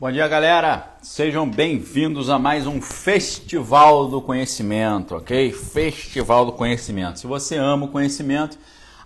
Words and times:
Bom 0.00 0.10
dia, 0.10 0.26
galera! 0.26 0.96
Sejam 1.00 1.48
bem-vindos 1.48 2.28
a 2.28 2.36
mais 2.36 2.66
um 2.66 2.82
Festival 2.82 4.08
do 4.08 4.20
Conhecimento, 4.20 5.14
ok? 5.14 5.52
Festival 5.52 6.44
do 6.44 6.52
Conhecimento. 6.52 7.20
Se 7.20 7.26
você 7.26 7.56
ama 7.56 7.86
o 7.86 7.88
conhecimento, 7.88 8.58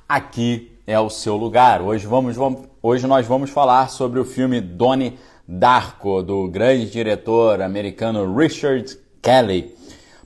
aqui 0.09 0.72
é 0.87 0.99
o 0.99 1.11
seu 1.11 1.37
lugar. 1.37 1.83
Hoje, 1.83 2.07
vamos, 2.07 2.35
vamos, 2.35 2.62
hoje 2.83 3.07
nós 3.07 3.27
vamos 3.27 3.51
falar 3.51 3.91
sobre 3.91 4.19
o 4.19 4.25
filme 4.25 4.59
Donnie 4.59 5.18
Darko, 5.46 6.22
do 6.22 6.49
grande 6.49 6.91
diretor 6.91 7.61
americano 7.61 8.34
Richard 8.34 8.96
Kelly, 9.21 9.75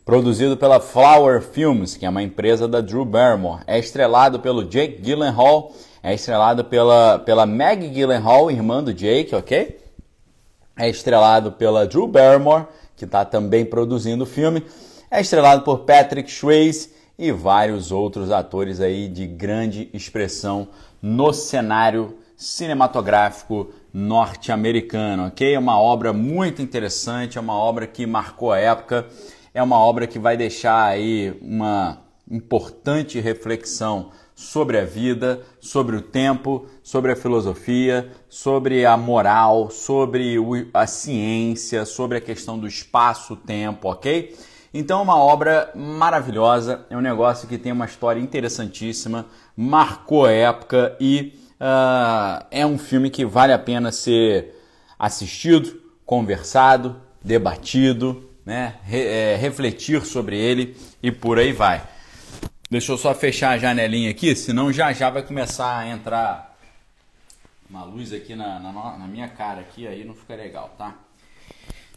produzido 0.04 0.56
pela 0.56 0.78
Flower 0.78 1.42
Films, 1.42 1.96
que 1.96 2.06
é 2.06 2.08
uma 2.08 2.22
empresa 2.22 2.68
da 2.68 2.80
Drew 2.80 3.04
Barrymore. 3.04 3.64
É 3.66 3.76
estrelado 3.76 4.38
pelo 4.38 4.64
Jake 4.64 5.02
Gyllenhaal, 5.02 5.72
é 6.00 6.14
estrelado 6.14 6.64
pela, 6.64 7.18
pela 7.18 7.44
Maggie 7.44 7.88
Gyllenhaal, 7.88 8.52
irmã 8.52 8.84
do 8.84 8.94
Jake, 8.94 9.34
ok? 9.34 9.79
É 10.80 10.88
estrelado 10.88 11.52
pela 11.52 11.86
Drew 11.86 12.06
Barrymore, 12.06 12.64
que 12.96 13.04
está 13.04 13.22
também 13.22 13.66
produzindo 13.66 14.24
o 14.24 14.26
filme, 14.26 14.64
é 15.10 15.20
estrelado 15.20 15.62
por 15.62 15.80
Patrick 15.80 16.30
Swayze 16.30 16.90
e 17.18 17.30
vários 17.30 17.92
outros 17.92 18.30
atores 18.30 18.80
aí 18.80 19.06
de 19.06 19.26
grande 19.26 19.90
expressão 19.92 20.68
no 21.02 21.34
cenário 21.34 22.16
cinematográfico 22.34 23.70
norte-americano, 23.92 25.26
ok? 25.26 25.54
É 25.54 25.58
uma 25.58 25.78
obra 25.78 26.14
muito 26.14 26.62
interessante, 26.62 27.36
é 27.36 27.40
uma 27.42 27.54
obra 27.54 27.86
que 27.86 28.06
marcou 28.06 28.50
a 28.50 28.58
época, 28.58 29.06
é 29.52 29.62
uma 29.62 29.78
obra 29.78 30.06
que 30.06 30.18
vai 30.18 30.34
deixar 30.34 30.82
aí 30.86 31.36
uma 31.42 31.98
importante 32.30 33.20
reflexão 33.20 34.12
sobre 34.34 34.78
a 34.78 34.84
vida, 34.86 35.42
sobre 35.60 35.96
o 35.96 36.00
tempo, 36.00 36.64
sobre 36.82 37.12
a 37.12 37.16
filosofia, 37.16 38.10
sobre 38.30 38.86
a 38.86 38.96
moral, 38.96 39.70
sobre 39.70 40.36
a 40.72 40.86
ciência, 40.86 41.84
sobre 41.84 42.16
a 42.16 42.20
questão 42.20 42.56
do 42.56 42.68
espaço-tempo, 42.68 43.88
ok? 43.88 44.36
Então, 44.72 45.00
é 45.00 45.02
uma 45.02 45.16
obra 45.16 45.72
maravilhosa, 45.74 46.86
é 46.88 46.96
um 46.96 47.00
negócio 47.00 47.48
que 47.48 47.58
tem 47.58 47.72
uma 47.72 47.86
história 47.86 48.20
interessantíssima, 48.20 49.26
marcou 49.56 50.26
a 50.26 50.30
época 50.30 50.96
e 51.00 51.34
uh, 51.60 52.46
é 52.52 52.64
um 52.64 52.78
filme 52.78 53.10
que 53.10 53.24
vale 53.24 53.52
a 53.52 53.58
pena 53.58 53.90
ser 53.90 54.54
assistido, 54.96 55.82
conversado, 56.06 57.02
debatido, 57.22 58.30
né? 58.46 58.76
Re 58.84 59.02
é, 59.02 59.36
refletir 59.36 60.04
sobre 60.06 60.38
ele 60.38 60.76
e 61.02 61.10
por 61.10 61.38
aí 61.38 61.52
vai. 61.52 61.82
Deixa 62.70 62.92
eu 62.92 62.98
só 62.98 63.12
fechar 63.12 63.50
a 63.50 63.58
janelinha 63.58 64.10
aqui, 64.10 64.36
senão 64.36 64.72
já 64.72 64.92
já 64.92 65.10
vai 65.10 65.22
começar 65.24 65.78
a 65.78 65.88
entrar 65.88 66.49
uma 67.70 67.84
luz 67.84 68.12
aqui 68.12 68.34
na, 68.34 68.58
na, 68.58 68.72
na 68.98 69.06
minha 69.06 69.28
cara 69.28 69.60
aqui, 69.60 69.86
aí 69.86 70.04
não 70.04 70.12
fica 70.12 70.34
legal, 70.34 70.74
tá? 70.76 70.98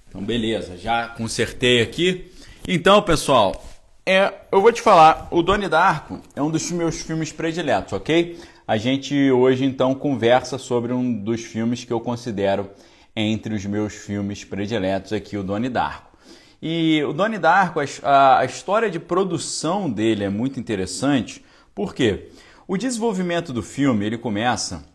Então 0.08 0.24
beleza, 0.24 0.78
já 0.78 1.08
consertei 1.08 1.82
aqui. 1.82 2.32
Então, 2.68 3.02
pessoal, 3.02 3.66
é, 4.06 4.32
eu 4.52 4.62
vou 4.62 4.72
te 4.72 4.84
falar, 4.84 5.28
o 5.32 5.42
Doni 5.42 5.68
Darko 5.68 6.22
é 6.36 6.42
um 6.44 6.52
dos 6.52 6.72
meus 6.72 7.02
filmes 7.02 7.32
prediletos, 7.32 7.92
ok? 7.92 8.40
A 8.68 8.78
gente 8.78 9.32
hoje 9.32 9.66
então 9.66 9.96
conversa 9.96 10.60
sobre 10.60 10.94
um 10.94 11.12
dos 11.12 11.42
filmes 11.42 11.84
que 11.84 11.92
eu 11.92 12.00
considero 12.00 12.70
entre 13.16 13.56
os 13.56 13.66
meus 13.66 13.94
filmes 13.94 14.44
prediletos 14.44 15.12
aqui, 15.12 15.36
o 15.36 15.44
Doni 15.44 15.70
Darko. 15.70 16.14
E 16.62 17.04
o 17.04 17.12
Donnie 17.12 17.40
Darko, 17.40 17.82
a, 18.04 18.40
a 18.40 18.46
história 18.46 18.90
de 18.90 19.00
produção 19.00 19.90
dele 19.90 20.24
é 20.24 20.30
muito 20.30 20.60
interessante, 20.60 21.44
porque 21.76 22.30
o 22.66 22.78
desenvolvimento 22.78 23.52
do 23.52 23.62
filme 23.62 24.06
ele 24.06 24.18
começa 24.18 24.93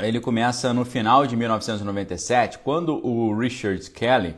ele 0.00 0.20
começa 0.20 0.72
no 0.72 0.84
final 0.84 1.26
de 1.26 1.36
1997, 1.36 2.58
quando 2.58 3.04
o 3.06 3.36
Richard 3.36 3.90
Kelly 3.90 4.34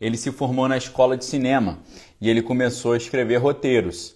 ele 0.00 0.16
se 0.16 0.30
formou 0.30 0.68
na 0.68 0.76
escola 0.76 1.16
de 1.16 1.24
cinema 1.24 1.78
e 2.20 2.28
ele 2.28 2.42
começou 2.42 2.92
a 2.92 2.96
escrever 2.96 3.36
roteiros. 3.36 4.14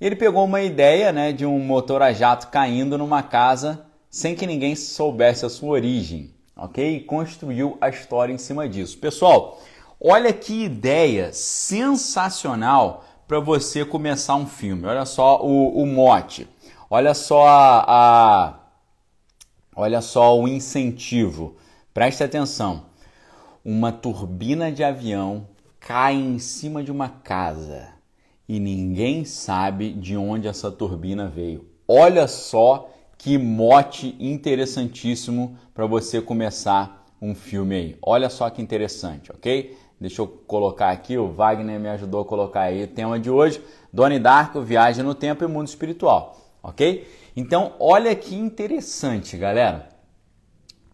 Ele 0.00 0.16
pegou 0.16 0.44
uma 0.44 0.62
ideia 0.62 1.12
né, 1.12 1.32
de 1.32 1.46
um 1.46 1.58
motor 1.58 2.02
a 2.02 2.12
jato 2.12 2.48
caindo 2.48 2.98
numa 2.98 3.22
casa 3.22 3.86
sem 4.10 4.34
que 4.34 4.46
ninguém 4.46 4.76
soubesse 4.76 5.44
a 5.46 5.48
sua 5.48 5.70
origem, 5.70 6.34
ok? 6.56 6.96
E 6.96 7.00
construiu 7.00 7.76
a 7.80 7.88
história 7.88 8.32
em 8.32 8.38
cima 8.38 8.68
disso. 8.68 8.98
Pessoal, 8.98 9.60
Olha 10.06 10.34
que 10.34 10.64
ideia 10.64 11.32
sensacional 11.32 13.04
para 13.26 13.40
você 13.40 13.86
começar 13.86 14.34
um 14.34 14.46
filme. 14.46 14.86
Olha 14.86 15.06
só 15.06 15.42
o, 15.42 15.82
o 15.82 15.86
mote. 15.86 16.46
Olha 16.90 17.14
só 17.14 17.46
a, 17.46 17.84
a, 17.88 18.54
olha 19.74 20.00
só 20.00 20.38
o 20.38 20.46
incentivo. 20.48 21.56
Preste 21.92 22.22
atenção. 22.22 22.86
Uma 23.64 23.92
turbina 23.92 24.70
de 24.70 24.84
avião 24.84 25.46
cai 25.80 26.14
em 26.14 26.38
cima 26.38 26.82
de 26.82 26.90
uma 26.90 27.08
casa 27.08 27.88
e 28.48 28.60
ninguém 28.60 29.24
sabe 29.24 29.90
de 29.90 30.16
onde 30.16 30.48
essa 30.48 30.70
turbina 30.70 31.26
veio. 31.26 31.66
Olha 31.86 32.26
só 32.26 32.90
que 33.16 33.38
mote 33.38 34.16
interessantíssimo 34.18 35.56
para 35.72 35.86
você 35.86 36.20
começar 36.20 37.06
um 37.20 37.34
filme 37.34 37.74
aí. 37.74 37.98
Olha 38.02 38.28
só 38.28 38.50
que 38.50 38.60
interessante, 38.60 39.32
ok? 39.32 39.76
Deixa 39.98 40.20
eu 40.20 40.26
colocar 40.26 40.90
aqui, 40.90 41.16
o 41.16 41.28
Wagner 41.28 41.80
me 41.80 41.88
ajudou 41.88 42.20
a 42.20 42.24
colocar 42.24 42.62
aí 42.62 42.84
o 42.84 42.88
tema 42.88 43.18
de 43.18 43.30
hoje, 43.30 43.62
Doni 43.92 44.18
Darko, 44.18 44.60
Viagem 44.60 45.04
no 45.04 45.14
Tempo 45.14 45.44
e 45.44 45.46
Mundo 45.46 45.68
Espiritual, 45.68 46.36
ok? 46.64 47.06
Então, 47.36 47.76
olha 47.78 48.14
que 48.16 48.34
interessante, 48.34 49.36
galera. 49.36 49.90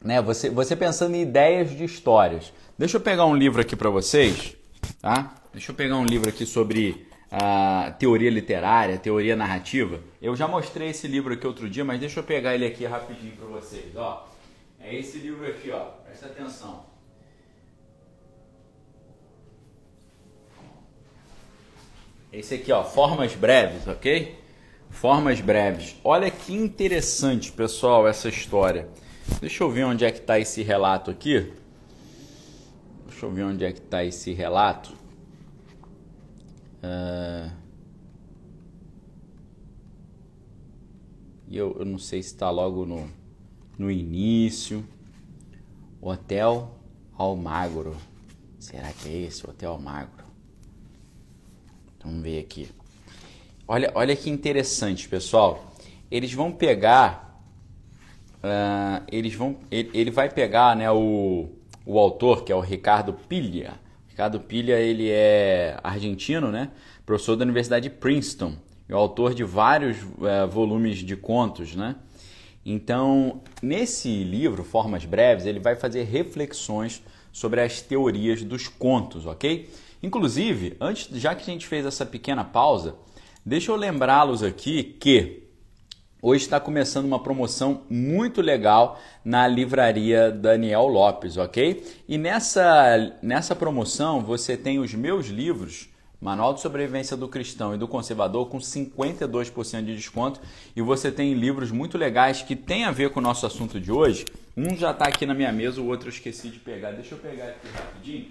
Né, 0.03 0.21
você, 0.21 0.51
você 0.51 0.75
pensando 0.75 1.15
em 1.15 1.23
ideias 1.23 1.71
de 1.71 1.85
histórias. 1.85 2.53
Deixa 2.77 2.97
eu 2.97 3.01
pegar 3.01 3.27
um 3.27 3.37
livro 3.37 3.61
aqui 3.61 3.77
para 3.77 3.91
vocês, 3.91 4.57
tá? 5.01 5.35
Deixa 5.53 5.71
eu 5.71 5.77
pegar 5.77 5.97
um 5.97 6.05
livro 6.05 6.29
aqui 6.29 6.45
sobre 6.45 7.07
a 7.31 7.95
teoria 7.99 8.31
literária, 8.31 8.99
teoria 8.99 9.37
narrativa. 9.37 10.01
Eu 10.21 10.35
já 10.35 10.49
mostrei 10.49 10.89
esse 10.89 11.07
livro 11.07 11.35
aqui 11.35 11.47
outro 11.47 11.69
dia, 11.69 11.85
mas 11.85 12.01
deixa 12.01 12.19
eu 12.21 12.25
pegar 12.25 12.55
ele 12.55 12.67
aqui 12.67 12.85
rapidinho 12.87 13.37
para 13.37 13.47
vocês, 13.47 13.95
ó. 13.95 14.27
É 14.81 14.95
esse 14.95 15.19
livro 15.19 15.47
aqui, 15.47 15.71
ó. 15.71 15.85
Presta 16.05 16.27
atenção. 16.27 16.87
Esse 22.33 22.55
aqui, 22.55 22.73
ó, 22.73 22.83
formas 22.83 23.35
breves, 23.35 23.87
ok? 23.87 24.40
Formas 24.91 25.41
breves. 25.41 25.97
Olha 26.05 26.31
que 26.31 26.53
interessante, 26.53 27.51
pessoal, 27.51 28.07
essa 28.07 28.29
história. 28.29 28.89
Deixa 29.41 29.65
eu 29.65 29.71
ver 29.71 29.85
onde 29.85 30.05
é 30.05 30.11
que 30.13 30.19
está 30.19 30.39
esse 30.39 30.63
relato 30.63 31.11
aqui. 31.11 31.53
Deixa 33.07 33.25
eu 33.25 33.31
ver 33.31 33.45
onde 33.45 33.65
é 33.65 33.73
que 33.73 33.79
está 33.79 34.05
esse 34.05 34.33
relato. 34.33 34.93
Uh... 36.83 37.51
E 41.49 41.57
eu, 41.57 41.77
eu 41.79 41.85
não 41.85 41.99
sei 41.99 42.23
se 42.23 42.35
está 42.35 42.51
logo 42.51 42.85
no, 42.85 43.09
no 43.79 43.91
início. 43.91 44.87
Hotel 46.01 46.79
Almagro. 47.17 47.97
Será 48.59 48.93
que 48.93 49.09
é 49.09 49.23
esse, 49.23 49.49
Hotel 49.49 49.73
Almagro? 49.73 50.25
Vamos 52.03 52.23
ver 52.23 52.41
aqui. 52.41 52.69
Olha, 53.73 53.89
olha 53.95 54.17
que 54.17 54.29
interessante, 54.29 55.09
pessoal. 55.09 55.73
Eles 56.11 56.33
vão 56.33 56.51
pegar. 56.51 57.41
Uh, 58.43 59.07
eles 59.13 59.33
vão, 59.33 59.59
ele, 59.71 59.91
ele, 59.95 60.11
vai 60.11 60.29
pegar 60.29 60.75
né, 60.75 60.91
o, 60.91 61.49
o 61.87 61.97
autor, 61.97 62.43
que 62.43 62.51
é 62.51 62.57
o 62.57 62.59
Ricardo 62.59 63.13
Pilha. 63.13 63.75
Ricardo 64.09 64.41
Pilha 64.41 64.75
ele 64.81 65.09
é 65.09 65.79
argentino, 65.85 66.51
né? 66.51 66.73
professor 67.07 67.37
da 67.37 67.45
Universidade 67.45 67.89
de 67.89 67.95
Princeton. 67.95 68.55
O 68.89 68.97
autor 68.97 69.35
de 69.35 69.45
vários 69.45 69.99
uh, 70.03 70.49
volumes 70.51 70.99
de 70.99 71.15
contos. 71.15 71.77
Né? 71.77 71.95
Então, 72.67 73.41
nesse 73.63 74.25
livro, 74.25 74.65
Formas 74.65 75.05
Breves, 75.05 75.47
ele 75.47 75.61
vai 75.61 75.77
fazer 75.77 76.03
reflexões 76.03 77.01
sobre 77.31 77.61
as 77.61 77.81
teorias 77.81 78.43
dos 78.43 78.67
contos, 78.67 79.27
ok? 79.27 79.71
Inclusive, 80.03 80.77
antes, 80.81 81.07
já 81.21 81.37
que 81.37 81.43
a 81.43 81.53
gente 81.55 81.69
fez 81.69 81.87
essa 81.87 82.05
pequena 82.05 82.43
pausa, 82.43 82.97
deixa 83.45 83.73
eu 83.73 83.77
lembrá-los 83.77 84.43
aqui 84.43 84.83
que 84.83 85.45
hoje 86.23 86.45
está 86.45 86.61
começando 86.61 87.05
uma 87.05 87.23
promoção 87.23 87.83
muito 87.89 88.41
legal 88.41 89.01
na 89.25 89.47
livraria 89.49 90.31
Daniel 90.31 90.87
Lopes, 90.87 91.37
ok? 91.37 91.85
E 92.09 92.19
nessa, 92.19 93.17
nessa 93.23 93.57
promoção 93.57 94.21
você 94.21 94.57
tem 94.57 94.79
os 94.79 94.95
meus 94.95 95.27
livros. 95.27 95.89
Manual 96.21 96.53
de 96.53 96.61
Sobrevivência 96.61 97.17
do 97.17 97.27
Cristão 97.27 97.75
e 97.75 97.79
do 97.79 97.89
Conservador 97.89 98.47
com 98.51 98.59
52% 98.59 99.85
de 99.85 99.97
desconto. 99.97 100.39
E 100.77 100.83
você 100.83 101.11
tem 101.11 101.33
livros 101.33 101.71
muito 101.71 101.97
legais 101.97 102.43
que 102.43 102.55
tem 102.55 102.85
a 102.85 102.91
ver 102.91 103.09
com 103.09 103.21
o 103.21 103.23
nosso 103.23 103.47
assunto 103.47 103.81
de 103.81 103.91
hoje. 103.91 104.27
Um 104.55 104.77
já 104.77 104.91
está 104.91 105.07
aqui 105.07 105.25
na 105.25 105.33
minha 105.33 105.51
mesa, 105.51 105.81
o 105.81 105.87
outro 105.87 106.09
eu 106.09 106.13
esqueci 106.13 106.51
de 106.51 106.59
pegar. 106.59 106.91
Deixa 106.91 107.15
eu 107.15 107.19
pegar 107.19 107.47
aqui 107.47 107.69
rapidinho. 107.75 108.27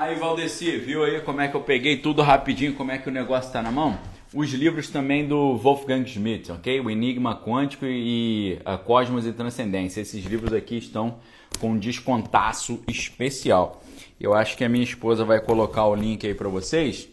Aí, 0.00 0.14
Valdeci, 0.14 0.76
viu 0.76 1.02
aí 1.02 1.20
como 1.22 1.40
é 1.40 1.48
que 1.48 1.56
eu 1.56 1.60
peguei 1.60 1.96
tudo 1.96 2.22
rapidinho, 2.22 2.72
como 2.76 2.92
é 2.92 2.98
que 2.98 3.08
o 3.08 3.12
negócio 3.12 3.48
está 3.48 3.60
na 3.60 3.72
mão? 3.72 3.98
os 4.32 4.52
livros 4.52 4.88
também 4.88 5.26
do 5.26 5.56
Wolfgang 5.56 6.06
Schmidt, 6.06 6.52
ok? 6.52 6.80
O 6.80 6.88
Enigma 6.88 7.34
Quântico 7.34 7.84
e 7.84 8.60
a 8.64 8.78
Cosmos 8.78 9.26
e 9.26 9.32
Transcendência. 9.32 10.00
Esses 10.00 10.24
livros 10.24 10.52
aqui 10.52 10.76
estão 10.76 11.16
com 11.58 11.70
um 11.70 11.78
descontaço 11.78 12.80
especial. 12.86 13.82
Eu 14.20 14.34
acho 14.34 14.56
que 14.56 14.64
a 14.64 14.68
minha 14.68 14.84
esposa 14.84 15.24
vai 15.24 15.40
colocar 15.40 15.86
o 15.86 15.96
link 15.96 16.24
aí 16.24 16.34
para 16.34 16.48
vocês 16.48 17.08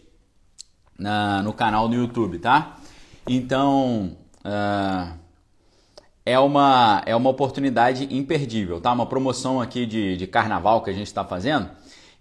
na, 0.96 1.42
no 1.42 1.52
canal 1.52 1.88
do 1.88 1.96
YouTube, 1.96 2.38
tá? 2.38 2.76
Então, 3.26 4.16
uh, 4.44 5.18
é, 6.24 6.38
uma, 6.38 7.02
é 7.04 7.16
uma 7.16 7.30
oportunidade 7.30 8.14
imperdível, 8.14 8.80
tá? 8.80 8.92
Uma 8.92 9.06
promoção 9.06 9.60
aqui 9.60 9.86
de, 9.86 10.16
de 10.16 10.26
carnaval 10.28 10.82
que 10.82 10.90
a 10.90 10.94
gente 10.94 11.08
está 11.08 11.24
fazendo. 11.24 11.68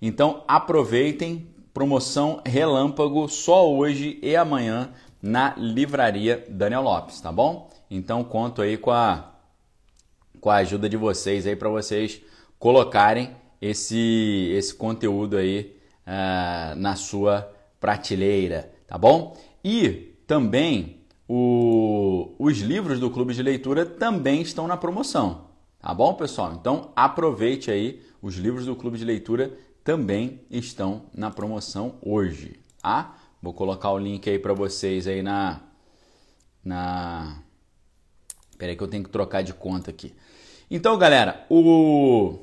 Então, 0.01 0.43
aproveitem, 0.47 1.47
promoção 1.73 2.41
relâmpago 2.45 3.27
só 3.27 3.69
hoje 3.69 4.19
e 4.21 4.35
amanhã 4.35 4.91
na 5.21 5.55
livraria 5.57 6.45
Daniel 6.49 6.81
Lopes, 6.81 7.19
tá 7.19 7.31
bom? 7.31 7.69
Então, 7.89 8.23
conto 8.23 8.61
aí 8.61 8.77
com 8.77 8.91
a, 8.91 9.33
com 10.39 10.49
a 10.49 10.55
ajuda 10.57 10.87
de 10.87 10.97
vocês 10.97 11.47
aí 11.47 11.55
para 11.55 11.69
vocês 11.69 12.21
colocarem 12.59 13.31
esse, 13.61 14.51
esse 14.53 14.73
conteúdo 14.73 15.37
aí 15.37 15.75
uh, 16.05 16.75
na 16.75 16.95
sua 16.95 17.51
prateleira, 17.79 18.71
tá 18.87 18.97
bom? 18.97 19.37
E 19.63 20.15
também 20.27 21.01
o, 21.27 22.35
os 22.37 22.59
livros 22.59 22.99
do 22.99 23.09
Clube 23.09 23.33
de 23.33 23.41
Leitura 23.41 23.85
também 23.85 24.41
estão 24.41 24.67
na 24.67 24.77
promoção, 24.77 25.45
tá 25.79 25.93
bom, 25.93 26.13
pessoal? 26.13 26.53
Então 26.53 26.91
aproveite 26.95 27.71
aí, 27.71 28.01
os 28.21 28.35
livros 28.35 28.65
do 28.65 28.75
Clube 28.75 28.97
de 28.97 29.05
Leitura 29.05 29.57
também 29.85 30.41
estão 30.49 31.03
na 31.13 31.29
promoção 31.29 31.99
hoje, 32.01 32.59
tá? 32.81 33.15
Vou 33.39 33.53
colocar 33.53 33.91
o 33.91 33.99
link 33.99 34.27
aí 34.27 34.39
para 34.39 34.51
vocês 34.51 35.05
aí 35.05 35.21
na 35.21 35.61
na 36.63 37.37
Peraí 38.57 38.75
que 38.75 38.81
eu 38.81 38.87
tenho 38.87 39.03
que 39.03 39.11
trocar 39.11 39.43
de 39.43 39.53
conta 39.53 39.91
aqui. 39.91 40.15
Então, 40.71 40.97
galera, 40.97 41.45
o 41.49 42.39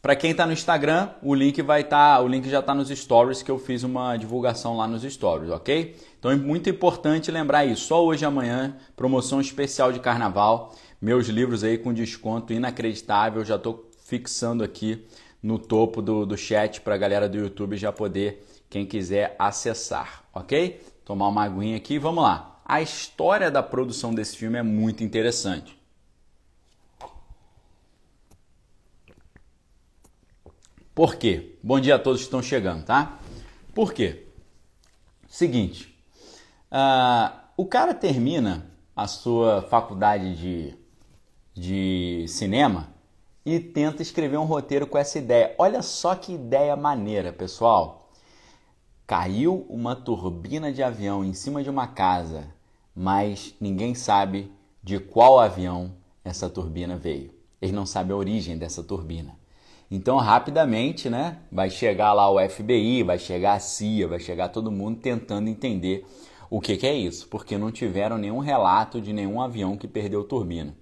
para 0.00 0.14
quem 0.14 0.30
está 0.30 0.46
no 0.46 0.52
Instagram, 0.52 1.08
o 1.20 1.34
link 1.34 1.60
vai 1.62 1.80
estar, 1.80 2.18
tá, 2.18 2.22
o 2.22 2.28
link 2.28 2.48
já 2.48 2.60
está 2.60 2.74
nos 2.74 2.90
stories 2.90 3.42
que 3.42 3.50
eu 3.50 3.58
fiz 3.58 3.82
uma 3.82 4.16
divulgação 4.16 4.76
lá 4.76 4.86
nos 4.86 5.02
stories, 5.02 5.50
ok? 5.50 5.96
Então 6.18 6.30
é 6.30 6.36
muito 6.36 6.70
importante 6.70 7.28
lembrar 7.30 7.64
isso. 7.64 7.86
Só 7.86 8.04
hoje 8.04 8.22
e 8.22 8.26
amanhã, 8.26 8.76
promoção 8.94 9.40
especial 9.40 9.92
de 9.92 9.98
carnaval, 9.98 10.72
meus 11.02 11.26
livros 11.26 11.64
aí 11.64 11.76
com 11.76 11.92
desconto 11.92 12.52
inacreditável. 12.52 13.44
Já 13.44 13.56
estou 13.56 13.90
fixando 14.04 14.62
aqui 14.62 15.04
no 15.44 15.58
topo 15.58 16.00
do, 16.00 16.24
do 16.24 16.38
chat 16.38 16.80
para 16.80 16.94
a 16.94 16.96
galera 16.96 17.28
do 17.28 17.36
YouTube 17.36 17.76
já 17.76 17.92
poder, 17.92 18.46
quem 18.70 18.86
quiser, 18.86 19.36
acessar, 19.38 20.24
ok? 20.32 20.82
Tomar 21.04 21.28
uma 21.28 21.44
aguinha 21.44 21.76
aqui, 21.76 21.98
vamos 21.98 22.24
lá. 22.24 22.62
A 22.64 22.80
história 22.80 23.50
da 23.50 23.62
produção 23.62 24.14
desse 24.14 24.38
filme 24.38 24.58
é 24.58 24.62
muito 24.62 25.04
interessante. 25.04 25.78
Por 30.94 31.16
quê? 31.16 31.58
Bom 31.62 31.78
dia 31.78 31.96
a 31.96 31.98
todos 31.98 32.22
que 32.22 32.26
estão 32.26 32.40
chegando, 32.40 32.86
tá? 32.86 33.18
Por 33.74 33.92
quê? 33.92 34.28
Seguinte, 35.28 35.94
uh, 36.72 37.38
o 37.54 37.66
cara 37.66 37.92
termina 37.92 38.70
a 38.96 39.06
sua 39.06 39.60
faculdade 39.60 40.36
de, 40.36 40.74
de 41.52 42.24
cinema 42.28 42.93
e 43.44 43.60
tenta 43.60 44.02
escrever 44.02 44.38
um 44.38 44.44
roteiro 44.44 44.86
com 44.86 44.96
essa 44.96 45.18
ideia. 45.18 45.54
Olha 45.58 45.82
só 45.82 46.14
que 46.14 46.32
ideia 46.32 46.74
maneira, 46.76 47.32
pessoal. 47.32 48.08
Caiu 49.06 49.66
uma 49.68 49.94
turbina 49.94 50.72
de 50.72 50.82
avião 50.82 51.24
em 51.24 51.34
cima 51.34 51.62
de 51.62 51.68
uma 51.68 51.86
casa, 51.86 52.46
mas 52.96 53.54
ninguém 53.60 53.94
sabe 53.94 54.50
de 54.82 54.98
qual 54.98 55.38
avião 55.38 55.92
essa 56.24 56.48
turbina 56.48 56.96
veio. 56.96 57.34
Eles 57.60 57.74
não 57.74 57.84
sabem 57.84 58.14
a 58.14 58.18
origem 58.18 58.56
dessa 58.56 58.82
turbina. 58.82 59.36
Então, 59.90 60.16
rapidamente, 60.16 61.10
né, 61.10 61.38
vai 61.52 61.68
chegar 61.68 62.14
lá 62.14 62.30
o 62.30 62.38
FBI, 62.48 63.02
vai 63.02 63.18
chegar 63.18 63.54
a 63.54 63.60
CIA, 63.60 64.08
vai 64.08 64.18
chegar 64.18 64.48
todo 64.48 64.72
mundo 64.72 65.00
tentando 65.00 65.48
entender 65.48 66.06
o 66.48 66.60
que, 66.60 66.76
que 66.76 66.86
é 66.86 66.94
isso, 66.94 67.28
porque 67.28 67.58
não 67.58 67.70
tiveram 67.70 68.16
nenhum 68.16 68.38
relato 68.38 69.00
de 69.00 69.12
nenhum 69.12 69.40
avião 69.40 69.76
que 69.76 69.86
perdeu 69.86 70.24
turbina. 70.24 70.74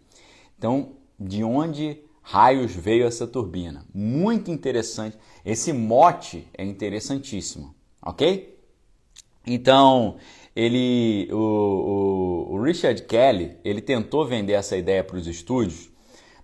Então, 0.56 0.90
de 1.18 1.42
onde 1.42 1.98
raios 2.22 2.74
veio 2.74 3.06
essa 3.06 3.26
turbina? 3.26 3.84
Muito 3.94 4.50
interessante. 4.50 5.18
Esse 5.44 5.72
mote 5.72 6.46
é 6.56 6.64
interessantíssimo, 6.64 7.74
ok? 8.00 8.58
Então, 9.46 10.16
ele, 10.54 11.28
o, 11.32 11.36
o, 11.36 12.54
o 12.54 12.62
Richard 12.62 13.02
Kelly, 13.02 13.56
ele 13.64 13.80
tentou 13.80 14.26
vender 14.26 14.52
essa 14.52 14.76
ideia 14.76 15.02
para 15.02 15.16
os 15.16 15.26
estúdios 15.26 15.92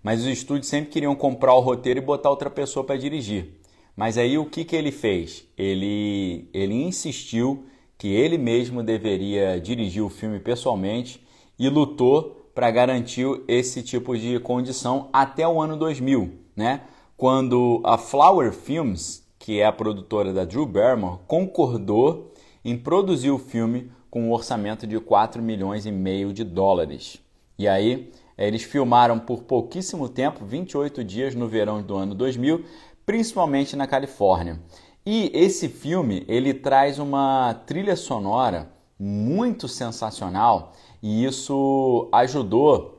mas 0.02 0.20
os 0.20 0.26
estúdios 0.26 0.68
sempre 0.68 0.90
queriam 0.90 1.14
comprar 1.14 1.54
o 1.54 1.60
roteiro 1.60 2.00
e 2.00 2.02
botar 2.02 2.30
outra 2.30 2.50
pessoa 2.50 2.84
para 2.84 2.96
dirigir. 2.96 3.60
Mas 3.96 4.16
aí 4.16 4.38
o 4.38 4.46
que, 4.46 4.64
que 4.64 4.76
ele 4.76 4.92
fez? 4.92 5.46
Ele, 5.56 6.48
ele 6.54 6.74
insistiu 6.74 7.66
que 7.96 8.08
ele 8.08 8.38
mesmo 8.38 8.82
deveria 8.82 9.60
dirigir 9.60 10.02
o 10.02 10.08
filme 10.08 10.38
pessoalmente 10.38 11.26
e 11.58 11.68
lutou 11.68 12.37
para 12.58 12.72
garantir 12.72 13.24
esse 13.46 13.84
tipo 13.84 14.18
de 14.18 14.40
condição 14.40 15.08
até 15.12 15.46
o 15.46 15.62
ano 15.62 15.76
2000, 15.76 16.40
né? 16.56 16.80
quando 17.16 17.80
a 17.84 17.96
Flower 17.96 18.52
Films, 18.52 19.24
que 19.38 19.60
é 19.60 19.64
a 19.64 19.70
produtora 19.70 20.32
da 20.32 20.44
Drew 20.44 20.66
Barrymore, 20.66 21.20
concordou 21.28 22.34
em 22.64 22.76
produzir 22.76 23.30
o 23.30 23.38
filme 23.38 23.92
com 24.10 24.22
um 24.22 24.32
orçamento 24.32 24.88
de 24.88 24.98
4 24.98 25.40
milhões 25.40 25.86
e 25.86 25.92
meio 25.92 26.32
de 26.32 26.42
dólares. 26.42 27.20
E 27.56 27.68
aí 27.68 28.12
eles 28.36 28.64
filmaram 28.64 29.20
por 29.20 29.44
pouquíssimo 29.44 30.08
tempo, 30.08 30.44
28 30.44 31.04
dias 31.04 31.36
no 31.36 31.46
verão 31.46 31.80
do 31.80 31.94
ano 31.94 32.12
2000, 32.12 32.64
principalmente 33.06 33.76
na 33.76 33.86
Califórnia. 33.86 34.58
E 35.06 35.30
esse 35.32 35.68
filme, 35.68 36.24
ele 36.26 36.52
traz 36.52 36.98
uma 36.98 37.54
trilha 37.68 37.94
sonora 37.94 38.68
muito 38.98 39.68
sensacional 39.68 40.72
e 41.02 41.24
isso 41.24 42.08
ajudou 42.12 42.96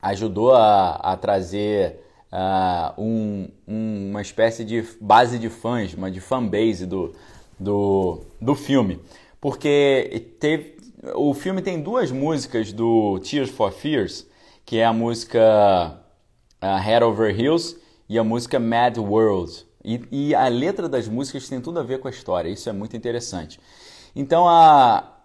ajudou 0.00 0.54
a, 0.54 0.94
a 0.94 1.16
trazer 1.16 2.00
uh, 2.32 3.00
um, 3.00 3.48
um, 3.66 4.10
uma 4.10 4.22
espécie 4.22 4.64
de 4.64 4.84
base 5.00 5.38
de 5.38 5.48
fãs, 5.48 5.92
uma 5.94 6.10
de 6.10 6.20
fanbase 6.20 6.86
do, 6.86 7.12
do, 7.58 8.20
do 8.40 8.54
filme. 8.54 9.00
Porque 9.40 10.34
teve, 10.38 10.76
o 11.16 11.34
filme 11.34 11.62
tem 11.62 11.82
duas 11.82 12.12
músicas 12.12 12.72
do 12.72 13.18
Tears 13.20 13.50
for 13.50 13.72
Fears 13.72 14.28
que 14.68 14.76
é 14.76 14.84
a 14.84 14.92
música 14.92 15.98
uh, 16.62 16.76
Head 16.78 17.02
Over 17.02 17.34
Heels 17.40 17.74
e 18.06 18.18
a 18.18 18.22
música 18.22 18.60
Mad 18.60 18.98
World. 18.98 19.66
E, 19.82 20.04
e, 20.12 20.34
a 20.34 20.46
letra 20.48 20.86
das 20.86 21.08
músicas 21.08 21.48
tem 21.48 21.58
tudo 21.58 21.80
a 21.80 21.82
ver 21.82 22.00
com 22.00 22.06
a 22.06 22.10
história, 22.10 22.50
isso 22.50 22.68
é 22.68 22.72
muito 22.72 22.94
interessante. 22.94 23.58
Então, 24.14 24.46
a, 24.46 25.17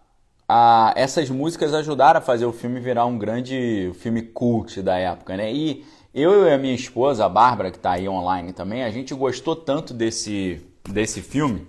a, 0.47 0.93
essas 0.95 1.29
músicas 1.29 1.73
ajudaram 1.73 2.19
a 2.19 2.21
fazer 2.21 2.45
o 2.45 2.53
filme 2.53 2.79
virar 2.79 3.05
um 3.05 3.17
grande 3.17 3.91
filme 3.95 4.21
cult 4.21 4.81
da 4.81 4.97
época, 4.97 5.37
né? 5.37 5.51
E 5.51 5.85
eu 6.13 6.45
e 6.45 6.53
a 6.53 6.57
minha 6.57 6.75
esposa, 6.75 7.25
a 7.25 7.29
Bárbara, 7.29 7.71
que 7.71 7.77
está 7.77 7.91
aí 7.91 8.07
online 8.07 8.53
também, 8.53 8.83
a 8.83 8.91
gente 8.91 9.13
gostou 9.13 9.55
tanto 9.55 9.93
desse, 9.93 10.61
desse 10.87 11.21
filme. 11.21 11.67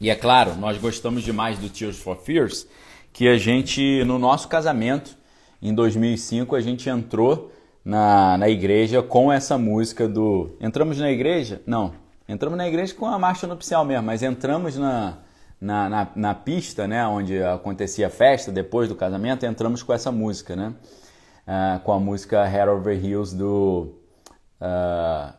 E 0.00 0.10
é 0.10 0.14
claro, 0.14 0.54
nós 0.56 0.78
gostamos 0.78 1.22
demais 1.22 1.58
do 1.58 1.68
Tears 1.68 1.98
for 1.98 2.16
Fears, 2.16 2.66
que 3.12 3.28
a 3.28 3.36
gente, 3.36 4.04
no 4.04 4.18
nosso 4.18 4.48
casamento, 4.48 5.16
em 5.60 5.74
2005 5.74 6.54
a 6.54 6.60
gente 6.60 6.88
entrou 6.88 7.52
na, 7.84 8.38
na 8.38 8.48
igreja 8.48 9.02
com 9.02 9.32
essa 9.32 9.58
música 9.58 10.08
do. 10.08 10.50
Entramos 10.60 10.98
na 10.98 11.10
igreja? 11.10 11.62
Não. 11.66 11.92
Entramos 12.28 12.58
na 12.58 12.68
igreja 12.68 12.94
com 12.94 13.06
a 13.06 13.18
marcha 13.18 13.46
nupcial 13.46 13.84
mesmo, 13.84 14.04
mas 14.04 14.22
entramos 14.22 14.76
na, 14.76 15.18
na, 15.60 15.88
na, 15.88 16.08
na, 16.14 16.34
pista, 16.34 16.86
né, 16.86 17.06
onde 17.06 17.42
acontecia 17.42 18.06
a 18.06 18.10
festa 18.10 18.52
depois 18.52 18.88
do 18.88 18.94
casamento, 18.94 19.44
entramos 19.44 19.82
com 19.82 19.92
essa 19.92 20.12
música, 20.12 20.54
né, 20.54 20.72
uh, 21.46 21.80
com 21.80 21.92
a 21.92 21.98
música 21.98 22.44
Head 22.44 22.70
Over 22.70 23.04
Heels 23.04 23.32
do, 23.32 23.94
uh, 24.60 25.32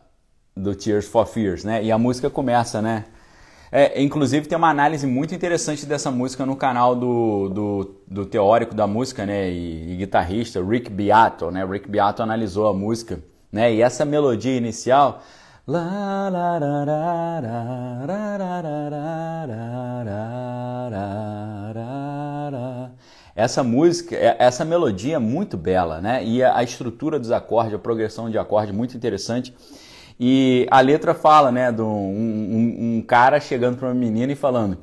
do 0.54 0.74
Tears 0.74 1.06
for 1.06 1.26
Fears, 1.26 1.64
né, 1.64 1.82
e 1.82 1.90
a 1.90 1.98
música 1.98 2.28
começa, 2.28 2.82
né, 2.82 3.06
é, 3.72 4.02
inclusive 4.02 4.48
tem 4.48 4.58
uma 4.58 4.68
análise 4.68 5.06
muito 5.06 5.32
interessante 5.32 5.86
dessa 5.86 6.10
música 6.10 6.44
no 6.44 6.56
canal 6.56 6.96
do, 6.96 7.48
do, 7.48 7.94
do 8.06 8.26
teórico 8.26 8.74
da 8.74 8.84
música 8.84 9.24
né, 9.24 9.48
e, 9.48 9.92
e, 9.92 9.96
guitarrista 9.96 10.60
Rick 10.60 10.90
Beato. 10.90 11.52
Né? 11.52 11.64
Rick 11.64 11.88
Beato 11.88 12.20
analisou 12.20 12.66
a 12.66 12.74
música 12.74 13.20
né, 13.52 13.72
e 13.72 13.80
essa 13.80 14.04
melodia 14.04 14.56
inicial. 14.56 15.22
Essa 23.36 23.62
música, 23.62 24.16
essa 24.16 24.64
melodia 24.64 25.14
é 25.14 25.18
muito 25.18 25.56
bela, 25.56 26.00
né? 26.00 26.24
E 26.24 26.42
a 26.42 26.60
estrutura 26.62 27.20
dos 27.20 27.30
acordes, 27.30 27.72
a 27.72 27.78
progressão 27.78 28.28
de 28.28 28.36
acorde 28.36 28.72
muito 28.72 28.96
interessante. 28.96 29.54
E 30.18 30.66
a 30.70 30.80
letra 30.80 31.14
fala, 31.14 31.52
né, 31.52 31.70
de 31.70 31.80
um, 31.80 31.86
um, 31.86 32.96
um 32.98 33.02
cara 33.02 33.38
chegando 33.40 33.78
para 33.78 33.88
uma 33.88 33.94
menina 33.94 34.32
e 34.32 34.36
falando: 34.36 34.76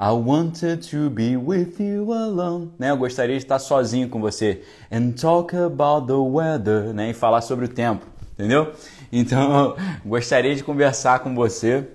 I 0.00 0.10
wanted 0.10 0.88
to 0.90 1.10
be 1.10 1.36
with 1.36 1.74
you 1.78 2.12
alone. 2.12 2.72
Né? 2.78 2.90
Eu 2.90 2.96
gostaria 2.96 3.36
de 3.36 3.44
estar 3.44 3.58
sozinho 3.58 4.08
com 4.08 4.20
você. 4.20 4.62
And 4.90 5.10
talk 5.10 5.54
about 5.54 6.06
the 6.06 6.14
weather. 6.14 6.94
Né? 6.94 7.10
E 7.10 7.12
falar 7.12 7.42
sobre 7.42 7.66
o 7.66 7.68
tempo. 7.68 8.06
Entendeu? 8.32 8.72
Então, 9.12 9.76
gostaria 10.04 10.54
de 10.54 10.62
conversar 10.62 11.20
com 11.20 11.34
você 11.34 11.88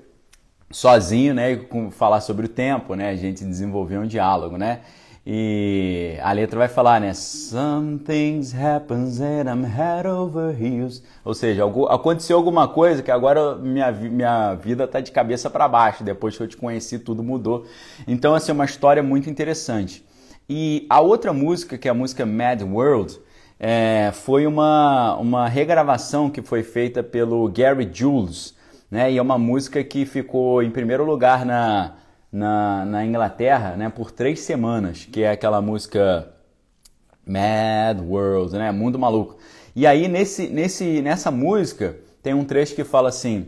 sozinho, 0.72 1.34
né? 1.34 1.54
E 1.54 1.92
falar 1.92 2.22
sobre 2.22 2.46
o 2.46 2.50
tempo, 2.50 2.96
né? 2.96 3.10
A 3.10 3.16
gente 3.16 3.44
desenvolver 3.46 3.98
um 3.98 4.06
diálogo, 4.06 4.58
né? 4.58 4.82
E 5.28 6.20
a 6.22 6.32
letra 6.34 6.60
vai 6.60 6.68
falar, 6.68 7.02
né? 7.02 7.12
Some 7.16 7.98
things 7.98 8.54
happens 8.54 9.20
and 9.20 9.50
I'm 9.50 9.66
head 9.66 10.08
over 10.08 10.56
heels. 10.56 11.02
Ou 11.24 11.34
seja, 11.34 11.64
aconteceu 11.90 12.38
alguma 12.38 12.68
coisa 12.68 13.02
que 13.02 13.10
agora 13.10 13.56
minha, 13.56 13.92
minha 13.92 14.54
vida 14.54 14.88
tá 14.88 15.00
de 15.00 15.12
cabeça 15.12 15.50
para 15.50 15.68
baixo. 15.68 16.04
Depois 16.04 16.38
que 16.38 16.44
eu 16.44 16.48
te 16.48 16.56
conheci, 16.56 17.00
tudo 17.00 17.24
mudou. 17.24 17.66
Então, 18.08 18.36
assim, 18.36 18.52
é 18.52 18.54
uma 18.54 18.66
história 18.66 19.02
muito 19.02 19.28
interessante. 19.28 20.06
E 20.48 20.86
a 20.88 21.02
outra 21.02 21.34
música, 21.34 21.76
que 21.76 21.88
é 21.88 21.92
a 21.92 21.96
música 21.96 22.24
Mad 22.24 22.62
World, 22.62 23.20
é, 23.60 24.12
foi 24.14 24.46
uma, 24.46 25.16
uma 25.18 25.48
regravação 25.48 26.30
que 26.30 26.42
foi 26.42 26.64
feita 26.64 27.02
pelo 27.02 27.48
Gary 27.50 27.90
Jules, 27.92 28.56
né? 28.90 29.12
E 29.12 29.18
é 29.18 29.22
uma 29.22 29.38
música 29.38 29.84
que 29.84 30.06
ficou 30.06 30.62
em 30.62 30.70
primeiro 30.70 31.06
lugar 31.06 31.46
na 31.46 31.96
na, 32.36 32.84
na 32.84 33.06
Inglaterra 33.06 33.78
né, 33.78 33.90
por 33.90 34.12
três 34.12 34.42
semanas, 34.42 35.08
que 35.10 35.24
é 35.24 35.32
aquela 35.32 35.62
música 35.62 36.28
Mad 37.26 38.02
World, 38.02 38.54
né, 38.58 38.74
Mundo 38.74 39.00
Maluco. 39.00 39.38
E 39.74 39.88
aí 39.88 40.10
nesse, 40.10 40.50
nesse, 40.50 41.02
nessa 41.02 41.32
música 41.32 41.96
tem 42.22 42.34
um 42.34 42.44
trecho 42.44 42.76
que 42.76 42.84
fala 42.84 43.08
assim: 43.08 43.48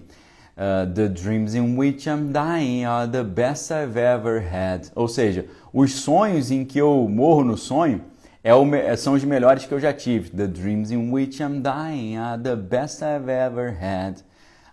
uh, 0.55 0.89
The 0.93 1.09
dreams 1.09 1.53
in 1.53 1.77
which 1.77 2.07
I'm 2.07 2.31
dying 2.31 2.85
are 2.85 3.11
the 3.11 3.23
best 3.23 3.71
I've 3.71 3.99
ever 3.99 4.41
had. 4.41 4.89
Ou 4.95 5.09
seja, 5.09 5.45
os 5.73 5.93
sonhos 5.95 6.49
em 6.49 6.63
que 6.63 6.79
eu 6.79 7.09
morro 7.09 7.43
no 7.43 7.57
sonho 7.57 8.01
é 8.47 8.55
o, 8.55 8.65
são 8.95 9.13
os 9.13 9.25
melhores 9.25 9.65
que 9.65 9.73
eu 9.73 9.79
já 9.79 9.91
tive. 9.91 10.29
The 10.29 10.47
dreams 10.47 10.89
in 10.89 11.11
which 11.11 11.43
I'm 11.43 11.61
dying 11.61 12.15
are 12.15 12.41
the 12.41 12.55
best 12.55 13.03
I've 13.03 13.29
ever 13.29 13.77
had. 13.77 14.21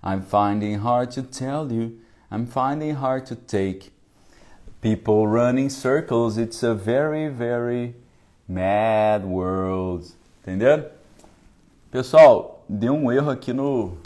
I'm 0.00 0.22
finding 0.22 0.78
hard 0.78 1.10
to 1.16 1.24
tell 1.24 1.72
you, 1.72 1.98
I'm 2.30 2.46
finding 2.46 2.94
hard 2.94 3.26
to 3.26 3.34
take. 3.34 3.90
People 4.80 5.26
running 5.26 5.68
circles, 5.68 6.38
it's 6.38 6.62
a 6.62 6.72
very, 6.72 7.28
very 7.28 7.96
mad 8.46 9.24
world. 9.24 10.06
Entendeu? 10.44 10.88
Pessoal, 11.90 12.64
deu 12.68 12.94
um 12.94 13.10
erro 13.10 13.30
aqui 13.30 13.52
no, 13.52 13.98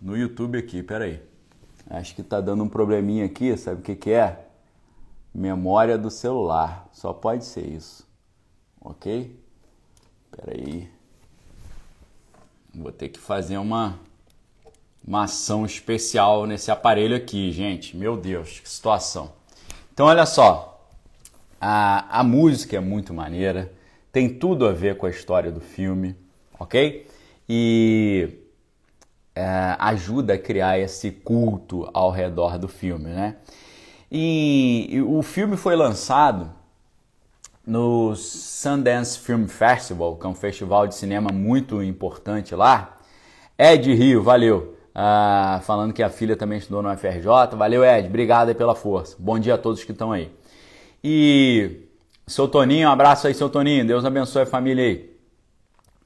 no 0.00 0.16
YouTube 0.16 0.56
aqui, 0.56 0.82
peraí. 0.82 1.20
Acho 1.90 2.14
que 2.14 2.22
tá 2.22 2.40
dando 2.40 2.64
um 2.64 2.68
probleminha 2.68 3.26
aqui, 3.26 3.54
sabe 3.58 3.80
o 3.80 3.82
que 3.82 3.94
que 3.94 4.12
é? 4.12 4.46
Memória 5.34 5.98
do 5.98 6.10
celular, 6.10 6.88
só 6.92 7.12
pode 7.12 7.44
ser 7.44 7.66
isso. 7.66 8.10
Ok? 8.84 9.38
Peraí. 10.30 10.88
Vou 12.74 12.90
ter 12.90 13.08
que 13.08 13.18
fazer 13.18 13.58
uma, 13.58 13.98
uma 15.06 15.24
ação 15.24 15.64
especial 15.64 16.46
nesse 16.46 16.70
aparelho 16.70 17.14
aqui, 17.14 17.52
gente. 17.52 17.96
Meu 17.96 18.16
Deus, 18.16 18.60
que 18.60 18.68
situação. 18.68 19.32
Então, 19.92 20.06
olha 20.06 20.26
só, 20.26 20.88
a, 21.60 22.20
a 22.20 22.24
música 22.24 22.76
é 22.76 22.80
muito 22.80 23.14
maneira, 23.14 23.72
tem 24.10 24.28
tudo 24.28 24.66
a 24.66 24.72
ver 24.72 24.96
com 24.96 25.06
a 25.06 25.10
história 25.10 25.52
do 25.52 25.60
filme, 25.60 26.16
ok? 26.58 27.06
E 27.48 28.38
é, 29.34 29.76
ajuda 29.78 30.34
a 30.34 30.38
criar 30.38 30.78
esse 30.78 31.10
culto 31.10 31.88
ao 31.92 32.10
redor 32.10 32.58
do 32.58 32.68
filme, 32.68 33.10
né? 33.10 33.36
E, 34.10 34.88
e 34.90 35.02
o 35.02 35.22
filme 35.22 35.56
foi 35.56 35.76
lançado 35.76 36.52
no 37.66 38.14
Sundance 38.16 39.18
Film 39.18 39.46
Festival, 39.46 40.16
que 40.16 40.26
é 40.26 40.28
um 40.28 40.34
festival 40.34 40.86
de 40.86 40.94
cinema 40.94 41.30
muito 41.32 41.82
importante 41.82 42.54
lá. 42.54 42.96
Ed 43.58 43.92
Rio, 43.94 44.22
valeu! 44.22 44.76
ah, 44.94 45.60
falando 45.64 45.92
que 45.92 46.02
a 46.02 46.10
filha 46.10 46.36
também 46.36 46.58
estudou 46.58 46.82
no 46.82 46.96
FRJ. 46.96 47.56
Valeu, 47.56 47.84
Ed, 47.84 48.08
obrigado 48.08 48.54
pela 48.54 48.74
força. 48.74 49.16
Bom 49.18 49.38
dia 49.38 49.54
a 49.54 49.58
todos 49.58 49.84
que 49.84 49.92
estão 49.92 50.12
aí. 50.12 50.30
E 51.02 51.88
seu 52.26 52.46
Toninho, 52.46 52.88
um 52.88 52.92
abraço 52.92 53.26
aí, 53.26 53.34
seu 53.34 53.48
Toninho. 53.48 53.86
Deus 53.86 54.04
abençoe 54.04 54.42
a 54.42 54.46
família 54.46 54.84
aí. 54.84 55.10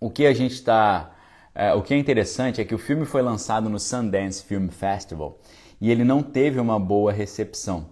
O 0.00 0.10
que 0.10 0.26
a 0.26 0.34
gente 0.34 0.52
está. 0.52 1.12
É, 1.54 1.72
o 1.72 1.82
que 1.82 1.94
é 1.94 1.96
interessante 1.96 2.60
é 2.60 2.64
que 2.64 2.74
o 2.74 2.78
filme 2.78 3.06
foi 3.06 3.22
lançado 3.22 3.68
no 3.70 3.80
Sundance 3.80 4.44
Film 4.44 4.68
Festival 4.68 5.38
e 5.80 5.90
ele 5.90 6.04
não 6.04 6.22
teve 6.22 6.60
uma 6.60 6.78
boa 6.78 7.12
recepção. 7.12 7.86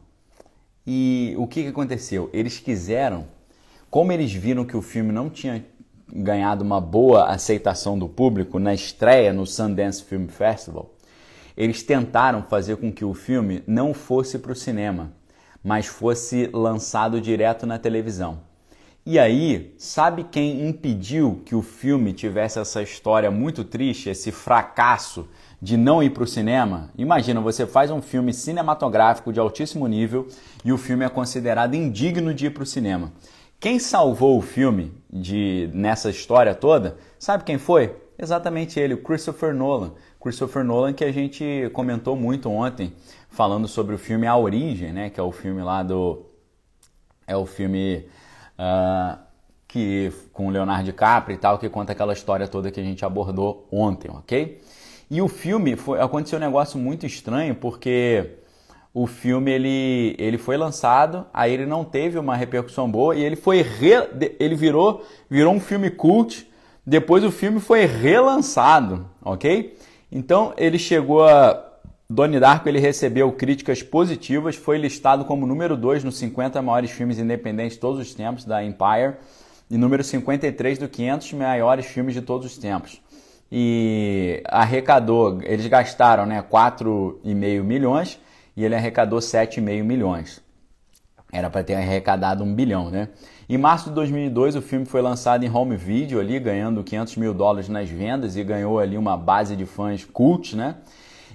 E 0.87 1.35
o 1.38 1.47
que, 1.47 1.62
que 1.62 1.68
aconteceu? 1.68 2.28
Eles 2.33 2.59
quiseram, 2.59 3.26
como 3.94 4.10
eles 4.10 4.32
viram 4.32 4.64
que 4.64 4.76
o 4.76 4.82
filme 4.82 5.12
não 5.12 5.30
tinha 5.30 5.64
ganhado 6.12 6.64
uma 6.64 6.80
boa 6.80 7.26
aceitação 7.26 7.96
do 7.96 8.08
público 8.08 8.58
na 8.58 8.74
estreia 8.74 9.32
no 9.32 9.46
Sundance 9.46 10.02
Film 10.02 10.26
Festival, 10.26 10.90
eles 11.56 11.80
tentaram 11.84 12.42
fazer 12.42 12.76
com 12.78 12.90
que 12.90 13.04
o 13.04 13.14
filme 13.14 13.62
não 13.68 13.94
fosse 13.94 14.36
para 14.40 14.50
o 14.50 14.56
cinema, 14.56 15.12
mas 15.62 15.86
fosse 15.86 16.50
lançado 16.52 17.20
direto 17.20 17.66
na 17.66 17.78
televisão. 17.78 18.40
E 19.06 19.16
aí, 19.16 19.72
sabe 19.78 20.24
quem 20.24 20.68
impediu 20.68 21.40
que 21.44 21.54
o 21.54 21.62
filme 21.62 22.12
tivesse 22.12 22.58
essa 22.58 22.82
história 22.82 23.30
muito 23.30 23.62
triste, 23.62 24.10
esse 24.10 24.32
fracasso 24.32 25.28
de 25.62 25.76
não 25.76 26.02
ir 26.02 26.10
para 26.10 26.24
o 26.24 26.26
cinema? 26.26 26.90
Imagina, 26.98 27.40
você 27.40 27.64
faz 27.64 27.92
um 27.92 28.02
filme 28.02 28.32
cinematográfico 28.32 29.32
de 29.32 29.38
altíssimo 29.38 29.86
nível 29.86 30.26
e 30.64 30.72
o 30.72 30.78
filme 30.78 31.04
é 31.04 31.08
considerado 31.08 31.74
indigno 31.74 32.34
de 32.34 32.46
ir 32.46 32.50
para 32.50 32.64
o 32.64 32.66
cinema. 32.66 33.12
Quem 33.61 33.78
salvou 33.78 34.38
o 34.38 34.42
filme 34.42 34.92
de 35.11 35.70
nessa 35.73 36.11
história 36.11 36.54
toda, 36.54 36.96
sabe 37.18 37.44
quem 37.44 37.58
foi? 37.58 37.96
Exatamente 38.18 38.78
ele, 38.78 38.94
o 38.94 39.02
Christopher 39.02 39.54
Nolan. 39.54 39.92
Christopher 40.20 40.64
Nolan 40.64 40.92
que 40.92 41.04
a 41.04 41.12
gente 41.12 41.70
comentou 41.73 42.16
muito 42.16 42.50
ontem, 42.50 42.92
falando 43.28 43.66
sobre 43.66 43.94
o 43.94 43.99
filme 43.99 44.26
A 44.26 44.37
Origem, 44.37 44.92
né? 44.92 45.11
Que 45.11 45.18
é 45.18 45.23
o 45.23 45.32
filme 45.32 45.62
lá 45.62 45.82
do... 45.82 46.26
É 47.26 47.37
o 47.37 47.46
filme 47.46 48.06
uh, 48.58 49.18
que 49.66 50.12
com 50.32 50.50
Leonardo 50.50 50.84
DiCaprio 50.84 51.34
e 51.34 51.38
tal, 51.38 51.58
que 51.58 51.68
conta 51.68 51.92
aquela 51.92 52.12
história 52.12 52.46
toda 52.46 52.70
que 52.70 52.78
a 52.78 52.84
gente 52.84 53.04
abordou 53.04 53.66
ontem, 53.73 54.11
ok? 54.11 54.62
E 55.11 55.20
o 55.20 55.28
filme, 55.28 55.76
foi, 55.76 56.00
aconteceu 56.00 56.38
um 56.38 56.42
negócio 56.42 56.78
muito 56.78 57.04
estranho, 57.06 57.54
porque 57.54 58.38
o 58.94 59.08
filme 59.08 59.50
ele, 59.50 60.14
ele 60.16 60.38
foi 60.38 60.56
lançado, 60.56 61.26
aí 61.34 61.52
ele 61.52 61.66
não 61.66 61.84
teve 61.84 62.16
uma 62.16 62.36
repercussão 62.36 62.88
boa 62.88 63.16
e 63.16 63.24
ele 63.24 63.34
foi 63.34 63.60
re, 63.60 63.90
ele 64.38 64.54
virou 64.54 65.04
virou 65.28 65.52
um 65.52 65.58
filme 65.58 65.90
cult. 65.90 66.48
Depois 66.86 67.24
o 67.24 67.32
filme 67.32 67.58
foi 67.58 67.86
relançado, 67.86 69.04
ok? 69.20 69.76
Então 70.12 70.54
ele 70.56 70.78
chegou 70.78 71.26
a 71.26 71.72
Donnie 72.08 72.38
Darko 72.38 72.68
ele 72.68 72.78
recebeu 72.78 73.32
críticas 73.32 73.82
positivas, 73.82 74.54
foi 74.54 74.78
listado 74.78 75.24
como 75.24 75.44
número 75.44 75.76
2 75.76 76.04
nos 76.04 76.16
50 76.18 76.62
maiores 76.62 76.92
filmes 76.92 77.18
independentes 77.18 77.74
de 77.74 77.80
todos 77.80 77.98
os 77.98 78.14
tempos 78.14 78.44
da 78.44 78.62
Empire 78.62 79.14
e 79.68 79.76
número 79.76 80.04
53 80.04 80.78
dos 80.78 80.90
500 80.90 81.32
maiores 81.32 81.86
filmes 81.86 82.14
de 82.14 82.22
todos 82.22 82.46
os 82.46 82.58
tempos. 82.58 83.02
E 83.50 84.40
arrecadou, 84.46 85.40
eles 85.42 85.66
gastaram 85.66 86.26
né, 86.26 86.44
4,5 86.48 87.62
milhões 87.62 88.20
e 88.56 88.64
ele 88.64 88.75
arrecadou 88.75 89.18
7,5 89.18 89.82
milhões. 89.82 90.42
Era 91.32 91.50
para 91.50 91.64
ter 91.64 91.75
arrecadado 91.75 92.44
um 92.44 92.54
bilhão, 92.54 92.90
né? 92.90 93.08
Em 93.49 93.58
março 93.58 93.88
de 93.88 93.94
2002, 93.96 94.56
o 94.56 94.62
filme 94.62 94.87
foi 94.87 95.02
lançado 95.02 95.44
em 95.44 95.50
home 95.50 95.76
video 95.76 96.20
ali, 96.20 96.38
ganhando 96.38 96.82
500 96.82 97.16
mil 97.16 97.34
dólares 97.34 97.68
nas 97.68 97.88
vendas 97.88 98.37
e 98.37 98.44
ganhou 98.44 98.78
ali 98.78 98.96
uma 98.96 99.16
base 99.16 99.56
de 99.56 99.66
fãs 99.66 100.04
cult, 100.04 100.54
né? 100.56 100.76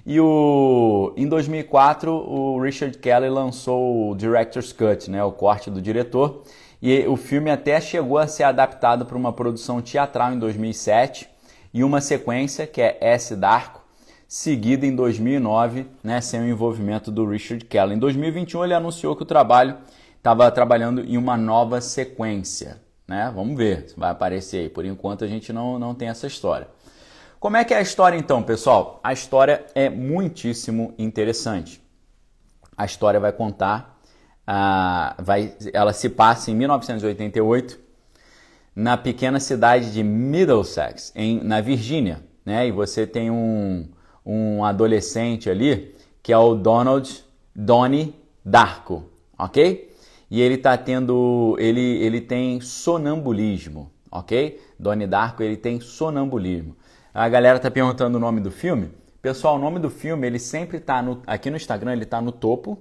E 0.06 0.20
o, 0.20 1.14
em 1.18 1.28
2004, 1.28 2.12
o 2.12 2.60
Richard 2.62 2.98
Kelly 2.98 3.30
lançou 3.30 4.10
o 4.10 4.16
Director's 4.16 4.72
Cut, 4.72 5.12
né? 5.12 5.24
O 5.24 5.32
corte 5.32 5.70
do 5.70 5.82
diretor. 5.82 6.44
E 6.82 7.06
o 7.06 7.18
filme 7.18 7.52
até 7.52 7.80
chegou 7.82 8.18
a 8.18 8.26
ser 8.26 8.44
adaptado 8.44 9.06
para 9.06 9.18
uma 9.18 9.34
produção 9.34 9.82
teatral 9.82 10.34
em 10.34 10.40
2007 10.40 11.30
e 11.74 11.84
uma 11.84 12.00
sequência 12.00 12.66
que 12.66 12.82
é 12.82 12.98
S. 13.02 13.36
Darko, 13.36 13.79
seguida 14.30 14.86
em 14.86 14.96
2009, 14.96 15.88
né, 16.04 16.22
sem 16.22 16.40
o 16.40 16.48
envolvimento 16.48 17.10
do 17.10 17.26
Richard 17.26 17.66
Kelly. 17.66 17.96
Em 17.96 17.98
2021 17.98 18.64
ele 18.64 18.76
anunciou 18.76 19.16
que 19.16 19.24
o 19.24 19.26
trabalho 19.26 19.76
estava 20.16 20.52
trabalhando 20.52 21.02
em 21.02 21.18
uma 21.18 21.36
nova 21.36 21.82
sequência. 21.82 22.80
Né? 23.08 23.32
Vamos 23.34 23.58
ver 23.58 23.90
se 23.90 24.00
vai 24.00 24.12
aparecer 24.12 24.60
aí. 24.60 24.70
Por 24.70 24.86
enquanto 24.86 25.24
a 25.24 25.28
gente 25.28 25.52
não, 25.52 25.80
não 25.80 25.96
tem 25.96 26.10
essa 26.10 26.28
história. 26.28 26.68
Como 27.40 27.58
é 27.58 27.66
que 27.66 27.74
é 27.74 27.78
a 27.78 27.82
história 27.82 28.16
então, 28.16 28.44
pessoal? 28.44 29.00
A 29.04 29.12
história 29.12 29.66
é 29.74 29.90
muitíssimo 29.90 30.94
interessante. 31.00 31.82
A 32.78 32.86
história 32.86 33.20
vai 33.20 33.32
contar, 33.32 34.00
uh, 34.48 35.24
vai, 35.24 35.56
ela 35.74 35.92
se 35.92 36.08
passa 36.08 36.52
em 36.52 36.56
1988 36.56 37.80
na 38.76 38.96
pequena 38.96 39.40
cidade 39.40 39.92
de 39.92 40.04
Middlesex, 40.04 41.12
em, 41.16 41.44
na 41.44 41.62
Virgínia. 41.62 42.24
Né? 42.46 42.68
E 42.68 42.72
você 42.72 43.08
tem 43.08 43.32
um, 43.32 43.90
um 44.26 44.64
adolescente 44.64 45.50
ali, 45.50 45.96
que 46.22 46.32
é 46.32 46.38
o 46.38 46.56
Donald 46.56 47.24
Donnie 47.56 48.16
Darko, 48.44 49.10
ok? 49.38 49.90
E 50.30 50.42
ele 50.42 50.56
está 50.56 50.78
tendo, 50.78 51.56
ele, 51.60 51.82
ele 51.82 52.22
tem 52.22 52.62
sonambulismo, 52.62 53.92
ok? 54.12 54.62
Donnie 54.78 55.08
Darko 55.08 55.42
ele 55.42 55.58
tem 55.58 55.80
sonambulismo. 55.80 56.76
A 57.14 57.28
galera 57.28 57.58
está 57.58 57.72
perguntando 57.72 58.18
o 58.18 58.22
nome 58.22 58.40
do 58.40 58.52
filme. 58.52 58.92
Pessoal, 59.22 59.56
o 59.56 59.60
nome 59.60 59.80
do 59.80 59.90
filme 59.90 60.26
ele 60.26 60.40
sempre 60.40 60.78
está 60.78 61.04
aqui 61.28 61.50
no 61.50 61.58
Instagram 61.58 61.94
ele 61.94 62.04
está 62.04 62.22
no 62.22 62.32
topo 62.32 62.78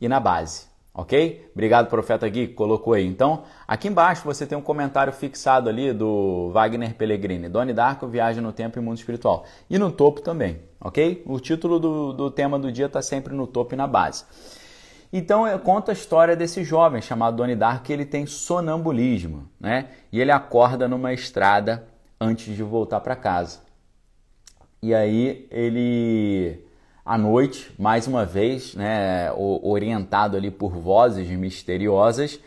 e 0.00 0.08
na 0.08 0.18
base, 0.18 0.66
ok? 0.94 1.50
Obrigado, 1.52 1.88
Profeta 1.88 2.28
Gui, 2.28 2.48
colocou 2.48 2.92
aí. 2.92 3.06
Então, 3.06 3.44
aqui 3.66 3.88
embaixo 3.88 4.24
você 4.24 4.46
tem 4.46 4.56
um 4.56 4.62
comentário 4.62 5.12
fixado 5.12 5.68
ali 5.68 5.92
do 5.92 6.50
Wagner 6.52 6.94
Pellegrini, 6.94 7.48
Donnie 7.48 7.74
Darko, 7.74 8.06
Viagem 8.06 8.42
no 8.42 8.52
Tempo 8.52 8.78
e 8.78 8.82
Mundo 8.82 8.98
Espiritual. 8.98 9.44
E 9.70 9.78
no 9.78 9.90
topo 9.90 10.20
também, 10.20 10.60
ok? 10.80 11.22
O 11.26 11.40
título 11.40 11.78
do, 11.78 12.12
do 12.12 12.30
tema 12.30 12.58
do 12.58 12.70
dia 12.70 12.86
está 12.86 13.00
sempre 13.00 13.34
no 13.34 13.46
topo 13.46 13.74
e 13.74 13.76
na 13.76 13.86
base. 13.86 14.24
Então, 15.12 15.44
conta 15.58 15.92
a 15.92 15.94
história 15.94 16.34
desse 16.34 16.64
jovem 16.64 17.02
chamado 17.02 17.36
Donnie 17.36 17.56
Darko, 17.56 17.84
que 17.84 17.92
ele 17.92 18.06
tem 18.06 18.24
sonambulismo, 18.24 19.46
né? 19.60 19.88
E 20.10 20.20
ele 20.20 20.30
acorda 20.30 20.88
numa 20.88 21.12
estrada 21.12 21.86
antes 22.18 22.54
de 22.56 22.62
voltar 22.62 23.00
para 23.00 23.14
casa. 23.14 23.60
E 24.82 24.94
aí 24.94 25.46
ele 25.50 26.64
à 27.04 27.18
noite, 27.18 27.72
mais 27.78 28.06
uma 28.06 28.24
vez, 28.24 28.74
né, 28.74 29.32
orientado 29.32 30.36
ali 30.36 30.50
por 30.50 30.72
vozes 30.72 31.28
misteriosas, 31.28 32.38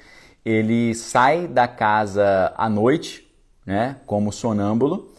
ele 0.45 0.93
sai 0.95 1.47
da 1.47 1.67
casa 1.67 2.53
à 2.55 2.69
noite, 2.69 3.27
né, 3.65 3.97
como 4.05 4.31
sonâmbulo, 4.31 5.11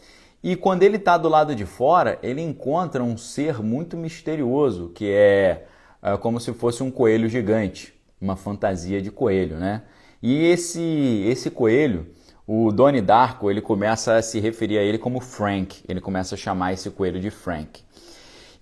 e 0.43 0.57
quando 0.57 0.85
ele 0.85 0.97
está 0.97 1.19
do 1.19 1.29
lado 1.29 1.55
de 1.55 1.67
fora, 1.67 2.19
ele 2.23 2.41
encontra 2.41 3.03
um 3.03 3.17
ser 3.17 3.63
muito 3.63 3.97
misterioso, 3.97 4.91
que 4.95 5.11
é, 5.11 5.67
é 6.03 6.17
como 6.17 6.41
se 6.41 6.53
fosse 6.53 6.83
um 6.83 6.91
coelho 6.91 7.29
gigante, 7.29 7.93
uma 8.21 8.37
fantasia 8.37 9.03
de 9.03 9.11
coelho, 9.11 9.57
né? 9.57 9.83
E 10.23 10.47
esse 10.47 11.25
esse 11.27 11.51
coelho, 11.51 12.07
o 12.47 12.71
Donnie 12.71 13.01
Darko, 13.03 13.51
ele 13.51 13.61
começa 13.61 14.15
a 14.15 14.23
se 14.23 14.39
referir 14.39 14.79
a 14.79 14.83
ele 14.83 14.99
como 14.99 15.21
Frank, 15.21 15.83
ele 15.89 16.01
começa 16.01 16.37
a 16.37 16.39
chamar 16.39 16.73
esse 16.73 16.91
coelho 16.91 17.19
de 17.19 17.31
Frank 17.31 17.86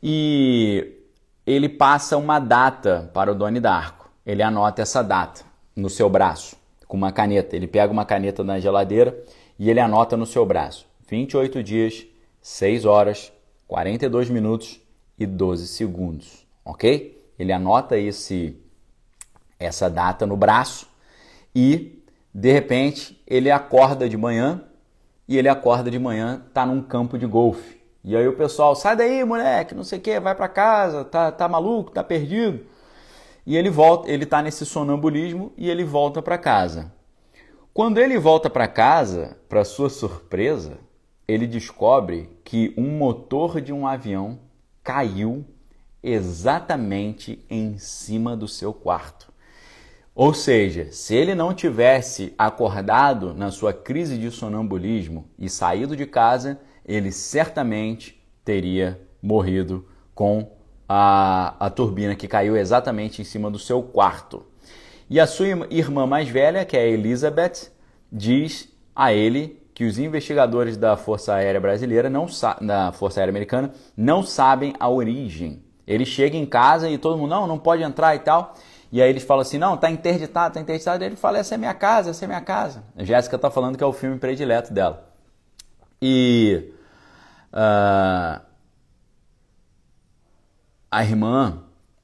e 0.06 0.99
ele 1.46 1.66
passa 1.66 2.18
uma 2.18 2.38
data 2.38 3.11
para 3.14 3.32
o 3.32 3.34
Doni 3.34 3.58
Darko. 3.58 4.11
Ele 4.26 4.42
anota 4.42 4.82
essa 4.82 5.02
data 5.02 5.42
no 5.75 5.88
seu 5.88 6.11
braço 6.11 6.56
com 6.87 6.94
uma 6.94 7.11
caneta. 7.11 7.56
Ele 7.56 7.66
pega 7.66 7.90
uma 7.90 8.04
caneta 8.04 8.44
na 8.44 8.61
geladeira 8.61 9.18
e 9.58 9.70
ele 9.70 9.80
anota 9.80 10.14
no 10.14 10.26
seu 10.26 10.44
braço: 10.44 10.87
28 11.08 11.62
dias, 11.62 12.06
6 12.42 12.84
horas, 12.84 13.32
42 13.66 14.28
minutos 14.28 14.78
e 15.18 15.25
12 15.25 15.68
segundos, 15.68 16.46
OK? 16.62 17.25
Ele 17.38 17.52
anota 17.52 17.96
esse 17.96 18.58
essa 19.58 19.88
data 19.88 20.26
no 20.26 20.37
braço 20.37 20.87
e 21.54 22.02
de 22.34 22.52
repente 22.52 23.18
ele 23.26 23.50
acorda 23.50 24.06
de 24.06 24.18
manhã 24.18 24.62
e 25.26 25.38
ele 25.38 25.49
acorda 25.49 25.90
de 25.90 25.99
manhã, 25.99 26.42
tá 26.52 26.66
num 26.66 26.82
campo 26.82 27.16
de 27.16 27.25
golfe. 27.25 27.74
E 28.04 28.14
aí 28.14 28.28
o 28.28 28.37
pessoal, 28.37 28.76
sai 28.76 28.94
daí, 28.94 29.25
moleque, 29.25 29.75
não 29.75 29.82
sei 29.82 29.99
o 29.99 30.02
que, 30.02 30.20
vai 30.20 30.34
para 30.34 30.46
casa, 30.46 31.04
tá, 31.04 31.32
tá 31.32 31.49
maluco, 31.49 31.90
tá 31.90 32.04
perdido. 32.04 32.66
E 33.46 33.56
ele 33.56 33.70
volta, 33.70 34.11
ele 34.11 34.26
tá 34.26 34.42
nesse 34.42 34.66
sonambulismo 34.66 35.52
e 35.56 35.70
ele 35.70 35.84
volta 35.84 36.20
para 36.20 36.37
casa. 36.37 36.92
Quando 37.73 37.99
ele 37.99 38.18
volta 38.18 38.50
para 38.50 38.68
casa, 38.68 39.38
para 39.49 39.64
sua 39.64 39.88
surpresa, 39.88 40.78
ele 41.26 41.46
descobre 41.46 42.30
que 42.44 42.75
um 42.76 42.90
motor 42.99 43.61
de 43.61 43.73
um 43.73 43.87
avião 43.87 44.38
caiu 44.82 45.44
exatamente 46.02 47.42
em 47.49 47.78
cima 47.78 48.37
do 48.37 48.46
seu 48.46 48.75
quarto. 48.75 49.32
Ou 50.14 50.32
seja, 50.34 50.92
se 50.92 51.14
ele 51.14 51.34
não 51.34 51.54
tivesse 51.54 52.34
acordado 52.38 53.32
na 53.34 53.50
sua 53.50 53.73
crise 53.73 54.18
de 54.18 54.30
sonambulismo 54.30 55.26
e 55.38 55.49
saído 55.49 55.96
de 55.96 56.06
casa, 56.06 56.61
ele 56.85 57.11
certamente 57.11 58.23
teria 58.45 59.00
morrido 59.23 59.87
com 60.14 60.50
a, 60.88 61.55
a 61.59 61.71
turbina 61.71 62.15
que 62.15 62.28
caiu 62.28 62.56
exatamente 62.56 63.23
em 63.23 63.25
cima 63.25 63.50
do 63.50 63.58
seu 63.58 63.82
quarto. 63.82 64.45
E 65.08 65.19
a 65.21 65.26
sua 65.26 65.47
irmã 65.71 66.06
mais 66.06 66.28
velha, 66.28 66.65
que 66.65 66.76
é 66.76 66.89
Elizabeth, 66.89 67.71
diz 68.11 68.69
a 68.95 69.13
ele 69.13 69.63
que 69.75 69.85
os 69.85 69.99
investigadores 69.99 70.76
da 70.76 70.97
Força 70.97 71.35
Aérea 71.35 71.61
Brasileira, 71.61 72.08
não 72.08 72.26
da 72.61 72.93
Força 72.93 73.21
Aérea 73.21 73.32
Americana, 73.32 73.73
não 73.97 74.23
sabem 74.23 74.73
a 74.78 74.89
origem. 74.89 75.63
Ele 75.87 76.06
chega 76.06 76.37
em 76.37 76.47
casa 76.47 76.89
e 76.89 76.97
todo 76.97 77.19
mundo, 77.19 77.30
não, 77.30 77.47
não 77.47 77.58
pode 77.58 77.82
entrar 77.82 78.15
e 78.15 78.21
tal. 78.21 78.54
E 78.93 79.02
aí 79.02 79.11
eles 79.11 79.25
falam 79.25 79.43
assim, 79.43 79.58
não, 79.58 79.76
tá 79.76 79.91
interditado, 79.91 80.54
tá 80.54 80.61
interditado. 80.61 81.02
E 81.02 81.06
ele 81.06 81.17
fala, 81.17 81.39
essa 81.39 81.56
é 81.56 81.58
minha 81.58 81.75
casa, 81.75 82.11
essa 82.11 82.25
é 82.25 82.28
minha 82.28 82.41
casa. 82.41 82.85
A 82.97 83.02
Jéssica 83.02 83.37
tá 83.37 83.50
falando 83.50 83.76
que 83.76 83.82
é 83.82 83.87
o 83.87 83.93
filme 83.93 84.17
predileto 84.19 84.73
dela. 84.73 85.13
E 86.00 86.73
uh, 87.54 88.40
a 90.90 91.04
irmã, 91.04 91.62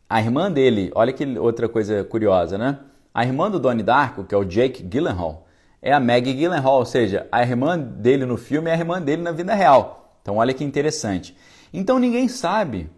a 0.08 0.20
irmã 0.20 0.50
dele, 0.50 0.90
olha 0.94 1.12
que 1.12 1.38
outra 1.38 1.68
coisa 1.68 2.04
curiosa, 2.04 2.56
né? 2.56 2.78
A 3.12 3.24
irmã 3.24 3.50
do 3.50 3.58
Donnie 3.58 3.82
Darko, 3.82 4.24
que 4.24 4.34
é 4.34 4.38
o 4.38 4.44
Jake 4.44 4.82
Gyllenhaal, 4.82 5.46
é 5.82 5.92
a 5.92 5.98
Maggie 5.98 6.34
Gyllenhaal, 6.34 6.78
ou 6.78 6.86
seja, 6.86 7.26
a 7.32 7.42
irmã 7.42 7.78
dele 7.78 8.24
no 8.24 8.36
filme 8.36 8.70
é 8.70 8.74
a 8.74 8.76
irmã 8.76 9.02
dele 9.02 9.22
na 9.22 9.32
vida 9.32 9.54
real. 9.54 10.18
Então 10.22 10.36
olha 10.36 10.54
que 10.54 10.62
interessante. 10.62 11.36
Então 11.72 11.98
ninguém 11.98 12.28
sabe 12.28 12.88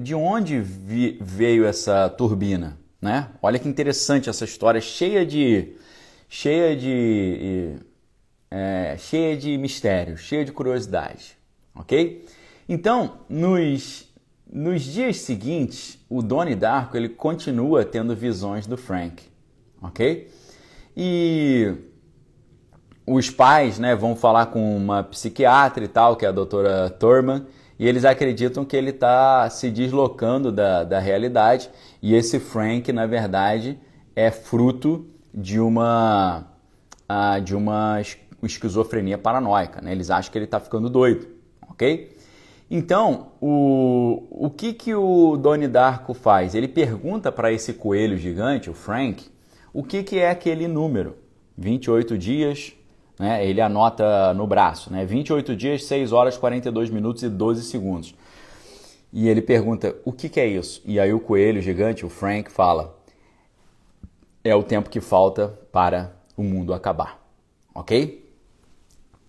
de 0.00 0.14
onde 0.14 0.60
vi, 0.60 1.18
veio 1.20 1.64
essa 1.64 2.08
turbina, 2.08 2.78
né? 3.00 3.28
Olha 3.42 3.58
que 3.58 3.68
interessante 3.68 4.30
essa 4.30 4.44
história, 4.44 4.80
cheia 4.80 5.26
de 5.26 5.74
cheia 6.28 6.76
de 6.76 7.76
é, 8.50 8.96
cheia 8.98 9.36
de 9.36 9.56
mistérios, 9.58 10.20
cheia 10.20 10.44
de 10.44 10.52
curiosidade 10.52 11.39
ok? 11.80 12.24
Então, 12.68 13.18
nos, 13.28 14.08
nos 14.52 14.82
dias 14.82 15.16
seguintes, 15.18 15.98
o 16.08 16.22
Donnie 16.22 16.54
Darko 16.54 16.96
ele 16.96 17.08
continua 17.08 17.84
tendo 17.84 18.14
visões 18.14 18.66
do 18.66 18.76
Frank, 18.76 19.24
ok? 19.82 20.30
E 20.96 21.74
os 23.06 23.30
pais 23.30 23.78
né, 23.78 23.96
vão 23.96 24.14
falar 24.14 24.46
com 24.46 24.76
uma 24.76 25.02
psiquiatra 25.02 25.84
e 25.84 25.88
tal, 25.88 26.16
que 26.16 26.24
é 26.24 26.28
a 26.28 26.32
doutora 26.32 26.90
Thurman, 26.90 27.46
e 27.78 27.88
eles 27.88 28.04
acreditam 28.04 28.64
que 28.64 28.76
ele 28.76 28.90
está 28.90 29.48
se 29.48 29.70
deslocando 29.70 30.52
da, 30.52 30.84
da 30.84 30.98
realidade 30.98 31.70
e 32.02 32.14
esse 32.14 32.38
Frank, 32.38 32.92
na 32.92 33.06
verdade, 33.06 33.78
é 34.14 34.30
fruto 34.30 35.06
de 35.32 35.58
uma, 35.58 36.44
uh, 37.10 37.40
de 37.40 37.56
uma 37.56 38.02
esquizofrenia 38.42 39.16
paranoica. 39.16 39.80
Né? 39.80 39.92
Eles 39.92 40.10
acham 40.10 40.30
que 40.30 40.36
ele 40.36 40.44
está 40.44 40.60
ficando 40.60 40.90
doido 40.90 41.26
ok? 41.80 42.14
Então, 42.70 43.32
o, 43.40 44.22
o 44.30 44.50
que, 44.50 44.72
que 44.74 44.94
o 44.94 45.36
Donnie 45.36 45.66
Darko 45.66 46.12
faz? 46.12 46.54
Ele 46.54 46.68
pergunta 46.68 47.32
para 47.32 47.50
esse 47.50 47.72
coelho 47.72 48.16
gigante, 48.16 48.68
o 48.68 48.74
Frank, 48.74 49.26
o 49.72 49.82
que, 49.82 50.02
que 50.02 50.18
é 50.18 50.30
aquele 50.30 50.68
número. 50.68 51.16
28 51.56 52.16
dias, 52.16 52.72
né? 53.18 53.44
ele 53.46 53.60
anota 53.60 54.32
no 54.34 54.46
braço, 54.46 54.92
né? 54.92 55.04
28 55.04 55.56
dias, 55.56 55.84
6 55.84 56.12
horas, 56.12 56.36
42 56.36 56.90
minutos 56.90 57.22
e 57.22 57.28
12 57.28 57.64
segundos. 57.64 58.14
E 59.12 59.28
ele 59.28 59.42
pergunta, 59.42 59.96
o 60.04 60.12
que, 60.12 60.28
que 60.28 60.38
é 60.38 60.46
isso? 60.46 60.80
E 60.84 61.00
aí 61.00 61.12
o 61.12 61.18
coelho 61.18 61.60
gigante, 61.60 62.06
o 62.06 62.08
Frank, 62.08 62.50
fala, 62.50 62.96
é 64.44 64.54
o 64.54 64.62
tempo 64.62 64.88
que 64.88 65.00
falta 65.00 65.48
para 65.72 66.14
o 66.36 66.42
mundo 66.42 66.72
acabar, 66.72 67.20
ok? 67.74 68.24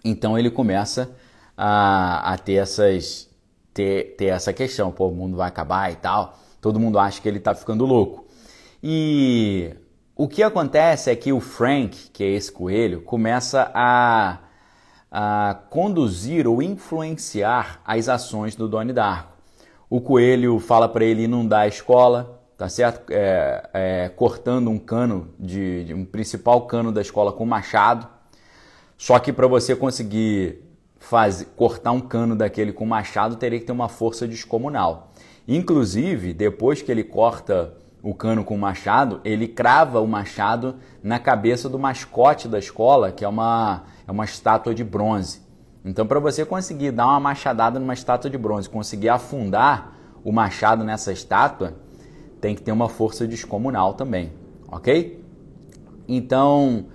Então 0.06 0.38
ele 0.38 0.52
começa 0.52 1.14
a, 1.63 2.34
a 2.34 2.38
ter 2.39 2.56
essas 2.56 3.30
ter, 3.71 4.15
ter 4.17 4.26
essa 4.26 4.52
questão, 4.52 4.91
pô, 4.91 5.10
o 5.10 5.12
mundo 5.15 5.38
vai 5.38 5.47
acabar 5.47 5.91
e 5.91 5.95
tal. 5.95 6.39
Todo 6.60 6.80
mundo 6.80 6.97
acha 6.97 7.21
que 7.21 7.30
ele 7.30 7.38
está 7.38 7.54
ficando 7.54 7.86
louco. 7.86 8.26
E 8.82 9.76
o 10.15 10.28
que 10.28 10.41
acontece 10.41 11.12
é 11.12 11.15
que 11.15 11.32
o 11.32 11.39
Frank, 11.39 12.10
que 12.12 12.24
é 12.24 12.30
esse 12.32 12.52
coelho, 12.52 13.02
começa 13.02 13.71
a, 13.76 14.39
a 15.12 15.56
conduzir 15.69 16.47
ou 16.47 16.63
influenciar 16.63 17.80
as 17.86 18.10
ações 18.10 18.56
do 18.56 18.67
Donnie 18.67 18.91
Darko. 18.91 19.32
O 19.88 20.02
coelho 20.02 20.58
fala 20.60 20.89
para 20.89 21.06
ele 21.06 21.26
inundar 21.26 21.62
a 21.62 21.67
escola, 21.67 22.41
tá 22.58 22.67
certo? 22.67 23.12
É, 23.12 23.69
é, 23.71 24.10
cortando 24.10 24.71
um 24.71 24.80
cano 24.80 25.30
de, 25.39 25.84
de 25.84 25.93
um 25.93 26.06
principal 26.06 26.65
cano 26.65 26.91
da 26.91 27.02
escola 27.02 27.32
com 27.32 27.45
machado. 27.45 28.08
Só 28.97 29.19
que 29.19 29.32
para 29.32 29.45
você 29.45 29.76
conseguir 29.76 30.71
faz, 31.12 31.45
cortar 31.58 31.91
um 31.91 32.00
cano 32.00 32.38
daquele 32.38 32.71
com 32.71 32.86
machado 32.86 33.36
teria 33.36 33.60
que 33.60 33.65
ter 33.65 33.74
uma 33.74 33.89
força 33.89 34.26
descomunal. 34.26 35.12
Inclusive, 35.45 36.32
depois 36.32 36.82
que 36.82 36.89
ele 36.89 37.04
corta 37.04 37.74
o 38.02 38.13
cano 38.13 38.45
com 38.45 38.56
o 38.56 38.58
machado, 38.58 39.19
ele 39.26 39.45
crava 39.45 40.00
o 40.00 40.08
machado 40.08 40.76
na 41.04 41.19
cabeça 41.19 41.67
do 41.67 41.78
mascote 41.78 42.47
da 42.47 42.58
escola, 42.58 43.12
que 43.12 43.26
é 43.26 43.28
uma, 43.28 43.84
é 44.08 44.12
uma 44.12 44.24
estátua 44.24 44.74
de 44.74 44.86
bronze. 44.86 45.41
Então, 45.84 46.08
para 46.08 46.17
você 46.17 46.45
conseguir 46.45 46.91
dar 46.91 47.08
uma 47.08 47.19
machadada 47.19 47.78
numa 47.78 47.93
estátua 47.93 48.30
de 48.30 48.38
bronze, 48.38 48.69
conseguir 48.69 49.10
afundar 49.10 49.93
o 50.24 50.32
machado 50.32 50.82
nessa 50.86 51.12
estátua, 51.12 51.74
tem 52.39 52.56
que 52.56 52.62
ter 52.62 52.71
uma 52.71 52.88
força 52.88 53.28
descomunal 53.28 53.95
também, 53.95 54.32
ok? 54.71 55.21
Então, 56.08 56.86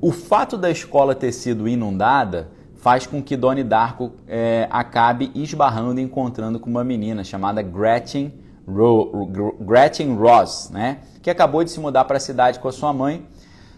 o 0.00 0.10
fato 0.10 0.56
da 0.56 0.70
escola 0.70 1.14
ter 1.14 1.32
sido 1.32 1.68
inundada 1.68 2.50
faz 2.82 3.06
com 3.06 3.22
que 3.22 3.36
Donnie 3.36 3.62
Darko 3.62 4.10
é, 4.26 4.66
acabe 4.68 5.30
esbarrando 5.36 6.00
e 6.00 6.02
encontrando 6.02 6.58
com 6.58 6.68
uma 6.68 6.82
menina 6.82 7.22
chamada 7.22 7.62
Gretchen, 7.62 8.34
Ro 8.66 9.30
Gretchen 9.60 10.16
Ross, 10.16 10.68
né? 10.68 10.98
que 11.22 11.30
acabou 11.30 11.62
de 11.62 11.70
se 11.70 11.78
mudar 11.78 12.04
para 12.06 12.16
a 12.16 12.20
cidade 12.20 12.58
com 12.58 12.66
a 12.66 12.72
sua 12.72 12.92
mãe 12.92 13.24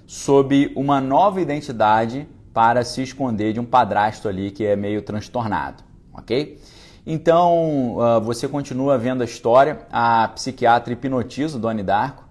sob 0.06 0.72
uma 0.74 1.02
nova 1.02 1.38
identidade 1.38 2.26
para 2.54 2.82
se 2.82 3.02
esconder 3.02 3.52
de 3.52 3.60
um 3.60 3.64
padrasto 3.66 4.26
ali 4.26 4.50
que 4.50 4.64
é 4.64 4.74
meio 4.74 5.02
transtornado, 5.02 5.84
ok? 6.14 6.58
Então 7.06 7.96
uh, 7.98 8.22
você 8.22 8.48
continua 8.48 8.96
vendo 8.96 9.20
a 9.20 9.26
história, 9.26 9.80
a 9.92 10.28
psiquiatra 10.28 10.94
hipnotiza 10.94 11.58
o 11.58 11.60
Donnie 11.60 11.84
Darko 11.84 12.24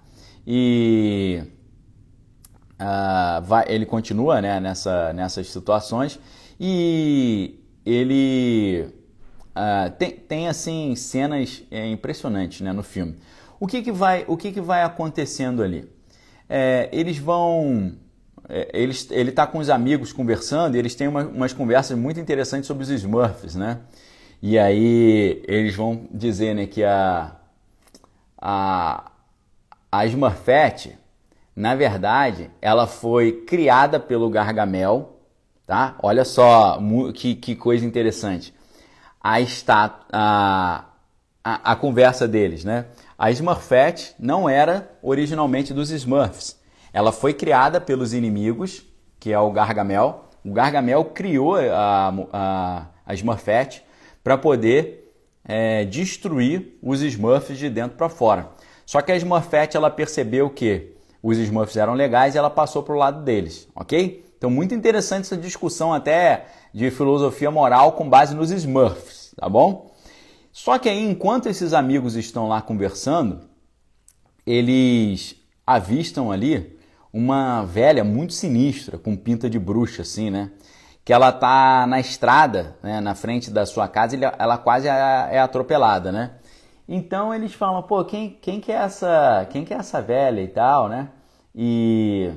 e 0.45 1.43
uh, 2.81 3.43
vai, 3.43 3.65
ele 3.67 3.85
continua 3.85 4.41
né, 4.41 4.59
nessa, 4.59 5.13
nessas 5.13 5.51
situações 5.51 6.19
e 6.65 7.59
ele 7.85 8.87
uh, 9.49 9.91
tem, 9.99 10.11
tem 10.11 10.47
assim 10.47 10.95
cenas 10.95 11.61
é, 11.69 11.85
impressionantes 11.91 12.61
né, 12.61 12.71
no 12.71 12.81
filme. 12.81 13.17
O 13.59 13.67
que, 13.67 13.81
que, 13.81 13.91
vai, 13.91 14.23
o 14.29 14.37
que, 14.37 14.49
que 14.49 14.61
vai 14.61 14.81
acontecendo 14.81 15.61
ali? 15.61 15.91
É, 16.47 16.87
eles 16.93 17.17
vão 17.17 17.97
é, 18.47 18.69
eles, 18.73 19.09
ele 19.11 19.31
está 19.31 19.45
com 19.45 19.57
os 19.57 19.69
amigos 19.69 20.13
conversando 20.13 20.77
e 20.77 20.79
eles 20.79 20.95
têm 20.95 21.09
uma, 21.09 21.23
umas 21.25 21.51
conversas 21.51 21.97
muito 21.97 22.17
interessantes 22.17 22.65
sobre 22.65 22.83
os 22.83 22.89
Smurfs, 22.89 23.55
né? 23.55 23.79
E 24.41 24.57
aí 24.57 25.43
eles 25.45 25.75
vão 25.75 26.07
dizer 26.13 26.55
né, 26.55 26.65
que 26.65 26.81
a, 26.81 27.35
a, 28.37 29.11
a 29.91 30.05
Smurfette, 30.05 30.97
na 31.53 31.75
verdade, 31.75 32.49
ela 32.61 32.87
foi 32.87 33.43
criada 33.45 33.99
pelo 33.99 34.29
Gargamel, 34.29 35.12
tá? 35.65 35.95
Olha 36.01 36.25
só 36.25 36.79
que, 37.13 37.35
que 37.35 37.55
coisa 37.55 37.85
interessante. 37.85 38.53
A, 39.21 39.39
está, 39.39 40.01
a, 40.11 40.85
a, 41.43 41.71
a 41.71 41.75
conversa 41.75 42.27
deles, 42.27 42.63
né? 42.63 42.85
A 43.17 43.31
Smurfette 43.31 44.15
não 44.19 44.49
era 44.49 44.91
originalmente 45.01 45.73
dos 45.73 45.91
Smurfs. 45.91 46.59
Ela 46.91 47.11
foi 47.11 47.33
criada 47.33 47.79
pelos 47.79 48.13
inimigos, 48.13 48.83
que 49.19 49.31
é 49.31 49.39
o 49.39 49.51
Gargamel. 49.51 50.25
O 50.43 50.51
Gargamel 50.51 51.05
criou 51.05 51.55
a, 51.55 52.13
a, 52.31 52.85
a 53.05 53.13
Smurfette 53.13 53.83
para 54.23 54.37
poder 54.37 55.13
é, 55.45 55.85
destruir 55.85 56.77
os 56.81 57.01
Smurfs 57.01 57.57
de 57.57 57.69
dentro 57.69 57.97
para 57.97 58.09
fora. 58.09 58.49
Só 58.85 59.01
que 59.01 59.11
a 59.11 59.15
Smurfette 59.15 59.77
ela 59.77 59.89
percebeu 59.89 60.49
que 60.49 60.93
os 61.21 61.37
Smurfs 61.37 61.77
eram 61.77 61.93
legais 61.93 62.35
e 62.35 62.37
ela 62.37 62.49
passou 62.49 62.83
para 62.83 62.93
o 62.93 62.97
lado 62.97 63.23
deles, 63.23 63.67
ok? 63.73 64.25
Então 64.43 64.51
muito 64.51 64.75
interessante 64.75 65.21
essa 65.21 65.37
discussão 65.37 65.93
até 65.93 66.47
de 66.73 66.91
filosofia 66.91 67.49
moral 67.49 67.93
com 67.93 68.09
base 68.09 68.35
nos 68.35 68.51
Smurfs, 68.51 69.33
tá 69.37 69.47
bom? 69.47 69.89
Só 70.51 70.77
que 70.77 70.89
aí 70.89 71.01
enquanto 71.01 71.47
esses 71.47 71.71
amigos 71.71 72.17
estão 72.17 72.49
lá 72.49 72.61
conversando, 72.61 73.39
eles 74.45 75.37
avistam 75.65 76.29
ali 76.29 76.77
uma 77.13 77.63
velha 77.63 78.03
muito 78.03 78.33
sinistra, 78.33 78.97
com 78.97 79.15
pinta 79.15 79.49
de 79.49 79.57
bruxa 79.57 80.01
assim, 80.01 80.29
né? 80.29 80.51
que 81.05 81.13
ela 81.13 81.31
tá 81.31 81.87
na 81.87 82.01
estrada, 82.01 82.75
né, 82.83 82.99
na 82.99 83.15
frente 83.15 83.49
da 83.49 83.65
sua 83.65 83.87
casa, 83.87 84.17
ela 84.37 84.57
quase 84.57 84.89
é, 84.89 85.29
é 85.31 85.39
atropelada, 85.39 86.11
né? 86.11 86.31
Então 86.85 87.33
eles 87.33 87.53
falam, 87.53 87.81
pô, 87.83 88.03
quem, 88.03 88.31
quem 88.41 88.59
que 88.59 88.73
é 88.73 88.75
essa, 88.75 89.47
quem 89.49 89.63
que 89.63 89.73
é 89.73 89.77
essa 89.77 90.01
velha 90.01 90.41
e 90.41 90.49
tal, 90.49 90.89
né? 90.89 91.07
E 91.55 92.29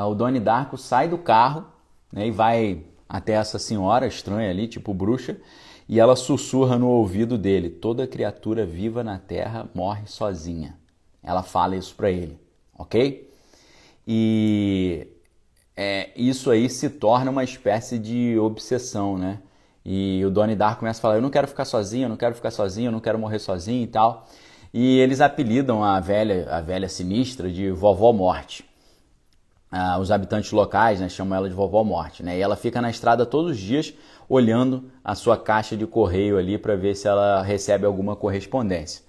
o 0.00 0.14
Doni 0.14 0.40
Darko 0.40 0.78
sai 0.78 1.08
do 1.08 1.18
carro, 1.18 1.64
né, 2.12 2.26
e 2.26 2.30
vai 2.30 2.84
até 3.08 3.34
essa 3.34 3.58
senhora 3.58 4.06
estranha 4.06 4.50
ali, 4.50 4.66
tipo 4.66 4.94
bruxa, 4.94 5.36
e 5.88 6.00
ela 6.00 6.16
sussurra 6.16 6.78
no 6.78 6.88
ouvido 6.88 7.36
dele: 7.36 7.68
toda 7.68 8.06
criatura 8.06 8.64
viva 8.64 9.04
na 9.04 9.18
Terra 9.18 9.68
morre 9.74 10.06
sozinha. 10.06 10.78
Ela 11.22 11.42
fala 11.42 11.76
isso 11.76 11.94
para 11.94 12.10
ele, 12.10 12.38
ok? 12.76 13.30
E 14.06 15.06
é, 15.76 16.10
isso 16.16 16.50
aí 16.50 16.68
se 16.68 16.88
torna 16.88 17.30
uma 17.30 17.44
espécie 17.44 17.98
de 17.98 18.38
obsessão, 18.38 19.18
né? 19.18 19.40
E 19.84 20.24
o 20.24 20.30
Donnie 20.30 20.56
Darko 20.56 20.80
começa 20.80 21.00
a 21.00 21.02
falar: 21.02 21.16
Eu 21.16 21.22
não 21.22 21.30
quero 21.30 21.46
ficar 21.46 21.64
sozinho, 21.64 22.06
eu 22.06 22.08
não 22.08 22.16
quero 22.16 22.34
ficar 22.34 22.50
sozinho, 22.50 22.88
eu 22.88 22.92
não 22.92 23.00
quero 23.00 23.18
morrer 23.18 23.38
sozinho 23.38 23.84
e 23.84 23.86
tal. 23.86 24.26
E 24.72 24.98
eles 25.00 25.20
apelidam 25.20 25.84
a 25.84 26.00
velha, 26.00 26.48
a 26.50 26.60
velha 26.60 26.88
sinistra 26.88 27.50
de 27.50 27.70
Vovó 27.70 28.12
Morte. 28.12 28.64
Ah, 29.74 29.98
os 29.98 30.10
habitantes 30.10 30.52
locais 30.52 31.00
né, 31.00 31.08
chamam 31.08 31.34
ela 31.34 31.48
de 31.48 31.54
Vovó 31.54 31.82
Morte. 31.82 32.22
Né? 32.22 32.36
E 32.36 32.42
ela 32.42 32.56
fica 32.56 32.82
na 32.82 32.90
estrada 32.90 33.24
todos 33.24 33.52
os 33.52 33.58
dias 33.58 33.94
olhando 34.28 34.90
a 35.02 35.14
sua 35.14 35.34
caixa 35.38 35.74
de 35.74 35.86
correio 35.86 36.36
ali 36.36 36.58
para 36.58 36.76
ver 36.76 36.94
se 36.94 37.08
ela 37.08 37.42
recebe 37.42 37.86
alguma 37.86 38.14
correspondência. 38.14 39.02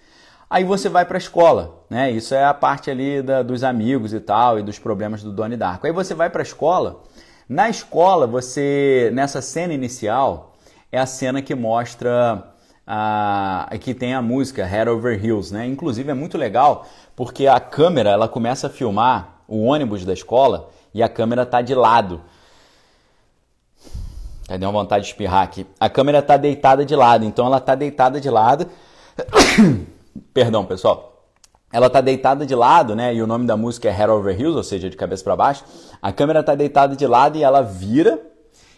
Aí 0.49 0.63
você 0.63 0.87
vai 0.87 1.03
para 1.03 1.17
a 1.17 1.19
escola, 1.19 1.83
né? 1.89 2.11
Isso 2.11 2.35
é 2.35 2.45
a 2.45 2.53
parte 2.53 2.91
ali 2.91 3.23
da, 3.23 3.41
dos 3.41 3.63
amigos 3.63 4.13
e 4.13 4.19
tal, 4.19 4.59
e 4.59 4.61
dos 4.61 4.77
problemas 4.77 5.23
do 5.23 5.31
Donnie 5.31 5.57
Darko. 5.57 5.87
Aí 5.87 5.91
você 5.91 6.13
vai 6.13 6.29
para 6.29 6.41
a 6.41 6.43
escola. 6.43 7.01
Na 7.49 7.69
escola, 7.69 8.27
você, 8.27 9.09
nessa 9.13 9.41
cena 9.41 9.73
inicial, 9.73 10.53
é 10.91 10.99
a 10.99 11.07
cena 11.07 11.41
que 11.41 11.55
mostra 11.55 12.53
a, 12.85 13.67
que 13.81 13.93
tem 13.93 14.13
a 14.13 14.21
música 14.21 14.63
Head 14.63 14.89
Over 14.89 15.25
Heels, 15.25 15.51
né? 15.51 15.65
Inclusive 15.65 16.11
é 16.11 16.13
muito 16.13 16.37
legal 16.37 16.87
porque 17.15 17.47
a 17.47 17.59
câmera 17.59 18.11
ela 18.11 18.27
começa 18.27 18.67
a 18.67 18.69
filmar 18.69 19.32
o 19.47 19.63
ônibus 19.65 20.05
da 20.05 20.13
escola 20.13 20.69
e 20.93 21.01
a 21.01 21.09
câmera 21.09 21.45
tá 21.45 21.61
de 21.61 21.73
lado. 21.73 22.21
Deu 24.47 24.69
uma 24.69 24.81
vontade 24.81 25.05
de 25.05 25.11
espirrar 25.11 25.43
aqui. 25.43 25.65
A 25.79 25.89
câmera 25.89 26.21
tá 26.21 26.37
deitada 26.37 26.85
de 26.85 26.95
lado, 26.95 27.25
então 27.25 27.45
ela 27.45 27.59
tá 27.59 27.75
deitada 27.75 28.19
de 28.19 28.29
lado. 28.29 28.67
Perdão, 30.33 30.65
pessoal. 30.65 31.13
Ela 31.71 31.89
tá 31.89 32.01
deitada 32.01 32.45
de 32.45 32.53
lado, 32.53 32.95
né? 32.95 33.15
E 33.15 33.21
o 33.21 33.25
nome 33.25 33.47
da 33.47 33.57
música 33.57 33.89
é 33.89 33.91
Head 33.91 34.11
Over 34.11 34.39
Heels, 34.39 34.55
ou 34.55 34.63
seja, 34.63 34.89
de 34.89 34.95
cabeça 34.95 35.23
para 35.23 35.35
baixo. 35.35 35.63
A 36.01 36.11
câmera 36.11 36.43
tá 36.43 36.53
deitada 36.53 36.95
de 36.95 37.07
lado 37.07 37.37
e 37.37 37.43
ela 37.43 37.61
vira 37.61 38.21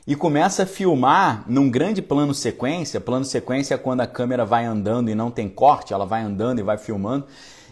e 0.08 0.16
começa 0.16 0.64
a 0.64 0.66
filmar 0.66 1.44
num 1.48 1.70
grande 1.70 2.02
plano 2.02 2.34
sequência. 2.34 3.02
Plano 3.02 3.26
sequência 3.26 3.76
é 3.76 3.78
quando 3.78 4.02
a 4.02 4.08
câmera 4.08 4.46
vai 4.46 4.64
andando 4.64 5.10
e 5.10 5.16
não 5.16 5.30
tem 5.30 5.50
corte, 5.50 5.94
ela 5.94 6.06
vai 6.06 6.22
andando 6.22 6.60
e 6.60 6.64
vai 6.64 6.78
filmando. 6.78 7.26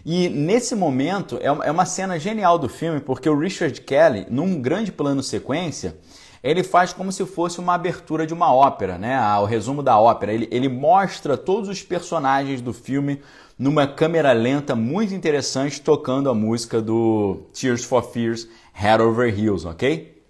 E 0.04 0.28
nesse 0.28 0.74
momento 0.74 1.38
é, 1.40 1.46
é 1.46 1.70
uma 1.70 1.86
cena 1.86 2.18
genial 2.18 2.58
do 2.58 2.68
filme, 2.68 3.00
porque 3.00 3.28
o 3.28 3.38
Richard 3.38 3.80
Kelly, 3.80 4.26
num 4.28 4.60
grande 4.60 4.92
plano 4.92 5.22
sequência, 5.22 5.96
ele 6.42 6.62
faz 6.62 6.92
como 6.92 7.10
se 7.10 7.24
fosse 7.24 7.58
uma 7.58 7.74
abertura 7.74 8.26
de 8.26 8.34
uma 8.34 8.54
ópera, 8.54 8.98
né? 8.98 9.18
O 9.38 9.46
resumo 9.46 9.82
da 9.82 9.98
ópera. 9.98 10.30
Ele, 10.30 10.46
ele 10.50 10.68
mostra 10.68 11.38
todos 11.38 11.70
os 11.70 11.82
personagens 11.82 12.60
do 12.60 12.74
filme 12.74 13.22
numa 13.58 13.86
câmera 13.86 14.32
lenta 14.32 14.76
muito 14.76 15.14
interessante, 15.14 15.80
tocando 15.80 16.28
a 16.28 16.34
música 16.34 16.82
do 16.82 17.46
Tears 17.54 17.84
for 17.84 18.02
Fears, 18.02 18.46
Head 18.74 19.02
Over 19.02 19.38
Heels, 19.38 19.64
ok? 19.64 20.22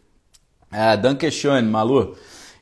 Uh, 0.70 1.00
Dankeschön, 1.00 1.62
Malu. 1.62 2.14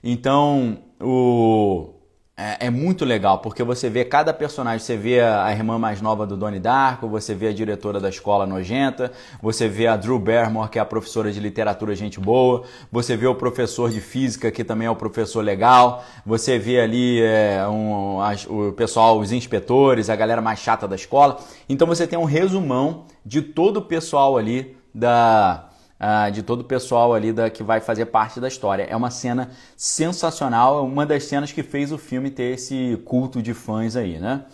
Então, 0.03 0.79
o, 0.99 1.91
é, 2.35 2.67
é, 2.67 2.71
muito 2.71 3.05
legal, 3.05 3.41
porque 3.41 3.63
você 3.63 3.91
vê 3.91 4.07
cada 4.07 4.33
personagem, 4.33 4.79
você 4.79 4.97
vê 4.97 5.21
a 5.21 5.53
irmã 5.53 5.79
mais 5.79 6.01
nova 6.01 6.27
do 6.27 6.35
Donnie 6.35 6.59
Darko, 6.59 7.07
você 7.07 7.35
vê 7.35 7.49
a 7.49 7.53
diretora 7.53 8.01
da 8.01 8.09
escola 8.09 8.47
nojenta, 8.47 9.13
você 9.43 9.69
vê 9.69 9.87
a 9.87 9.99
Drew 9.99 10.19
Barrymore, 10.19 10.71
que 10.71 10.79
é 10.79 10.83
a 10.83 10.85
professora 10.85 11.31
de 11.31 11.39
literatura 11.39 11.95
gente 11.95 12.19
boa, 12.19 12.63
você 12.91 13.19
vê 13.19 13.27
o 13.27 13.35
professor 13.35 13.91
de 13.91 14.01
física, 14.01 14.51
que 14.51 14.65
também 14.65 14.87
é 14.87 14.91
o 14.91 14.97
professor 14.97 15.43
legal, 15.43 16.03
você 16.25 16.59
vê 16.59 16.81
ali 16.81 17.21
é, 17.21 17.67
um, 17.69 18.23
as, 18.23 18.47
o 18.47 18.73
pessoal, 18.73 19.19
os 19.19 19.31
inspetores, 19.31 20.09
a 20.09 20.17
galera 20.17 20.41
mais 20.41 20.59
chata 20.59 20.89
da 20.89 20.97
escola. 20.97 21.39
Então 21.69 21.87
você 21.87 22.07
tem 22.07 22.19
um 22.19 22.25
resumão 22.25 23.05
de 23.27 23.43
todo 23.43 23.77
o 23.77 23.83
pessoal 23.83 24.39
ali 24.39 24.75
da 24.95 25.69
uh, 26.03 26.31
de 26.33 26.43
todo 26.43 26.63
o 26.63 26.65
pessoal 26.65 27.15
ali 27.15 27.33
da, 27.33 27.49
que 27.49 27.63
vai 27.63 27.81
fazer 27.81 28.07
parte 28.07 28.41
da 28.41 28.49
história. 28.49 28.83
É 28.83 28.97
uma 28.97 29.11
cena 29.11 29.51
sensacional, 29.77 30.79
é 30.79 30.83
uma 30.83 31.07
das 31.07 31.25
cenas 31.25 31.53
que 31.53 31.63
fez 31.63 31.93
o 31.93 31.99
filme 31.99 32.31
ter 32.31 32.55
esse 32.55 33.01
culto 33.05 33.41
de 33.41 33.55
fãs 33.55 33.95
aí, 33.95 34.19
né? 34.19 34.45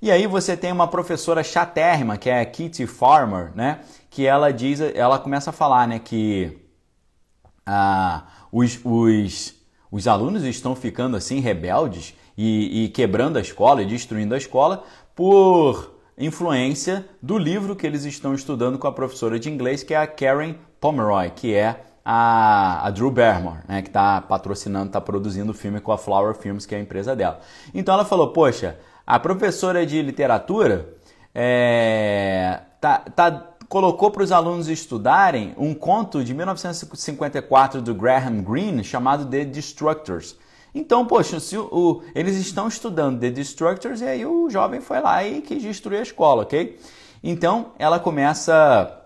E 0.00 0.10
aí 0.10 0.26
você 0.26 0.56
tem 0.56 0.72
uma 0.72 0.88
professora 0.88 1.42
chatérrima, 1.42 2.16
que 2.16 2.28
é 2.28 2.44
Kitty 2.44 2.86
Farmer, 2.86 3.52
né? 3.54 3.80
Que 4.10 4.26
ela 4.26 4.52
diz, 4.52 4.80
ela 4.80 5.18
começa 5.18 5.50
a 5.50 5.52
falar, 5.52 5.86
né, 5.86 5.98
que 5.98 6.58
uh, 7.68 8.22
os, 8.50 8.78
os, 8.84 9.54
os 9.90 10.08
alunos 10.08 10.42
estão 10.44 10.74
ficando 10.74 11.16
assim 11.16 11.40
rebeldes 11.40 12.14
e, 12.36 12.84
e 12.84 12.88
quebrando 12.88 13.38
a 13.38 13.40
escola 13.40 13.80
e 13.80 13.86
destruindo 13.86 14.34
a 14.34 14.38
escola 14.38 14.84
por 15.14 16.00
influência 16.18 17.06
do 17.22 17.38
livro 17.38 17.74
que 17.74 17.86
eles 17.86 18.04
estão 18.04 18.34
estudando 18.34 18.78
com 18.78 18.86
a 18.86 18.92
professora 18.92 19.38
de 19.38 19.48
inglês, 19.48 19.82
que 19.82 19.94
é 19.94 19.96
a 19.96 20.06
Karen 20.06 20.54
Pomeroy, 20.82 21.30
que 21.30 21.54
é 21.54 21.80
a, 22.04 22.86
a 22.86 22.90
Drew 22.90 23.10
Barrymore, 23.10 23.60
né, 23.68 23.80
que 23.80 23.88
está 23.88 24.20
patrocinando, 24.20 24.86
está 24.86 25.00
produzindo 25.00 25.52
o 25.52 25.54
filme 25.54 25.80
com 25.80 25.92
a 25.92 25.96
Flower 25.96 26.34
Films, 26.34 26.66
que 26.66 26.74
é 26.74 26.78
a 26.78 26.80
empresa 26.80 27.14
dela. 27.14 27.40
Então 27.72 27.94
ela 27.94 28.04
falou, 28.04 28.32
poxa, 28.32 28.76
a 29.06 29.18
professora 29.20 29.86
de 29.86 30.02
literatura 30.02 30.88
é, 31.32 32.60
tá, 32.80 32.98
tá 32.98 33.48
colocou 33.68 34.10
para 34.10 34.22
os 34.22 34.32
alunos 34.32 34.68
estudarem 34.68 35.54
um 35.56 35.72
conto 35.72 36.22
de 36.22 36.34
1954 36.34 37.80
do 37.80 37.94
Graham 37.94 38.42
Greene 38.42 38.84
chamado 38.84 39.24
The 39.24 39.44
Destructors. 39.44 40.36
Então, 40.74 41.06
poxa, 41.06 41.38
o, 41.70 42.02
eles 42.14 42.36
estão 42.36 42.66
estudando 42.66 43.20
The 43.20 43.30
Destructors 43.30 44.00
e 44.00 44.04
aí 44.04 44.26
o 44.26 44.50
jovem 44.50 44.80
foi 44.80 45.00
lá 45.00 45.24
e 45.24 45.40
quis 45.42 45.62
destruir 45.62 46.00
a 46.00 46.02
escola, 46.02 46.42
ok? 46.42 46.78
Então, 47.22 47.72
ela 47.78 48.00
começa, 48.00 49.01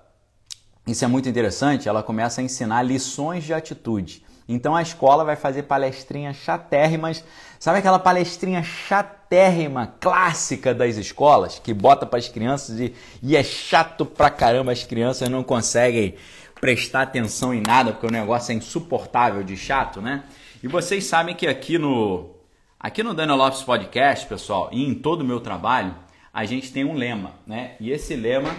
isso 0.86 1.04
é 1.04 1.08
muito 1.08 1.28
interessante, 1.28 1.88
ela 1.88 2.02
começa 2.02 2.40
a 2.40 2.44
ensinar 2.44 2.82
lições 2.82 3.42
de 3.44 3.52
atitude. 3.52 4.24
Então 4.48 4.76
a 4.76 4.82
escola 4.82 5.24
vai 5.24 5.34
fazer 5.34 5.64
palestrinhas 5.64 6.36
chatérrimas. 6.36 7.24
Sabe 7.58 7.78
aquela 7.78 7.98
palestrinha 7.98 8.62
chatérrima 8.62 9.94
clássica 9.98 10.72
das 10.72 10.96
escolas 10.96 11.58
que 11.58 11.74
bota 11.74 12.06
para 12.06 12.20
as 12.20 12.28
crianças 12.28 12.78
e, 12.78 12.94
e 13.20 13.36
é 13.36 13.42
chato 13.42 14.06
pra 14.06 14.30
caramba, 14.30 14.70
as 14.70 14.84
crianças 14.84 15.28
não 15.28 15.42
conseguem 15.42 16.14
prestar 16.60 17.02
atenção 17.02 17.52
em 17.52 17.60
nada 17.60 17.92
porque 17.92 18.06
o 18.06 18.10
negócio 18.10 18.52
é 18.52 18.54
insuportável 18.54 19.42
de 19.42 19.56
chato, 19.56 20.00
né? 20.00 20.22
E 20.62 20.68
vocês 20.68 21.04
sabem 21.04 21.34
que 21.34 21.46
aqui 21.46 21.76
no 21.76 22.30
aqui 22.78 23.02
no 23.02 23.12
Daniel 23.12 23.36
Lopes 23.36 23.62
Podcast, 23.62 24.26
pessoal, 24.26 24.68
e 24.72 24.84
em 24.84 24.94
todo 24.94 25.22
o 25.22 25.24
meu 25.24 25.40
trabalho, 25.40 25.94
a 26.32 26.44
gente 26.44 26.72
tem 26.72 26.84
um 26.84 26.94
lema, 26.94 27.32
né? 27.44 27.72
E 27.80 27.90
esse 27.90 28.14
lema 28.14 28.54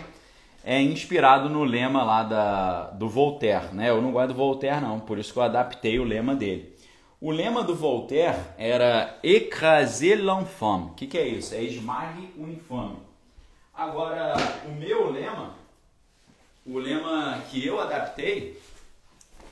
é 0.70 0.82
inspirado 0.82 1.48
no 1.48 1.64
lema 1.64 2.04
lá 2.04 2.24
da, 2.24 2.90
do 2.90 3.08
Voltaire, 3.08 3.74
né? 3.74 3.90
Eu 3.90 4.02
não 4.02 4.12
gosto 4.12 4.28
do 4.28 4.34
Voltaire 4.34 4.82
não, 4.82 5.00
por 5.00 5.18
isso 5.18 5.32
que 5.32 5.40
eu 5.40 5.44
adaptei 5.44 5.98
o 5.98 6.04
lema 6.04 6.36
dele. 6.36 6.76
O 7.22 7.32
lema 7.32 7.64
do 7.64 7.74
Voltaire 7.74 8.38
era 8.58 9.18
écraser 9.24 10.20
l'infâme. 10.20 10.88
O 10.88 10.94
que, 10.94 11.08
que 11.08 11.18
é 11.18 11.26
isso? 11.26 11.56
É 11.56 11.64
esmague 11.64 12.34
o 12.38 12.46
infame. 12.50 12.98
Agora, 13.74 14.36
o 14.68 14.74
meu 14.74 15.10
lema, 15.10 15.56
o 16.66 16.78
lema 16.78 17.42
que 17.50 17.66
eu 17.66 17.80
adaptei, 17.80 18.60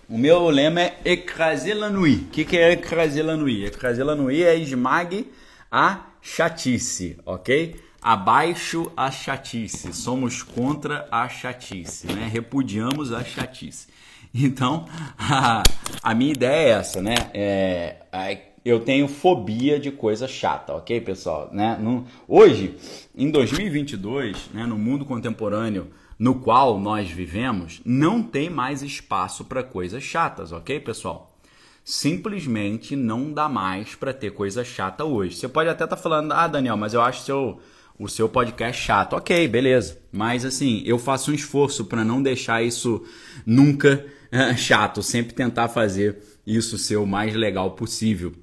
o 0.10 0.18
meu 0.18 0.50
lema 0.50 0.82
é 0.82 0.98
écraser 1.06 1.78
la. 1.78 1.88
O 1.88 2.30
que, 2.30 2.44
que 2.44 2.58
é 2.58 2.74
écraser 2.74 3.24
la 3.24 3.38
nuit? 3.38 3.68
Écraser 3.68 4.04
la 4.04 4.18
é 4.34 4.58
esmague 4.58 5.32
a 5.72 6.08
chatice, 6.22 7.18
ok? 7.26 7.85
Abaixo 8.06 8.92
a 8.96 9.10
chatice, 9.10 9.92
somos 9.92 10.44
contra 10.44 11.08
a 11.12 11.28
chatice, 11.28 12.06
né? 12.06 12.30
repudiamos 12.32 13.12
a 13.12 13.24
chatice. 13.24 13.88
Então, 14.32 14.86
a, 15.18 15.64
a 16.04 16.14
minha 16.14 16.32
ideia 16.32 16.68
é 16.68 16.70
essa, 16.70 17.02
né? 17.02 17.16
É, 17.34 17.96
eu 18.64 18.82
tenho 18.82 19.08
fobia 19.08 19.80
de 19.80 19.90
coisa 19.90 20.28
chata, 20.28 20.76
ok, 20.76 21.02
pessoal? 21.02 21.50
Né? 21.52 21.80
No, 21.82 22.06
hoje, 22.28 22.78
em 23.18 23.32
2022, 23.32 24.52
né, 24.54 24.68
no 24.68 24.78
mundo 24.78 25.04
contemporâneo 25.04 25.88
no 26.20 26.36
qual 26.36 26.80
nós 26.80 27.10
vivemos, 27.10 27.82
não 27.84 28.22
tem 28.22 28.52
mais 28.52 28.84
espaço 28.84 29.46
para 29.46 29.64
coisas 29.64 30.04
chatas, 30.04 30.52
ok, 30.52 30.80
pessoal? 30.80 31.36
Simplesmente 31.84 32.96
não 32.96 33.34
dá 33.34 33.50
mais 33.50 33.96
para 33.96 34.14
ter 34.14 34.32
coisa 34.32 34.64
chata 34.64 35.04
hoje. 35.04 35.36
Você 35.36 35.48
pode 35.48 35.70
até 35.70 35.86
estar 35.86 35.96
tá 35.96 36.02
falando, 36.02 36.34
ah, 36.34 36.48
Daniel, 36.48 36.78
mas 36.78 36.94
eu 36.94 37.02
acho 37.02 37.24
seu 37.24 37.60
o 38.00 38.08
seu 38.08 38.28
podcast 38.28 38.82
chato. 38.82 39.14
Ok, 39.14 39.48
beleza. 39.48 39.98
Mas 40.12 40.46
assim, 40.46 40.84
eu 40.86 41.00
faço 41.00 41.32
um 41.32 41.34
esforço 41.34 41.86
para 41.86 42.04
não 42.04 42.22
deixar 42.22 42.64
isso 42.64 43.04
nunca 43.46 44.06
chato, 44.58 45.02
sempre 45.02 45.34
tentar 45.34 45.70
fazer 45.70 46.22
isso 46.46 46.78
ser 46.78 46.98
o 46.98 47.06
mais 47.06 47.34
legal 47.34 47.72
possível. 47.72 48.34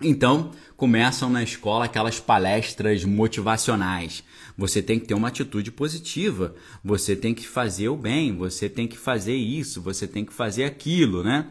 Então, 0.00 0.52
começam 0.76 1.28
na 1.28 1.42
escola 1.42 1.86
aquelas 1.86 2.20
palestras 2.20 3.04
motivacionais. 3.04 4.22
Você 4.56 4.80
tem 4.80 4.98
que 4.98 5.06
ter 5.06 5.14
uma 5.14 5.28
atitude 5.28 5.72
positiva, 5.72 6.54
você 6.84 7.16
tem 7.16 7.34
que 7.34 7.46
fazer 7.46 7.88
o 7.88 7.96
bem, 7.96 8.36
você 8.36 8.68
tem 8.68 8.86
que 8.86 8.96
fazer 8.96 9.34
isso, 9.34 9.82
você 9.82 10.06
tem 10.06 10.24
que 10.24 10.32
fazer 10.32 10.64
aquilo, 10.64 11.24
né? 11.24 11.48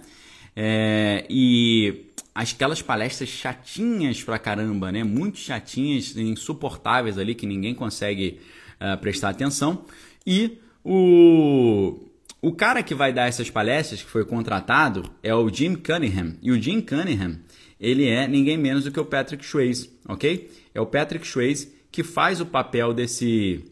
É, 0.55 1.25
e 1.29 2.05
aquelas 2.37 2.83
palestras 2.83 3.29
chatinhas 3.29 4.23
pra 4.23 4.37
caramba, 4.37 4.91
né? 4.91 5.03
Muito 5.03 5.39
chatinhas, 5.39 6.15
insuportáveis 6.15 7.17
ali, 7.17 7.33
que 7.33 7.47
ninguém 7.47 7.73
consegue 7.73 8.39
uh, 8.79 8.95
prestar 8.99 9.29
atenção. 9.29 9.85
E 10.25 10.59
o, 10.83 11.99
o 12.39 12.51
cara 12.51 12.83
que 12.83 12.93
vai 12.93 13.11
dar 13.11 13.27
essas 13.27 13.49
palestras, 13.49 14.03
que 14.03 14.09
foi 14.09 14.23
contratado, 14.23 15.09
é 15.23 15.33
o 15.33 15.49
Jim 15.49 15.73
Cunningham. 15.73 16.35
E 16.39 16.51
o 16.51 16.61
Jim 16.61 16.79
Cunningham, 16.79 17.39
ele 17.79 18.07
é 18.07 18.27
ninguém 18.27 18.55
menos 18.55 18.83
do 18.83 18.91
que 18.91 18.99
o 18.99 19.05
Patrick 19.05 19.43
Swayze, 19.43 19.89
ok? 20.07 20.51
É 20.75 20.79
o 20.79 20.85
Patrick 20.85 21.27
Swayze 21.27 21.73
que 21.91 22.03
faz 22.03 22.39
o 22.39 22.45
papel 22.45 22.93
desse, 22.93 23.65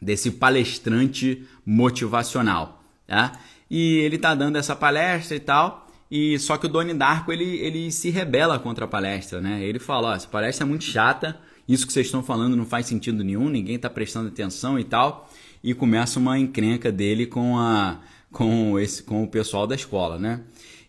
desse 0.00 0.30
palestrante 0.30 1.46
motivacional, 1.66 2.82
tá? 3.06 3.38
E 3.70 3.98
ele 3.98 4.16
tá 4.16 4.34
dando 4.34 4.56
essa 4.56 4.74
palestra 4.74 5.36
e 5.36 5.40
tal, 5.40 5.87
e 6.10 6.38
só 6.38 6.56
que 6.56 6.66
o 6.66 6.68
Doni 6.68 6.94
Darko 6.94 7.32
ele, 7.32 7.58
ele 7.58 7.90
se 7.92 8.10
rebela 8.10 8.58
contra 8.58 8.86
a 8.86 8.88
palestra, 8.88 9.40
né? 9.40 9.62
Ele 9.62 9.78
fala: 9.78 10.08
ó, 10.08 10.14
essa 10.14 10.28
palestra 10.28 10.64
é 10.64 10.68
muito 10.68 10.84
chata, 10.84 11.38
isso 11.68 11.86
que 11.86 11.92
vocês 11.92 12.06
estão 12.06 12.22
falando 12.22 12.56
não 12.56 12.64
faz 12.64 12.86
sentido 12.86 13.22
nenhum, 13.22 13.48
ninguém 13.48 13.76
está 13.76 13.90
prestando 13.90 14.28
atenção 14.28 14.78
e 14.78 14.84
tal. 14.84 15.30
E 15.62 15.74
começa 15.74 16.18
uma 16.18 16.38
encrenca 16.38 16.90
dele 16.90 17.26
com 17.26 17.58
a 17.58 18.00
com 18.30 18.78
esse 18.78 19.02
com 19.02 19.22
o 19.22 19.28
pessoal 19.28 19.66
da 19.66 19.74
escola, 19.74 20.18
né? 20.18 20.42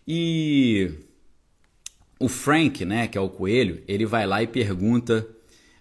E 0.06 0.90
o 2.18 2.28
Frank, 2.28 2.84
né, 2.84 3.06
que 3.06 3.16
é 3.16 3.20
o 3.20 3.28
coelho, 3.28 3.82
ele 3.88 4.06
vai 4.06 4.26
lá 4.26 4.42
e 4.42 4.46
pergunta. 4.46 5.26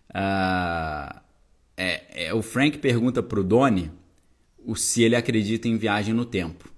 Uh, 0.10 1.20
é, 1.78 2.28
é, 2.28 2.34
o 2.34 2.42
Frank 2.42 2.78
pergunta 2.80 3.24
pro 3.24 3.44
Donnie 3.44 3.92
se 4.76 5.04
ele 5.04 5.16
acredita 5.16 5.68
em 5.68 5.78
viagem 5.78 6.14
no 6.14 6.26
tempo. 6.26 6.70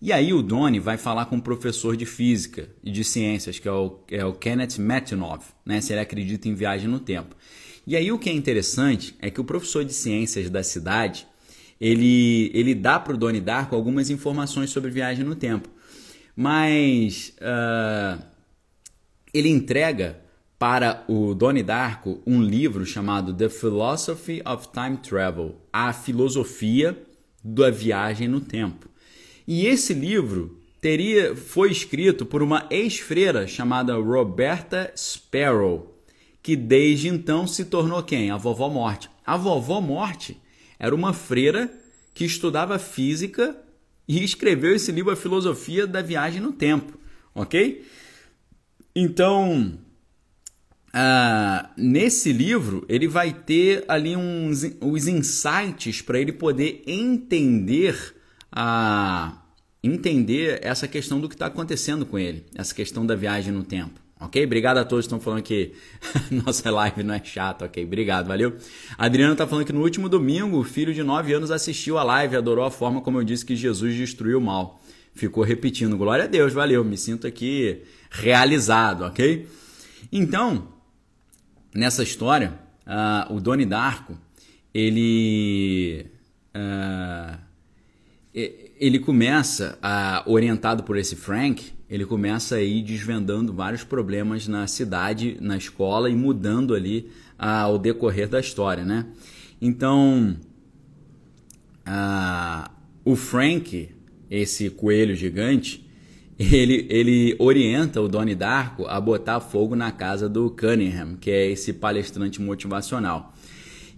E 0.00 0.12
aí 0.12 0.32
o 0.32 0.42
Doni 0.42 0.78
vai 0.78 0.96
falar 0.96 1.26
com 1.26 1.36
o 1.36 1.42
professor 1.42 1.96
de 1.96 2.06
física 2.06 2.68
e 2.84 2.90
de 2.90 3.02
ciências, 3.02 3.58
que 3.58 3.66
é 3.66 3.72
o, 3.72 3.98
é 4.10 4.24
o 4.24 4.32
Kenneth 4.32 4.78
Matinov, 4.78 5.44
né, 5.66 5.80
se 5.80 5.92
ele 5.92 6.00
acredita 6.00 6.48
em 6.48 6.54
viagem 6.54 6.88
no 6.88 7.00
tempo. 7.00 7.34
E 7.84 7.96
aí 7.96 8.12
o 8.12 8.18
que 8.18 8.30
é 8.30 8.32
interessante 8.32 9.16
é 9.18 9.30
que 9.30 9.40
o 9.40 9.44
professor 9.44 9.84
de 9.84 9.92
ciências 9.92 10.48
da 10.50 10.62
cidade, 10.62 11.26
ele, 11.80 12.50
ele 12.54 12.74
dá 12.74 13.00
para 13.00 13.14
o 13.14 13.16
Doni 13.16 13.40
Darko 13.40 13.74
algumas 13.74 14.08
informações 14.08 14.70
sobre 14.70 14.90
viagem 14.90 15.24
no 15.24 15.34
tempo. 15.34 15.68
Mas 16.36 17.34
uh, 17.40 18.22
ele 19.34 19.48
entrega 19.48 20.20
para 20.58 21.04
o 21.08 21.34
Doni 21.34 21.62
Darko 21.62 22.22
um 22.26 22.40
livro 22.40 22.86
chamado 22.86 23.34
The 23.34 23.48
Philosophy 23.48 24.42
of 24.46 24.68
Time 24.72 24.98
Travel, 24.98 25.56
a 25.72 25.92
filosofia 25.92 26.96
da 27.42 27.70
viagem 27.70 28.28
no 28.28 28.40
tempo. 28.40 28.88
E 29.50 29.64
esse 29.64 29.94
livro 29.94 30.60
teria 30.78 31.34
foi 31.34 31.72
escrito 31.72 32.26
por 32.26 32.42
uma 32.42 32.66
ex-freira 32.70 33.46
chamada 33.46 33.94
Roberta 33.94 34.92
Sparrow, 34.94 35.98
que 36.42 36.54
desde 36.54 37.08
então 37.08 37.46
se 37.46 37.64
tornou 37.64 38.02
quem? 38.02 38.30
A 38.30 38.36
vovó 38.36 38.68
Morte. 38.68 39.08
A 39.24 39.38
vovó 39.38 39.80
Morte 39.80 40.36
era 40.78 40.94
uma 40.94 41.14
freira 41.14 41.72
que 42.12 42.26
estudava 42.26 42.78
física 42.78 43.56
e 44.06 44.22
escreveu 44.22 44.76
esse 44.76 44.92
livro 44.92 45.12
A 45.12 45.16
Filosofia 45.16 45.86
da 45.86 46.02
Viagem 46.02 46.42
no 46.42 46.52
Tempo, 46.52 46.98
ok? 47.34 47.86
Então, 48.94 49.78
uh, 50.88 51.68
nesse 51.74 52.34
livro, 52.34 52.84
ele 52.86 53.08
vai 53.08 53.32
ter 53.32 53.82
ali 53.88 54.14
uns, 54.14 54.60
os 54.78 55.08
insights 55.08 56.02
para 56.02 56.20
ele 56.20 56.32
poder 56.32 56.82
entender 56.86 58.17
a 58.60 59.40
entender 59.84 60.58
essa 60.64 60.88
questão 60.88 61.20
do 61.20 61.28
que 61.28 61.36
está 61.36 61.46
acontecendo 61.46 62.04
com 62.04 62.18
ele, 62.18 62.44
essa 62.56 62.74
questão 62.74 63.06
da 63.06 63.14
viagem 63.14 63.52
no 63.52 63.62
tempo. 63.62 64.00
Ok? 64.18 64.44
Obrigado 64.44 64.78
a 64.78 64.84
todos 64.84 65.04
que 65.04 65.06
estão 65.06 65.20
falando 65.20 65.42
que 65.44 65.74
nossa 66.44 66.68
live 66.68 67.04
não 67.04 67.14
é 67.14 67.22
chata, 67.22 67.66
ok? 67.66 67.84
Obrigado, 67.84 68.26
valeu. 68.26 68.56
Adriano 68.98 69.34
está 69.34 69.46
falando 69.46 69.64
que 69.64 69.72
no 69.72 69.80
último 69.80 70.08
domingo 70.08 70.58
o 70.58 70.64
filho 70.64 70.92
de 70.92 71.04
9 71.04 71.32
anos 71.34 71.52
assistiu 71.52 71.98
a 71.98 72.02
live 72.02 72.34
e 72.34 72.36
adorou 72.36 72.64
a 72.64 72.70
forma 72.70 73.00
como 73.00 73.20
eu 73.20 73.22
disse 73.22 73.46
que 73.46 73.54
Jesus 73.54 73.94
destruiu 73.94 74.38
o 74.38 74.42
mal. 74.42 74.82
Ficou 75.14 75.44
repetindo, 75.44 75.96
glória 75.96 76.24
a 76.24 76.26
Deus, 76.26 76.52
valeu, 76.52 76.84
me 76.84 76.98
sinto 76.98 77.28
aqui 77.28 77.82
realizado, 78.10 79.04
ok? 79.04 79.46
Então, 80.10 80.66
nessa 81.72 82.02
história, 82.02 82.58
uh, 82.84 83.32
o 83.32 83.40
Doni 83.40 83.64
Darko, 83.64 84.18
ele. 84.74 86.06
Uh, 86.52 87.47
ele 88.34 88.98
começa, 88.98 89.78
a, 89.82 90.22
orientado 90.26 90.82
por 90.82 90.96
esse 90.96 91.16
Frank, 91.16 91.72
ele 91.88 92.04
começa 92.04 92.56
a 92.56 92.62
ir 92.62 92.82
desvendando 92.82 93.52
vários 93.52 93.82
problemas 93.82 94.46
na 94.46 94.66
cidade, 94.66 95.38
na 95.40 95.56
escola 95.56 96.10
e 96.10 96.14
mudando 96.14 96.74
ali 96.74 97.10
ao 97.38 97.78
decorrer 97.78 98.28
da 98.28 98.38
história, 98.38 98.84
né? 98.84 99.06
Então, 99.60 100.36
a, 101.84 102.70
o 103.04 103.16
Frank, 103.16 103.88
esse 104.30 104.68
coelho 104.70 105.14
gigante, 105.14 105.88
ele, 106.38 106.86
ele 106.90 107.34
orienta 107.38 108.00
o 108.00 108.08
Donnie 108.08 108.34
Darko 108.34 108.86
a 108.86 109.00
botar 109.00 109.40
fogo 109.40 109.74
na 109.74 109.90
casa 109.90 110.28
do 110.28 110.50
Cunningham, 110.50 111.16
que 111.16 111.30
é 111.30 111.50
esse 111.50 111.72
palestrante 111.72 112.40
motivacional. 112.40 113.34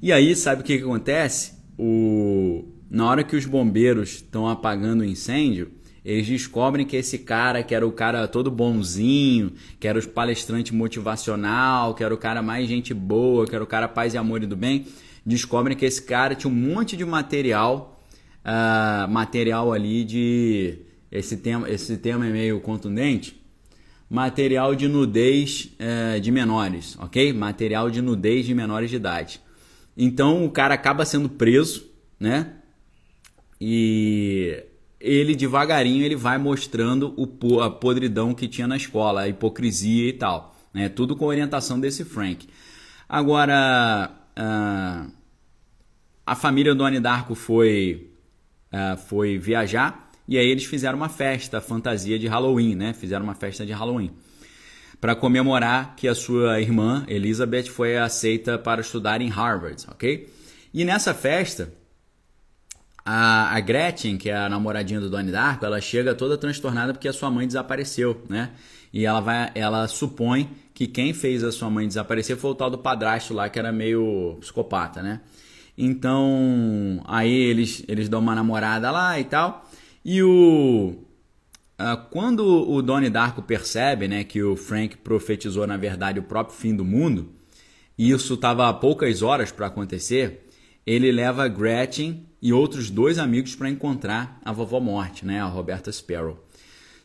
E 0.01 0.13
aí, 0.13 0.35
sabe 0.35 0.63
o 0.63 0.65
que, 0.65 0.79
que 0.79 0.85
acontece? 0.85 1.53
O, 1.77 2.65
na 2.91 3.07
hora 3.07 3.23
que 3.23 3.37
os 3.37 3.47
bombeiros 3.47 4.15
estão 4.15 4.49
apagando 4.49 5.03
o 5.03 5.05
incêndio, 5.05 5.71
eles 6.05 6.27
descobrem 6.27 6.85
que 6.85 6.97
esse 6.97 7.19
cara, 7.19 7.63
que 7.63 7.75
era 7.75 7.87
o 7.87 7.93
cara 7.93 8.27
todo 8.27 8.51
bonzinho, 8.51 9.53
que 9.79 9.87
era 9.87 9.99
o 9.99 10.09
palestrante 10.09 10.75
motivacional, 10.75 11.95
que 11.95 12.03
era 12.03 12.13
o 12.13 12.19
cara 12.19 12.43
mais 12.43 12.69
gente 12.69 12.93
boa, 12.93 13.47
que 13.47 13.55
era 13.55 13.63
o 13.63 13.67
cara 13.67 13.87
paz 13.87 14.15
e 14.15 14.19
amor 14.19 14.43
e 14.43 14.47
do 14.47 14.57
bem, 14.57 14.87
descobrem 15.25 15.77
que 15.77 15.85
esse 15.85 16.03
cara 16.03 16.35
tinha 16.35 16.53
um 16.53 16.57
monte 16.57 16.97
de 16.97 17.05
material, 17.05 18.03
uh, 18.45 19.09
material 19.09 19.73
ali 19.73 20.05
de 20.05 20.79
esse 21.13 21.37
tema, 21.37 21.71
esse 21.71 21.97
tema 21.99 22.27
é 22.27 22.31
meio 22.31 22.61
contundente, 22.61 23.41
material 24.09 24.75
de 24.75 24.89
nudez 24.89 25.71
uh, 25.79 26.21
de 26.21 26.33
menores, 26.33 26.97
ok? 26.99 27.33
Material 27.33 27.91
de 27.91 28.01
nudez 28.01 28.47
de 28.47 28.55
menores 28.55 28.91
de 28.91 28.97
idade. 28.97 29.41
Então 29.97 30.45
o 30.45 30.51
cara 30.51 30.75
acaba 30.75 31.05
sendo 31.05 31.29
preso, 31.29 31.87
né? 32.19 32.55
E 33.61 34.65
ele 35.01 35.35
devagarinho 35.35 36.05
ele 36.05 36.17
vai 36.17 36.39
mostrando 36.39 37.15
o, 37.17 37.61
a 37.61 37.71
podridão 37.71 38.35
que 38.35 38.49
tinha 38.49 38.67
na 38.67 38.77
escola, 38.77 39.23
a 39.23 39.29
hipocrisia 39.29 40.09
e 40.09 40.13
tal. 40.13 40.57
Né? 40.73 40.89
Tudo 40.89 41.17
com 41.17 41.27
orientação 41.27 41.79
desse 41.79 42.05
Frank. 42.05 42.49
Agora, 43.09 44.11
uh, 44.39 45.11
a 46.25 46.37
família 46.37 46.75
do 46.75 46.85
Ani 46.85 47.01
Darko 47.01 47.35
foi, 47.35 48.11
uh, 48.73 48.97
foi 48.97 49.37
viajar 49.37 50.11
e 50.29 50.39
aí 50.39 50.47
eles 50.47 50.65
fizeram 50.65 50.97
uma 50.97 51.09
festa, 51.09 51.61
fantasia 51.61 52.19
de 52.19 52.29
Halloween, 52.29 52.77
né? 52.77 52.93
Fizeram 52.93 53.25
uma 53.25 53.35
festa 53.35 53.67
de 53.67 53.73
Halloween 53.73 54.13
para 55.01 55.17
comemorar 55.17 55.97
que 55.97 56.07
a 56.07 56.15
sua 56.15 56.61
irmã 56.61 57.05
Elizabeth 57.09 57.65
foi 57.65 57.97
aceita 57.99 58.57
para 58.57 58.81
estudar 58.81 59.21
em 59.21 59.29
Harvard, 59.29 59.85
ok? 59.91 60.33
E 60.73 60.85
nessa 60.85 61.13
festa 61.15 61.73
a, 63.13 63.57
a 63.57 63.61
Gretchen, 63.61 64.17
que 64.17 64.31
é 64.31 64.37
a 64.37 64.49
namoradinha 64.49 65.01
do 65.01 65.11
Donnie 65.11 65.33
Darko, 65.33 65.67
ela 65.67 65.81
chega 65.81 66.15
toda 66.15 66.39
transtornada 66.39 66.93
porque 66.93 67.09
a 67.09 67.13
sua 67.13 67.29
mãe 67.29 67.45
desapareceu, 67.45 68.23
né? 68.29 68.53
E 68.93 69.05
ela 69.05 69.21
vai, 69.21 69.51
ela 69.57 69.89
supõe 69.89 70.49
que 70.73 70.87
quem 70.87 71.13
fez 71.13 71.43
a 71.43 71.51
sua 71.51 71.69
mãe 71.69 71.89
desaparecer 71.89 72.37
foi 72.37 72.53
o 72.53 72.55
tal 72.55 72.71
do 72.71 72.79
padrasto 72.79 73.35
lá 73.35 73.49
que 73.49 73.59
era 73.59 73.73
meio 73.73 74.37
psicopata, 74.41 75.03
né? 75.03 75.23
Então, 75.77 77.03
aí 77.05 77.33
eles 77.33 77.83
eles 77.89 78.09
dão 78.09 78.21
uma 78.21 78.35
namorada 78.35 78.93
lá 78.93 79.19
e 79.19 79.25
tal. 79.25 79.69
E 80.05 80.23
o 80.23 80.95
quando 82.11 82.45
o 82.45 82.81
Donnie 82.81 83.11
Darko 83.11 83.43
percebe, 83.43 84.07
né, 84.07 84.23
que 84.23 84.41
o 84.41 84.55
Frank 84.55 84.99
profetizou 84.99 85.67
na 85.67 85.77
verdade 85.77 86.21
o 86.21 86.23
próprio 86.23 86.57
fim 86.57 86.77
do 86.77 86.85
mundo, 86.85 87.33
e 87.99 88.13
isso 88.13 88.35
estava 88.35 88.69
a 88.69 88.73
poucas 88.73 89.21
horas 89.21 89.51
para 89.51 89.67
acontecer, 89.67 90.50
ele 90.87 91.13
leva 91.13 91.49
Gretchen 91.49 92.27
e 92.41 92.53
outros 92.53 92.91
dois 92.91 93.19
amigos 93.19 93.55
para 93.55 93.69
encontrar 93.69 94.41
a 94.45 94.53
vovó 94.53 94.81
morte, 94.81 95.25
né, 95.25 95.41
a 95.41 95.47
Roberta 95.47 95.93
Sparrow. 95.93 96.43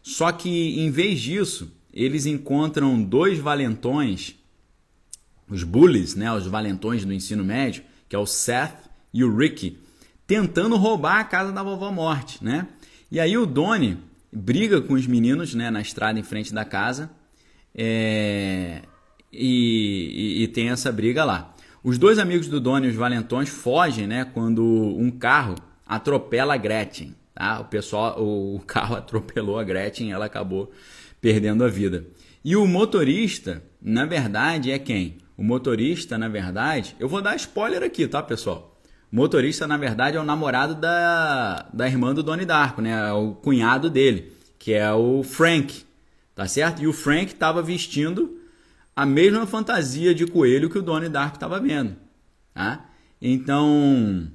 Só 0.01 0.31
que 0.31 0.79
em 0.79 0.89
vez 0.91 1.19
disso, 1.19 1.71
eles 1.93 2.25
encontram 2.25 3.01
dois 3.01 3.39
valentões, 3.39 4.35
os 5.49 5.63
bullies, 5.63 6.15
né, 6.15 6.31
os 6.31 6.47
valentões 6.47 7.03
do 7.03 7.13
ensino 7.13 7.43
médio, 7.43 7.83
que 8.07 8.15
é 8.15 8.19
o 8.19 8.25
Seth 8.25 8.89
e 9.13 9.23
o 9.23 9.35
Ricky, 9.35 9.77
tentando 10.27 10.75
roubar 10.75 11.19
a 11.19 11.23
casa 11.23 11.51
da 11.51 11.63
vovó 11.63 11.91
morte, 11.91 12.43
né? 12.43 12.67
E 13.11 13.19
aí 13.19 13.38
o 13.38 13.45
Donnie 13.45 13.97
briga 14.31 14.81
com 14.81 14.93
os 14.93 15.07
meninos, 15.07 15.53
né, 15.53 15.69
na 15.69 15.81
estrada 15.81 16.19
em 16.19 16.23
frente 16.23 16.53
da 16.53 16.65
casa, 16.65 17.09
é... 17.73 18.81
e, 19.31 20.38
e, 20.39 20.43
e 20.43 20.47
tem 20.49 20.69
essa 20.69 20.91
briga 20.91 21.23
lá. 21.23 21.54
Os 21.86 22.00
dois 22.00 22.17
amigos 22.17 22.48
do 22.48 22.60
Doni, 22.60 22.88
os 22.88 22.95
valentões, 22.95 23.48
fogem 23.48 24.08
né, 24.08 24.26
quando 24.26 24.63
um 24.63 25.12
carro 25.12 25.54
atropela 25.86 26.56
a 26.56 26.58
Gretchen. 26.58 27.15
Tá? 27.36 27.60
O, 27.60 27.65
pessoal, 27.65 28.19
o 28.19 28.60
carro 28.65 28.95
atropelou 28.98 29.60
a 29.60 29.63
Gretchen 29.63 30.10
e 30.10 30.12
ela 30.12 30.26
acabou 30.26 30.71
perdendo 31.21 31.63
a 31.63 31.67
vida. 31.67 32.04
E 32.43 32.56
o 32.56 32.65
motorista, 32.65 33.62
na 33.80 34.04
verdade, 34.04 34.71
é 34.71 34.80
quem? 34.80 35.19
O 35.38 35.43
motorista, 35.43 36.17
na 36.17 36.28
verdade, 36.28 36.95
eu 37.00 37.08
vou 37.08 37.21
dar 37.21 37.36
spoiler 37.36 37.84
aqui, 37.84 38.08
tá, 38.08 38.24
pessoal? 38.24 38.76
O 39.13 39.15
motorista, 39.15 39.67
na 39.67 39.78
verdade, 39.78 40.17
é 40.17 40.19
o 40.19 40.24
namorado 40.24 40.74
da, 40.74 41.67
da 41.71 41.88
irmã 41.88 42.15
do 42.15 42.24
Donnie 42.24 42.48
Darko, 42.48 42.82
né? 42.82 43.10
É 43.10 43.13
o 43.13 43.36
cunhado 43.36 43.91
dele, 43.91 44.34
que 44.58 44.74
é 44.74 44.91
o 44.91 45.21
Frank, 45.21 45.84
tá 46.34 46.48
certo? 46.48 46.82
E 46.82 46.88
o 46.88 46.93
Frank 46.93 47.32
estava 47.32 47.62
vestindo 47.62 48.39
a 48.95 49.05
mesma 49.05 49.45
fantasia 49.45 50.15
de 50.15 50.25
coelho 50.25 50.69
que 50.69 50.77
o 50.77 50.81
Donnie 50.81 51.10
Darko 51.10 51.36
estava 51.36 51.60
vendo. 51.60 51.95
Tá? 52.53 52.89
Então, 53.21 54.31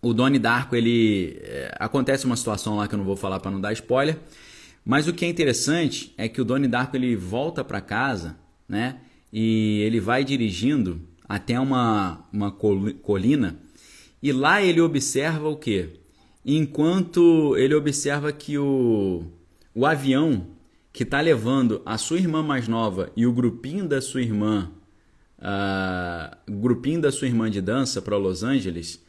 o 0.00 0.14
Donnie 0.14 0.38
Darko, 0.38 0.76
ele... 0.76 1.38
É, 1.42 1.74
acontece 1.80 2.26
uma 2.26 2.36
situação 2.36 2.76
lá 2.76 2.86
que 2.86 2.94
eu 2.94 2.98
não 2.98 3.04
vou 3.04 3.16
falar 3.16 3.40
para 3.40 3.50
não 3.50 3.60
dar 3.60 3.72
spoiler, 3.72 4.18
mas 4.84 5.08
o 5.08 5.12
que 5.12 5.24
é 5.24 5.28
interessante 5.28 6.14
é 6.16 6.28
que 6.28 6.40
o 6.40 6.44
Donnie 6.44 6.68
Darko 6.68 6.96
ele 6.96 7.16
volta 7.16 7.64
para 7.64 7.80
casa, 7.80 8.36
né? 8.68 9.00
E 9.32 9.80
ele 9.82 9.98
vai 9.98 10.22
dirigindo 10.22 11.00
até 11.28 11.58
uma, 11.58 12.24
uma 12.32 12.52
colina 12.52 13.58
e 14.22 14.32
lá 14.32 14.62
ele 14.62 14.80
observa 14.80 15.48
o 15.48 15.56
que? 15.56 16.00
Enquanto 16.44 17.56
ele 17.56 17.74
observa 17.74 18.32
que 18.32 18.56
o, 18.56 19.24
o 19.74 19.84
avião 19.84 20.46
que 20.96 21.02
está 21.02 21.20
levando 21.20 21.82
a 21.84 21.98
sua 21.98 22.16
irmã 22.16 22.42
mais 22.42 22.66
nova 22.66 23.12
e 23.14 23.26
o 23.26 23.32
grupinho 23.32 23.86
da 23.86 24.00
sua 24.00 24.22
irmã, 24.22 24.72
uh, 25.38 26.50
grupinho 26.50 27.02
da 27.02 27.12
sua 27.12 27.28
irmã 27.28 27.50
de 27.50 27.60
dança 27.60 28.00
para 28.00 28.16
Los 28.16 28.42
Angeles, 28.42 29.04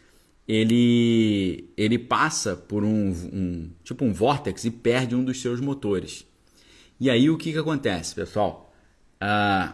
ele 0.45 1.69
ele 1.78 1.97
passa 1.97 2.58
por 2.58 2.84
um, 2.84 3.12
um 3.32 3.69
tipo 3.86 4.04
um 4.04 4.12
vórtex 4.12 4.65
e 4.65 4.71
perde 4.71 5.15
um 5.15 5.23
dos 5.23 5.39
seus 5.39 5.62
motores. 5.62 6.26
E 7.00 7.10
aí 7.10 7.30
o 7.30 7.38
que, 7.38 7.54
que 7.54 7.58
acontece, 7.58 8.13
pessoal? 8.13 8.73
Uh, 9.21 9.73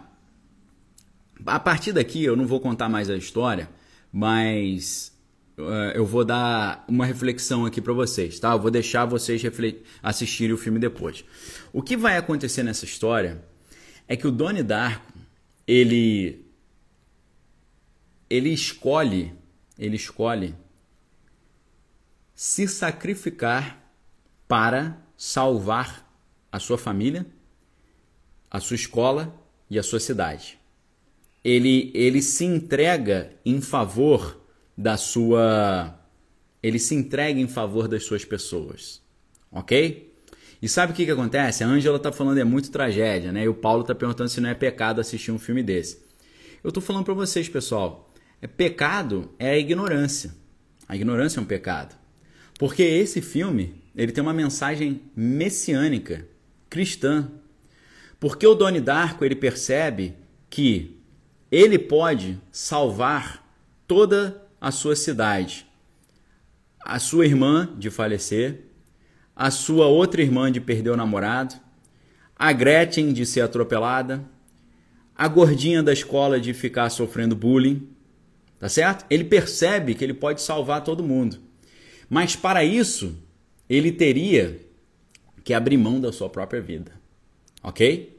a 1.47 1.59
partir 1.59 1.93
daqui 1.93 2.23
eu 2.23 2.35
não 2.35 2.45
vou 2.45 2.59
contar 2.59 2.89
mais 2.89 3.09
a 3.09 3.17
história, 3.17 3.67
mas 4.11 5.12
eu 5.93 6.05
vou 6.05 6.25
dar 6.25 6.83
uma 6.87 7.05
reflexão 7.05 7.65
aqui 7.65 7.79
para 7.79 7.93
vocês, 7.93 8.39
tá? 8.39 8.53
Eu 8.53 8.59
vou 8.59 8.71
deixar 8.71 9.05
vocês 9.05 9.41
assistirem 10.01 10.53
o 10.53 10.57
filme 10.57 10.79
depois. 10.79 11.23
O 11.71 11.81
que 11.81 11.95
vai 11.95 12.17
acontecer 12.17 12.63
nessa 12.63 12.85
história 12.85 13.43
é 14.07 14.15
que 14.15 14.27
o 14.27 14.31
Donnie 14.31 14.63
Darko, 14.63 15.13
ele 15.67 16.43
ele 18.29 18.49
escolhe, 18.49 19.31
ele 19.77 19.95
escolhe 19.95 20.55
se 22.33 22.67
sacrificar 22.67 23.79
para 24.47 24.97
salvar 25.15 26.11
a 26.51 26.59
sua 26.59 26.77
família, 26.77 27.27
a 28.49 28.59
sua 28.59 28.75
escola 28.75 29.39
e 29.69 29.77
a 29.77 29.83
sua 29.83 29.99
cidade. 29.99 30.57
Ele, 31.43 31.91
ele 31.93 32.23
se 32.23 32.43
entrega 32.43 33.35
em 33.45 33.61
favor 33.61 34.42
da 34.77 34.97
sua. 34.97 35.99
Ele 36.61 36.79
se 36.79 36.95
entrega 36.95 37.39
em 37.39 37.47
favor 37.47 37.87
das 37.87 38.05
suas 38.05 38.23
pessoas. 38.23 39.01
Ok? 39.51 40.13
E 40.61 40.69
sabe 40.69 40.93
o 40.93 40.95
que, 40.95 41.03
que 41.03 41.11
acontece? 41.11 41.63
A 41.63 41.67
Ângela 41.67 41.97
está 41.97 42.11
falando 42.11 42.37
é 42.37 42.43
muito 42.43 42.71
tragédia, 42.71 43.33
né? 43.33 43.43
E 43.43 43.49
o 43.49 43.53
Paulo 43.53 43.81
está 43.81 43.93
perguntando 43.93 44.29
se 44.29 44.39
não 44.39 44.49
é 44.49 44.53
pecado 44.53 45.01
assistir 45.01 45.31
um 45.31 45.37
filme 45.37 45.61
desse. 45.61 46.01
Eu 46.63 46.69
estou 46.69 46.81
falando 46.81 47.03
para 47.03 47.13
vocês, 47.13 47.49
pessoal. 47.49 48.13
É 48.41 48.47
pecado 48.47 49.29
é 49.37 49.51
a 49.51 49.57
ignorância. 49.57 50.33
A 50.87 50.95
ignorância 50.95 51.39
é 51.39 51.43
um 51.43 51.45
pecado. 51.45 51.95
Porque 52.57 52.81
esse 52.81 53.21
filme, 53.21 53.75
ele 53.93 54.13
tem 54.13 54.21
uma 54.21 54.33
mensagem 54.33 55.01
messiânica, 55.13 56.25
cristã. 56.69 57.29
Porque 58.19 58.47
o 58.47 58.55
Doni 58.55 58.79
Darko, 58.79 59.25
ele 59.25 59.35
percebe 59.35 60.15
que 60.49 60.97
ele 61.51 61.77
pode 61.77 62.39
salvar 62.51 63.45
toda 63.85 64.41
a 64.63 64.71
sua 64.71 64.95
cidade, 64.95 65.65
a 66.79 66.97
sua 66.97 67.25
irmã 67.25 67.69
de 67.77 67.89
falecer, 67.89 68.61
a 69.35 69.51
sua 69.51 69.87
outra 69.87 70.21
irmã 70.21 70.49
de 70.49 70.61
perder 70.61 70.91
o 70.91 70.95
namorado, 70.95 71.53
a 72.33 72.53
Gretchen 72.53 73.11
de 73.11 73.25
ser 73.25 73.41
atropelada, 73.41 74.23
a 75.13 75.27
gordinha 75.27 75.83
da 75.83 75.91
escola 75.91 76.39
de 76.39 76.53
ficar 76.53 76.89
sofrendo 76.89 77.35
bullying, 77.35 77.89
tá 78.57 78.69
certo? 78.69 79.05
Ele 79.09 79.25
percebe 79.25 79.95
que 79.95 80.01
ele 80.01 80.13
pode 80.13 80.41
salvar 80.41 80.81
todo 80.81 81.03
mundo. 81.03 81.39
Mas 82.09 82.33
para 82.33 82.63
isso, 82.63 83.17
ele 83.69 83.91
teria 83.91 84.61
que 85.43 85.53
abrir 85.53 85.75
mão 85.75 85.99
da 85.99 86.13
sua 86.13 86.29
própria 86.29 86.61
vida. 86.61 86.93
OK? 87.61 88.17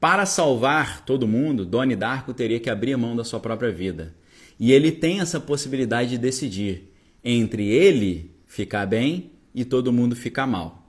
Para 0.00 0.24
salvar 0.24 1.04
todo 1.04 1.28
mundo, 1.28 1.66
Donnie 1.66 1.96
Darko 1.96 2.32
teria 2.32 2.58
que 2.58 2.70
abrir 2.70 2.96
mão 2.96 3.14
da 3.14 3.24
sua 3.24 3.40
própria 3.40 3.70
vida. 3.70 4.14
E 4.62 4.70
ele 4.70 4.92
tem 4.92 5.18
essa 5.18 5.40
possibilidade 5.40 6.10
de 6.10 6.18
decidir 6.18 6.94
entre 7.24 7.66
ele 7.66 8.32
ficar 8.46 8.86
bem 8.86 9.32
e 9.52 9.64
todo 9.64 9.92
mundo 9.92 10.14
ficar 10.14 10.46
mal. 10.46 10.88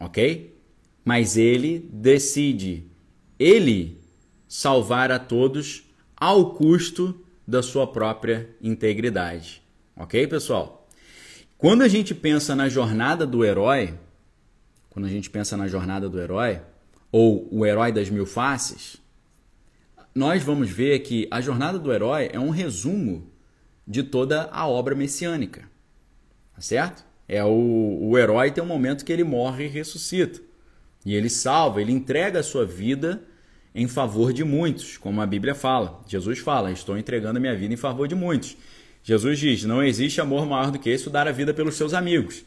Ok? 0.00 0.60
Mas 1.04 1.36
ele 1.36 1.88
decide, 1.92 2.90
ele 3.38 4.00
salvar 4.48 5.12
a 5.12 5.20
todos 5.20 5.84
ao 6.16 6.54
custo 6.54 7.24
da 7.46 7.62
sua 7.62 7.86
própria 7.86 8.50
integridade. 8.60 9.62
ok, 9.94 10.26
pessoal? 10.26 10.88
Quando 11.56 11.82
a 11.82 11.88
gente 11.88 12.12
pensa 12.12 12.56
na 12.56 12.68
jornada 12.68 13.24
do 13.24 13.44
herói, 13.44 13.94
quando 14.90 15.06
a 15.06 15.08
gente 15.08 15.30
pensa 15.30 15.56
na 15.56 15.68
jornada 15.68 16.08
do 16.08 16.20
herói, 16.20 16.60
ou 17.12 17.46
o 17.48 17.64
herói 17.64 17.92
das 17.92 18.10
mil 18.10 18.26
faces, 18.26 19.00
nós 20.14 20.42
vamos 20.42 20.70
ver 20.70 21.00
que 21.00 21.26
a 21.30 21.40
jornada 21.40 21.78
do 21.78 21.92
herói 21.92 22.30
é 22.32 22.38
um 22.38 22.50
resumo 22.50 23.30
de 23.86 24.02
toda 24.02 24.48
a 24.52 24.66
obra 24.66 24.94
messiânica. 24.94 25.62
Tá 26.54 26.60
certo? 26.60 27.04
É 27.28 27.42
o, 27.44 27.98
o 28.00 28.18
herói 28.18 28.50
tem 28.50 28.62
um 28.62 28.66
momento 28.66 29.04
que 29.04 29.12
ele 29.12 29.24
morre 29.24 29.64
e 29.64 29.68
ressuscita. 29.68 30.40
E 31.04 31.14
ele 31.14 31.28
salva, 31.28 31.80
ele 31.80 31.92
entrega 31.92 32.40
a 32.40 32.42
sua 32.42 32.64
vida 32.64 33.22
em 33.74 33.88
favor 33.88 34.32
de 34.32 34.44
muitos, 34.44 34.96
como 34.98 35.20
a 35.20 35.26
Bíblia 35.26 35.54
fala. 35.54 36.00
Jesus 36.06 36.38
fala: 36.38 36.70
Estou 36.70 36.96
entregando 36.96 37.38
a 37.38 37.40
minha 37.40 37.56
vida 37.56 37.72
em 37.72 37.76
favor 37.76 38.06
de 38.06 38.14
muitos. 38.14 38.56
Jesus 39.02 39.38
diz: 39.38 39.64
Não 39.64 39.82
existe 39.82 40.20
amor 40.20 40.46
maior 40.46 40.70
do 40.70 40.78
que 40.78 40.90
esse, 40.90 41.08
dar 41.10 41.26
a 41.26 41.32
vida 41.32 41.52
pelos 41.52 41.74
seus 41.74 41.94
amigos. 41.94 42.44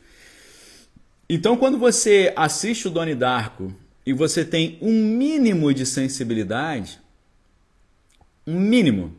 Então, 1.27 1.57
quando 1.57 1.77
você 1.77 2.31
assiste 2.35 2.87
o 2.87 2.91
Doni 2.91 3.15
Darko 3.15 3.73
e 4.05 4.13
você 4.13 4.45
tem 4.45 4.77
um 4.79 4.93
mínimo 4.93 5.73
de 5.73 5.85
sensibilidade, 5.85 6.99
um 8.45 8.59
mínimo. 8.59 9.15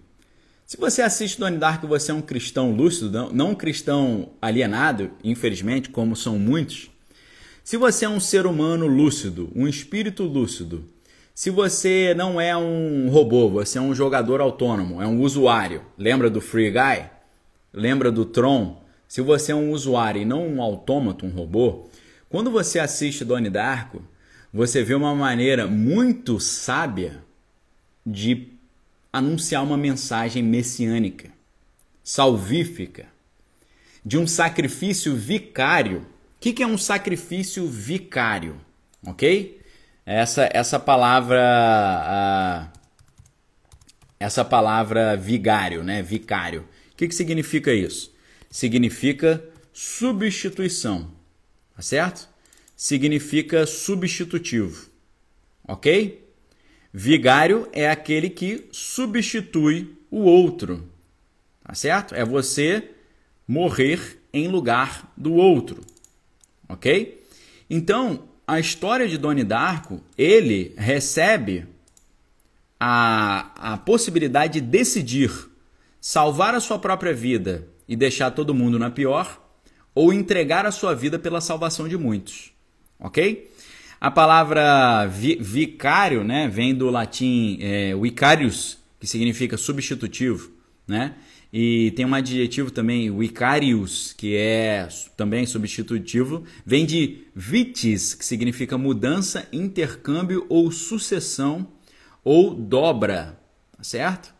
Se 0.64 0.76
você 0.76 1.02
assiste 1.02 1.38
Donnie 1.38 1.58
Darko 1.58 1.86
você 1.86 2.10
é 2.10 2.14
um 2.14 2.22
cristão 2.22 2.72
lúcido, 2.72 3.30
não 3.32 3.50
um 3.50 3.54
cristão 3.54 4.30
alienado, 4.40 5.10
infelizmente, 5.22 5.90
como 5.90 6.16
são 6.16 6.38
muitos. 6.38 6.90
Se 7.62 7.76
você 7.76 8.04
é 8.04 8.08
um 8.08 8.20
ser 8.20 8.46
humano 8.46 8.86
lúcido, 8.86 9.50
um 9.54 9.66
espírito 9.66 10.24
lúcido, 10.24 10.84
se 11.34 11.50
você 11.50 12.14
não 12.16 12.40
é 12.40 12.56
um 12.56 13.08
robô, 13.10 13.48
você 13.48 13.78
é 13.78 13.80
um 13.80 13.94
jogador 13.94 14.40
autônomo, 14.40 15.02
é 15.02 15.06
um 15.06 15.20
usuário, 15.20 15.82
lembra 15.98 16.30
do 16.30 16.40
Free 16.40 16.70
Guy? 16.70 17.10
Lembra 17.72 18.10
do 18.10 18.24
Tron? 18.24 18.82
Se 19.06 19.20
você 19.20 19.52
é 19.52 19.54
um 19.54 19.70
usuário 19.70 20.22
e 20.22 20.24
não 20.24 20.46
um 20.46 20.62
autômato, 20.62 21.26
um 21.26 21.30
robô, 21.30 21.88
quando 22.28 22.50
você 22.50 22.78
assiste 22.78 23.24
Donnie 23.24 23.50
Darko, 23.50 24.02
você 24.52 24.82
vê 24.82 24.94
uma 24.94 25.14
maneira 25.14 25.66
muito 25.66 26.40
sábia 26.40 27.22
de 28.04 28.55
anunciar 29.16 29.62
uma 29.62 29.78
mensagem 29.78 30.42
messiânica, 30.42 31.30
salvífica, 32.04 33.06
de 34.04 34.18
um 34.18 34.26
sacrifício 34.26 35.16
vicário. 35.16 36.06
O 36.36 36.38
que 36.38 36.62
é 36.62 36.66
um 36.66 36.76
sacrifício 36.76 37.66
vicário? 37.66 38.60
Ok? 39.04 39.60
Essa, 40.04 40.48
essa 40.52 40.78
palavra. 40.78 42.70
essa 44.20 44.44
palavra 44.44 45.16
vigário, 45.16 45.82
né? 45.82 46.02
Vicário. 46.02 46.68
O 46.92 46.96
que, 46.96 47.08
que 47.08 47.14
significa 47.14 47.72
isso? 47.72 48.14
Significa 48.50 49.42
substituição. 49.72 51.10
Tá 51.74 51.82
certo? 51.82 52.28
Significa 52.76 53.66
substitutivo. 53.66 54.90
Ok? 55.66 56.25
Vigário 56.98 57.68
é 57.74 57.90
aquele 57.90 58.30
que 58.30 58.68
substitui 58.72 59.94
o 60.10 60.20
outro. 60.20 60.88
Tá 61.62 61.74
certo? 61.74 62.14
É 62.14 62.24
você 62.24 62.92
morrer 63.46 64.18
em 64.32 64.48
lugar 64.48 65.12
do 65.14 65.34
outro. 65.34 65.82
Ok? 66.66 67.22
Então, 67.68 68.26
a 68.46 68.58
história 68.58 69.06
de 69.06 69.18
Doni 69.18 69.44
Darko, 69.44 70.00
ele 70.16 70.72
recebe 70.74 71.66
a, 72.80 73.74
a 73.74 73.76
possibilidade 73.76 74.58
de 74.58 74.66
decidir 74.66 75.30
salvar 76.00 76.54
a 76.54 76.60
sua 76.60 76.78
própria 76.78 77.12
vida 77.12 77.68
e 77.86 77.94
deixar 77.94 78.30
todo 78.30 78.54
mundo 78.54 78.78
na 78.78 78.90
pior, 78.90 79.38
ou 79.94 80.14
entregar 80.14 80.64
a 80.64 80.72
sua 80.72 80.94
vida 80.94 81.18
pela 81.18 81.42
salvação 81.42 81.86
de 81.86 81.98
muitos. 81.98 82.52
Ok? 82.98 83.50
A 84.00 84.10
palavra 84.10 85.06
vi, 85.06 85.36
vicário 85.36 86.22
né, 86.22 86.48
vem 86.48 86.74
do 86.74 86.90
latim 86.90 87.58
é, 87.60 87.96
vicarius, 87.96 88.78
que 89.00 89.06
significa 89.06 89.56
substitutivo. 89.56 90.50
Né? 90.86 91.14
E 91.52 91.92
tem 91.92 92.04
um 92.04 92.14
adjetivo 92.14 92.70
também, 92.70 93.16
vicarius, 93.16 94.12
que 94.12 94.36
é 94.36 94.86
também 95.16 95.46
substitutivo. 95.46 96.44
Vem 96.64 96.84
de 96.84 97.24
vitis, 97.34 98.14
que 98.14 98.24
significa 98.24 98.76
mudança, 98.76 99.48
intercâmbio 99.52 100.44
ou 100.48 100.70
sucessão 100.70 101.66
ou 102.22 102.54
dobra. 102.54 103.40
Tá 103.76 103.82
certo? 103.82 104.34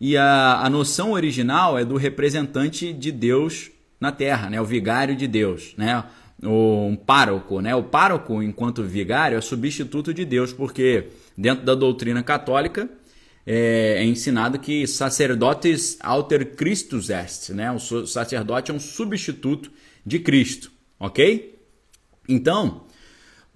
E 0.00 0.16
a, 0.16 0.60
a 0.62 0.70
noção 0.70 1.12
original 1.12 1.78
é 1.78 1.84
do 1.84 1.96
representante 1.96 2.92
de 2.92 3.10
Deus 3.12 3.70
na 4.00 4.12
terra, 4.12 4.48
né? 4.48 4.60
o 4.60 4.64
vigário 4.64 5.16
de 5.16 5.26
Deus. 5.26 5.74
Né? 5.76 6.04
Um 6.42 6.96
pároco, 6.96 7.60
né? 7.60 7.74
O 7.74 7.82
pároco, 7.82 8.42
enquanto 8.42 8.82
vigário, 8.82 9.38
é 9.38 9.40
substituto 9.40 10.12
de 10.12 10.24
Deus, 10.24 10.52
porque 10.52 11.08
dentro 11.36 11.64
da 11.64 11.74
doutrina 11.74 12.22
católica 12.22 12.88
é, 13.46 13.96
é 13.98 14.04
ensinado 14.04 14.58
que 14.58 14.86
sacerdotes 14.86 15.96
alter 16.00 16.54
Christus 16.56 17.10
est, 17.10 17.50
né? 17.50 17.70
O 17.70 17.78
sacerdote 17.78 18.70
é 18.70 18.74
um 18.74 18.80
substituto 18.80 19.70
de 20.04 20.18
Cristo, 20.18 20.70
ok? 20.98 21.58
Então, 22.28 22.84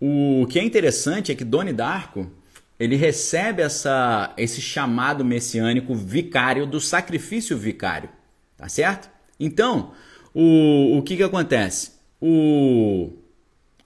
o 0.00 0.46
que 0.48 0.58
é 0.58 0.64
interessante 0.64 1.30
é 1.32 1.34
que 1.34 1.44
Doni 1.44 1.72
Darko 1.72 2.30
ele 2.78 2.96
recebe 2.96 3.60
essa, 3.60 4.32
esse 4.38 4.62
chamado 4.62 5.22
messiânico 5.22 5.94
vicário 5.94 6.66
do 6.66 6.80
sacrifício 6.80 7.58
vicário, 7.58 8.08
tá 8.56 8.68
certo? 8.70 9.10
Então, 9.38 9.92
o, 10.32 10.96
o 10.96 11.02
que, 11.02 11.16
que 11.16 11.22
acontece? 11.22 11.99
O, 12.20 13.12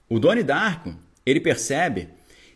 o 0.09 0.19
Doni 0.19 0.43
Darko 0.43 0.95
ele 1.25 1.39
percebe 1.39 2.09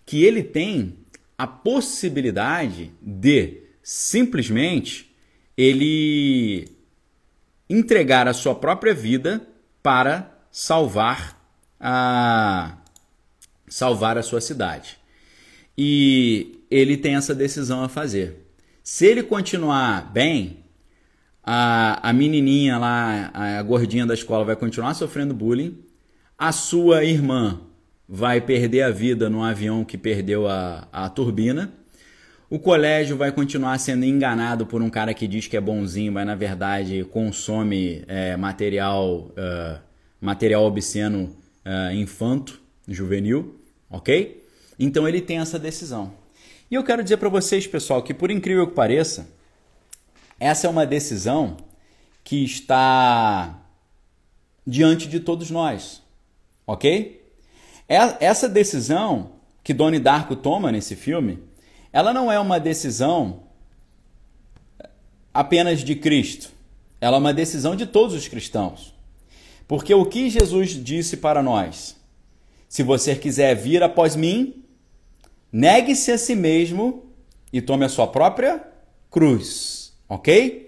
que 0.06 0.24
ele 0.24 0.44
tem 0.44 0.98
a 1.38 1.48
possibilidade 1.48 2.92
de 3.02 3.64
simplesmente 3.82 5.16
ele 5.58 6.68
entregar 7.70 8.28
a 8.28 8.34
sua 8.34 8.56
própria 8.56 8.94
vida 8.94 9.42
para 9.82 10.38
salvar 10.52 11.40
a 11.80 12.78
salvar 13.68 14.18
a 14.18 14.24
sua 14.24 14.42
cidade. 14.42 14.98
E 15.78 16.60
ele 16.70 16.98
tem 16.98 17.16
essa 17.16 17.34
decisão 17.34 17.84
a 17.84 17.90
fazer. 17.90 18.52
Se 18.84 19.06
ele 19.06 19.24
continuar 19.24 20.12
bem, 20.12 20.59
a, 21.52 22.10
a 22.10 22.14
menininha 22.14 22.78
lá, 22.78 23.32
a 23.34 23.64
gordinha 23.64 24.06
da 24.06 24.14
escola, 24.14 24.46
vai 24.46 24.56
continuar 24.56 24.94
sofrendo 24.94 25.34
bullying. 25.34 25.80
A 26.38 26.52
sua 26.52 27.04
irmã 27.04 27.62
vai 28.08 28.40
perder 28.40 28.84
a 28.84 28.92
vida 28.92 29.32
no 29.32 29.42
avião 29.42 29.84
que 29.84 29.98
perdeu 29.98 30.48
a, 30.48 30.88
a 30.94 31.10
turbina. 31.10 31.74
O 32.52 32.60
colégio 32.60 33.18
vai 33.18 33.32
continuar 33.32 33.80
sendo 33.80 34.06
enganado 34.06 34.68
por 34.68 34.80
um 34.80 34.92
cara 34.92 35.12
que 35.12 35.28
diz 35.28 35.48
que 35.48 35.58
é 35.58 35.62
bonzinho, 35.62 36.12
mas 36.12 36.28
na 36.28 36.36
verdade 36.36 37.04
consome 37.06 38.04
é, 38.08 38.38
material, 38.38 39.32
uh, 39.32 39.80
material 40.22 40.64
obsceno 40.66 41.36
uh, 41.66 41.92
infanto, 41.96 42.62
juvenil, 42.88 43.60
ok? 43.90 44.44
Então 44.78 45.08
ele 45.08 45.20
tem 45.20 45.40
essa 45.40 45.58
decisão. 45.58 46.14
E 46.70 46.76
eu 46.76 46.84
quero 46.84 47.02
dizer 47.02 47.18
para 47.18 47.30
vocês, 47.30 47.66
pessoal, 47.66 48.04
que 48.04 48.14
por 48.14 48.30
incrível 48.30 48.68
que 48.68 48.76
pareça, 48.76 49.39
essa 50.40 50.68
é 50.68 50.70
uma 50.70 50.86
decisão 50.86 51.58
que 52.24 52.44
está 52.44 53.60
diante 54.66 55.08
de 55.08 55.20
todos 55.20 55.52
nós, 55.52 56.02
ok? 56.66 57.20
É, 57.88 57.98
essa 58.26 58.48
decisão 58.48 59.32
que 59.64 59.74
Doni 59.74 60.00
Darko 60.00 60.36
toma 60.36 60.72
nesse 60.72 60.96
filme, 60.96 61.40
ela 61.92 62.14
não 62.14 62.32
é 62.32 62.40
uma 62.40 62.60
decisão 62.60 63.44
apenas 65.34 65.84
de 65.84 65.96
Cristo, 65.96 66.52
ela 67.02 67.18
é 67.18 67.20
uma 67.20 67.34
decisão 67.34 67.76
de 67.76 67.86
todos 67.86 68.16
os 68.16 68.28
cristãos. 68.28 68.94
Porque 69.68 69.94
o 69.94 70.06
que 70.06 70.30
Jesus 70.30 70.72
disse 70.72 71.18
para 71.18 71.44
nós? 71.44 71.96
Se 72.68 72.84
você 72.84 73.16
quiser 73.16 73.56
vir 73.56 73.84
após 73.84 74.16
mim, 74.16 74.64
negue-se 75.52 76.12
a 76.12 76.18
si 76.18 76.36
mesmo 76.36 77.12
e 77.52 77.62
tome 77.62 77.86
a 77.86 77.90
sua 77.90 78.08
própria 78.08 78.64
cruz 79.10 79.79
ok? 80.10 80.68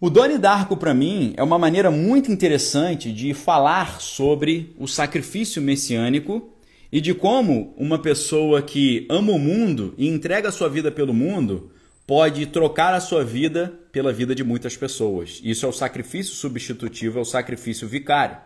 O 0.00 0.08
Doni 0.08 0.38
Darko, 0.38 0.76
para 0.76 0.94
mim, 0.94 1.34
é 1.36 1.42
uma 1.42 1.58
maneira 1.58 1.90
muito 1.90 2.32
interessante 2.32 3.12
de 3.12 3.34
falar 3.34 4.00
sobre 4.00 4.74
o 4.78 4.86
sacrifício 4.86 5.60
messiânico 5.60 6.50
e 6.90 7.00
de 7.00 7.12
como 7.12 7.74
uma 7.76 7.98
pessoa 7.98 8.62
que 8.62 9.06
ama 9.10 9.32
o 9.32 9.38
mundo 9.38 9.94
e 9.98 10.08
entrega 10.08 10.48
a 10.48 10.52
sua 10.52 10.68
vida 10.68 10.90
pelo 10.90 11.12
mundo 11.12 11.70
pode 12.06 12.46
trocar 12.46 12.94
a 12.94 13.00
sua 13.00 13.22
vida 13.22 13.78
pela 13.92 14.12
vida 14.12 14.34
de 14.34 14.42
muitas 14.42 14.76
pessoas. 14.76 15.40
Isso 15.44 15.66
é 15.66 15.68
o 15.68 15.72
sacrifício 15.72 16.32
substitutivo, 16.32 17.18
é 17.18 17.20
o 17.20 17.24
sacrifício 17.24 17.86
vicário. 17.86 18.38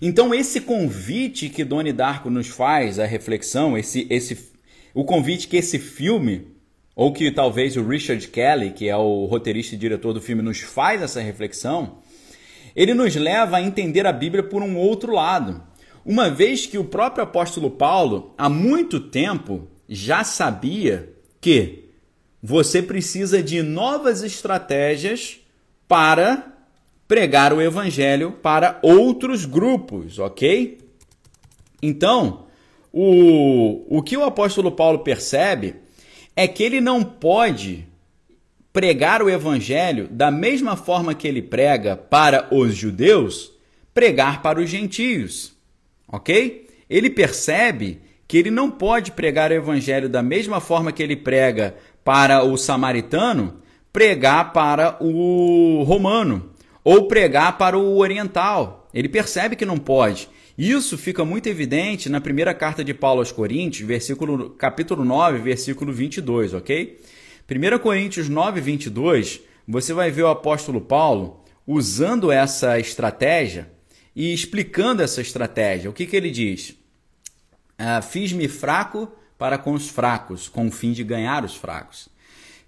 Então, 0.00 0.32
esse 0.32 0.60
convite 0.60 1.48
que 1.48 1.64
Doni 1.64 1.92
Darko 1.92 2.30
nos 2.30 2.48
faz, 2.48 2.98
a 2.98 3.04
reflexão, 3.04 3.76
esse, 3.76 4.06
esse, 4.08 4.52
o 4.94 5.04
convite 5.04 5.48
que 5.48 5.56
esse 5.56 5.78
filme 5.78 6.46
ou 7.02 7.12
que 7.12 7.32
talvez 7.32 7.76
o 7.76 7.82
Richard 7.82 8.28
Kelly, 8.28 8.70
que 8.70 8.88
é 8.88 8.96
o 8.96 9.24
roteirista 9.24 9.74
e 9.74 9.78
diretor 9.78 10.12
do 10.12 10.20
filme, 10.20 10.40
nos 10.40 10.60
faz 10.60 11.02
essa 11.02 11.20
reflexão, 11.20 11.98
ele 12.76 12.94
nos 12.94 13.16
leva 13.16 13.56
a 13.56 13.60
entender 13.60 14.06
a 14.06 14.12
Bíblia 14.12 14.44
por 14.44 14.62
um 14.62 14.76
outro 14.76 15.12
lado. 15.12 15.60
Uma 16.06 16.30
vez 16.30 16.64
que 16.64 16.78
o 16.78 16.84
próprio 16.84 17.24
apóstolo 17.24 17.72
Paulo, 17.72 18.32
há 18.38 18.48
muito 18.48 19.00
tempo, 19.00 19.66
já 19.88 20.22
sabia 20.22 21.12
que 21.40 21.88
você 22.40 22.80
precisa 22.80 23.42
de 23.42 23.64
novas 23.64 24.22
estratégias 24.22 25.40
para 25.88 26.54
pregar 27.08 27.52
o 27.52 27.60
evangelho 27.60 28.30
para 28.40 28.78
outros 28.80 29.44
grupos, 29.44 30.20
ok? 30.20 30.78
Então, 31.82 32.46
o, 32.92 33.98
o 33.98 34.00
que 34.04 34.16
o 34.16 34.22
apóstolo 34.22 34.70
Paulo 34.70 35.00
percebe 35.00 35.81
é 36.34 36.48
que 36.48 36.62
ele 36.62 36.80
não 36.80 37.02
pode 37.02 37.86
pregar 38.72 39.22
o 39.22 39.28
evangelho 39.28 40.08
da 40.10 40.30
mesma 40.30 40.76
forma 40.76 41.14
que 41.14 41.28
ele 41.28 41.42
prega 41.42 41.96
para 41.96 42.48
os 42.50 42.74
judeus, 42.74 43.52
pregar 43.92 44.40
para 44.42 44.60
os 44.60 44.70
gentios. 44.70 45.52
Ok? 46.08 46.66
Ele 46.88 47.10
percebe 47.10 48.00
que 48.26 48.38
ele 48.38 48.50
não 48.50 48.70
pode 48.70 49.12
pregar 49.12 49.50
o 49.50 49.54
evangelho 49.54 50.08
da 50.08 50.22
mesma 50.22 50.60
forma 50.60 50.90
que 50.90 51.02
ele 51.02 51.16
prega 51.16 51.76
para 52.02 52.42
o 52.42 52.56
samaritano, 52.56 53.60
pregar 53.92 54.52
para 54.52 54.96
o 55.02 55.82
romano 55.82 56.50
ou 56.82 57.06
pregar 57.06 57.58
para 57.58 57.78
o 57.78 57.98
oriental. 57.98 58.88
Ele 58.94 59.08
percebe 59.08 59.56
que 59.56 59.66
não 59.66 59.76
pode. 59.76 60.28
Isso 60.62 60.96
fica 60.96 61.24
muito 61.24 61.48
evidente 61.48 62.08
na 62.08 62.20
primeira 62.20 62.54
carta 62.54 62.84
de 62.84 62.94
Paulo 62.94 63.18
aos 63.18 63.32
Coríntios, 63.32 63.84
versículo, 63.84 64.50
capítulo 64.50 65.04
9, 65.04 65.40
versículo 65.40 65.92
22, 65.92 66.54
ok? 66.54 67.00
1 67.50 67.78
Coríntios 67.80 68.28
9, 68.28 68.60
22, 68.60 69.40
você 69.66 69.92
vai 69.92 70.12
ver 70.12 70.22
o 70.22 70.28
apóstolo 70.28 70.80
Paulo 70.80 71.42
usando 71.66 72.30
essa 72.30 72.78
estratégia 72.78 73.72
e 74.14 74.32
explicando 74.32 75.02
essa 75.02 75.20
estratégia. 75.20 75.90
O 75.90 75.92
que, 75.92 76.06
que 76.06 76.14
ele 76.14 76.30
diz? 76.30 76.76
Ah, 77.76 78.00
Fiz-me 78.00 78.46
fraco 78.46 79.10
para 79.36 79.58
com 79.58 79.72
os 79.72 79.88
fracos, 79.88 80.48
com 80.48 80.68
o 80.68 80.70
fim 80.70 80.92
de 80.92 81.02
ganhar 81.02 81.44
os 81.44 81.56
fracos. 81.56 82.08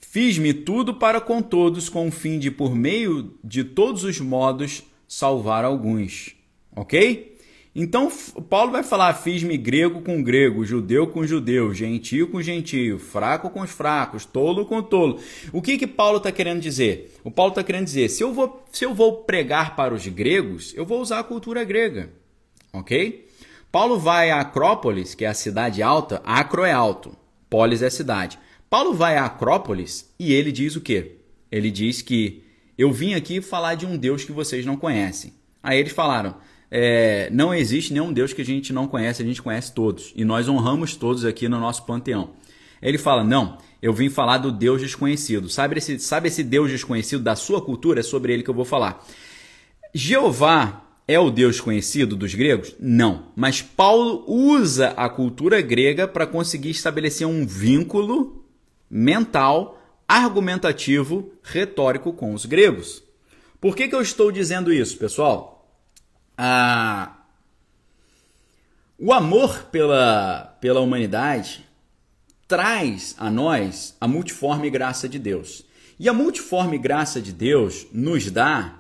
Fiz-me 0.01 0.53
tudo 0.53 0.95
para 0.95 1.21
com 1.21 1.41
todos, 1.41 1.89
com 1.89 2.09
o 2.09 2.11
fim 2.11 2.41
de, 2.41 2.51
por 2.51 2.75
meio 2.75 3.39
de 3.45 3.63
todos 3.63 4.03
os 4.03 4.19
modos, 4.19 4.83
salvar 5.07 5.65
alguns. 5.65 6.35
Ok? 6.75 7.34
Então, 7.75 8.09
Paulo 8.49 8.71
vai 8.71 8.85
falar: 8.85 9.13
fiz-me 9.15 9.57
grego 9.57 10.01
com 10.01 10.23
grego, 10.23 10.65
judeu 10.65 11.09
com 11.09 11.27
judeu, 11.27 11.75
gentio 11.75 12.29
com 12.29 12.41
gentio, 12.41 12.99
fraco 12.99 13.51
com 13.51 13.63
os 13.63 13.71
fracos, 13.71 14.25
tolo 14.25 14.65
com 14.65 14.81
tolo. 14.81 15.19
O 15.53 15.61
que 15.61 15.77
que 15.77 15.87
Paulo 15.87 16.19
está 16.19 16.31
querendo 16.31 16.61
dizer? 16.61 17.17
O 17.25 17.31
Paulo 17.31 17.51
está 17.51 17.65
querendo 17.65 17.87
dizer: 17.87 18.09
se 18.09 18.23
eu, 18.23 18.33
vou, 18.33 18.65
se 18.73 18.85
eu 18.85 18.95
vou 18.95 19.25
pregar 19.25 19.75
para 19.75 19.93
os 19.93 20.07
gregos, 20.07 20.73
eu 20.77 20.87
vou 20.87 21.01
usar 21.01 21.19
a 21.19 21.25
cultura 21.25 21.65
grega. 21.65 22.11
Ok? 22.73 23.29
Paulo 23.73 23.99
vai 23.99 24.31
a 24.31 24.41
Acrópolis, 24.41 25.17
que 25.17 25.25
é 25.25 25.29
a 25.29 25.35
cidade 25.35 25.83
alta, 25.83 26.23
Acro 26.25 26.63
é 26.63 26.71
alto, 26.71 27.17
Polis 27.51 27.83
é 27.83 27.91
cidade. 27.91 28.39
Paulo 28.71 28.95
vai 28.95 29.17
a 29.17 29.25
Acrópolis 29.25 30.15
e 30.17 30.33
ele 30.33 30.53
diz 30.53 30.77
o 30.77 30.81
quê? 30.81 31.17
Ele 31.51 31.73
diz 31.73 32.03
que 32.03 32.45
eu 32.79 32.93
vim 32.93 33.15
aqui 33.15 33.41
falar 33.41 33.75
de 33.75 33.85
um 33.85 33.97
Deus 33.97 34.23
que 34.23 34.31
vocês 34.31 34.65
não 34.65 34.77
conhecem. 34.77 35.33
Aí 35.61 35.79
eles 35.79 35.93
falaram: 35.93 36.37
é, 36.77 37.29
não 37.31 37.55
existe 37.55 37.93
nenhum 37.93 38.13
Deus 38.13 38.33
que 38.33 38.43
a 38.43 38.45
gente 38.45 38.73
não 38.73 38.89
conhece, 38.89 39.23
a 39.23 39.25
gente 39.25 39.41
conhece 39.41 39.73
todos. 39.73 40.13
E 40.17 40.25
nós 40.25 40.49
honramos 40.49 40.97
todos 40.97 41.25
aqui 41.25 41.49
no 41.49 41.61
nosso 41.61 41.87
panteão. 41.87 42.31
Ele 42.83 42.99
fala: 42.99 43.23
não, 43.23 43.59
eu 43.81 43.93
vim 43.93 44.11
falar 44.11 44.39
do 44.39 44.51
Deus 44.51 44.81
desconhecido. 44.81 45.49
Sabe 45.49 45.79
esse, 45.79 46.01
sabe 46.01 46.27
esse 46.27 46.43
Deus 46.43 46.73
desconhecido 46.73 47.23
da 47.23 47.37
sua 47.37 47.63
cultura? 47.63 48.01
É 48.01 48.03
sobre 48.03 48.33
ele 48.33 48.43
que 48.43 48.51
eu 48.51 48.55
vou 48.55 48.65
falar. 48.65 49.07
Jeová 49.95 50.83
é 51.07 51.17
o 51.17 51.31
Deus 51.31 51.61
conhecido 51.61 52.17
dos 52.17 52.35
gregos? 52.35 52.75
Não. 52.81 53.27
Mas 53.37 53.63
Paulo 53.63 54.25
usa 54.27 54.89
a 54.97 55.09
cultura 55.09 55.61
grega 55.61 56.09
para 56.09 56.27
conseguir 56.27 56.71
estabelecer 56.71 57.25
um 57.25 57.47
vínculo 57.47 58.45
mental, 58.91 59.81
argumentativo, 60.09 61.31
retórico 61.41 62.13
com 62.13 62.35
os 62.35 62.45
gregos. 62.45 63.01
Por 63.61 63.77
que, 63.77 63.87
que 63.87 63.95
eu 63.95 64.03
estou 64.03 64.33
dizendo 64.33 64.73
isso, 64.73 64.99
pessoal? 64.99 65.54
A, 66.37 67.17
o 68.99 69.13
amor 69.13 69.65
pela, 69.65 70.57
pela 70.61 70.81
humanidade 70.81 71.65
traz 72.47 73.15
a 73.19 73.31
nós 73.31 73.97
a 74.01 74.07
multiforme 74.07 74.71
graça 74.71 75.09
de 75.09 75.19
Deus. 75.19 75.65
E 75.99 76.09
a 76.09 76.13
multiforme 76.13 76.77
graça 76.77 77.21
de 77.21 77.33
Deus 77.33 77.87
nos 77.93 78.31
dá 78.31 78.79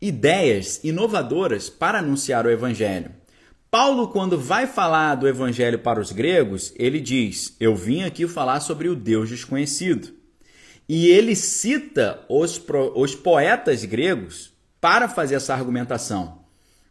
ideias 0.00 0.82
inovadoras 0.82 1.68
para 1.68 1.98
anunciar 1.98 2.46
o 2.46 2.50
evangelho. 2.50 3.10
Paulo, 3.70 4.08
quando 4.08 4.38
vai 4.38 4.66
falar 4.66 5.16
do 5.16 5.26
evangelho 5.26 5.78
para 5.80 6.00
os 6.00 6.12
gregos, 6.12 6.72
ele 6.76 7.00
diz: 7.00 7.56
Eu 7.58 7.74
vim 7.74 8.02
aqui 8.02 8.26
falar 8.28 8.60
sobre 8.60 8.88
o 8.88 8.94
Deus 8.94 9.28
desconhecido. 9.28 10.14
E 10.88 11.08
ele 11.08 11.34
cita 11.34 12.24
os, 12.28 12.62
os 12.94 13.14
poetas 13.14 13.84
gregos 13.84 14.53
para 14.84 15.08
fazer 15.08 15.36
essa 15.36 15.54
argumentação. 15.54 16.40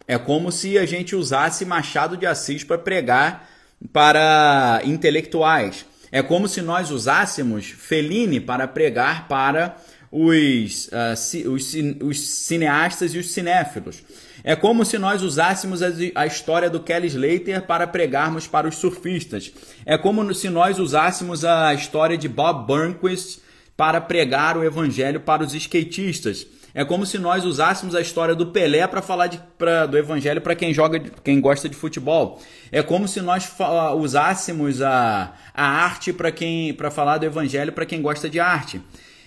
É 0.07 0.17
como 0.17 0.51
se 0.51 0.79
a 0.79 0.85
gente 0.85 1.15
usasse 1.15 1.63
Machado 1.63 2.17
de 2.17 2.25
Assis 2.25 2.63
para 2.63 2.79
pregar 2.79 3.47
para 3.91 4.81
intelectuais. 4.83 5.85
É 6.11 6.23
como 6.23 6.47
se 6.47 6.59
nós 6.59 6.89
usássemos 6.89 7.67
Fellini 7.67 8.39
para 8.39 8.67
pregar 8.67 9.27
para 9.27 9.77
os, 10.11 10.87
uh, 10.87 11.51
os, 11.51 11.75
os, 12.01 12.19
cineastas 12.19 13.13
e 13.13 13.19
os 13.19 13.31
cinéfilos. 13.31 14.01
É 14.43 14.55
como 14.55 14.83
se 14.83 14.97
nós 14.97 15.21
usássemos 15.21 15.83
a, 15.83 15.89
a, 16.15 16.25
história 16.25 16.71
do 16.71 16.79
Kelly 16.79 17.09
Slater 17.09 17.61
para 17.61 17.85
pregarmos 17.85 18.47
para 18.47 18.67
os 18.67 18.77
surfistas. 18.77 19.51
É 19.85 19.99
como 19.99 20.33
se 20.33 20.49
nós 20.49 20.79
usássemos 20.79 21.45
a 21.45 21.71
história 21.75 22.17
de 22.17 22.27
Bob 22.27 22.65
Burnquist 22.65 23.39
para 23.77 24.01
pregar 24.01 24.57
o 24.57 24.63
evangelho 24.63 25.19
para 25.19 25.43
os 25.43 25.53
skatistas. 25.53 26.47
É 26.75 26.83
como 26.83 27.05
se 27.05 27.19
nós 27.19 27.45
usássemos 27.45 27.93
a 27.93 28.01
história 28.01 28.33
do 28.33 28.47
Pelé 28.47 28.87
para 28.87 29.01
falar 29.01 29.27
de, 29.27 29.39
pra, 29.57 29.85
do 29.85 29.95
evangelho 29.95 30.41
para 30.41 30.55
quem 30.55 30.73
joga, 30.73 30.99
quem 31.23 31.39
gosta 31.39 31.69
de 31.69 31.75
futebol. 31.75 32.41
É 32.71 32.81
como 32.81 33.07
se 33.07 33.21
nós 33.21 33.51
usássemos 33.95 34.81
a, 34.81 35.33
a 35.53 35.63
arte 35.63 36.11
para 36.11 36.31
quem 36.31 36.73
para 36.73 36.89
falar 36.89 37.19
do 37.19 37.25
evangelho 37.25 37.71
para 37.71 37.85
quem 37.85 38.01
gosta 38.01 38.27
de 38.27 38.39
arte. 38.39 38.81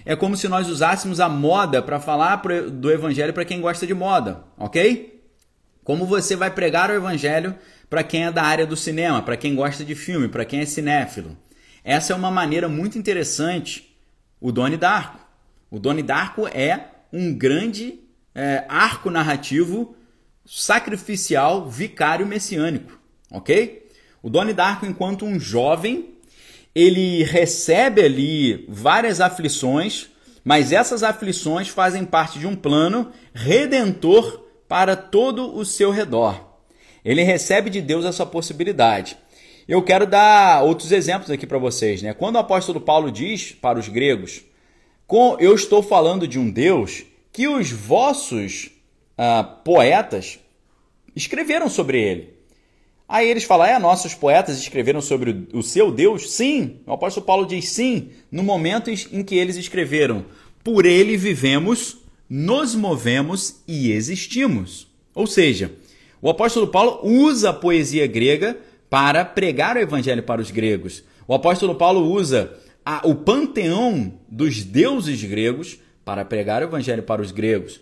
É 0.04 0.16
como 0.16 0.36
se 0.36 0.48
nós 0.48 0.68
usássemos 0.68 1.20
a 1.20 1.28
moda 1.28 1.80
para 1.80 2.00
falar 2.00 2.36
do 2.36 2.90
evangelho 2.90 3.32
para 3.32 3.44
quem 3.44 3.60
gosta 3.60 3.86
de 3.86 3.94
moda, 3.94 4.44
ok? 4.58 5.22
Como 5.84 6.04
você 6.04 6.34
vai 6.34 6.50
pregar 6.50 6.90
o 6.90 6.94
evangelho 6.94 7.54
para 7.88 8.02
quem 8.02 8.24
é 8.24 8.32
da 8.32 8.42
área 8.42 8.66
do 8.66 8.76
cinema, 8.76 9.22
para 9.22 9.36
quem 9.36 9.54
gosta 9.54 9.84
de 9.84 9.94
filme, 9.94 10.28
para 10.28 10.44
quem 10.44 10.60
é 10.60 10.66
cinéfilo. 10.66 11.36
Essa 11.84 12.12
é 12.12 12.16
uma 12.16 12.30
maneira 12.30 12.68
muito 12.68 12.98
interessante. 12.98 13.96
O 14.40 14.50
Doni 14.50 14.76
Darko. 14.76 15.20
O 15.70 15.78
Doni 15.78 16.02
Darko 16.02 16.48
é 16.48 16.95
um 17.12 17.36
grande 17.36 18.00
é, 18.34 18.64
arco 18.68 19.10
narrativo 19.10 19.96
sacrificial 20.44 21.68
vicário 21.68 22.26
messiânico, 22.26 22.98
ok? 23.30 23.86
O 24.22 24.30
Doni 24.30 24.52
Darko, 24.52 24.86
enquanto 24.86 25.24
um 25.24 25.38
jovem, 25.38 26.14
ele 26.74 27.22
recebe 27.24 28.02
ali 28.02 28.66
várias 28.68 29.20
aflições, 29.20 30.08
mas 30.44 30.72
essas 30.72 31.02
aflições 31.02 31.68
fazem 31.68 32.04
parte 32.04 32.38
de 32.38 32.46
um 32.46 32.54
plano 32.54 33.10
redentor 33.32 34.44
para 34.68 34.94
todo 34.94 35.56
o 35.56 35.64
seu 35.64 35.90
redor. 35.90 36.58
Ele 37.04 37.22
recebe 37.22 37.70
de 37.70 37.80
Deus 37.80 38.04
essa 38.04 38.26
possibilidade. 38.26 39.16
Eu 39.68 39.82
quero 39.82 40.06
dar 40.06 40.62
outros 40.62 40.92
exemplos 40.92 41.30
aqui 41.30 41.46
para 41.46 41.58
vocês. 41.58 42.02
Né? 42.02 42.12
Quando 42.12 42.36
o 42.36 42.40
apóstolo 42.40 42.80
Paulo 42.80 43.10
diz 43.10 43.52
para 43.52 43.78
os 43.78 43.88
gregos 43.88 44.42
com, 45.06 45.36
eu 45.38 45.54
estou 45.54 45.82
falando 45.82 46.26
de 46.26 46.38
um 46.38 46.50
Deus 46.50 47.04
que 47.32 47.46
os 47.46 47.70
vossos 47.70 48.70
ah, 49.16 49.44
poetas 49.44 50.38
escreveram 51.14 51.68
sobre 51.68 52.00
ele. 52.00 52.36
Aí 53.08 53.28
eles 53.28 53.44
falam, 53.44 53.66
é, 53.66 53.78
nossos 53.78 54.14
poetas 54.14 54.58
escreveram 54.58 55.00
sobre 55.00 55.46
o 55.52 55.62
seu 55.62 55.92
Deus? 55.92 56.32
Sim, 56.32 56.80
o 56.84 56.92
apóstolo 56.92 57.24
Paulo 57.24 57.46
diz 57.46 57.68
sim, 57.68 58.10
no 58.32 58.42
momento 58.42 58.90
em 58.90 59.22
que 59.22 59.36
eles 59.36 59.56
escreveram, 59.56 60.24
por 60.64 60.84
ele 60.84 61.16
vivemos, 61.16 61.98
nos 62.28 62.74
movemos 62.74 63.60
e 63.66 63.92
existimos. 63.92 64.88
Ou 65.14 65.26
seja, 65.26 65.72
o 66.20 66.28
apóstolo 66.28 66.66
Paulo 66.66 66.98
usa 67.04 67.50
a 67.50 67.54
poesia 67.54 68.08
grega 68.08 68.58
para 68.90 69.24
pregar 69.24 69.76
o 69.76 69.80
evangelho 69.80 70.24
para 70.24 70.40
os 70.40 70.50
gregos. 70.50 71.04
O 71.28 71.34
apóstolo 71.34 71.76
Paulo 71.76 72.10
usa 72.12 72.52
a, 72.86 73.04
o 73.04 73.16
panteão 73.16 74.20
dos 74.28 74.62
deuses 74.62 75.20
gregos 75.24 75.76
para 76.04 76.24
pregar 76.24 76.62
o 76.62 76.66
evangelho 76.66 77.02
para 77.02 77.20
os 77.20 77.32
gregos. 77.32 77.80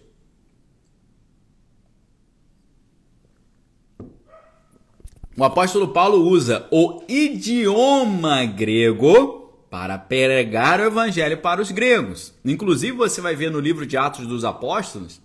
O 5.37 5.45
apóstolo 5.45 5.89
Paulo 5.89 6.27
usa 6.27 6.67
o 6.71 7.03
idioma 7.09 8.47
grego 8.47 9.43
Para 9.69 9.99
pregar 9.99 10.81
o 10.81 10.85
evangelho 10.85 11.39
para 11.39 11.61
os 11.61 11.73
gregos. 11.73 12.33
Inclusive, 12.45 12.97
você 12.97 13.21
vai 13.21 13.35
ver 13.35 13.51
no 13.51 13.59
livro 13.59 13.85
de 13.85 13.97
Atos 13.97 14.27
dos 14.27 14.45
Apóstolos, 14.45 15.21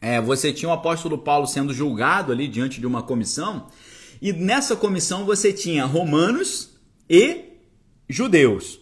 é, 0.00 0.20
você 0.20 0.52
tinha 0.52 0.68
o 0.68 0.72
apóstolo 0.74 1.16
Paulo 1.16 1.46
sendo 1.46 1.72
julgado 1.72 2.30
ali 2.30 2.46
diante 2.46 2.78
de 2.78 2.86
uma 2.86 3.02
comissão, 3.02 3.66
e 4.20 4.30
nessa 4.32 4.76
comissão 4.76 5.24
você 5.24 5.54
tinha 5.54 5.86
romanos 5.86 6.76
e 7.08 7.55
judeus. 8.08 8.80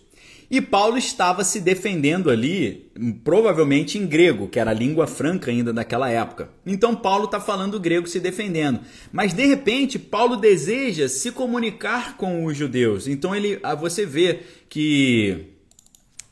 E 0.51 0.61
Paulo 0.61 0.99
estava 0.99 1.43
se 1.43 1.61
defendendo 1.61 2.31
ali, 2.31 2.91
provavelmente 3.25 3.99
em 3.99 4.07
grego, 4.07 4.47
que 4.47 4.61
era 4.61 4.70
a 4.70 4.75
língua 4.75 5.07
franca 5.07 5.51
ainda 5.51 5.72
daquela 5.72 6.11
época. 6.11 6.51
Então 6.66 6.95
Paulo 6.95 7.25
está 7.25 7.41
falando 7.41 7.81
grego 7.81 8.07
se 8.07 8.20
defendendo. 8.20 8.81
Mas 9.11 9.33
de 9.33 9.47
repente, 9.47 9.99
Paulo 9.99 10.37
deseja 10.37 11.09
se 11.09 11.33
comunicar 11.33 12.16
com 12.16 12.45
os 12.45 12.57
judeus. 12.57 13.09
Então 13.09 13.35
ele, 13.35 13.59
ah, 13.62 13.75
você 13.75 14.05
vê 14.05 14.41
que 14.68 15.47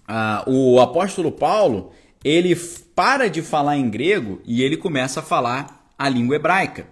ah, 0.06 0.44
o 0.46 0.78
apóstolo 0.78 1.32
Paulo 1.32 1.92
ele 2.24 2.54
para 2.94 3.28
de 3.28 3.42
falar 3.42 3.76
em 3.76 3.90
grego 3.90 4.40
e 4.44 4.62
ele 4.62 4.76
começa 4.76 5.20
a 5.20 5.22
falar 5.22 5.90
a 5.98 6.08
língua 6.08 6.36
hebraica. 6.36 6.86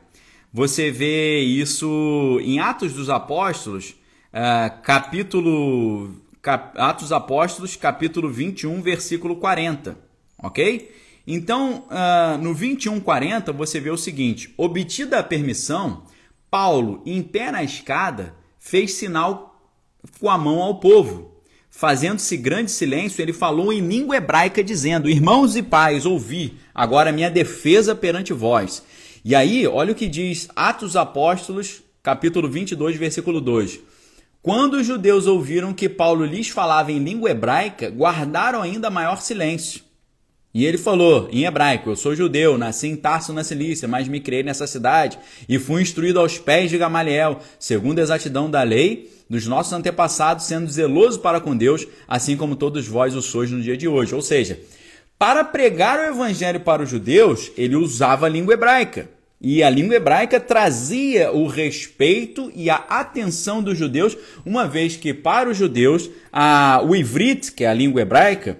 Você 0.52 0.90
vê 0.90 1.38
isso 1.40 2.40
em 2.42 2.58
Atos 2.58 2.92
dos 2.92 3.08
Apóstolos, 3.08 3.94
uh, 4.32 4.82
capítulo 4.82 6.14
cap, 6.40 6.78
Atos 6.78 7.12
Apóstolos, 7.12 7.76
capítulo 7.76 8.30
21, 8.30 8.80
versículo 8.82 9.36
40, 9.36 9.96
ok? 10.38 10.94
Então, 11.26 11.84
uh, 11.90 12.38
no 12.38 12.54
21, 12.54 12.98
40, 13.00 13.52
você 13.52 13.78
vê 13.78 13.90
o 13.90 13.96
seguinte: 13.96 14.52
obtida 14.56 15.18
a 15.18 15.22
permissão, 15.22 16.04
Paulo, 16.50 17.02
em 17.04 17.22
pé 17.22 17.50
na 17.50 17.62
escada, 17.62 18.34
fez 18.58 18.94
sinal 18.94 19.60
com 20.18 20.30
a 20.30 20.38
mão 20.38 20.60
ao 20.60 20.80
povo. 20.80 21.30
Fazendo-se 21.72 22.36
grande 22.36 22.70
silêncio, 22.70 23.22
ele 23.22 23.32
falou 23.32 23.72
em 23.72 23.80
língua 23.80 24.16
hebraica, 24.16 24.62
dizendo: 24.62 25.08
Irmãos 25.08 25.56
e 25.56 25.62
pais, 25.62 26.04
ouvi 26.04 26.56
agora 26.74 27.12
minha 27.12 27.30
defesa 27.30 27.94
perante 27.94 28.32
vós. 28.32 28.82
E 29.24 29.34
aí, 29.34 29.66
olha 29.66 29.92
o 29.92 29.94
que 29.94 30.08
diz 30.08 30.48
Atos 30.56 30.96
Apóstolos, 30.96 31.82
capítulo 32.02 32.48
22, 32.48 32.96
versículo 32.96 33.40
2. 33.40 33.89
Quando 34.42 34.74
os 34.74 34.86
judeus 34.86 35.26
ouviram 35.26 35.74
que 35.74 35.86
Paulo 35.86 36.24
lhes 36.24 36.48
falava 36.48 36.90
em 36.90 36.98
língua 36.98 37.30
hebraica, 37.30 37.90
guardaram 37.90 38.62
ainda 38.62 38.88
maior 38.88 39.20
silêncio. 39.20 39.82
E 40.52 40.64
ele 40.64 40.78
falou 40.78 41.28
em 41.30 41.44
hebraico: 41.44 41.90
Eu 41.90 41.96
sou 41.96 42.16
judeu, 42.16 42.56
nasci 42.56 42.88
em 42.88 42.96
Tarso 42.96 43.34
na 43.34 43.44
Cilícia, 43.44 43.86
mas 43.86 44.08
me 44.08 44.18
criei 44.18 44.42
nessa 44.42 44.66
cidade 44.66 45.18
e 45.46 45.58
fui 45.58 45.82
instruído 45.82 46.18
aos 46.18 46.38
pés 46.38 46.70
de 46.70 46.78
Gamaliel, 46.78 47.38
segundo 47.58 47.98
a 47.98 48.02
exatidão 48.02 48.50
da 48.50 48.62
lei 48.62 49.12
dos 49.28 49.46
nossos 49.46 49.74
antepassados, 49.74 50.46
sendo 50.46 50.70
zeloso 50.70 51.20
para 51.20 51.40
com 51.40 51.54
Deus, 51.54 51.86
assim 52.08 52.36
como 52.36 52.56
todos 52.56 52.88
vós 52.88 53.14
o 53.14 53.20
sois 53.20 53.50
no 53.50 53.60
dia 53.60 53.76
de 53.76 53.86
hoje. 53.86 54.14
Ou 54.14 54.22
seja, 54.22 54.58
para 55.18 55.44
pregar 55.44 56.00
o 56.00 56.14
evangelho 56.14 56.60
para 56.60 56.82
os 56.82 56.88
judeus, 56.88 57.52
ele 57.58 57.76
usava 57.76 58.24
a 58.24 58.28
língua 58.28 58.54
hebraica. 58.54 59.19
E 59.40 59.62
a 59.62 59.70
língua 59.70 59.96
hebraica 59.96 60.38
trazia 60.38 61.32
o 61.32 61.46
respeito 61.46 62.52
e 62.54 62.68
a 62.68 62.76
atenção 62.76 63.62
dos 63.62 63.78
judeus, 63.78 64.14
uma 64.44 64.68
vez 64.68 64.96
que 64.96 65.14
para 65.14 65.48
os 65.48 65.56
judeus 65.56 66.10
a, 66.30 66.82
o 66.84 66.94
ivrit, 66.94 67.50
que 67.52 67.64
é 67.64 67.68
a 67.68 67.74
língua 67.74 68.02
hebraica, 68.02 68.58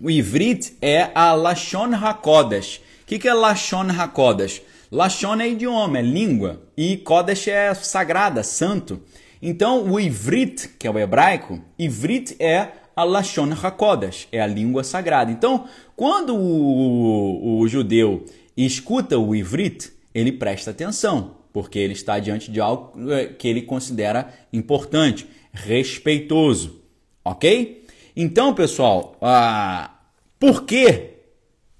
o 0.00 0.10
ivrit 0.10 0.74
é 0.80 1.10
a 1.14 1.34
Lashon 1.34 1.94
HaKodesh. 1.94 2.80
O 3.02 3.06
que, 3.06 3.18
que 3.18 3.28
é 3.28 3.34
Lashon 3.34 3.90
HaKodesh? 3.90 4.62
Lashon 4.90 5.38
é 5.40 5.50
idioma, 5.50 5.98
é 5.98 6.02
língua, 6.02 6.62
e 6.74 6.96
Kodesh 6.96 7.48
é 7.48 7.74
sagrada, 7.74 8.42
santo. 8.42 9.02
Então 9.42 9.84
o 9.84 10.00
ivrit, 10.00 10.66
que 10.78 10.86
é 10.86 10.90
o 10.90 10.98
hebraico, 10.98 11.60
ivrit 11.78 12.34
é 12.40 12.68
a 12.96 13.04
Lashon 13.04 13.52
HaKodesh, 13.52 14.28
é 14.32 14.40
a 14.40 14.46
língua 14.46 14.82
sagrada. 14.82 15.30
Então, 15.30 15.66
quando 15.94 16.34
o, 16.34 17.58
o, 17.58 17.60
o 17.60 17.68
judeu 17.68 18.24
escuta 18.66 19.18
o 19.18 19.34
ivrit, 19.34 19.92
ele 20.14 20.32
presta 20.32 20.70
atenção, 20.70 21.36
porque 21.52 21.78
ele 21.78 21.92
está 21.92 22.18
diante 22.18 22.50
de 22.50 22.60
algo 22.60 23.10
eh, 23.12 23.26
que 23.26 23.48
ele 23.48 23.62
considera 23.62 24.32
importante, 24.52 25.26
respeitoso, 25.52 26.82
ok? 27.24 27.86
Então, 28.16 28.54
pessoal, 28.54 29.16
ah, 29.20 29.98
por 30.38 30.64
quê? 30.64 31.10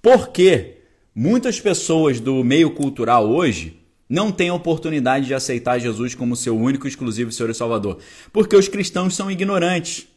Por 0.01 0.29
quê? 0.29 0.79
Muitas 1.15 1.61
pessoas 1.61 2.21
do 2.21 2.43
meio 2.45 2.71
cultural 2.71 3.29
hoje 3.29 3.77
não 4.09 4.33
têm 4.33 4.51
oportunidade 4.51 5.27
de 5.27 5.35
aceitar 5.35 5.79
Jesus 5.79 6.15
como 6.15 6.35
seu 6.35 6.57
único, 6.57 6.89
exclusivo 6.89 7.31
Senhor 7.31 7.51
e 7.51 7.55
Salvador, 7.55 7.99
porque 8.33 8.57
os 8.57 8.69
cristãos 8.69 9.15
são 9.15 9.31
ignorantes. 9.31 10.09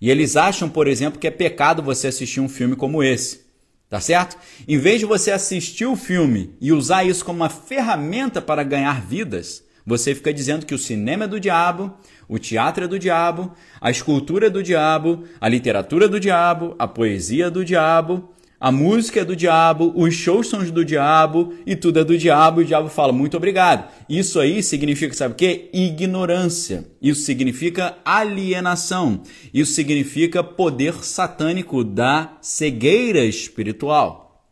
E 0.00 0.10
eles 0.10 0.36
acham, 0.36 0.68
por 0.68 0.88
exemplo, 0.88 1.18
que 1.18 1.26
é 1.26 1.30
pecado 1.30 1.82
você 1.82 2.08
assistir 2.08 2.40
um 2.40 2.48
filme 2.48 2.74
como 2.74 3.02
esse. 3.02 3.49
Tá 3.90 4.00
certo? 4.00 4.38
Em 4.68 4.78
vez 4.78 5.00
de 5.00 5.04
você 5.04 5.32
assistir 5.32 5.84
o 5.84 5.96
filme 5.96 6.54
e 6.60 6.72
usar 6.72 7.02
isso 7.02 7.24
como 7.24 7.40
uma 7.40 7.48
ferramenta 7.48 8.40
para 8.40 8.62
ganhar 8.62 9.04
vidas, 9.04 9.64
você 9.84 10.14
fica 10.14 10.32
dizendo 10.32 10.64
que 10.64 10.74
o 10.74 10.78
cinema 10.78 11.24
é 11.24 11.26
do 11.28 11.40
diabo, 11.40 11.92
o 12.28 12.38
teatro 12.38 12.84
é 12.84 12.86
do 12.86 13.00
diabo, 13.00 13.52
a 13.80 13.90
escultura 13.90 14.46
é 14.46 14.50
do 14.50 14.62
diabo, 14.62 15.24
a 15.40 15.48
literatura 15.48 16.04
é 16.04 16.08
do 16.08 16.20
diabo, 16.20 16.76
a 16.78 16.86
poesia 16.86 17.46
é 17.46 17.50
do 17.50 17.64
diabo, 17.64 18.32
a 18.62 18.70
música 18.70 19.20
é 19.20 19.24
do 19.24 19.34
diabo, 19.34 19.90
os 19.96 20.12
shows 20.12 20.48
são 20.48 20.62
do 20.62 20.84
diabo 20.84 21.54
e 21.64 21.74
tudo 21.74 21.98
é 21.98 22.04
do 22.04 22.18
diabo. 22.18 22.60
E 22.60 22.64
o 22.64 22.66
diabo 22.66 22.90
fala 22.90 23.10
muito 23.10 23.34
obrigado. 23.34 23.90
Isso 24.06 24.38
aí 24.38 24.62
significa, 24.62 25.14
sabe 25.14 25.32
o 25.32 25.36
quê? 25.36 25.70
Ignorância. 25.72 26.86
Isso 27.00 27.22
significa 27.22 27.96
alienação. 28.04 29.22
Isso 29.54 29.72
significa 29.72 30.44
poder 30.44 30.92
satânico 31.02 31.82
da 31.82 32.36
cegueira 32.42 33.24
espiritual. 33.24 34.44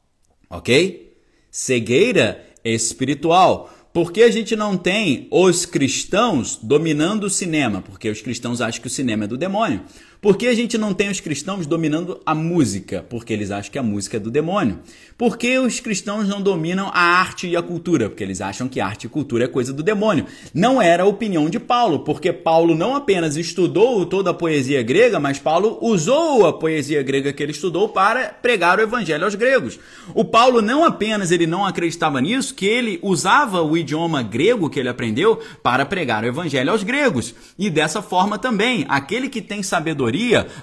Ok? 0.48 1.14
Cegueira 1.50 2.42
espiritual. 2.64 3.70
Por 3.92 4.10
que 4.10 4.22
a 4.22 4.30
gente 4.30 4.56
não 4.56 4.78
tem 4.78 5.28
os 5.30 5.66
cristãos 5.66 6.58
dominando 6.62 7.24
o 7.24 7.30
cinema? 7.30 7.82
Porque 7.82 8.08
os 8.08 8.22
cristãos 8.22 8.62
acham 8.62 8.80
que 8.80 8.86
o 8.86 8.90
cinema 8.90 9.24
é 9.24 9.26
do 9.26 9.36
demônio. 9.36 9.82
Por 10.20 10.36
que 10.36 10.48
a 10.48 10.54
gente 10.54 10.76
não 10.76 10.92
tem 10.92 11.08
os 11.08 11.20
cristãos 11.20 11.64
dominando 11.64 12.20
a 12.26 12.34
música? 12.34 13.06
Porque 13.08 13.32
eles 13.32 13.52
acham 13.52 13.70
que 13.70 13.78
a 13.78 13.84
música 13.84 14.16
é 14.16 14.20
do 14.20 14.32
demônio. 14.32 14.80
Por 15.16 15.38
que 15.38 15.56
os 15.60 15.78
cristãos 15.78 16.26
não 16.26 16.42
dominam 16.42 16.90
a 16.92 17.00
arte 17.00 17.46
e 17.46 17.56
a 17.56 17.62
cultura? 17.62 18.08
Porque 18.08 18.24
eles 18.24 18.40
acham 18.40 18.68
que 18.68 18.80
arte 18.80 19.04
e 19.04 19.08
cultura 19.08 19.44
é 19.44 19.48
coisa 19.48 19.72
do 19.72 19.80
demônio. 19.80 20.26
Não 20.52 20.82
era 20.82 21.04
a 21.04 21.06
opinião 21.06 21.48
de 21.48 21.60
Paulo, 21.60 22.00
porque 22.00 22.32
Paulo 22.32 22.74
não 22.74 22.96
apenas 22.96 23.36
estudou 23.36 24.04
toda 24.06 24.30
a 24.30 24.34
poesia 24.34 24.82
grega, 24.82 25.20
mas 25.20 25.38
Paulo 25.38 25.78
usou 25.80 26.48
a 26.48 26.52
poesia 26.52 27.00
grega 27.00 27.32
que 27.32 27.40
ele 27.40 27.52
estudou 27.52 27.88
para 27.88 28.30
pregar 28.30 28.80
o 28.80 28.82
evangelho 28.82 29.24
aos 29.24 29.36
gregos. 29.36 29.78
O 30.14 30.24
Paulo 30.24 30.60
não 30.60 30.84
apenas 30.84 31.30
ele 31.30 31.46
não 31.46 31.64
acreditava 31.64 32.20
nisso, 32.20 32.56
que 32.56 32.66
ele 32.66 32.98
usava 33.04 33.62
o 33.62 33.76
idioma 33.76 34.20
grego 34.20 34.68
que 34.68 34.80
ele 34.80 34.88
aprendeu 34.88 35.38
para 35.62 35.86
pregar 35.86 36.24
o 36.24 36.26
evangelho 36.26 36.72
aos 36.72 36.82
gregos. 36.82 37.36
E 37.56 37.70
dessa 37.70 38.02
forma 38.02 38.36
também, 38.36 38.84
aquele 38.88 39.28
que 39.28 39.40
tem 39.40 39.62
sabedoria 39.62 40.07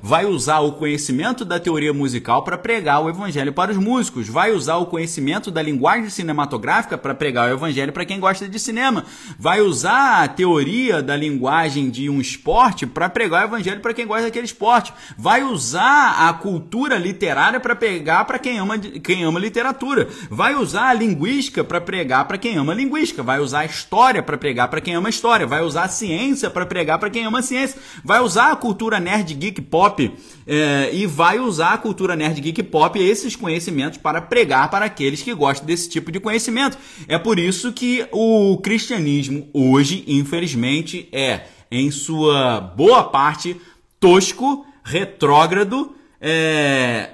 vai 0.02 0.26
usar 0.26 0.60
o 0.60 0.72
conhecimento 0.72 1.44
da 1.44 1.60
teoria 1.60 1.94
musical 1.94 2.44
para 2.44 2.58
pregar 2.58 3.04
o 3.04 3.10
evangelho 3.10 3.52
para 3.52 3.72
os 3.72 3.78
músicos, 3.78 4.30
vai 4.30 4.46
vai 4.46 4.52
usar 4.52 4.76
o 4.76 4.86
conhecimento 4.86 5.50
da 5.50 5.60
linguagem 5.60 6.08
cinematográfica 6.08 6.96
para 7.00 7.16
pregar 7.16 7.50
o 7.50 7.54
evangelho 7.54 7.92
para 7.92 8.06
quem 8.06 8.20
gosta 8.20 8.48
de 8.48 8.60
cinema, 8.60 9.04
vai 9.40 9.60
usar 9.60 10.24
a 10.24 10.28
teoria 10.28 11.02
da 11.02 11.16
linguagem 11.16 11.90
de 11.90 12.08
um 12.12 12.22
esporte 12.22 12.86
para 12.86 13.10
pregar 13.10 13.42
o 13.42 13.48
evangelho 13.48 13.80
para 13.80 13.92
quem 13.92 14.06
gosta 14.06 14.26
daquele 14.26 14.46
esporte, 14.46 14.94
vai 15.18 15.44
usar 15.44 16.30
a 16.30 16.34
cultura 16.34 16.96
literária 17.00 17.60
para 17.60 17.76
pregar 17.76 18.26
para 18.26 18.38
quem 18.38 18.60
ama 18.60 18.78
quem 18.78 19.24
ama 19.24 19.40
literatura, 19.40 20.08
vai 20.30 20.54
usar 20.54 20.90
a 20.90 20.94
linguística 20.94 21.64
para 21.64 21.82
pregar 21.82 22.26
para 22.26 22.38
quem 22.38 22.56
ama 22.56 22.76
linguística, 22.76 23.24
vai 23.24 23.40
usar 23.40 23.62
a 23.62 23.66
história 23.66 24.22
para 24.22 24.38
pregar 24.38 24.68
para 24.68 24.80
quem 24.80 24.94
ama 24.94 25.10
história, 25.10 25.48
vai 25.48 25.64
usar 25.64 25.86
a 25.86 25.90
ciência 25.90 26.52
para 26.52 26.68
pregar 26.68 27.00
para 27.00 27.10
quem 27.10 27.26
ama 27.26 27.42
ciência, 27.42 27.80
vai 28.04 28.20
usar 28.20 28.52
a 28.52 28.56
cultura 28.56 29.00
nerd 29.00 29.34
geek 29.36 29.62
pop 29.62 30.12
é, 30.48 30.90
e 30.94 31.06
vai 31.06 31.40
usar 31.40 31.74
a 31.74 31.78
cultura 31.78 32.16
nerd 32.16 32.40
geek 32.40 32.64
pop 32.64 33.00
esses 33.00 33.36
conhecimentos 33.36 33.98
para 33.98 34.22
pregar 34.22 34.70
para 34.70 34.86
aqueles 34.86 35.22
que 35.22 35.34
gostam 35.34 35.66
desse 35.66 35.90
tipo 35.90 36.12
de 36.12 36.20
conhecimento. 36.20 36.78
É 37.08 37.18
por 37.18 37.40
isso 37.40 37.74
que 37.74 38.08
o 38.12 38.58
cristianismo 38.58 39.48
hoje, 39.54 40.04
infelizmente, 40.08 41.08
é, 41.12 41.42
em 41.72 41.92
sua 41.92 42.60
boa 42.60 43.04
parte, 43.04 43.60
tosco, 44.00 44.66
retrógrado, 44.84 45.96
é, 46.22 47.10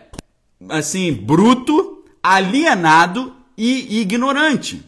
assim, 0.70 1.14
bruto, 1.14 2.04
alienado 2.22 3.34
e 3.58 4.02
ignorante. 4.02 4.84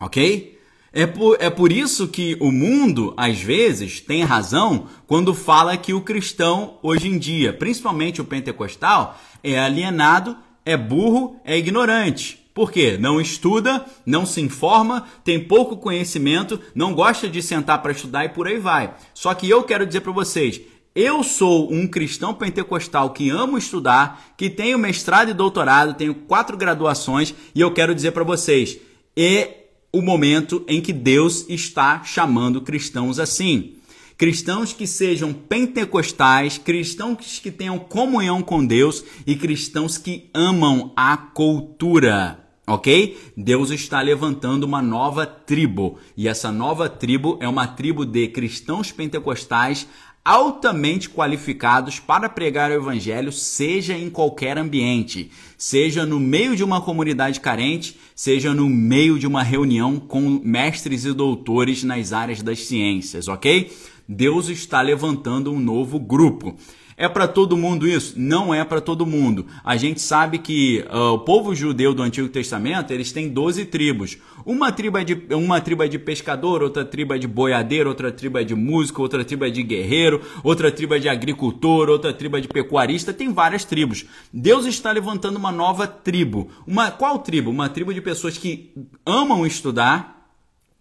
Ok? 0.00 0.49
É 0.92 1.06
por, 1.06 1.36
é 1.40 1.48
por 1.48 1.70
isso 1.70 2.08
que 2.08 2.36
o 2.40 2.50
mundo, 2.50 3.14
às 3.16 3.40
vezes, 3.40 4.00
tem 4.00 4.24
razão 4.24 4.88
quando 5.06 5.34
fala 5.34 5.76
que 5.76 5.94
o 5.94 6.00
cristão, 6.00 6.78
hoje 6.82 7.08
em 7.08 7.16
dia, 7.16 7.52
principalmente 7.52 8.20
o 8.20 8.24
pentecostal, 8.24 9.18
é 9.42 9.58
alienado 9.58 10.36
é 10.64 10.76
burro, 10.76 11.40
é 11.44 11.56
ignorante. 11.56 12.38
Por 12.52 12.70
quê? 12.70 12.98
Não 12.98 13.20
estuda, 13.20 13.84
não 14.04 14.26
se 14.26 14.40
informa, 14.40 15.06
tem 15.24 15.42
pouco 15.42 15.76
conhecimento, 15.76 16.60
não 16.74 16.94
gosta 16.94 17.28
de 17.28 17.42
sentar 17.42 17.80
para 17.80 17.92
estudar 17.92 18.24
e 18.24 18.28
por 18.28 18.46
aí 18.46 18.58
vai. 18.58 18.94
Só 19.14 19.32
que 19.34 19.48
eu 19.48 19.62
quero 19.62 19.86
dizer 19.86 20.00
para 20.00 20.12
vocês, 20.12 20.60
Eu 20.92 21.22
sou 21.22 21.72
um 21.72 21.86
cristão 21.86 22.34
pentecostal 22.34 23.10
que 23.10 23.30
amo 23.30 23.56
estudar, 23.56 24.34
que 24.36 24.50
tenho 24.50 24.76
mestrado 24.76 25.30
e 25.30 25.32
doutorado, 25.32 25.94
tenho 25.94 26.12
quatro 26.12 26.56
graduações 26.56 27.32
e 27.54 27.60
eu 27.60 27.72
quero 27.72 27.94
dizer 27.94 28.10
para 28.10 28.24
vocês: 28.24 28.76
é 29.16 29.59
o 29.92 30.00
momento 30.00 30.64
em 30.68 30.80
que 30.80 30.92
Deus 30.92 31.46
está 31.48 32.02
chamando 32.04 32.60
cristãos 32.60 33.18
assim. 33.18 33.74
Cristãos 34.16 34.72
que 34.72 34.86
sejam 34.86 35.32
pentecostais, 35.32 36.58
cristãos 36.58 37.38
que 37.38 37.50
tenham 37.50 37.78
comunhão 37.78 38.42
com 38.42 38.64
Deus 38.64 39.02
e 39.26 39.34
cristãos 39.34 39.96
que 39.96 40.28
amam 40.34 40.92
a 40.94 41.16
cultura 41.16 42.40
ok? 42.72 43.18
Deus 43.36 43.70
está 43.70 44.00
levantando 44.00 44.64
uma 44.64 44.80
nova 44.80 45.26
tribo 45.26 45.98
e 46.16 46.28
essa 46.28 46.52
nova 46.52 46.88
tribo 46.88 47.36
é 47.40 47.48
uma 47.48 47.66
tribo 47.66 48.06
de 48.06 48.28
cristãos 48.28 48.92
pentecostais 48.92 49.88
altamente 50.24 51.08
qualificados 51.08 51.98
para 51.98 52.28
pregar 52.28 52.70
o 52.70 52.74
evangelho, 52.74 53.32
seja 53.32 53.96
em 53.96 54.10
qualquer 54.10 54.58
ambiente, 54.58 55.30
seja 55.56 56.04
no 56.04 56.20
meio 56.20 56.54
de 56.54 56.62
uma 56.62 56.80
comunidade 56.80 57.40
carente, 57.40 57.98
seja 58.14 58.52
no 58.52 58.68
meio 58.68 59.18
de 59.18 59.26
uma 59.26 59.42
reunião 59.42 59.98
com 59.98 60.40
mestres 60.44 61.04
e 61.04 61.12
doutores 61.12 61.82
nas 61.82 62.12
áreas 62.12 62.42
das 62.42 62.66
ciências, 62.66 63.28
ok? 63.28 63.72
Deus 64.06 64.48
está 64.48 64.82
levantando 64.82 65.52
um 65.52 65.60
novo 65.60 65.98
grupo. 65.98 66.56
É 67.00 67.08
para 67.08 67.26
todo 67.26 67.56
mundo 67.56 67.88
isso? 67.88 68.12
Não 68.18 68.52
é 68.52 68.62
para 68.62 68.78
todo 68.78 69.06
mundo. 69.06 69.46
A 69.64 69.74
gente 69.74 70.02
sabe 70.02 70.36
que 70.36 70.84
uh, 70.92 71.14
o 71.14 71.20
povo 71.20 71.54
judeu 71.54 71.94
do 71.94 72.02
Antigo 72.02 72.28
Testamento, 72.28 72.92
eles 72.92 73.10
têm 73.10 73.26
12 73.26 73.64
tribos. 73.64 74.18
Uma 74.44 74.70
tribo, 74.70 74.98
é 74.98 75.04
de, 75.04 75.14
uma 75.34 75.62
tribo 75.62 75.82
é 75.82 75.88
de 75.88 75.98
pescador, 75.98 76.62
outra 76.62 76.84
tribo 76.84 77.14
é 77.14 77.18
de 77.18 77.26
boiadeiro, 77.26 77.88
outra 77.88 78.12
tribo 78.12 78.36
é 78.36 78.44
de 78.44 78.54
músico, 78.54 79.00
outra 79.00 79.24
tribo 79.24 79.46
é 79.46 79.50
de 79.50 79.62
guerreiro, 79.62 80.20
outra 80.44 80.70
tribo 80.70 80.92
é 80.92 80.98
de 80.98 81.08
agricultor, 81.08 81.88
outra 81.88 82.12
tribo 82.12 82.36
é 82.36 82.40
de 82.42 82.48
pecuarista. 82.48 83.14
Tem 83.14 83.32
várias 83.32 83.64
tribos. 83.64 84.04
Deus 84.30 84.66
está 84.66 84.92
levantando 84.92 85.38
uma 85.38 85.50
nova 85.50 85.86
tribo. 85.86 86.50
Uma, 86.66 86.90
qual 86.90 87.20
tribo? 87.20 87.50
Uma 87.50 87.70
tribo 87.70 87.94
de 87.94 88.02
pessoas 88.02 88.36
que 88.36 88.74
amam 89.06 89.46
estudar, 89.46 90.28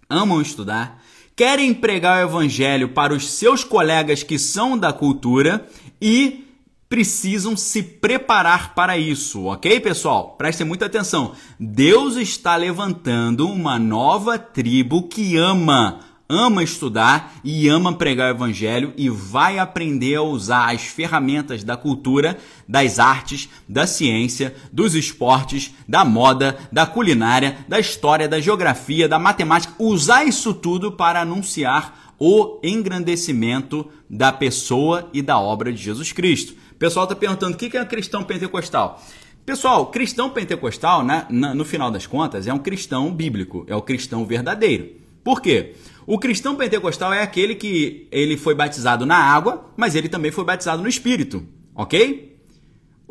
amam 0.10 0.42
estudar, 0.42 1.02
querem 1.34 1.74
pregar 1.74 2.18
o 2.18 2.28
evangelho 2.28 2.90
para 2.90 3.14
os 3.14 3.32
seus 3.32 3.64
colegas 3.64 4.22
que 4.22 4.38
são 4.38 4.78
da 4.78 4.92
cultura 4.92 5.66
e 6.02 6.46
precisam 6.88 7.56
se 7.56 7.84
preparar 7.84 8.74
para 8.74 8.98
isso, 8.98 9.46
ok, 9.46 9.80
pessoal? 9.80 10.36
Prestem 10.38 10.66
muita 10.66 10.88
atenção. 10.88 11.34
Deus 11.60 12.16
está 12.16 12.56
levantando 12.56 13.48
uma 13.48 13.78
nova 13.78 14.40
tribo 14.40 15.08
que 15.08 15.38
ama 15.38 16.00
ama 16.30 16.62
estudar 16.62 17.34
e 17.44 17.68
ama 17.68 17.92
pregar 17.92 18.32
o 18.32 18.36
evangelho 18.36 18.94
e 18.96 19.10
vai 19.10 19.58
aprender 19.58 20.14
a 20.14 20.22
usar 20.22 20.72
as 20.72 20.84
ferramentas 20.84 21.64
da 21.64 21.76
cultura, 21.76 22.38
das 22.68 23.00
artes, 23.00 23.50
da 23.68 23.88
ciência, 23.88 24.56
dos 24.72 24.94
esportes, 24.94 25.74
da 25.88 26.06
moda, 26.06 26.56
da 26.72 26.86
culinária, 26.86 27.58
da 27.68 27.80
história, 27.80 28.28
da 28.28 28.40
geografia, 28.40 29.10
da 29.10 29.18
matemática, 29.18 29.74
usar 29.80 30.24
isso 30.24 30.54
tudo 30.54 30.92
para 30.92 31.22
anunciar 31.22 32.09
o 32.20 32.60
engrandecimento 32.62 33.90
da 34.10 34.32
pessoa 34.32 35.10
e 35.14 35.22
da 35.22 35.40
obra 35.40 35.72
de 35.72 35.82
Jesus 35.82 36.12
Cristo. 36.12 36.54
Pessoal 36.78 37.06
está 37.06 37.16
perguntando 37.16 37.56
o 37.56 37.58
que 37.58 37.78
é 37.78 37.86
cristão 37.86 38.24
pentecostal. 38.24 39.02
Pessoal, 39.46 39.88
cristão 39.88 40.30
pentecostal, 40.30 41.04
né, 41.04 41.26
no 41.30 41.66
final 41.66 41.90
das 41.90 42.06
contas, 42.06 42.46
é 42.46 42.54
um 42.54 42.60
cristão 42.60 43.12
bíblico, 43.12 43.66
é 43.68 43.76
o 43.76 43.82
cristão 43.82 44.26
verdadeiro. 44.26 44.92
Por 45.24 45.42
quê? 45.42 45.76
O 46.06 46.20
cristão 46.20 46.56
pentecostal 46.56 47.14
é 47.14 47.22
aquele 47.22 47.56
que 47.56 48.08
ele 48.12 48.38
foi 48.38 48.54
batizado 48.54 49.06
na 49.06 49.18
água, 49.18 49.66
mas 49.76 49.96
ele 49.96 50.10
também 50.10 50.32
foi 50.32 50.44
batizado 50.44 50.82
no 50.82 50.88
Espírito, 50.88 51.46
ok? 51.74 52.38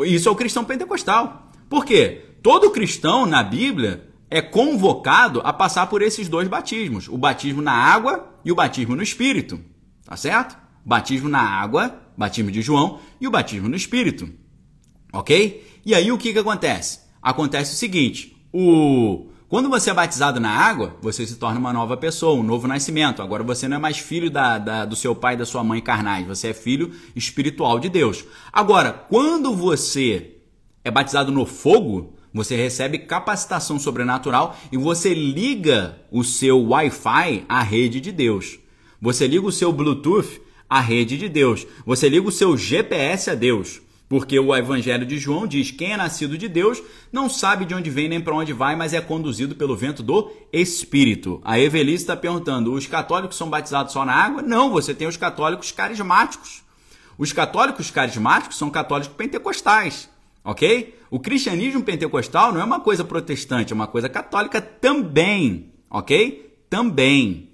Isso 0.00 0.28
é 0.28 0.32
o 0.32 0.36
cristão 0.36 0.64
pentecostal. 0.64 1.50
Por 1.68 1.84
quê? 1.84 2.24
Todo 2.42 2.70
cristão 2.70 3.26
na 3.26 3.42
Bíblia 3.42 4.08
é 4.30 4.40
convocado 4.40 5.40
a 5.44 5.52
passar 5.52 5.86
por 5.88 6.02
esses 6.02 6.28
dois 6.28 6.48
batismos: 6.48 7.08
o 7.08 7.18
batismo 7.18 7.60
na 7.62 7.72
água 7.72 8.28
e 8.48 8.52
o 8.52 8.54
batismo 8.54 8.96
no 8.96 9.02
Espírito. 9.02 9.60
Tá 10.06 10.16
certo? 10.16 10.56
Batismo 10.82 11.28
na 11.28 11.42
água, 11.42 12.00
batismo 12.16 12.50
de 12.50 12.62
João, 12.62 12.98
e 13.20 13.28
o 13.28 13.30
batismo 13.30 13.68
no 13.68 13.76
Espírito. 13.76 14.26
Ok? 15.12 15.80
E 15.84 15.94
aí 15.94 16.10
o 16.10 16.16
que, 16.16 16.32
que 16.32 16.38
acontece? 16.38 17.00
Acontece 17.20 17.74
o 17.74 17.76
seguinte: 17.76 18.34
o 18.50 19.26
quando 19.50 19.68
você 19.68 19.90
é 19.90 19.94
batizado 19.94 20.40
na 20.40 20.50
água, 20.50 20.96
você 21.02 21.26
se 21.26 21.36
torna 21.36 21.58
uma 21.58 21.74
nova 21.74 21.94
pessoa, 21.96 22.40
um 22.40 22.42
novo 22.42 22.66
nascimento. 22.66 23.20
Agora 23.20 23.42
você 23.42 23.68
não 23.68 23.76
é 23.76 23.80
mais 23.80 23.98
filho 23.98 24.30
da, 24.30 24.56
da, 24.58 24.84
do 24.86 24.96
seu 24.96 25.14
pai 25.14 25.34
e 25.34 25.38
da 25.38 25.44
sua 25.44 25.62
mãe 25.62 25.80
carnais, 25.82 26.26
você 26.26 26.48
é 26.48 26.54
filho 26.54 26.92
espiritual 27.14 27.78
de 27.78 27.90
Deus. 27.90 28.24
Agora, 28.50 28.92
quando 28.92 29.54
você 29.54 30.36
é 30.82 30.90
batizado 30.90 31.30
no 31.30 31.44
fogo, 31.44 32.14
você 32.38 32.54
recebe 32.54 33.00
capacitação 33.00 33.80
sobrenatural 33.80 34.56
e 34.70 34.76
você 34.76 35.12
liga 35.12 35.98
o 36.08 36.22
seu 36.22 36.68
Wi-Fi 36.68 37.44
à 37.48 37.62
rede 37.64 38.00
de 38.00 38.12
Deus. 38.12 38.60
Você 39.02 39.26
liga 39.26 39.44
o 39.44 39.50
seu 39.50 39.72
Bluetooth 39.72 40.40
à 40.70 40.80
rede 40.80 41.18
de 41.18 41.28
Deus. 41.28 41.66
Você 41.84 42.08
liga 42.08 42.28
o 42.28 42.32
seu 42.32 42.56
GPS 42.56 43.30
a 43.30 43.34
Deus. 43.34 43.80
Porque 44.08 44.38
o 44.38 44.54
Evangelho 44.54 45.04
de 45.04 45.18
João 45.18 45.48
diz: 45.48 45.72
quem 45.72 45.92
é 45.92 45.96
nascido 45.96 46.38
de 46.38 46.48
Deus 46.48 46.80
não 47.12 47.28
sabe 47.28 47.64
de 47.64 47.74
onde 47.74 47.90
vem 47.90 48.08
nem 48.08 48.20
para 48.20 48.36
onde 48.36 48.52
vai, 48.52 48.76
mas 48.76 48.94
é 48.94 49.00
conduzido 49.00 49.56
pelo 49.56 49.76
vento 49.76 50.02
do 50.02 50.30
Espírito. 50.52 51.40
A 51.44 51.58
Evelise 51.58 52.04
está 52.04 52.16
perguntando: 52.16 52.72
os 52.72 52.86
católicos 52.86 53.36
são 53.36 53.50
batizados 53.50 53.92
só 53.92 54.04
na 54.04 54.14
água? 54.14 54.42
Não, 54.42 54.70
você 54.70 54.94
tem 54.94 55.08
os 55.08 55.16
católicos 55.16 55.72
carismáticos. 55.72 56.62
Os 57.18 57.32
católicos 57.32 57.90
carismáticos 57.90 58.56
são 58.56 58.70
católicos 58.70 59.12
pentecostais 59.12 60.08
ok? 60.48 60.97
O 61.10 61.18
cristianismo 61.18 61.82
pentecostal 61.82 62.52
não 62.52 62.60
é 62.60 62.64
uma 62.64 62.80
coisa 62.80 63.04
protestante, 63.04 63.72
é 63.72 63.76
uma 63.76 63.86
coisa 63.86 64.08
católica 64.08 64.60
também, 64.60 65.72
ok? 65.90 66.56
Também. 66.68 67.48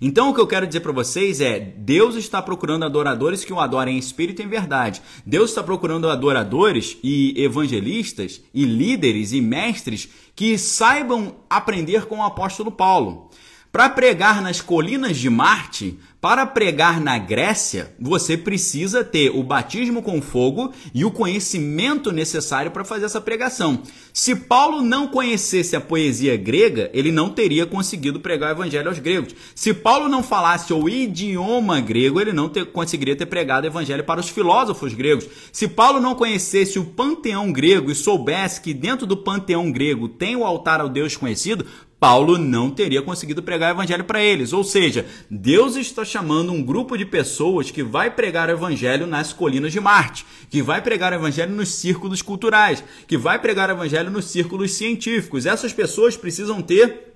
Então 0.00 0.30
o 0.30 0.34
que 0.34 0.40
eu 0.40 0.46
quero 0.46 0.66
dizer 0.66 0.80
para 0.80 0.92
vocês 0.92 1.40
é: 1.40 1.60
Deus 1.60 2.14
está 2.16 2.42
procurando 2.42 2.84
adoradores 2.84 3.44
que 3.44 3.52
o 3.52 3.60
adorem 3.60 3.96
em 3.96 3.98
espírito 3.98 4.42
e 4.42 4.44
em 4.44 4.48
verdade. 4.48 5.02
Deus 5.24 5.50
está 5.50 5.62
procurando 5.62 6.08
adoradores 6.08 6.96
e 7.02 7.34
evangelistas 7.42 8.42
e 8.52 8.64
líderes 8.64 9.32
e 9.32 9.40
mestres 9.40 10.08
que 10.34 10.58
saibam 10.58 11.36
aprender 11.48 12.06
com 12.06 12.18
o 12.18 12.22
apóstolo 12.22 12.72
Paulo. 12.72 13.30
Para 13.74 13.88
pregar 13.88 14.40
nas 14.40 14.60
colinas 14.60 15.16
de 15.16 15.28
Marte, 15.28 15.98
para 16.20 16.46
pregar 16.46 17.00
na 17.00 17.18
Grécia, 17.18 17.92
você 17.98 18.36
precisa 18.36 19.02
ter 19.02 19.30
o 19.30 19.42
batismo 19.42 20.00
com 20.00 20.22
fogo 20.22 20.72
e 20.94 21.04
o 21.04 21.10
conhecimento 21.10 22.12
necessário 22.12 22.70
para 22.70 22.84
fazer 22.84 23.06
essa 23.06 23.20
pregação. 23.20 23.82
Se 24.12 24.36
Paulo 24.36 24.80
não 24.80 25.08
conhecesse 25.08 25.74
a 25.74 25.80
poesia 25.80 26.36
grega, 26.36 26.88
ele 26.94 27.10
não 27.10 27.30
teria 27.30 27.66
conseguido 27.66 28.20
pregar 28.20 28.50
o 28.50 28.58
evangelho 28.60 28.88
aos 28.88 29.00
gregos. 29.00 29.34
Se 29.56 29.74
Paulo 29.74 30.08
não 30.08 30.22
falasse 30.22 30.72
o 30.72 30.88
idioma 30.88 31.80
grego, 31.80 32.20
ele 32.20 32.32
não 32.32 32.48
ter, 32.48 32.66
conseguiria 32.66 33.16
ter 33.16 33.26
pregado 33.26 33.64
o 33.64 33.70
evangelho 33.70 34.04
para 34.04 34.20
os 34.20 34.28
filósofos 34.28 34.94
gregos. 34.94 35.26
Se 35.52 35.66
Paulo 35.66 35.98
não 35.98 36.14
conhecesse 36.14 36.78
o 36.78 36.84
panteão 36.84 37.50
grego 37.50 37.90
e 37.90 37.94
soubesse 37.94 38.60
que 38.60 38.72
dentro 38.72 39.04
do 39.04 39.16
panteão 39.16 39.72
grego 39.72 40.08
tem 40.08 40.36
o 40.36 40.44
altar 40.44 40.80
ao 40.80 40.88
Deus 40.88 41.16
conhecido, 41.16 41.66
Paulo 42.04 42.36
não 42.36 42.70
teria 42.70 43.00
conseguido 43.00 43.42
pregar 43.42 43.72
o 43.72 43.76
evangelho 43.78 44.04
para 44.04 44.22
eles. 44.22 44.52
Ou 44.52 44.62
seja, 44.62 45.06
Deus 45.30 45.74
está 45.74 46.04
chamando 46.04 46.52
um 46.52 46.62
grupo 46.62 46.98
de 46.98 47.06
pessoas 47.06 47.70
que 47.70 47.82
vai 47.82 48.10
pregar 48.10 48.50
o 48.50 48.52
evangelho 48.52 49.06
nas 49.06 49.32
colinas 49.32 49.72
de 49.72 49.80
Marte, 49.80 50.26
que 50.50 50.60
vai 50.60 50.82
pregar 50.82 51.12
o 51.12 51.14
evangelho 51.14 51.54
nos 51.54 51.70
círculos 51.70 52.20
culturais, 52.20 52.84
que 53.08 53.16
vai 53.16 53.38
pregar 53.38 53.70
o 53.70 53.72
evangelho 53.72 54.10
nos 54.10 54.26
círculos 54.26 54.72
científicos. 54.72 55.46
Essas 55.46 55.72
pessoas 55.72 56.14
precisam 56.14 56.60
ter 56.60 57.14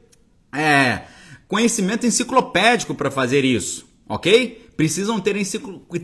é, 0.54 1.02
conhecimento 1.46 2.06
enciclopédico 2.06 2.94
para 2.94 3.10
fazer 3.10 3.44
isso, 3.44 3.86
ok? 4.08 4.67
Precisam 4.78 5.18
ter 5.18 5.36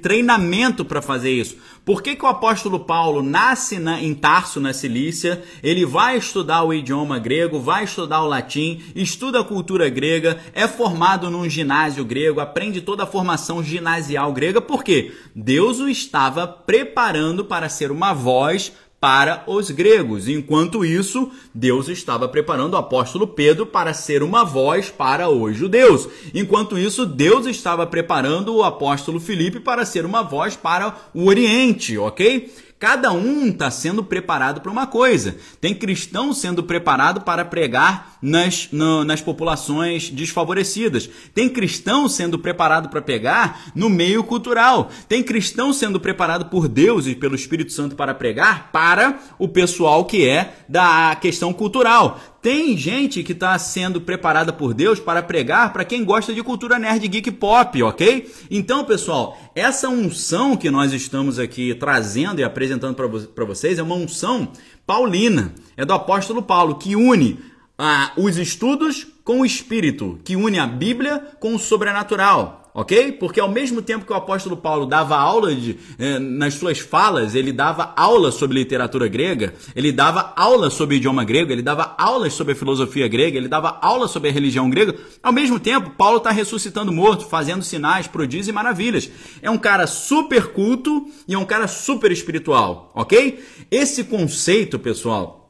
treinamento 0.03 0.85
para 0.85 1.01
fazer 1.01 1.31
isso. 1.31 1.57
Por 1.85 2.03
que, 2.03 2.17
que 2.17 2.25
o 2.25 2.29
apóstolo 2.29 2.81
Paulo 2.81 3.23
nasce 3.23 3.79
na, 3.79 4.03
em 4.03 4.13
Tarso, 4.13 4.61
na 4.61 4.73
Cilícia, 4.73 5.45
ele 5.63 5.87
vai 5.87 6.17
estudar 6.17 6.65
o 6.65 6.75
idioma 6.75 7.21
grego, 7.21 7.61
vai 7.61 7.85
estudar 7.85 8.21
o 8.23 8.27
latim, 8.27 8.83
estuda 8.93 9.39
a 9.39 9.45
cultura 9.45 9.89
grega, 9.89 10.41
é 10.53 10.67
formado 10.67 11.31
num 11.31 11.49
ginásio 11.49 12.05
grego, 12.05 12.41
aprende 12.41 12.81
toda 12.81 13.05
a 13.05 13.07
formação 13.07 13.63
ginasial 13.63 14.33
grega, 14.33 14.61
porque 14.61 15.13
Deus 15.37 15.79
o 15.79 15.89
estava 15.89 16.45
preparando 16.45 17.45
para 17.45 17.69
ser 17.69 17.93
uma 17.93 18.13
voz 18.13 18.73
para 19.05 19.45
os 19.47 19.71
gregos. 19.71 20.29
Enquanto 20.29 20.83
isso, 20.83 21.31
Deus 21.53 21.89
estava 21.89 22.27
preparando 22.27 22.73
o 22.73 22.79
apóstolo 22.79 23.27
Pedro 23.27 23.67
para 23.67 23.93
ser 23.93 24.23
uma 24.23 24.45
voz 24.45 24.89
para 24.89 25.29
os 25.29 25.55
judeus. 25.55 26.09
Enquanto 26.33 26.79
isso, 26.79 27.05
Deus 27.05 27.45
estava 27.45 27.87
preparando 27.87 28.55
o 28.55 28.65
apóstolo 28.65 29.21
Filipe 29.21 29.61
para 29.61 29.85
ser 29.85 30.07
uma 30.07 30.23
voz 30.23 30.57
para 30.57 30.97
o 31.13 31.27
Oriente, 31.27 31.99
ok? 31.99 32.51
Cada 32.79 33.13
um 33.13 33.47
está 33.47 33.71
sendo 33.71 34.05
preparado 34.05 34.61
para 34.61 34.71
uma 34.71 34.87
coisa. 34.87 35.37
Tem 35.61 35.75
cristão 35.75 36.33
sendo 36.33 36.63
preparado 36.63 37.23
para 37.23 37.45
pregar 37.45 38.19
nas, 38.21 38.69
no, 38.73 39.05
nas 39.05 39.21
populações 39.21 40.11
desfavorecidas. 40.11 41.09
Tem 41.33 41.49
cristão 41.49 42.09
sendo 42.09 42.39
preparado 42.39 42.89
para 42.89 43.01
pregar 43.01 43.73
no 43.75 43.89
meio 43.89 44.25
cultural. 44.25 44.91
Tem 45.09 45.23
cristão 45.23 45.73
sendo 45.73 46.01
preparado 46.01 46.47
por 46.47 46.69
Deus 46.69 47.07
e 47.07 47.15
pelo 47.15 47.35
Espírito 47.37 47.73
Santo 47.73 47.95
para 47.95 48.13
pregar 48.13 48.71
para 48.73 49.19
o 49.39 49.49
pessoal 49.49 50.05
que 50.05 50.29
é 50.29 50.57
da 50.69 51.17
questão 51.17 51.53
cultural. 51.53 52.21
Tem 52.45 52.77
gente 52.77 53.23
que 53.23 53.33
está 53.33 53.59
sendo 53.59 54.03
preparada 54.03 54.53
por 54.53 54.75
Deus 54.75 55.01
para 55.01 55.23
pregar 55.23 55.73
para 55.73 55.83
quem 55.83 56.05
gosta 56.05 56.35
de 56.35 56.43
cultura 56.43 56.79
nerd 56.79 57.09
geek 57.09 57.31
pop, 57.31 57.83
ok? 57.83 58.31
Então, 58.51 58.85
pessoal, 58.85 59.39
essa 59.55 59.89
unção 59.89 60.55
que 60.55 60.71
nós 60.71 60.93
estamos 60.93 61.39
aqui 61.39 61.75
trazendo 61.75 62.41
e 62.41 62.45
apresentando 62.45 62.95
para 62.95 63.47
vocês 63.47 63.79
é 63.79 63.83
uma 63.83 63.95
unção 63.95 64.53
paulina, 64.87 65.55
é 65.75 65.87
do 65.87 65.95
apóstolo 65.95 66.43
Paulo, 66.43 66.75
que 66.75 66.95
une 66.95 67.39
ah, 67.79 68.13
os 68.15 68.37
estudos 68.37 69.07
com 69.25 69.41
o 69.41 69.47
espírito, 69.47 70.21
que 70.23 70.37
une 70.37 70.59
a 70.59 70.67
Bíblia 70.67 71.27
com 71.41 71.55
o 71.55 71.59
sobrenatural 71.59 72.64
ok? 72.75 73.13
Porque 73.13 73.39
ao 73.39 73.49
mesmo 73.49 73.81
tempo 73.81 74.05
que 74.05 74.13
o 74.13 74.17
apóstolo 74.17 74.57
Paulo 74.57 74.85
dava 74.85 75.17
aula 75.17 75.55
de, 75.55 75.79
eh, 75.97 76.19
nas 76.19 76.55
suas 76.55 76.81
falas, 76.81 77.37
ele 77.37 77.53
dava 77.53 77.95
aula 77.97 78.33
sobre 78.33 78.59
literatura 78.59 79.07
grega, 79.07 79.55
ele 79.77 79.93
dava 79.93 80.33
aula 80.35 80.69
sobre 80.69 80.97
idioma 80.97 81.25
grego, 81.25 81.53
ele 81.53 81.63
dava 81.63 81.95
aulas 81.97 82.33
sobre 82.33 82.57
filosofia 82.57 83.07
grega, 83.07 83.39
ele 83.39 83.47
dava 83.47 83.79
aula 83.81 84.09
sobre 84.09 84.29
a 84.29 84.33
religião 84.33 84.69
grega. 84.69 84.97
Ao 85.23 85.33
mesmo 85.33 85.61
tempo, 85.61 85.91
Paulo 85.91 86.19
está 86.19 86.33
ressuscitando 86.33 86.91
morto, 86.91 87.27
fazendo 87.27 87.63
sinais, 87.63 88.09
prodígios 88.09 88.49
e 88.49 88.53
maravilhas. 88.53 89.09
É 89.41 89.49
um 89.49 89.59
cara 89.59 89.87
super 89.87 90.49
culto 90.49 91.07
e 91.29 91.35
é 91.35 91.39
um 91.39 91.45
cara 91.45 91.69
super 91.69 92.11
espiritual, 92.11 92.91
ok? 92.93 93.41
Esse 93.71 94.03
conceito, 94.03 94.81
pessoal, 94.81 95.44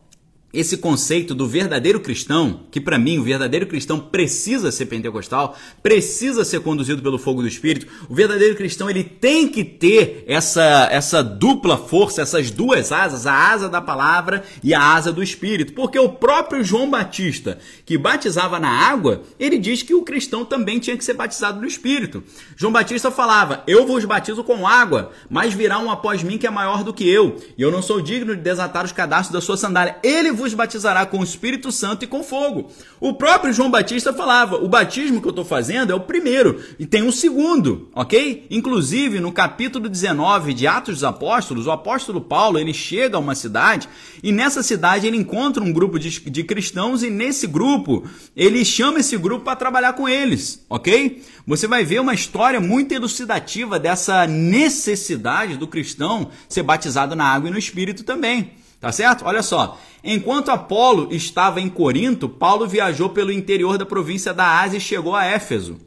esse 0.54 0.76
conceito 0.76 1.34
do 1.34 1.48
verdadeiro 1.48 2.00
cristão, 2.00 2.60
que 2.70 2.80
para 2.80 2.98
mim 2.98 3.18
o 3.18 3.24
verdadeiro 3.24 3.66
cristão 3.66 3.98
precisa 3.98 4.70
ser 4.70 4.86
pentecostal, 4.86 5.56
precisa 5.82 6.44
ser 6.44 6.60
conduzido 6.60 7.02
pelo 7.02 7.18
fogo 7.18 7.42
do 7.42 7.48
Espírito. 7.48 7.86
O 8.08 8.14
verdadeiro 8.14 8.54
cristão 8.54 8.88
ele 8.88 9.02
tem 9.02 9.48
que 9.48 9.64
ter 9.64 10.24
essa 10.26 10.88
essa 10.90 11.22
dupla 11.22 11.76
força, 11.76 12.22
essas 12.22 12.50
duas 12.50 12.92
asas, 12.92 13.26
a 13.26 13.52
asa 13.52 13.68
da 13.68 13.80
palavra 13.80 14.44
e 14.62 14.72
a 14.72 14.80
asa 14.80 15.12
do 15.12 15.22
Espírito, 15.22 15.72
porque 15.72 15.98
o 15.98 16.08
próprio 16.08 16.62
João 16.62 16.88
Batista, 16.88 17.58
que 17.84 17.98
batizava 17.98 18.60
na 18.60 18.70
água, 18.70 19.22
ele 19.38 19.58
diz 19.58 19.82
que 19.82 19.94
o 19.94 20.02
cristão 20.02 20.44
também 20.44 20.78
tinha 20.78 20.96
que 20.96 21.04
ser 21.04 21.14
batizado 21.14 21.60
no 21.60 21.66
Espírito. 21.66 22.22
João 22.56 22.72
Batista 22.72 23.10
falava: 23.10 23.62
"Eu 23.66 23.86
vos 23.86 24.04
batizo 24.04 24.44
com 24.44 24.66
água, 24.66 25.10
mas 25.28 25.52
virá 25.52 25.78
um 25.78 25.90
após 25.90 26.22
mim 26.22 26.38
que 26.38 26.46
é 26.46 26.50
maior 26.50 26.84
do 26.84 26.94
que 26.94 27.08
eu, 27.08 27.36
e 27.58 27.62
eu 27.62 27.70
não 27.70 27.82
sou 27.82 28.00
digno 28.00 28.36
de 28.36 28.42
desatar 28.42 28.84
os 28.84 28.92
cadastros 28.92 29.32
da 29.32 29.40
sua 29.40 29.56
sandália. 29.56 29.96
Ele 30.02 30.30
vos 30.32 30.43
vos 30.44 30.54
batizará 30.54 31.06
com 31.06 31.18
o 31.18 31.24
Espírito 31.24 31.72
Santo 31.72 32.04
e 32.04 32.06
com 32.06 32.22
fogo. 32.22 32.70
O 33.00 33.14
próprio 33.14 33.52
João 33.52 33.70
Batista 33.70 34.12
falava: 34.12 34.56
o 34.56 34.68
batismo 34.68 35.20
que 35.20 35.26
eu 35.26 35.30
estou 35.30 35.44
fazendo 35.44 35.90
é 35.90 35.94
o 35.94 36.00
primeiro, 36.00 36.62
e 36.78 36.86
tem 36.86 37.02
um 37.02 37.10
segundo, 37.10 37.88
ok? 37.94 38.46
Inclusive, 38.50 39.20
no 39.20 39.32
capítulo 39.32 39.88
19 39.88 40.52
de 40.52 40.66
Atos 40.66 40.96
dos 40.96 41.04
Apóstolos, 41.04 41.66
o 41.66 41.70
apóstolo 41.70 42.20
Paulo 42.20 42.58
ele 42.58 42.74
chega 42.74 43.16
a 43.16 43.20
uma 43.20 43.34
cidade 43.34 43.88
e 44.22 44.30
nessa 44.30 44.62
cidade 44.62 45.06
ele 45.06 45.16
encontra 45.16 45.62
um 45.62 45.72
grupo 45.72 45.98
de, 45.98 46.20
de 46.20 46.44
cristãos 46.44 47.02
e 47.02 47.10
nesse 47.10 47.46
grupo 47.46 48.04
ele 48.36 48.64
chama 48.64 49.00
esse 49.00 49.16
grupo 49.16 49.44
para 49.44 49.56
trabalhar 49.56 49.94
com 49.94 50.08
eles, 50.08 50.64
ok? 50.68 51.22
Você 51.46 51.66
vai 51.66 51.84
ver 51.84 52.00
uma 52.00 52.14
história 52.14 52.60
muito 52.60 52.92
elucidativa 52.92 53.78
dessa 53.78 54.26
necessidade 54.26 55.56
do 55.56 55.66
cristão 55.66 56.30
ser 56.48 56.62
batizado 56.62 57.16
na 57.16 57.24
água 57.24 57.48
e 57.48 57.52
no 57.52 57.58
Espírito 57.58 58.04
também. 58.04 58.52
Tá 58.84 58.92
certo? 58.92 59.24
Olha 59.24 59.42
só. 59.42 59.78
Enquanto 60.04 60.50
Apolo 60.50 61.08
estava 61.10 61.58
em 61.58 61.70
Corinto, 61.70 62.28
Paulo 62.28 62.68
viajou 62.68 63.08
pelo 63.08 63.32
interior 63.32 63.78
da 63.78 63.86
província 63.86 64.34
da 64.34 64.60
Ásia 64.60 64.76
e 64.76 64.80
chegou 64.80 65.16
a 65.16 65.24
Éfeso. 65.24 65.78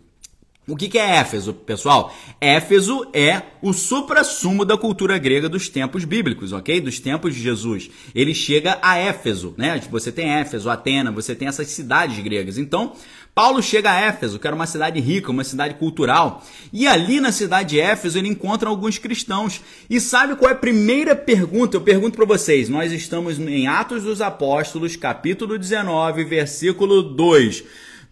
O 0.70 0.76
que, 0.76 0.97
é 0.97 1.15
Éfeso, 1.15 1.53
pessoal? 1.53 2.13
Éfeso 2.41 3.07
é 3.13 3.41
o 3.61 3.72
supra-sumo 3.72 4.65
da 4.65 4.78
cultura 4.78 5.18
grega 5.18 5.47
dos 5.47 5.70
tempos 5.70 6.03
bíblicos, 6.03 6.51
ok? 6.51 6.82
Dos 6.82 6.99
tempos 6.99 7.34
de 7.34 7.41
Jesus. 7.41 7.89
Ele 8.13 8.34
chega 8.34 8.78
a 8.82 8.97
Éfeso, 8.97 9.55
né? 9.55 9.82
Você 9.89 10.11
tem 10.11 10.30
Éfeso, 10.30 10.70
Atena, 10.70 11.09
você 11.09 11.34
tem 11.34 11.47
essas 11.47 11.68
cidades 11.68 12.20
gregas. 12.22 12.57
Então, 12.57 12.91
Paulo 13.34 13.63
chega 13.63 13.91
a 13.91 13.97
Éfeso, 13.97 14.38
que 14.38 14.45
era 14.45 14.53
uma 14.53 14.68
cidade 14.68 14.99
rica, 14.99 15.32
uma 15.32 15.45
cidade 15.45 15.76
cultural. 15.76 16.43
E 16.74 16.86
ali 16.86 17.22
na 17.22 17.32
cidade 17.32 17.70
de 17.70 17.80
Éfeso 17.80 18.18
ele 18.18 18.28
encontra 18.28 18.68
alguns 18.68 18.97
cristãos. 18.97 19.61
E 19.89 20.01
sabe 20.01 20.36
qual 20.36 20.51
é 20.51 20.53
a 20.53 20.57
primeira 20.57 21.15
pergunta? 21.15 21.78
Eu 21.78 21.82
pergunto 21.82 22.18
para 22.18 22.26
vocês. 22.26 22.68
Nós 22.68 22.91
estamos 22.91 23.39
em 23.39 23.68
Atos 23.68 24.03
dos 24.03 24.20
Apóstolos, 24.20 24.97
capítulo 24.97 25.57
19, 25.57 26.26
versículo 26.26 27.01
2. 27.01 27.63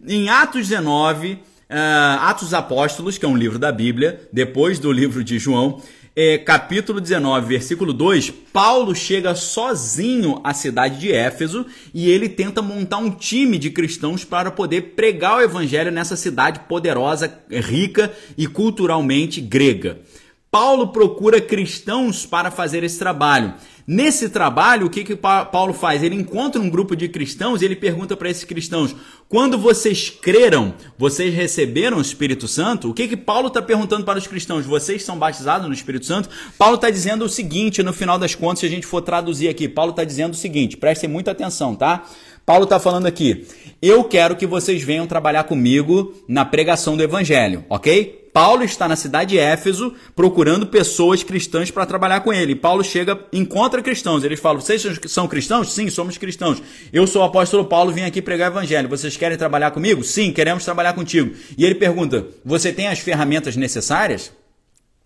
Em 0.07 0.29
Atos 0.29 0.69
19 0.69 1.53
Uh, 1.67 2.21
Atos 2.21 2.53
Apóstolos, 2.53 3.17
que 3.17 3.25
é 3.25 3.27
um 3.27 3.35
livro 3.35 3.57
da 3.57 3.71
Bíblia, 3.71 4.21
depois 4.31 4.77
do 4.77 4.91
livro 4.91 5.23
de 5.23 5.39
João, 5.39 5.81
é, 6.15 6.37
capítulo 6.37 7.01
19, 7.01 7.47
versículo 7.47 7.91
2, 7.91 8.29
Paulo 8.53 8.95
chega 8.95 9.35
sozinho 9.35 10.39
à 10.43 10.53
cidade 10.53 10.97
de 10.97 11.11
Éfeso 11.11 11.65
e 11.93 12.09
ele 12.09 12.29
tenta 12.29 12.61
montar 12.61 12.99
um 12.99 13.09
time 13.09 13.57
de 13.57 13.69
cristãos 13.69 14.23
para 14.23 14.49
poder 14.49 14.93
pregar 14.95 15.37
o 15.37 15.41
evangelho 15.41 15.91
nessa 15.91 16.15
cidade 16.15 16.61
poderosa, 16.69 17.37
rica 17.49 18.13
e 18.37 18.47
culturalmente 18.47 19.41
grega. 19.41 19.99
Paulo 20.55 20.87
procura 20.87 21.41
cristãos 21.41 22.25
para 22.25 22.49
fazer 22.49 22.81
esse 22.81 22.97
trabalho. 22.97 23.55
Nesse 23.85 24.29
trabalho, 24.29 24.87
o 24.87 24.89
que, 24.89 25.03
que 25.03 25.13
Paulo 25.13 25.73
faz? 25.73 26.01
Ele 26.01 26.15
encontra 26.15 26.61
um 26.61 26.69
grupo 26.69 26.95
de 26.95 27.09
cristãos 27.09 27.61
e 27.61 27.65
ele 27.65 27.75
pergunta 27.75 28.15
para 28.15 28.29
esses 28.29 28.45
cristãos: 28.45 28.95
quando 29.27 29.57
vocês 29.57 30.09
creram, 30.09 30.73
vocês 30.97 31.33
receberam 31.33 31.97
o 31.97 32.01
Espírito 32.01 32.47
Santo? 32.47 32.89
O 32.89 32.93
que, 32.93 33.05
que 33.05 33.17
Paulo 33.17 33.49
está 33.49 33.61
perguntando 33.61 34.05
para 34.05 34.17
os 34.17 34.27
cristãos? 34.27 34.65
Vocês 34.65 35.03
são 35.03 35.19
batizados 35.19 35.67
no 35.67 35.73
Espírito 35.73 36.05
Santo? 36.05 36.29
Paulo 36.57 36.75
está 36.75 36.89
dizendo 36.89 37.25
o 37.25 37.29
seguinte, 37.29 37.83
no 37.83 37.91
final 37.91 38.17
das 38.17 38.33
contas, 38.33 38.59
se 38.59 38.65
a 38.65 38.69
gente 38.69 38.87
for 38.87 39.01
traduzir 39.01 39.49
aqui, 39.49 39.67
Paulo 39.67 39.91
está 39.91 40.05
dizendo 40.05 40.35
o 40.35 40.37
seguinte: 40.37 40.77
prestem 40.77 41.09
muita 41.09 41.31
atenção, 41.31 41.75
tá? 41.75 42.05
Paulo 42.45 42.65
está 42.65 42.79
falando 42.79 43.07
aqui: 43.07 43.47
eu 43.81 44.03
quero 44.03 44.35
que 44.35 44.45
vocês 44.45 44.83
venham 44.83 45.07
trabalhar 45.07 45.45
comigo 45.45 46.13
na 46.27 46.45
pregação 46.45 46.95
do 46.95 47.03
Evangelho, 47.03 47.65
ok? 47.69 48.23
Paulo 48.35 48.65
está 48.65 48.85
na 48.85 48.97
cidade 48.97 49.29
de 49.29 49.39
Éfeso 49.39 49.93
procurando 50.13 50.67
pessoas 50.67 51.23
cristãs 51.23 51.71
para 51.71 51.85
trabalhar 51.85 52.19
com 52.19 52.33
ele. 52.33 52.53
Paulo 52.53 52.83
chega, 52.83 53.17
encontra 53.31 53.81
cristãos. 53.81 54.25
Eles 54.25 54.41
falam: 54.41 54.59
Vocês 54.59 54.85
são 55.07 55.25
cristãos? 55.25 55.71
Sim, 55.71 55.89
somos 55.89 56.17
cristãos. 56.17 56.61
Eu 56.91 57.07
sou 57.07 57.21
o 57.21 57.25
apóstolo 57.25 57.65
Paulo, 57.65 57.93
vim 57.93 58.01
aqui 58.01 58.21
pregar 58.21 58.51
o 58.51 58.53
evangelho. 58.53 58.89
Vocês 58.89 59.15
querem 59.15 59.37
trabalhar 59.37 59.71
comigo? 59.71 60.03
Sim, 60.03 60.33
queremos 60.33 60.65
trabalhar 60.65 60.93
contigo. 60.93 61.33
E 61.57 61.65
ele 61.65 61.75
pergunta: 61.75 62.27
Você 62.43 62.73
tem 62.73 62.87
as 62.87 62.99
ferramentas 62.99 63.55
necessárias? 63.55 64.31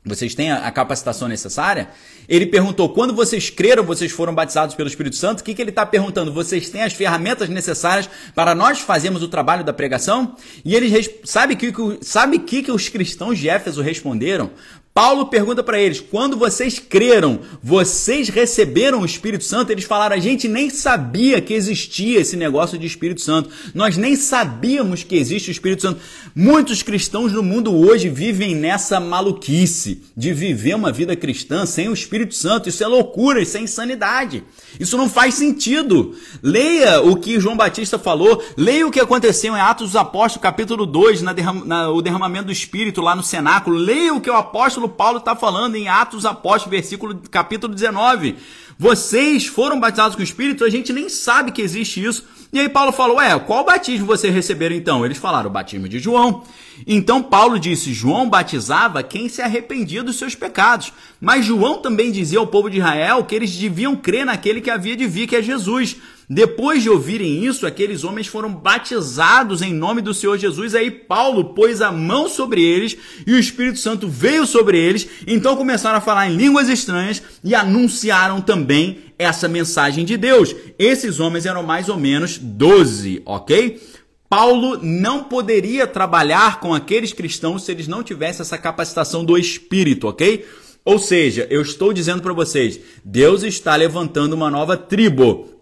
Vocês 0.05 0.33
têm 0.33 0.49
a 0.49 0.71
capacitação 0.71 1.27
necessária? 1.27 1.89
Ele 2.27 2.45
perguntou: 2.45 2.89
quando 2.89 3.13
vocês 3.13 3.49
creram, 3.49 3.83
vocês 3.83 4.09
foram 4.11 4.33
batizados 4.33 4.73
pelo 4.73 4.87
Espírito 4.87 5.17
Santo? 5.17 5.41
O 5.41 5.43
que, 5.43 5.53
que 5.53 5.61
ele 5.61 5.71
está 5.71 5.85
perguntando? 5.85 6.31
Vocês 6.31 6.69
têm 6.69 6.83
as 6.83 6.93
ferramentas 6.93 7.49
necessárias 7.49 8.09
para 8.33 8.55
nós 8.55 8.79
fazermos 8.79 9.21
o 9.21 9.27
trabalho 9.27 9.63
da 9.63 9.73
pregação? 9.73 10.37
E 10.63 10.73
eles 10.73 11.09
sabe 11.25 11.57
que 11.57 11.73
sabe 12.01 12.39
que, 12.39 12.63
que 12.63 12.71
os 12.71 12.87
cristãos 12.87 13.37
de 13.37 13.49
Éfeso 13.49 13.81
responderam? 13.81 14.51
Paulo 14.93 15.27
pergunta 15.27 15.63
para 15.63 15.79
eles: 15.79 15.99
quando 15.99 16.35
vocês 16.35 16.79
creram, 16.79 17.39
vocês 17.63 18.27
receberam 18.27 19.01
o 19.01 19.05
Espírito 19.05 19.43
Santo? 19.43 19.71
Eles 19.71 19.85
falaram: 19.85 20.15
a 20.15 20.19
gente 20.19 20.47
nem 20.47 20.69
sabia 20.69 21.39
que 21.39 21.53
existia 21.53 22.19
esse 22.19 22.35
negócio 22.35 22.77
de 22.77 22.85
Espírito 22.85 23.21
Santo. 23.21 23.49
Nós 23.73 23.95
nem 23.95 24.15
sabíamos 24.15 25.03
que 25.03 25.15
existe 25.15 25.49
o 25.49 25.51
Espírito 25.51 25.83
Santo. 25.83 26.01
Muitos 26.35 26.83
cristãos 26.83 27.31
no 27.31 27.43
mundo 27.43 27.73
hoje 27.73 28.09
vivem 28.09 28.55
nessa 28.55 28.99
maluquice 28.99 30.03
de 30.17 30.33
viver 30.33 30.75
uma 30.75 30.91
vida 30.91 31.15
cristã 31.15 31.65
sem 31.65 31.87
o 31.87 31.93
Espírito 31.93 32.35
Santo. 32.35 32.67
Isso 32.67 32.83
é 32.83 32.87
loucura, 32.87 33.41
isso 33.41 33.57
é 33.57 33.61
insanidade. 33.61 34.43
Isso 34.79 34.97
não 34.97 35.07
faz 35.07 35.35
sentido. 35.35 36.15
Leia 36.43 37.01
o 37.01 37.15
que 37.15 37.39
João 37.39 37.55
Batista 37.55 37.97
falou, 37.97 38.43
leia 38.57 38.85
o 38.85 38.91
que 38.91 38.99
aconteceu 38.99 39.55
em 39.55 39.59
Atos 39.59 39.91
dos 39.91 39.95
Apóstolos, 39.95 40.43
capítulo 40.43 40.85
2, 40.85 41.21
na 41.21 41.31
derram 41.31 41.65
na, 41.65 41.89
o 41.89 42.01
derramamento 42.01 42.45
do 42.47 42.51
Espírito 42.51 43.01
lá 43.01 43.15
no 43.15 43.23
cenáculo. 43.23 43.77
Leia 43.77 44.13
o 44.13 44.21
que 44.21 44.29
o 44.29 44.35
apóstolo 44.35 44.78
Paulo 44.87 45.17
está 45.17 45.35
falando 45.35 45.75
em 45.75 45.89
Atos 45.89 46.25
Apóstolos, 46.25 46.71
versículo, 46.71 47.19
capítulo 47.29 47.73
19. 47.73 48.37
Vocês 48.77 49.45
foram 49.45 49.77
batizados 49.77 50.15
com 50.15 50.21
o 50.21 50.23
Espírito, 50.23 50.63
a 50.63 50.69
gente 50.69 50.93
nem 50.93 51.09
sabe 51.09 51.51
que 51.51 51.61
existe 51.61 52.01
isso. 52.01 52.23
E 52.53 52.59
aí 52.59 52.69
Paulo 52.69 52.91
falou, 52.93 53.17
ué, 53.17 53.37
qual 53.39 53.65
batismo 53.65 54.05
vocês 54.05 54.33
receberam 54.33 54.75
então? 54.75 55.05
Eles 55.05 55.17
falaram, 55.17 55.49
o 55.49 55.53
batismo 55.53 55.89
de 55.89 55.99
João. 55.99 56.43
Então 56.87 57.21
Paulo 57.21 57.59
disse: 57.59 57.93
João 57.93 58.29
batizava 58.29 59.03
quem 59.03 59.27
se 59.27 59.41
arrependia 59.41 60.01
dos 60.01 60.17
seus 60.17 60.33
pecados. 60.33 60.93
Mas 61.19 61.45
João 61.45 61.81
também 61.81 62.11
dizia 62.11 62.39
ao 62.39 62.47
povo 62.47 62.69
de 62.69 62.77
Israel 62.77 63.23
que 63.25 63.35
eles 63.35 63.55
deviam 63.55 63.95
crer 63.95 64.25
naquele 64.25 64.61
que 64.61 64.71
havia 64.71 64.95
de 64.95 65.05
vir, 65.05 65.27
que 65.27 65.35
é 65.35 65.41
Jesus. 65.41 65.97
Depois 66.31 66.83
de 66.83 66.91
ouvirem 66.91 67.43
isso, 67.43 67.65
aqueles 67.65 68.03
homens 68.03 68.27
foram 68.27 68.53
batizados 68.53 69.63
em 69.63 69.73
nome 69.73 69.99
do 69.99 70.13
Senhor 70.13 70.37
Jesus. 70.37 70.75
Aí 70.75 70.91
Paulo 70.91 71.55
pôs 71.55 71.81
a 71.81 71.91
mão 71.91 72.29
sobre 72.29 72.63
eles 72.63 72.95
e 73.25 73.33
o 73.33 73.39
Espírito 73.39 73.79
Santo 73.79 74.07
veio 74.07 74.45
sobre 74.45 74.77
eles. 74.77 75.07
Então 75.25 75.55
começaram 75.55 75.97
a 75.97 76.01
falar 76.01 76.29
em 76.29 76.37
línguas 76.37 76.69
estranhas 76.69 77.19
e 77.43 77.55
anunciaram 77.55 78.41
também 78.41 78.99
essa 79.17 79.47
mensagem 79.47 80.05
de 80.05 80.17
Deus. 80.17 80.55
Esses 80.77 81.19
homens 81.19 81.47
eram 81.47 81.63
mais 81.63 81.89
ou 81.89 81.97
menos 81.97 82.37
12, 82.37 83.23
ok? 83.25 83.81
Paulo 84.29 84.77
não 84.83 85.23
poderia 85.23 85.87
trabalhar 85.87 86.59
com 86.59 86.75
aqueles 86.75 87.11
cristãos 87.11 87.63
se 87.63 87.71
eles 87.71 87.87
não 87.87 88.03
tivessem 88.03 88.43
essa 88.43 88.59
capacitação 88.59 89.25
do 89.25 89.35
Espírito, 89.35 90.07
ok? 90.07 90.45
Ou 90.85 90.99
seja, 90.99 91.47
eu 91.49 91.63
estou 91.63 91.91
dizendo 91.91 92.21
para 92.21 92.33
vocês, 92.33 92.79
Deus 93.03 93.41
está 93.41 93.75
levantando 93.75 94.33
uma 94.33 94.51
nova 94.51 94.77
tribo. 94.77 95.58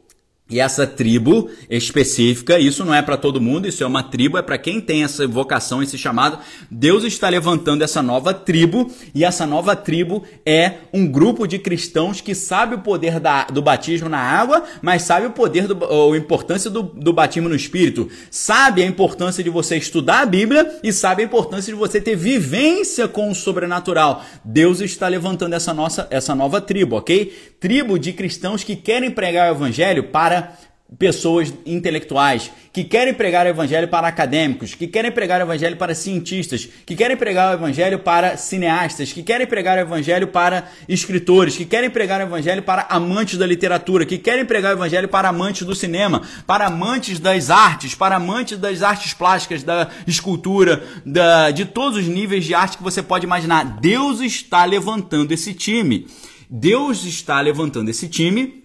E 0.49 0.61
essa 0.61 0.87
tribo 0.87 1.49
específica, 1.69 2.57
isso 2.57 2.85
não 2.85 2.93
é 2.93 3.01
para 3.01 3.17
todo 3.17 3.41
mundo, 3.41 3.67
isso 3.67 3.83
é 3.83 3.87
uma 3.87 4.01
tribo, 4.01 4.37
é 4.37 4.41
para 4.41 4.57
quem 4.57 4.79
tem 4.79 5.03
essa 5.03 5.27
vocação, 5.27 5.83
esse 5.83 5.97
chamado. 5.97 6.39
Deus 6.71 7.03
está 7.03 7.27
levantando 7.27 7.83
essa 7.83 8.01
nova 8.01 8.33
tribo, 8.33 8.89
e 9.13 9.25
essa 9.25 9.45
nova 9.45 9.75
tribo 9.75 10.23
é 10.45 10.75
um 10.93 11.05
grupo 11.05 11.45
de 11.45 11.59
cristãos 11.59 12.21
que 12.21 12.33
sabe 12.33 12.75
o 12.75 12.79
poder 12.79 13.19
da, 13.19 13.43
do 13.45 13.61
batismo 13.61 14.07
na 14.07 14.19
água, 14.19 14.63
mas 14.81 15.01
sabe 15.01 15.25
o 15.27 15.31
poder, 15.31 15.67
do, 15.67 16.13
a 16.13 16.17
importância 16.17 16.69
do, 16.69 16.81
do 16.81 17.11
batismo 17.11 17.49
no 17.49 17.55
Espírito. 17.55 18.09
Sabe 18.31 18.81
a 18.81 18.85
importância 18.85 19.43
de 19.43 19.49
você 19.49 19.75
estudar 19.75 20.21
a 20.21 20.25
Bíblia 20.25 20.79
e 20.81 20.93
sabe 20.93 21.23
a 21.23 21.25
importância 21.25 21.73
de 21.73 21.77
você 21.77 21.99
ter 21.99 22.15
vivência 22.15 23.05
com 23.05 23.29
o 23.29 23.35
sobrenatural. 23.35 24.23
Deus 24.45 24.79
está 24.79 25.09
levantando 25.09 25.55
essa, 25.55 25.73
nossa, 25.73 26.07
essa 26.09 26.33
nova 26.33 26.61
tribo, 26.61 26.95
ok? 26.95 27.33
Tribo 27.59 27.97
de 27.97 28.13
cristãos 28.13 28.63
que 28.63 28.75
querem 28.75 29.11
pregar 29.11 29.51
o 29.51 29.55
evangelho 29.55 30.05
para 30.05 30.57
pessoas 30.97 31.53
intelectuais 31.65 32.51
que 32.77 32.83
querem 32.83 33.11
pregar 33.11 33.47
o 33.47 33.49
evangelho 33.49 33.87
para 33.87 34.07
acadêmicos, 34.07 34.75
que 34.75 34.85
querem 34.85 35.11
pregar 35.11 35.41
o 35.41 35.45
evangelho 35.45 35.75
para 35.77 35.95
cientistas, 35.95 36.69
que 36.85 36.95
querem 36.95 37.17
pregar 37.17 37.49
o 37.49 37.53
evangelho 37.59 37.97
para 37.97 38.37
cineastas, 38.37 39.11
que 39.11 39.23
querem 39.23 39.47
pregar 39.47 39.79
o 39.79 39.81
evangelho 39.81 40.27
para 40.27 40.69
escritores, 40.87 41.57
que 41.57 41.65
querem 41.65 41.89
pregar 41.89 42.19
o 42.19 42.25
evangelho 42.25 42.61
para 42.61 42.85
amantes 42.87 43.35
da 43.39 43.47
literatura, 43.47 44.05
que 44.05 44.19
querem 44.19 44.45
pregar 44.45 44.75
o 44.75 44.77
evangelho 44.77 45.07
para 45.07 45.29
amantes 45.29 45.65
do 45.65 45.73
cinema, 45.73 46.21
para 46.45 46.67
amantes 46.67 47.17
das 47.17 47.49
artes, 47.49 47.95
para 47.95 48.17
amantes 48.17 48.59
das 48.59 48.83
artes 48.83 49.11
plásticas, 49.11 49.63
da 49.63 49.89
escultura, 50.05 50.83
da, 51.03 51.49
de 51.49 51.65
todos 51.65 51.97
os 51.97 52.05
níveis 52.05 52.45
de 52.45 52.53
arte 52.53 52.77
que 52.77 52.83
você 52.83 53.01
pode 53.01 53.25
imaginar. 53.25 53.79
Deus 53.81 54.21
está 54.21 54.63
levantando 54.65 55.31
esse 55.31 55.51
time. 55.51 56.05
Deus 56.49 57.03
está 57.05 57.39
levantando 57.41 57.89
esse 57.89 58.07
time 58.07 58.63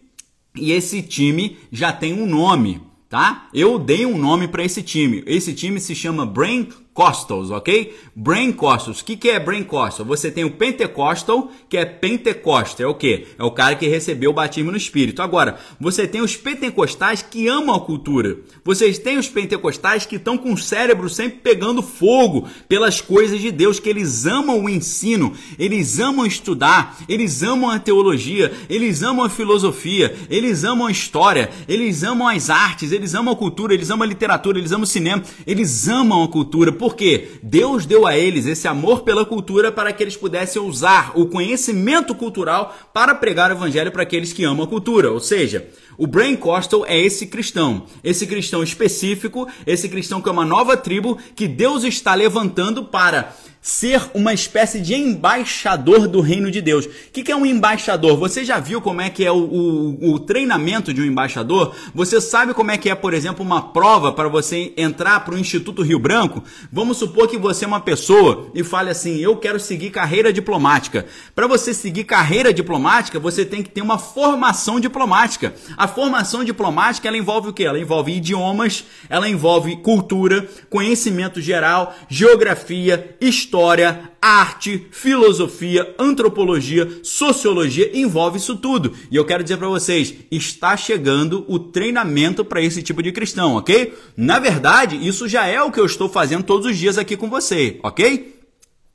e 0.55 0.73
esse 0.73 1.03
time 1.03 1.57
já 1.71 1.93
tem 1.93 2.13
um 2.13 2.27
nome, 2.27 2.81
tá? 3.09 3.49
Eu 3.53 3.79
dei 3.79 4.07
um 4.07 4.19
nome 4.19 4.49
para 4.49 4.65
esse 4.65 4.83
time. 4.83 5.23
Esse 5.27 5.53
time 5.53 5.81
se 5.81 5.95
chama 5.95 6.27
Brain 6.27 6.69
Costals, 6.95 7.51
ok? 7.51 7.97
Brain 8.15 8.53
Costals. 8.53 9.01
O 9.01 9.05
que, 9.05 9.17
que 9.17 9.31
é 9.31 9.41
Brain 9.41 9.65
Costal? 9.65 10.05
Você 10.05 10.31
tem 10.31 10.45
o 10.45 10.51
Pentecostal, 10.51 11.51
que 11.69 11.79
é 11.79 11.87
Pentecoste. 11.87 12.83
É 12.83 12.87
o 12.87 12.95
que? 12.95 13.27
É 13.39 13.43
o 13.43 13.51
cara 13.51 13.77
que 13.77 13.89
recebeu 13.89 14.31
o 14.31 14.35
batismo 14.35 14.71
no 14.71 14.77
Espírito. 14.77 15.23
Agora, 15.23 15.59
você 15.81 16.07
tem 16.07 16.21
os 16.21 16.37
pentecostais 16.37 17.23
que 17.23 17.49
amam 17.49 17.75
a 17.75 17.81
cultura. 17.81 18.37
Vocês 18.63 18.99
têm 18.99 19.17
os 19.17 19.29
pentecostais 19.29 20.05
que 20.05 20.17
estão 20.17 20.37
com 20.37 20.53
o 20.53 20.59
cérebro 20.59 21.09
sempre 21.09 21.39
pegando 21.39 21.83
fogo 21.83 22.47
pelas 22.69 23.01
coisas 23.01 23.41
de 23.41 23.51
Deus, 23.51 23.81
que 23.81 23.89
eles 23.89 24.27
amam 24.27 24.63
o 24.63 24.69
ensino, 24.69 25.33
eles 25.59 25.99
amam 25.99 26.27
estudar, 26.27 26.99
eles 27.09 27.43
amam 27.43 27.71
a 27.71 27.79
teologia, 27.79 28.53
eles 28.69 29.03
amam 29.03 29.25
a 29.25 29.31
filosofia, 29.31 30.15
eles 30.29 30.63
amam 30.63 30.89
a 30.89 30.93
história, 30.93 31.51
eles 31.67 32.03
amam 32.03 32.29
as 32.29 32.51
artes, 32.51 32.93
eles 32.93 33.15
amam 33.15 33.33
a 33.33 33.37
cultura, 33.37 33.73
eles 33.73 33.91
amam 33.91 34.05
a 34.05 34.09
literatura, 34.09 34.59
eles 34.59 34.73
amam 34.73 34.85
o 34.85 34.87
cinema, 34.87 35.23
eles 35.47 35.89
amam 35.89 36.23
a 36.23 36.29
cultura 36.29 36.71
porque 36.83 37.29
Deus 37.45 37.87
deu 37.87 38.05
a 38.09 38.19
eles 38.19 38.45
esse 38.45 38.67
amor 38.67 39.03
pela 39.03 39.25
cultura 39.25 39.71
para 39.71 39.93
que 39.93 40.03
eles 40.03 40.17
pudessem 40.17 40.61
usar 40.61 41.13
o 41.15 41.27
conhecimento 41.27 42.13
cultural 42.13 42.77
para 42.93 43.15
pregar 43.15 43.51
o 43.51 43.55
evangelho 43.55 43.93
para 43.93 44.03
aqueles 44.03 44.33
que 44.33 44.43
amam 44.43 44.65
a 44.65 44.69
cultura. 44.69 45.13
Ou 45.13 45.21
seja, 45.21 45.69
o 45.97 46.09
Brain 46.09 46.35
Costal 46.35 46.85
é 46.85 46.99
esse 46.99 47.29
cristão, 47.29 47.85
esse 48.03 48.27
cristão 48.27 48.65
específico, 48.65 49.47
esse 49.65 49.89
cristão 49.89 50.21
que 50.21 50.29
é 50.29 50.33
uma 50.33 50.45
nova 50.45 50.77
tribo 50.77 51.17
que 51.37 51.47
Deus 51.47 51.85
está 51.85 52.17
levantando 52.17 52.83
para 52.83 53.33
ser 53.63 54.11
uma 54.13 54.35
espécie 54.35 54.81
de 54.81 54.93
embaixador 54.93 56.09
do 56.09 56.21
reino 56.21 56.51
de 56.51 56.61
Deus. 56.61 56.85
O 56.85 56.91
que, 57.13 57.31
é 57.31 57.37
um 57.37 57.47
embaixador? 57.47 58.19
Você 58.19 58.45
já 58.45 58.59
viu 58.59 58.81
como 58.81 59.01
é 59.01 59.09
que 59.09 59.25
é 59.25 59.31
o, 59.31 59.37
o, 59.37 60.15
o, 60.15 60.19
treinamento 60.19 60.93
de 60.93 61.01
um 61.01 61.05
embaixador? 61.05 61.73
Você 61.95 62.21
sabe 62.21 62.53
como 62.53 62.73
é 62.73 62.77
que 62.77 62.91
é, 62.91 62.95
por 62.97 63.15
exemplo, 63.15 63.45
uma 63.45 63.63
prova 63.73 64.13
para 64.13 64.29
você 64.29 64.73
entrar 64.77 65.21
para 65.21 65.37
o 65.37 65.39
Instituto 65.39 65.83
Rio 65.83 66.01
Branco? 66.01 66.43
Vamos 66.73 66.97
supor 66.97 67.29
que 67.29 67.39
você 67.39 67.65
é 67.65 67.69
uma 67.69 67.81
pessoa 67.81 68.51
e 68.53 68.65
fale 68.65 68.91
assim: 68.91 69.19
eu 69.19 69.37
quero 69.37 69.61
seguir 69.61 69.91
carreira 69.91 70.33
diplomática. 70.33 71.07
Para 71.33 71.47
você 71.47 71.73
seguir 71.73 72.03
carreira 72.03 72.53
diplomática, 72.53 73.21
você 73.21 73.45
tem 73.45 73.63
que 73.63 73.71
ter 73.71 73.81
uma 73.81 73.99
formação 73.99 74.81
diplomática. 74.81 75.55
A 75.77 75.87
formação 75.87 76.43
diplomática 76.43 77.07
ela 77.07 77.17
envolve 77.17 77.51
o 77.51 77.53
que? 77.53 77.63
Ela 77.63 77.79
envolve 77.79 78.11
idiomas, 78.11 78.85
ela 79.09 79.29
envolve 79.29 79.77
cultura, 79.77 80.49
conhecimento 80.69 81.41
geral, 81.41 81.95
geografia, 82.09 83.17
história 83.21 83.52
história, 83.53 84.11
arte, 84.19 84.87
filosofia, 84.91 85.95
antropologia, 85.99 86.91
sociologia, 87.03 87.91
envolve 87.93 88.39
isso 88.39 88.57
tudo. 88.57 88.95
E 89.11 89.17
eu 89.17 89.27
quero 89.27 89.43
dizer 89.43 89.59
para 89.59 89.69
vocês, 89.69 90.15
está 90.31 90.75
chegando 90.75 91.45
o 91.47 91.59
treinamento 91.59 92.47
para 92.47 92.63
esse 92.63 92.83
tipo 92.83 93.03
de 93.03 93.13
cristão, 93.13 93.57
ok? 93.57 93.93
Na 94.17 94.39
verdade, 94.39 94.97
isso 95.07 95.29
já 95.29 95.47
é 95.47 95.61
o 95.61 95.71
que 95.71 95.79
eu 95.79 95.85
estou 95.85 96.09
fazendo 96.09 96.45
todos 96.45 96.67
os 96.67 96.79
dias 96.79 96.97
aqui 96.97 97.15
com 97.15 97.29
você, 97.29 97.79
ok? 97.83 98.41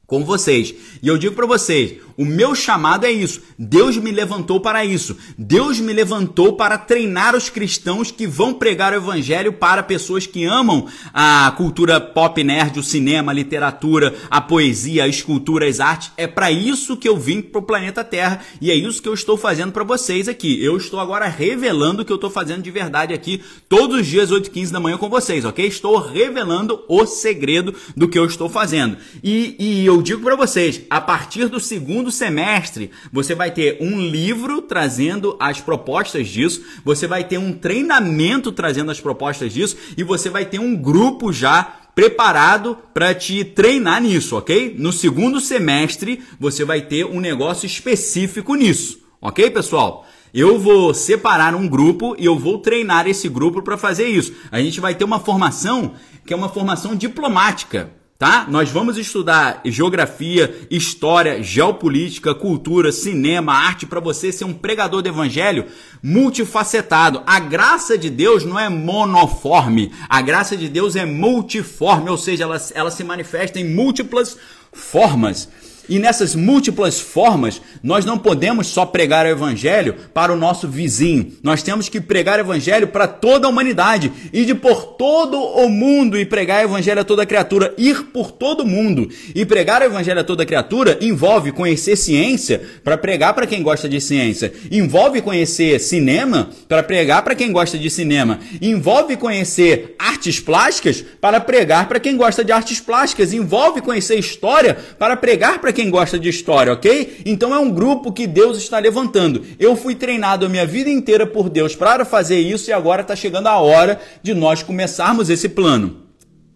Com 0.08 0.26
vocês. 0.26 0.74
E 1.03 1.08
eu 1.08 1.20
digo 1.20 1.36
para 1.36 1.45
vocês, 1.45 1.97
o 2.18 2.26
meu 2.26 2.55
chamado 2.55 3.05
é 3.05 3.11
isso. 3.11 3.41
Deus 3.59 3.95
me 3.95 4.11
levantou 4.11 4.59
para 4.59 4.84
isso. 4.84 5.15
Deus 5.38 5.80
me 5.80 5.93
levantou 5.93 6.53
para 6.53 6.76
treinar 6.76 7.36
os 7.36 7.47
cristãos 7.47 8.09
que 8.09 8.26
vão 8.26 8.55
pregar 8.55 8.91
o 8.91 8.95
evangelho 8.95 9.53
para 9.53 9.84
pessoas 9.84 10.26
que 10.26 10.43
amam 10.43 10.88
a 11.13 11.53
cultura 11.55 12.01
pop 12.01 12.43
nerd, 12.43 12.80
o 12.80 12.84
cinema, 12.84 13.32
a 13.32 13.36
literatura, 13.36 14.15
a 14.32 14.41
poesia, 14.41 15.03
a 15.03 15.07
escultura, 15.07 15.68
as 15.68 15.80
artes. 15.80 16.11
É 16.18 16.26
para 16.26 16.51
isso 16.51 16.97
que 16.97 17.07
eu 17.07 17.15
vim 17.15 17.39
para 17.39 17.59
o 17.59 17.63
planeta 17.63 18.03
Terra 18.03 18.41
e 18.59 18.72
é 18.72 18.76
isso 18.76 19.01
que 19.01 19.07
eu 19.07 19.13
estou 19.13 19.38
fazendo 19.38 19.72
para 19.72 19.84
vocês 19.84 20.28
aqui. 20.28 20.63
Eu 20.63 20.76
estou 20.76 20.99
agora 20.99 21.28
revelando 21.28 22.01
o 22.01 22.05
que 22.05 22.11
eu 22.11 22.15
estou 22.15 22.32
fazendo 22.32 22.63
de 22.63 22.72
verdade 22.72 23.13
aqui 23.13 23.43
todos 23.70 23.99
os 24.01 24.07
dias 24.07 24.32
8 24.32 24.47
e 24.47 24.49
15 24.49 24.74
da 24.74 24.80
manhã 24.80 24.97
com 24.97 25.07
vocês, 25.07 25.45
ok? 25.45 25.68
Estou 25.68 25.99
revelando 25.99 26.84
o 26.88 27.05
segredo 27.05 27.76
do 27.95 28.07
que 28.07 28.18
eu 28.18 28.26
estou 28.26 28.49
fazendo. 28.49 28.97
E, 29.24 29.55
e 29.59 29.86
eu 29.86 30.01
digo 30.01 30.24
para 30.24 30.36
vocês, 30.36 30.82
a 30.89 30.99
partir 30.99 31.47
do 31.47 31.59
segundo 31.59 32.07
segundo 32.08 32.12
semestre, 32.12 32.91
você 33.12 33.36
vai 33.36 33.51
ter 33.51 33.78
um 33.82 33.99
livro 33.99 34.62
trazendo 34.62 35.36
as 35.39 35.60
propostas 35.60 36.28
disso, 36.28 36.64
você 36.84 37.08
vai 37.08 37.24
ter 37.24 37.38
um 37.38 37.53
treinamento 37.53 38.51
trazendo 38.51 38.91
as 38.91 38.99
propostas 38.99 39.53
disso 39.53 39.78
e 39.97 40.03
você 40.03 40.30
vai 40.30 40.45
ter 40.45 40.60
um 40.60 40.76
grupo 40.76 41.32
já 41.32 41.64
preparado 41.93 42.78
para 42.93 43.14
te 43.14 43.43
treinar 43.43 44.01
nisso, 44.01 44.36
ok? 44.36 44.76
No 44.78 44.91
segundo 44.91 45.39
semestre, 45.39 46.22
você 46.39 46.64
vai 46.64 46.82
ter 46.82 47.05
um 47.05 47.20
negócio 47.20 47.66
específico 47.66 48.55
nisso, 48.55 48.99
ok, 49.22 49.49
pessoal? 49.49 50.05
Eu 50.34 50.60
vou 50.60 50.93
separar 50.93 51.55
um 51.55 51.68
grupo 51.68 52.16
e 52.20 52.26
eu 52.26 52.38
vou 52.38 52.60
treinar 52.60 53.08
esse 53.08 53.28
grupo 53.28 53.62
para 53.62 53.78
fazer 53.78 54.08
isso. 54.08 54.34
A 54.51 54.60
gente 54.60 54.80
vai 54.80 54.93
ter 54.93 55.05
uma 55.05 55.20
formação 55.20 55.93
que 56.26 56.34
é 56.34 56.38
uma 56.38 56.49
formação 56.49 56.95
diplomática 56.95 57.91
tá? 58.18 58.47
Nós 58.49 58.70
vamos 58.70 58.97
estudar 58.97 59.61
geografia, 59.65 60.68
história, 60.72 61.41
geopolítica, 61.43 62.34
cultura, 62.34 62.91
cinema, 62.91 63.53
arte 63.53 63.86
para 63.86 63.99
você 63.99 64.32
ser 64.32 64.45
um 64.45 64.53
pregador 64.53 65.01
do 65.01 65.09
evangelho 65.09 65.65
multifacetado. 66.01 67.22
A 67.26 67.39
graça 67.39 67.97
de 67.97 68.09
Deus 68.09 68.43
não 68.43 68.59
é 68.59 68.70
monoforme, 68.70 69.91
a 70.09 70.22
graça 70.22 70.57
de 70.57 70.68
Deus 70.68 70.95
é 70.95 71.05
multiforme, 71.05 72.09
ou 72.09 72.18
seja, 72.18 72.43
ela, 72.43 72.57
ela 72.74 72.91
se 72.91 73.03
manifesta 73.03 73.59
em 73.59 73.70
múltiplas 73.70 74.38
formas. 74.74 75.47
E 75.90 76.00
nessas 76.00 76.36
múltiplas 76.36 77.00
formas, 77.00 77.62
nós 77.82 78.04
não 78.04 78.18
podemos 78.18 78.68
só 78.68 78.86
pregar 78.86 79.26
o 79.26 79.30
evangelho 79.30 79.96
para 80.14 80.34
o 80.34 80.36
nosso 80.36 80.68
vizinho. 80.68 81.34
Nós 81.42 81.64
temos 81.64 81.88
que 81.88 82.02
pregar 82.02 82.40
o 82.40 82.42
evangelho 82.42 82.88
para 82.88 83.08
toda 83.08 83.48
a 83.48 83.50
humanidade, 83.50 84.12
ir 84.34 84.46
de 84.46 84.54
por 84.54 84.84
todo 84.98 85.40
o 85.40 85.70
mundo 85.70 86.20
e 86.20 86.26
pregar 86.26 86.66
o 86.66 86.70
evangelho 86.70 87.02
a 87.02 87.06
toda 87.06 87.26
criatura, 87.26 87.74
ir 87.78 88.08
por 88.08 88.32
todo 88.32 88.62
o 88.62 88.68
mundo. 88.68 89.10
E 89.34 89.46
pregar 89.46 89.82
o 89.82 89.86
evangelho 89.86 90.20
a 90.20 90.24
toda 90.24 90.46
criatura 90.46 90.98
envolve 91.02 91.52
conhecer 91.52 91.96
ciência 91.96 92.62
para 92.84 92.98
pregar 92.98 93.34
para 93.34 93.48
quem 93.48 93.64
gosta 93.64 93.88
de 93.88 94.02
ciência, 94.02 94.52
envolve 94.72 95.22
conhecer 95.22 95.80
cinema 95.80 96.50
para 96.68 96.84
pregar 96.84 97.24
para 97.24 97.36
quem 97.36 97.52
gosta 97.52 97.78
de 97.78 97.90
cinema, 97.90 98.40
envolve 98.62 99.16
conhecer 99.16 99.96
artes 99.98 100.40
plásticas 100.40 101.04
para 101.22 101.40
pregar 101.40 101.88
para 101.88 102.00
quem 102.00 102.18
gosta 102.18 102.44
de 102.44 102.52
artes 102.52 102.80
plásticas, 102.80 103.34
envolve 103.34 103.82
conhecer 103.82 104.18
história 104.18 104.78
para 104.98 105.16
pregar 105.16 105.60
para 105.60 105.76
quem 105.78 105.91
gosta 105.91 106.17
de 106.17 106.28
história, 106.28 106.73
ok? 106.73 107.21
Então 107.23 107.53
é 107.53 107.59
um 107.59 107.69
grupo 107.69 108.11
que 108.11 108.25
Deus 108.25 108.57
está 108.57 108.80
levantando. 108.80 109.43
Eu 109.59 109.75
fui 109.75 109.93
treinado 109.93 110.43
a 110.43 110.49
minha 110.49 110.65
vida 110.65 110.89
inteira 110.89 111.28
por 111.28 111.49
Deus 111.51 111.75
para 111.75 112.03
fazer 112.03 112.39
isso 112.39 112.71
e 112.71 112.73
agora 112.73 113.03
está 113.03 113.15
chegando 113.15 113.45
a 113.45 113.59
hora 113.59 114.01
de 114.23 114.34
nós 114.34 114.63
começarmos 114.63 115.30
esse 115.30 115.47
plano. 115.47 116.07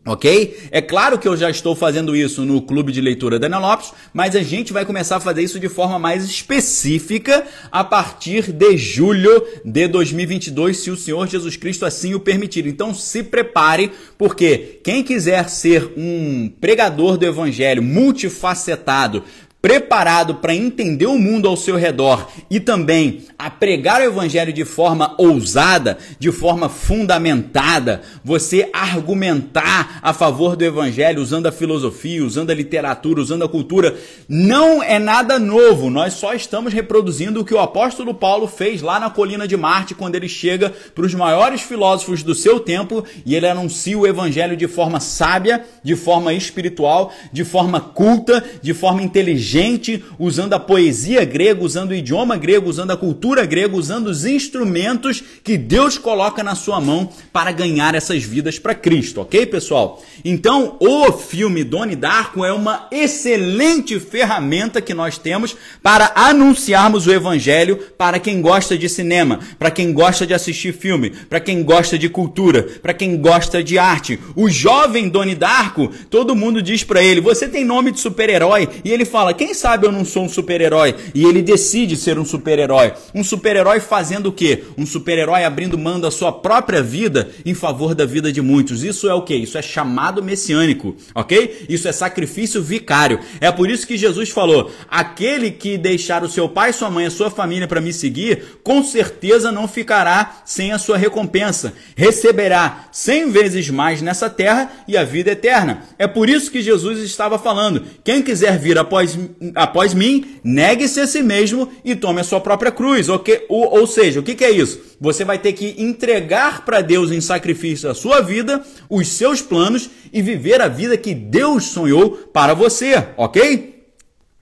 Ok? 0.04 0.58
É 0.72 0.82
claro 0.82 1.20
que 1.20 1.28
eu 1.28 1.38
já 1.38 1.47
estou 1.47 1.76
fazendo 1.76 2.16
isso 2.16 2.43
no 2.43 2.60
clube 2.60 2.91
de 2.91 2.99
leitura 2.99 3.38
da 3.38 3.60
Lopes, 3.60 3.93
mas 4.12 4.36
a 4.36 4.41
gente 4.41 4.74
vai 4.74 4.84
começar 4.84 5.18
a 5.18 5.20
fazer 5.20 5.43
isso 5.43 5.60
de 5.60 5.70
forma 5.70 5.99
mais 5.99 6.26
específica 6.26 7.45
a 7.72 7.84
partir 7.84 8.52
de 8.52 8.78
julho 8.78 9.45
de 9.64 9.88
2022, 9.88 10.78
se 10.78 10.89
o 10.89 10.97
Senhor 10.97 11.28
Jesus 11.28 11.56
Cristo 11.56 11.86
assim 11.86 12.16
o 12.16 12.20
permitir. 12.20 12.66
Então 12.66 12.95
se 12.95 13.22
prepare, 13.22 13.91
porque 14.18 14.80
quem 14.84 15.04
quiser 15.04 15.47
ser 15.49 15.93
um 15.95 16.52
pregador 16.60 17.16
do 17.16 17.26
evangelho 17.28 17.84
multifacetado, 17.84 19.24
preparado 19.62 20.36
para 20.36 20.55
entender 20.55 21.05
o 21.05 21.20
mundo 21.20 21.47
ao 21.47 21.55
seu 21.55 21.76
redor 21.76 22.28
e 22.49 22.59
também 22.59 23.22
a 23.38 23.49
pregar 23.49 24.01
o 24.01 24.05
evangelho 24.05 24.51
de 24.51 24.66
forma 24.66 25.14
ousada, 25.20 25.97
de 26.18 26.32
forma 26.32 26.68
fundamentada, 26.68 28.01
você 28.24 28.70
argumentar 28.74 29.99
a 30.01 30.14
favor 30.14 30.55
do 30.55 30.66
evangelho 30.66 31.22
usando 31.22 31.45
a 31.45 31.51
filosofia, 31.51 32.26
usando 32.26 32.49
a 32.49 32.55
literatura, 32.55 33.22
usando 33.22 33.43
a 33.43 33.49
cultura, 33.49 33.95
não 34.28 34.82
é 34.82 34.97
nada 34.97 35.38
novo. 35.38 35.89
Nós 35.89 36.14
só 36.14 36.34
estamos 36.34 36.74
reproduzindo 36.74 37.41
o 37.41 37.45
que 37.45 37.53
o 37.53 37.59
apóstolo 37.59 38.16
Paulo 38.16 38.47
fez 38.47 38.82
lá 38.82 38.99
na 38.99 39.09
colina 39.09 39.47
de 39.47 39.55
Marte 39.55 39.93
quando 39.93 40.16
ele 40.16 40.28
chega 40.28 40.74
para 40.95 41.05
os 41.05 41.14
maiores 41.14 41.62
filósofos 41.62 42.24
do 42.24 42.34
seu 42.34 42.59
tempo 42.59 43.03
e 43.26 43.36
ele 43.36 43.47
anuncia 43.47 43.97
o 43.97 44.07
evangelho 44.07 44.57
de 44.57 44.68
forma 44.68 44.99
sábia, 44.99 45.64
de 45.84 45.95
forma 45.95 46.34
espiritual, 46.34 47.14
de 47.32 47.43
forma 47.43 47.80
culta, 47.80 48.43
de 48.62 48.74
forma 48.74 49.03
inteligente 49.03 49.51
gente 49.52 50.02
usando 50.18 50.54
a 50.54 50.60
poesia 50.60 51.26
grega, 51.26 51.64
usando 51.64 51.91
o 51.91 51.93
idioma 51.93 52.38
grego, 52.38 52.70
usando 52.70 52.91
a 52.91 52.97
cultura 52.97 53.45
grega, 53.45 53.76
usando 53.76 54.08
os 54.08 54.24
instrumentos 54.24 55.22
que 55.43 55.58
Deus 55.58 55.97
coloca 55.97 56.41
na 56.41 56.56
sua 56.56 56.80
mão 56.80 57.10
para 57.34 57.52
ganhar 57.52 57.93
essas 57.93 58.24
vidas 58.24 58.58
para 58.58 58.74
Cristo, 58.74 59.20
ok, 59.20 59.45
pessoal? 59.45 60.02
Então, 60.24 60.78
o 60.80 61.12
filme 61.12 61.64
Doni 61.64 61.95
Darko 61.95 62.45
é 62.45 62.54
uma 62.54 62.88
excelente 62.91 63.99
ferramenta 63.99 64.80
que 64.80 64.93
nós 64.93 65.18
temos 65.18 65.56
para 65.84 66.14
anunciarmos 66.16 67.06
o 67.06 67.12
evangelho 67.12 67.78
para 67.97 68.20
quem 68.20 68.41
gosta 68.41 68.78
de 68.78 68.88
cinema, 68.88 69.39
para 69.60 69.72
quem 69.72 69.91
gosta 69.91 70.26
de 70.26 70.34
assistir 70.34 70.74
filme, 70.74 71.10
para 71.30 71.41
quem 71.41 71.62
gosta 71.62 71.97
de 71.97 72.08
cultura, 72.08 72.64
para 72.82 72.93
quem 72.93 73.18
gosta 73.18 73.62
de 73.62 73.78
arte. 73.78 74.18
O 74.36 74.49
jovem 74.49 75.10
Doni 75.10 75.36
Darko, 75.36 75.91
todo 76.10 76.36
mundo 76.36 76.62
diz 76.62 76.84
para 76.84 77.04
ele: 77.04 77.20
"Você 77.20 77.49
tem 77.49 77.66
nome 77.66 77.91
de 77.91 77.99
super-herói?" 77.99 78.70
E 78.86 78.91
ele 78.91 79.04
fala: 79.04 79.41
"Quem 79.42 79.56
sabe 79.56 79.88
eu 79.88 79.92
não 79.92 80.06
sou 80.06 80.26
um 80.26 80.30
super-herói?" 80.30 80.94
E 81.16 81.26
ele 81.26 81.42
decide 81.42 81.98
ser 81.98 82.20
um 82.20 82.24
super-herói. 82.24 82.94
Um 83.16 83.24
super-herói 83.24 83.80
fazendo 83.80 84.28
o 84.28 84.32
quê? 84.32 84.66
Um 84.78 84.86
super-herói 84.86 85.44
abrindo 85.44 85.80
mão 85.80 86.00
da 86.00 86.12
sua 86.12 86.32
própria 86.32 86.84
vida 86.84 87.32
em 87.44 87.56
favor 87.56 87.96
da 87.96 88.06
vida 88.06 88.32
de 88.32 88.39
muitos. 88.39 88.84
Isso 88.84 89.10
é 89.10 89.14
o 89.16 89.24
quê? 89.24 89.34
Isso 89.34 89.58
é 89.58 89.62
chamado 89.64 90.22
messiânico, 90.22 90.96
ok? 91.16 91.66
Isso 91.68 91.88
é 91.88 91.92
sacrifício 91.92 92.62
vicário. 92.62 93.20
É 93.39 93.52
por 93.52 93.68
isso 93.68 93.88
que 93.88 93.98
Jesus 93.98 94.30
falou: 94.30 94.72
aquele 94.88 95.50
que 95.50 95.76
deixar 95.76 96.24
o 96.24 96.30
seu 96.30 96.48
pai, 96.48 96.72
sua 96.72 96.92
mãe, 96.92 97.08
a 97.08 97.12
sua 97.12 97.32
família 97.32 97.68
para 97.68 97.82
me 97.82 97.92
seguir, 97.92 98.60
com 98.64 98.84
certeza 98.84 99.52
não 99.52 99.68
ficará 99.68 100.44
sem 100.46 100.72
a 100.72 100.78
sua 100.78 100.98
recompensa. 100.98 101.74
Receberá 101.96 102.89
cem 102.92 103.32
vezes 103.32 103.72
mais 103.72 104.04
nessa 104.04 104.30
terra 104.30 104.72
e 104.88 104.96
a 104.96 105.04
vida 105.04 105.32
eterna. 105.32 105.84
É 105.98 106.06
por 106.06 106.30
isso 106.30 106.52
que 106.52 106.62
Jesus 106.62 107.00
estava 107.00 107.39
falando: 107.39 107.84
quem 108.04 108.22
quiser 108.22 108.60
vir 108.60 108.78
após, 108.78 109.18
após 109.56 109.94
mim, 109.94 110.40
negue-se 110.44 111.00
a 111.00 111.08
si 111.08 111.22
mesmo 111.22 111.70
e 111.84 111.96
tome 111.96 112.22
a 112.22 112.24
sua 112.24 112.40
própria 112.40 112.72
cruz. 112.72 113.10
Okay? 113.10 113.46
Ou, 113.50 113.80
ou 113.80 113.88
seja, 113.88 114.20
o 114.20 114.24
que, 114.24 114.36
que 114.36 114.46
é 114.46 114.52
isso? 114.52 114.80
Você 115.00 115.26
vai 115.26 115.40
ter 115.40 115.54
que 115.54 115.76
entregar 115.78 116.66
para 116.66 116.82
Deus 116.82 117.12
em 117.12 117.22
sacrifício 117.22 117.90
a 117.90 117.94
sua 117.94 118.22
vida, 118.22 118.64
os 118.90 119.08
seus 119.08 119.42
planos 119.42 119.90
e 120.12 120.22
viver 120.22 120.62
a 120.62 120.68
vida 120.68 120.98
que 120.98 121.14
Deus 121.14 121.66
sonhou 121.66 122.12
para 122.32 122.54
você, 122.54 123.04
ok? 123.18 123.72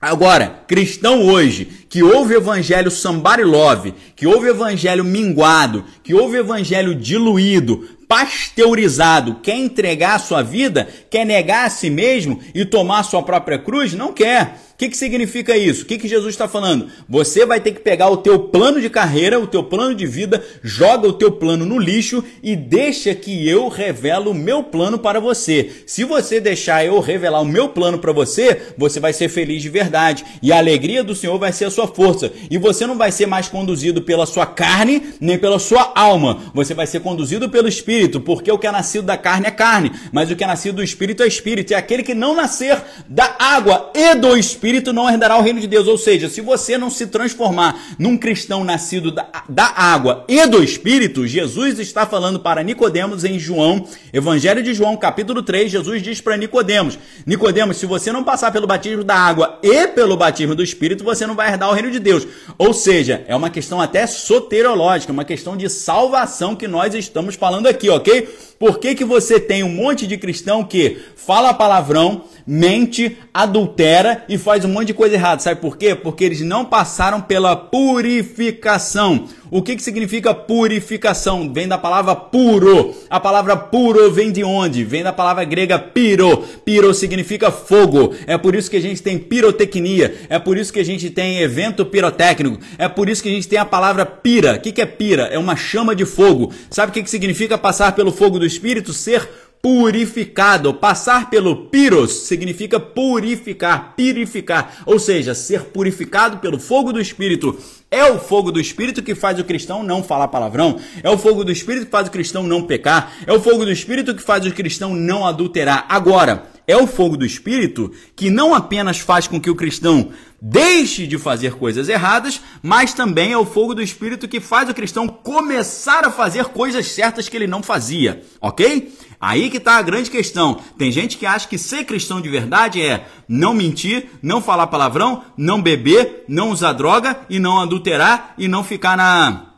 Agora, 0.00 0.62
cristão 0.66 1.26
hoje, 1.26 1.66
que 1.88 2.02
ouve 2.02 2.34
evangelho 2.34 2.90
somebody 2.90 3.44
love, 3.44 3.92
que 4.16 4.26
ouve 4.26 4.48
evangelho 4.48 5.04
minguado, 5.04 5.84
que 6.02 6.14
ouve 6.14 6.38
evangelho 6.38 6.94
diluído, 6.94 7.86
pasteurizado, 8.10 9.36
quer 9.40 9.54
entregar 9.54 10.16
a 10.16 10.18
sua 10.18 10.42
vida, 10.42 10.88
quer 11.08 11.24
negar 11.24 11.66
a 11.66 11.70
si 11.70 11.88
mesmo 11.88 12.40
e 12.52 12.64
tomar 12.64 12.98
a 12.98 13.04
sua 13.04 13.22
própria 13.22 13.56
cruz? 13.56 13.94
Não 13.94 14.12
quer 14.12 14.56
que, 14.80 14.88
que 14.88 14.96
significa 14.96 15.54
isso? 15.58 15.82
O 15.82 15.84
que, 15.84 15.98
que 15.98 16.08
Jesus 16.08 16.32
está 16.32 16.48
falando? 16.48 16.88
Você 17.06 17.44
vai 17.44 17.60
ter 17.60 17.72
que 17.72 17.80
pegar 17.80 18.08
o 18.08 18.16
teu 18.16 18.38
plano 18.38 18.80
de 18.80 18.88
carreira, 18.88 19.38
o 19.38 19.46
teu 19.46 19.62
plano 19.62 19.94
de 19.94 20.06
vida, 20.06 20.42
joga 20.62 21.06
o 21.06 21.12
teu 21.12 21.30
plano 21.30 21.66
no 21.66 21.78
lixo 21.78 22.24
e 22.42 22.56
deixa 22.56 23.14
que 23.14 23.46
eu 23.46 23.68
revelo 23.68 24.30
o 24.30 24.34
meu 24.34 24.62
plano 24.62 24.98
para 24.98 25.20
você. 25.20 25.70
Se 25.86 26.02
você 26.02 26.40
deixar 26.40 26.82
eu 26.82 26.98
revelar 26.98 27.42
o 27.42 27.44
meu 27.44 27.68
plano 27.68 27.98
para 27.98 28.10
você, 28.10 28.58
você 28.78 28.98
vai 28.98 29.12
ser 29.12 29.28
feliz 29.28 29.60
de 29.60 29.68
verdade 29.68 30.24
e 30.42 30.50
a 30.50 30.56
alegria 30.56 31.04
do 31.04 31.14
Senhor 31.14 31.38
vai 31.38 31.52
ser 31.52 31.66
a 31.66 31.70
sua 31.70 31.86
força. 31.86 32.32
E 32.50 32.56
você 32.56 32.86
não 32.86 32.96
vai 32.96 33.12
ser 33.12 33.26
mais 33.26 33.48
conduzido 33.48 34.00
pela 34.00 34.24
sua 34.24 34.46
carne 34.46 35.12
nem 35.20 35.36
pela 35.36 35.58
sua 35.58 35.92
alma. 35.94 36.38
Você 36.54 36.72
vai 36.72 36.86
ser 36.86 37.00
conduzido 37.00 37.50
pelo 37.50 37.68
Espírito, 37.68 37.99
porque 38.20 38.50
o 38.50 38.58
que 38.58 38.66
é 38.66 38.72
nascido 38.72 39.04
da 39.04 39.16
carne 39.16 39.48
é 39.48 39.50
carne, 39.50 39.92
mas 40.12 40.30
o 40.30 40.36
que 40.36 40.44
é 40.44 40.46
nascido 40.46 40.76
do 40.76 40.82
Espírito 40.82 41.22
é 41.22 41.26
Espírito. 41.26 41.72
E 41.72 41.74
aquele 41.74 42.02
que 42.02 42.14
não 42.14 42.34
nascer 42.34 42.80
da 43.08 43.34
água 43.38 43.90
e 43.94 44.14
do 44.14 44.36
Espírito 44.36 44.70
espírito 44.80 44.92
não 44.92 45.08
herdará 45.08 45.36
o 45.36 45.42
reino 45.42 45.60
de 45.60 45.66
Deus. 45.66 45.86
Ou 45.86 45.98
seja, 45.98 46.28
se 46.28 46.40
você 46.40 46.78
não 46.78 46.90
se 46.90 47.06
transformar 47.06 47.80
num 47.98 48.16
cristão 48.16 48.64
nascido 48.64 49.10
da, 49.10 49.26
da 49.48 49.66
água 49.76 50.24
e 50.28 50.46
do 50.46 50.62
espírito, 50.62 51.26
Jesus 51.26 51.78
está 51.78 52.06
falando 52.06 52.40
para 52.40 52.62
Nicodemos 52.62 53.24
em 53.24 53.38
João, 53.38 53.86
Evangelho 54.12 54.62
de 54.62 54.72
João, 54.72 54.96
capítulo 54.96 55.42
3, 55.42 55.70
Jesus 55.70 56.02
diz 56.02 56.20
para 56.20 56.36
Nicodemos: 56.36 56.98
Nicodemos, 57.26 57.76
se 57.76 57.86
você 57.86 58.12
não 58.12 58.24
passar 58.24 58.52
pelo 58.52 58.66
batismo 58.66 59.04
da 59.04 59.14
água 59.14 59.58
e 59.62 59.88
pelo 59.88 60.16
batismo 60.16 60.54
do 60.54 60.62
espírito, 60.62 61.04
você 61.04 61.26
não 61.26 61.34
vai 61.34 61.50
herdar 61.50 61.68
o 61.68 61.72
reino 61.72 61.90
de 61.90 61.98
Deus. 61.98 62.26
Ou 62.56 62.72
seja, 62.72 63.24
é 63.26 63.34
uma 63.34 63.50
questão 63.50 63.80
até 63.80 64.06
soterológica, 64.06 65.12
uma 65.12 65.24
questão 65.24 65.56
de 65.56 65.68
salvação 65.68 66.54
que 66.54 66.68
nós 66.68 66.94
estamos 66.94 67.34
falando 67.34 67.66
aqui, 67.66 67.88
ok? 67.90 68.28
Por 68.58 68.78
que, 68.78 68.94
que 68.94 69.04
você 69.04 69.40
tem 69.40 69.62
um 69.62 69.68
monte 69.70 70.06
de 70.06 70.18
cristão 70.18 70.62
que 70.62 70.98
fala 71.16 71.54
palavrão, 71.54 72.24
mente, 72.50 73.16
adultera 73.32 74.24
e 74.28 74.36
faz 74.36 74.64
um 74.64 74.68
monte 74.68 74.88
de 74.88 74.94
coisa 74.94 75.14
errada? 75.14 75.40
Sabe 75.40 75.60
por 75.60 75.76
quê? 75.76 75.94
Porque 75.94 76.24
eles 76.24 76.40
não 76.40 76.64
passaram 76.64 77.20
pela 77.20 77.54
purificação. 77.54 79.28
O 79.52 79.62
que, 79.62 79.76
que 79.76 79.82
significa 79.82 80.34
purificação? 80.34 81.52
Vem 81.52 81.68
da 81.68 81.78
palavra 81.78 82.16
puro. 82.16 82.92
A 83.08 83.20
palavra 83.20 83.56
puro 83.56 84.10
vem 84.10 84.32
de 84.32 84.42
onde? 84.42 84.84
Vem 84.84 85.04
da 85.04 85.12
palavra 85.12 85.44
grega 85.44 85.78
piro. 85.78 86.38
Piro 86.64 86.92
significa 86.92 87.52
fogo. 87.52 88.14
É 88.26 88.36
por 88.36 88.56
isso 88.56 88.70
que 88.70 88.76
a 88.76 88.82
gente 88.82 89.00
tem 89.00 89.16
pirotecnia. 89.16 90.14
É 90.28 90.38
por 90.38 90.58
isso 90.58 90.72
que 90.72 90.80
a 90.80 90.84
gente 90.84 91.08
tem 91.08 91.38
evento 91.38 91.84
pirotécnico. 91.84 92.58
É 92.78 92.88
por 92.88 93.08
isso 93.08 93.22
que 93.22 93.28
a 93.28 93.32
gente 93.32 93.48
tem 93.48 93.58
a 93.58 93.64
palavra 93.64 94.04
pira. 94.04 94.54
O 94.54 94.60
que, 94.60 94.72
que 94.72 94.80
é 94.80 94.86
pira? 94.86 95.24
É 95.24 95.38
uma 95.38 95.54
chama 95.54 95.94
de 95.94 96.04
fogo. 96.04 96.52
Sabe 96.68 96.90
o 96.90 96.92
que, 96.92 97.02
que 97.02 97.10
significa 97.10 97.56
passar 97.56 97.92
pelo 97.94 98.10
fogo 98.10 98.40
do 98.40 98.46
Espírito? 98.46 98.92
Ser 98.92 99.28
purificado. 99.62 100.72
Passar 100.72 101.30
pelo 101.30 101.66
piros 101.66 102.26
significa 102.26 102.80
purificar, 102.80 103.94
purificar, 103.96 104.82
ou 104.86 104.98
seja, 104.98 105.34
ser 105.34 105.64
purificado 105.64 106.38
pelo 106.38 106.58
fogo 106.58 106.92
do 106.92 107.00
Espírito 107.00 107.58
É 107.92 108.04
o 108.04 108.20
fogo 108.20 108.52
do 108.52 108.60
Espírito 108.60 109.02
que 109.02 109.16
faz 109.16 109.40
o 109.40 109.44
cristão 109.44 109.82
não 109.82 110.02
falar 110.02 110.28
palavrão. 110.28 110.78
É 111.02 111.10
o 111.10 111.18
fogo 111.18 111.42
do 111.42 111.50
Espírito 111.50 111.86
que 111.86 111.90
faz 111.90 112.06
o 112.06 112.10
cristão 112.10 112.44
não 112.44 112.62
pecar. 112.62 113.12
É 113.26 113.32
o 113.32 113.40
fogo 113.40 113.64
do 113.64 113.72
Espírito 113.72 114.14
que 114.14 114.22
faz 114.22 114.46
o 114.46 114.52
cristão 114.52 114.94
não 114.94 115.26
adulterar. 115.26 115.86
Agora, 115.88 116.44
é 116.66 116.76
o 116.76 116.86
fogo 116.86 117.16
do 117.16 117.24
Espírito 117.24 117.92
que 118.14 118.30
não 118.30 118.54
apenas 118.54 118.98
faz 118.98 119.26
com 119.26 119.40
que 119.40 119.50
o 119.50 119.54
cristão 119.54 120.10
deixe 120.40 121.06
de 121.06 121.18
fazer 121.18 121.54
coisas 121.54 121.88
erradas, 121.88 122.40
mas 122.62 122.94
também 122.94 123.32
é 123.32 123.38
o 123.38 123.44
fogo 123.44 123.74
do 123.74 123.82
Espírito 123.82 124.28
que 124.28 124.40
faz 124.40 124.68
o 124.68 124.74
cristão 124.74 125.06
começar 125.06 126.04
a 126.04 126.10
fazer 126.10 126.46
coisas 126.46 126.86
certas 126.86 127.28
que 127.28 127.36
ele 127.36 127.46
não 127.46 127.62
fazia, 127.62 128.22
ok? 128.40 128.92
Aí 129.20 129.50
que 129.50 129.58
está 129.58 129.74
a 129.74 129.82
grande 129.82 130.10
questão. 130.10 130.58
Tem 130.78 130.90
gente 130.90 131.18
que 131.18 131.26
acha 131.26 131.46
que 131.46 131.58
ser 131.58 131.84
cristão 131.84 132.20
de 132.20 132.28
verdade 132.30 132.80
é 132.80 133.06
não 133.28 133.52
mentir, 133.52 134.08
não 134.22 134.40
falar 134.40 134.68
palavrão, 134.68 135.22
não 135.36 135.60
beber, 135.60 136.24
não 136.26 136.50
usar 136.50 136.72
droga 136.72 137.20
e 137.28 137.38
não 137.38 137.60
adulterar 137.60 138.34
e 138.38 138.48
não 138.48 138.64
ficar 138.64 138.96
na 138.96 139.49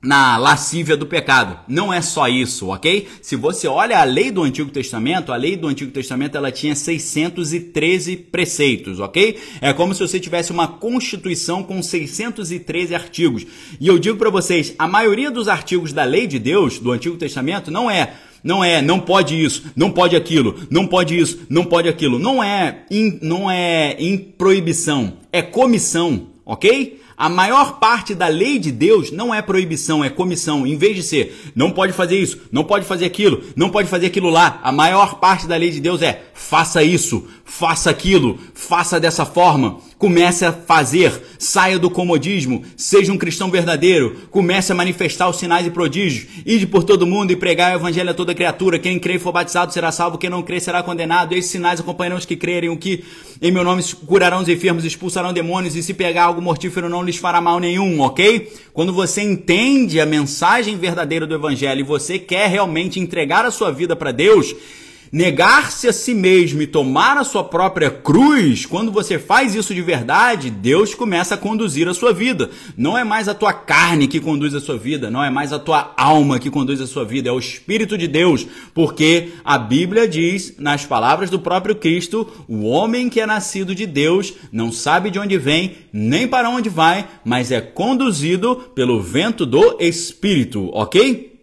na 0.00 0.36
lascívia 0.36 0.96
do 0.96 1.06
pecado. 1.06 1.58
Não 1.66 1.92
é 1.92 2.00
só 2.00 2.28
isso, 2.28 2.68
ok? 2.68 3.08
Se 3.20 3.34
você 3.34 3.66
olha 3.66 3.98
a 3.98 4.04
lei 4.04 4.30
do 4.30 4.42
Antigo 4.42 4.70
Testamento, 4.70 5.32
a 5.32 5.36
lei 5.36 5.56
do 5.56 5.66
Antigo 5.66 5.90
Testamento 5.90 6.36
ela 6.36 6.52
tinha 6.52 6.74
613 6.74 8.16
preceitos, 8.16 9.00
ok? 9.00 9.38
É 9.60 9.72
como 9.72 9.92
se 9.92 10.00
você 10.00 10.20
tivesse 10.20 10.52
uma 10.52 10.68
constituição 10.68 11.64
com 11.64 11.82
613 11.82 12.94
artigos. 12.94 13.44
E 13.80 13.88
eu 13.88 13.98
digo 13.98 14.16
para 14.16 14.30
vocês, 14.30 14.72
a 14.78 14.86
maioria 14.86 15.32
dos 15.32 15.48
artigos 15.48 15.92
da 15.92 16.04
lei 16.04 16.28
de 16.28 16.38
Deus 16.38 16.78
do 16.78 16.92
Antigo 16.92 17.16
Testamento 17.16 17.70
não 17.70 17.90
é 17.90 18.14
não 18.42 18.64
é, 18.64 18.80
não 18.80 19.00
pode 19.00 19.34
isso, 19.34 19.64
não 19.74 19.90
pode 19.90 20.14
aquilo, 20.14 20.54
não 20.70 20.86
pode 20.86 21.18
isso, 21.18 21.40
não 21.50 21.64
pode 21.64 21.88
aquilo. 21.88 22.20
Não 22.20 22.42
é, 22.42 22.84
in, 22.88 23.18
não 23.20 23.50
é 23.50 23.96
em 23.98 24.16
proibição, 24.16 25.14
é 25.32 25.42
comissão, 25.42 26.28
ok? 26.46 26.97
A 27.18 27.28
maior 27.28 27.80
parte 27.80 28.14
da 28.14 28.28
lei 28.28 28.60
de 28.60 28.70
Deus 28.70 29.10
não 29.10 29.34
é 29.34 29.42
proibição, 29.42 30.04
é 30.04 30.08
comissão. 30.08 30.64
Em 30.64 30.76
vez 30.76 30.94
de 30.94 31.02
ser, 31.02 31.50
não 31.52 31.72
pode 31.72 31.92
fazer 31.92 32.16
isso, 32.16 32.38
não 32.52 32.62
pode 32.62 32.84
fazer 32.84 33.06
aquilo, 33.06 33.42
não 33.56 33.70
pode 33.70 33.88
fazer 33.88 34.06
aquilo 34.06 34.30
lá. 34.30 34.60
A 34.62 34.70
maior 34.70 35.16
parte 35.16 35.44
da 35.48 35.56
lei 35.56 35.72
de 35.72 35.80
Deus 35.80 36.00
é, 36.00 36.22
faça 36.32 36.80
isso, 36.80 37.26
faça 37.44 37.90
aquilo, 37.90 38.38
faça 38.54 39.00
dessa 39.00 39.26
forma. 39.26 39.80
Comece 39.98 40.44
a 40.44 40.52
fazer, 40.52 41.12
saia 41.40 41.76
do 41.76 41.90
comodismo, 41.90 42.62
seja 42.76 43.12
um 43.12 43.18
cristão 43.18 43.50
verdadeiro, 43.50 44.16
comece 44.30 44.70
a 44.70 44.74
manifestar 44.74 45.28
os 45.28 45.38
sinais 45.38 45.66
e 45.66 45.70
prodígios, 45.70 46.28
ide 46.46 46.68
por 46.68 46.84
todo 46.84 47.04
mundo 47.04 47.32
e 47.32 47.36
pregar 47.36 47.72
o 47.72 47.80
evangelho 47.80 48.10
a 48.10 48.14
toda 48.14 48.32
criatura. 48.32 48.78
Quem 48.78 48.96
crê 48.96 49.14
e 49.14 49.18
for 49.18 49.32
batizado 49.32 49.72
será 49.72 49.90
salvo, 49.90 50.16
quem 50.16 50.30
não 50.30 50.40
crê 50.40 50.60
será 50.60 50.84
condenado. 50.84 51.32
Esses 51.32 51.50
sinais 51.50 51.80
acompanharão 51.80 52.16
os 52.16 52.24
que 52.24 52.36
crerem, 52.36 52.70
o 52.70 52.76
que 52.76 53.02
em 53.42 53.50
meu 53.50 53.64
nome 53.64 53.82
curarão 54.06 54.40
os 54.40 54.48
enfermos, 54.48 54.84
expulsarão 54.84 55.32
demônios, 55.32 55.74
e 55.74 55.82
se 55.82 55.92
pegar 55.92 56.24
algo 56.24 56.40
mortífero 56.40 56.88
não 56.88 57.02
lhes 57.02 57.16
fará 57.16 57.40
mal 57.40 57.58
nenhum, 57.58 58.00
ok? 58.00 58.52
Quando 58.72 58.92
você 58.92 59.22
entende 59.22 59.98
a 59.98 60.06
mensagem 60.06 60.76
verdadeira 60.76 61.26
do 61.26 61.34
evangelho 61.34 61.80
e 61.80 61.82
você 61.82 62.20
quer 62.20 62.48
realmente 62.48 63.00
entregar 63.00 63.44
a 63.44 63.50
sua 63.50 63.72
vida 63.72 63.96
para 63.96 64.12
Deus, 64.12 64.54
Negar-se 65.10 65.88
a 65.88 65.92
si 65.92 66.12
mesmo 66.14 66.60
e 66.60 66.66
tomar 66.66 67.16
a 67.16 67.24
sua 67.24 67.42
própria 67.42 67.90
cruz, 67.90 68.66
quando 68.66 68.92
você 68.92 69.18
faz 69.18 69.54
isso 69.54 69.74
de 69.74 69.80
verdade, 69.80 70.50
Deus 70.50 70.94
começa 70.94 71.34
a 71.34 71.38
conduzir 71.38 71.88
a 71.88 71.94
sua 71.94 72.12
vida. 72.12 72.50
Não 72.76 72.96
é 72.96 73.04
mais 73.04 73.28
a 73.28 73.34
tua 73.34 73.52
carne 73.52 74.06
que 74.06 74.20
conduz 74.20 74.54
a 74.54 74.60
sua 74.60 74.76
vida, 74.76 75.10
não 75.10 75.24
é 75.24 75.30
mais 75.30 75.52
a 75.52 75.58
tua 75.58 75.94
alma 75.96 76.38
que 76.38 76.50
conduz 76.50 76.80
a 76.80 76.86
sua 76.86 77.04
vida, 77.04 77.28
é 77.28 77.32
o 77.32 77.38
Espírito 77.38 77.96
de 77.96 78.06
Deus, 78.06 78.46
porque 78.74 79.30
a 79.44 79.56
Bíblia 79.56 80.06
diz, 80.06 80.54
nas 80.58 80.84
palavras 80.84 81.30
do 81.30 81.38
próprio 81.38 81.74
Cristo, 81.74 82.28
o 82.46 82.64
homem 82.64 83.08
que 83.08 83.20
é 83.20 83.26
nascido 83.26 83.74
de 83.74 83.86
Deus 83.86 84.34
não 84.52 84.70
sabe 84.70 85.10
de 85.10 85.18
onde 85.18 85.38
vem, 85.38 85.76
nem 85.92 86.28
para 86.28 86.50
onde 86.50 86.68
vai, 86.68 87.06
mas 87.24 87.50
é 87.50 87.60
conduzido 87.60 88.56
pelo 88.74 89.00
vento 89.00 89.46
do 89.46 89.76
Espírito, 89.80 90.68
ok? 90.72 91.37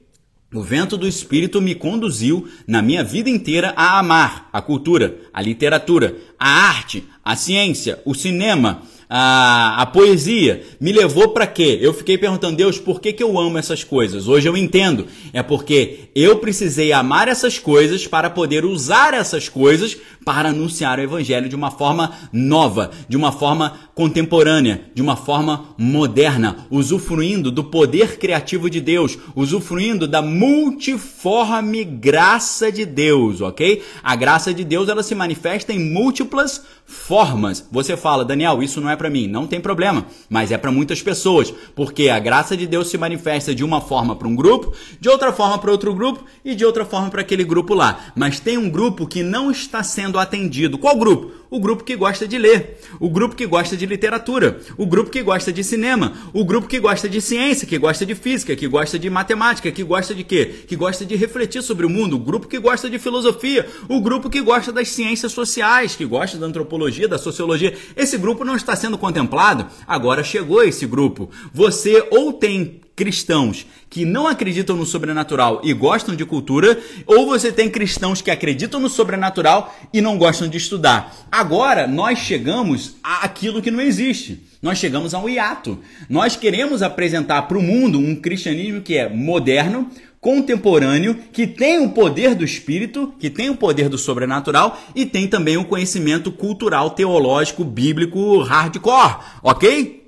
O 0.55 0.63
vento 0.63 0.95
do 0.95 1.05
Espírito 1.05 1.61
me 1.61 1.75
conduziu 1.75 2.47
na 2.65 2.81
minha 2.81 3.03
vida 3.03 3.29
inteira 3.29 3.73
a 3.75 3.99
amar 3.99 4.47
a 4.53 4.61
cultura, 4.61 5.19
a 5.33 5.41
literatura, 5.41 6.15
a 6.39 6.47
arte, 6.47 7.03
a 7.25 7.35
ciência, 7.35 8.01
o 8.05 8.15
cinema, 8.15 8.81
a, 9.09 9.81
a 9.81 9.85
poesia. 9.85 10.63
Me 10.79 10.91
levou 10.91 11.29
para 11.29 11.47
quê? 11.47 11.79
Eu 11.81 11.93
fiquei 11.93 12.17
perguntando, 12.17 12.57
Deus, 12.57 12.77
por 12.77 12.99
que, 12.99 13.13
que 13.13 13.23
eu 13.23 13.37
amo 13.39 13.57
essas 13.57 13.83
coisas? 13.83 14.27
Hoje 14.27 14.47
eu 14.47 14.57
entendo. 14.57 15.07
É 15.33 15.41
porque 15.41 16.09
eu 16.15 16.37
precisei 16.37 16.91
amar 16.91 17.27
essas 17.27 17.59
coisas 17.59 18.07
para 18.07 18.29
poder 18.29 18.65
usar 18.65 19.13
essas 19.13 19.49
coisas 19.49 19.97
para 20.25 20.49
anunciar 20.49 20.97
o 20.97 21.03
evangelho 21.03 21.47
de 21.47 21.55
uma 21.55 21.69
forma 21.69 22.11
nova, 22.33 22.89
de 23.07 23.15
uma 23.15 23.31
forma 23.31 23.77
contemporânea, 23.93 24.81
de 24.93 25.01
uma 25.01 25.15
forma 25.15 25.75
moderna, 25.77 26.65
usufruindo 26.71 27.51
do 27.51 27.63
poder 27.63 28.17
criativo 28.17 28.67
de 28.67 28.81
Deus, 28.81 29.17
usufruindo 29.35 30.07
da 30.07 30.23
multiforme 30.23 31.83
graça 31.83 32.71
de 32.71 32.85
Deus, 32.85 33.39
ok? 33.39 33.83
A 34.03 34.15
graça 34.15 34.51
de 34.51 34.63
Deus 34.63 34.89
ela 34.89 35.03
se 35.03 35.13
manifesta 35.13 35.71
em 35.71 35.79
múltiplas 35.79 36.63
formas. 36.85 37.67
Você 37.71 37.95
fala, 37.95 38.25
Daniel, 38.25 38.63
isso 38.63 38.81
não 38.81 38.89
é 38.89 38.95
mim, 39.09 39.27
não 39.27 39.47
tem 39.47 39.59
problema, 39.59 40.05
mas 40.29 40.51
é 40.51 40.57
para 40.57 40.71
muitas 40.71 41.01
pessoas, 41.01 41.53
porque 41.75 42.09
a 42.09 42.19
graça 42.19 42.55
de 42.55 42.67
Deus 42.67 42.89
se 42.89 42.97
manifesta 42.97 43.53
de 43.53 43.63
uma 43.63 43.81
forma 43.81 44.15
para 44.15 44.27
um 44.27 44.35
grupo, 44.35 44.73
de 44.99 45.09
outra 45.09 45.31
forma 45.31 45.57
para 45.57 45.71
outro 45.71 45.93
grupo 45.93 46.23
e 46.43 46.55
de 46.55 46.65
outra 46.65 46.85
forma 46.85 47.09
para 47.09 47.21
aquele 47.21 47.43
grupo 47.43 47.73
lá. 47.73 48.11
Mas 48.15 48.39
tem 48.39 48.57
um 48.57 48.69
grupo 48.69 49.07
que 49.07 49.23
não 49.23 49.51
está 49.51 49.83
sendo 49.83 50.19
atendido. 50.19 50.77
Qual 50.77 50.95
grupo? 50.95 51.31
O 51.55 51.59
grupo 51.61 51.85
que 51.85 51.95
gosta 51.95 52.27
de 52.27 52.37
ler, 52.37 52.81
o 52.99 53.09
grupo 53.09 53.33
que 53.33 53.45
gosta 53.45 53.77
de 53.77 53.85
literatura, 53.85 54.59
o 54.77 54.85
grupo 54.85 55.09
que 55.09 55.23
gosta 55.23 55.53
de 55.53 55.63
cinema, 55.63 56.11
o 56.33 56.43
grupo 56.43 56.67
que 56.67 56.81
gosta 56.81 57.07
de 57.07 57.21
ciência, 57.21 57.65
que 57.65 57.77
gosta 57.77 58.05
de 58.05 58.13
física, 58.13 58.57
que 58.57 58.67
gosta 58.67 58.99
de 58.99 59.09
matemática, 59.09 59.71
que 59.71 59.81
gosta 59.81 60.13
de 60.13 60.25
quê? 60.25 60.65
Que 60.67 60.75
gosta 60.75 61.05
de 61.05 61.15
refletir 61.15 61.63
sobre 61.63 61.85
o 61.85 61.89
mundo, 61.89 62.17
o 62.17 62.19
grupo 62.19 62.45
que 62.49 62.59
gosta 62.59 62.89
de 62.89 62.99
filosofia, 62.99 63.65
o 63.87 64.01
grupo 64.01 64.29
que 64.29 64.41
gosta 64.41 64.69
das 64.69 64.89
ciências 64.89 65.31
sociais, 65.31 65.95
que 65.95 66.03
gosta 66.03 66.37
da 66.37 66.45
antropologia, 66.45 67.07
da 67.07 67.17
sociologia. 67.17 67.73
Esse 67.95 68.17
grupo 68.17 68.43
não 68.43 68.57
está 68.57 68.75
sendo 68.75 68.97
contemplado. 68.97 69.65
Agora 69.87 70.25
chegou 70.25 70.61
esse 70.61 70.85
grupo. 70.85 71.29
Você 71.53 72.05
ou 72.11 72.33
tem 72.33 72.81
cristãos 72.95 73.65
que 73.89 74.05
não 74.05 74.27
acreditam 74.27 74.75
no 74.75 74.85
sobrenatural 74.85 75.61
e 75.63 75.73
gostam 75.73 76.15
de 76.15 76.25
cultura, 76.25 76.79
ou 77.05 77.27
você 77.27 77.51
tem 77.51 77.69
cristãos 77.69 78.21
que 78.21 78.31
acreditam 78.31 78.79
no 78.79 78.89
sobrenatural 78.89 79.75
e 79.93 80.01
não 80.01 80.17
gostam 80.17 80.47
de 80.47 80.57
estudar. 80.57 81.15
Agora 81.31 81.87
nós 81.87 82.19
chegamos 82.19 82.95
àquilo 83.03 83.61
que 83.61 83.71
não 83.71 83.81
existe. 83.81 84.43
Nós 84.61 84.77
chegamos 84.77 85.13
a 85.13 85.19
um 85.19 85.29
hiato. 85.29 85.77
Nós 86.09 86.35
queremos 86.35 86.81
apresentar 86.81 87.43
para 87.43 87.57
o 87.57 87.61
mundo 87.61 87.99
um 87.99 88.15
cristianismo 88.15 88.81
que 88.81 88.97
é 88.97 89.07
moderno, 89.07 89.89
contemporâneo, 90.19 91.15
que 91.31 91.45
tem 91.45 91.85
o 91.85 91.91
poder 91.91 92.33
do 92.33 92.43
espírito, 92.43 93.13
que 93.19 93.29
tem 93.29 93.49
o 93.49 93.55
poder 93.55 93.89
do 93.89 93.97
sobrenatural 93.97 94.79
e 94.95 95.05
tem 95.05 95.27
também 95.27 95.55
o 95.55 95.65
conhecimento 95.65 96.31
cultural, 96.31 96.89
teológico, 96.89 97.63
bíblico, 97.63 98.41
hardcore, 98.41 99.17
ok? 99.43 100.03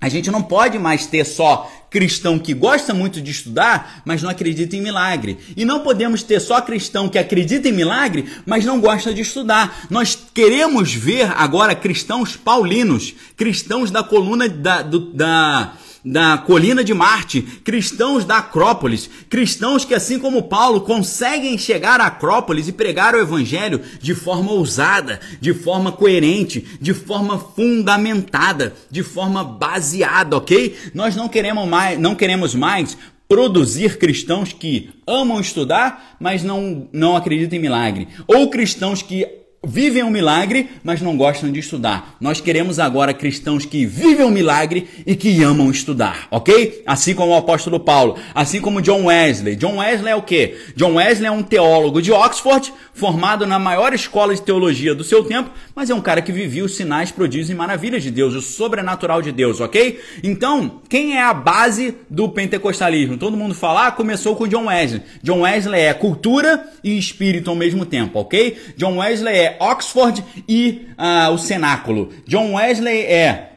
A 0.00 0.08
gente 0.08 0.30
não 0.30 0.42
pode 0.42 0.78
mais 0.78 1.06
ter 1.06 1.26
só 1.26 1.70
cristão 1.90 2.38
que 2.38 2.54
gosta 2.54 2.94
muito 2.94 3.20
de 3.20 3.30
estudar, 3.30 4.02
mas 4.04 4.22
não 4.22 4.30
acredita 4.30 4.76
em 4.76 4.80
milagre. 4.80 5.38
E 5.56 5.64
não 5.64 5.80
podemos 5.80 6.22
ter 6.22 6.40
só 6.40 6.60
cristão 6.60 7.08
que 7.08 7.18
acredita 7.18 7.68
em 7.68 7.72
milagre, 7.72 8.30
mas 8.46 8.64
não 8.64 8.80
gosta 8.80 9.12
de 9.12 9.20
estudar. 9.20 9.86
Nós 9.90 10.16
queremos 10.32 10.94
ver 10.94 11.30
agora 11.36 11.74
cristãos 11.74 12.36
paulinos, 12.36 13.14
cristãos 13.36 13.90
da 13.90 14.02
coluna 14.02 14.48
da, 14.48 14.82
do, 14.82 15.00
da 15.12 15.74
da 16.04 16.38
colina 16.38 16.82
de 16.82 16.94
Marte, 16.94 17.42
cristãos 17.64 18.24
da 18.24 18.38
Acrópolis, 18.38 19.08
cristãos 19.28 19.84
que, 19.84 19.94
assim 19.94 20.18
como 20.18 20.44
Paulo, 20.44 20.80
conseguem 20.80 21.56
chegar 21.58 22.00
à 22.00 22.06
Acrópolis 22.06 22.68
e 22.68 22.72
pregar 22.72 23.14
o 23.14 23.20
Evangelho 23.20 23.80
de 24.00 24.14
forma 24.14 24.52
ousada, 24.52 25.20
de 25.40 25.52
forma 25.52 25.92
coerente, 25.92 26.66
de 26.80 26.94
forma 26.94 27.38
fundamentada, 27.38 28.74
de 28.90 29.02
forma 29.02 29.44
baseada, 29.44 30.36
ok? 30.36 30.76
Nós 30.94 31.14
não 31.14 31.28
queremos 31.28 31.68
mais, 31.68 31.98
não 31.98 32.14
queremos 32.14 32.54
mais 32.54 32.96
produzir 33.28 33.96
cristãos 33.96 34.52
que 34.52 34.90
amam 35.06 35.40
estudar, 35.40 36.16
mas 36.18 36.42
não, 36.42 36.88
não 36.92 37.16
acreditam 37.16 37.56
em 37.56 37.62
milagre, 37.62 38.08
ou 38.26 38.50
cristãos 38.50 39.02
que 39.02 39.24
vivem 39.62 40.02
um 40.02 40.08
milagre, 40.08 40.70
mas 40.82 41.02
não 41.02 41.18
gostam 41.18 41.52
de 41.52 41.60
estudar. 41.60 42.16
Nós 42.18 42.40
queremos 42.40 42.78
agora 42.78 43.12
cristãos 43.12 43.66
que 43.66 43.84
vivem 43.84 44.24
um 44.24 44.30
milagre 44.30 44.88
e 45.06 45.14
que 45.14 45.42
amam 45.42 45.70
estudar, 45.70 46.28
ok? 46.30 46.82
Assim 46.86 47.14
como 47.14 47.32
o 47.32 47.36
apóstolo 47.36 47.78
Paulo, 47.78 48.16
assim 48.34 48.58
como 48.58 48.80
John 48.80 49.04
Wesley. 49.04 49.56
John 49.56 49.76
Wesley 49.76 50.12
é 50.12 50.16
o 50.16 50.22
quê? 50.22 50.56
John 50.74 50.94
Wesley 50.94 51.26
é 51.26 51.30
um 51.30 51.42
teólogo 51.42 52.00
de 52.00 52.10
Oxford, 52.10 52.72
formado 52.94 53.46
na 53.46 53.58
maior 53.58 53.92
escola 53.92 54.34
de 54.34 54.40
teologia 54.40 54.94
do 54.94 55.04
seu 55.04 55.24
tempo, 55.24 55.50
mas 55.74 55.90
é 55.90 55.94
um 55.94 56.00
cara 56.00 56.22
que 56.22 56.32
vivia 56.32 56.64
os 56.64 56.74
sinais, 56.74 57.10
prodígios 57.10 57.50
e 57.50 57.54
maravilhas 57.54 58.02
de 58.02 58.10
Deus, 58.10 58.34
o 58.34 58.40
sobrenatural 58.40 59.20
de 59.20 59.30
Deus, 59.30 59.60
ok? 59.60 60.00
Então, 60.22 60.80
quem 60.88 61.18
é 61.18 61.22
a 61.22 61.34
base 61.34 61.96
do 62.08 62.30
pentecostalismo? 62.30 63.18
Todo 63.18 63.36
mundo 63.36 63.54
fala, 63.54 63.88
ah, 63.88 63.92
começou 63.92 64.34
com 64.36 64.48
John 64.48 64.66
Wesley. 64.66 65.02
John 65.22 65.40
Wesley 65.40 65.82
é 65.82 65.92
cultura 65.92 66.66
e 66.82 66.96
espírito 66.96 67.50
ao 67.50 67.56
mesmo 67.56 67.84
tempo, 67.84 68.18
ok? 68.20 68.56
John 68.76 68.96
Wesley 68.96 69.36
é 69.36 69.49
Oxford 69.58 70.24
e 70.48 70.86
uh, 70.98 71.32
o 71.32 71.38
cenáculo. 71.38 72.10
John 72.26 72.54
Wesley 72.54 73.02
é 73.02 73.50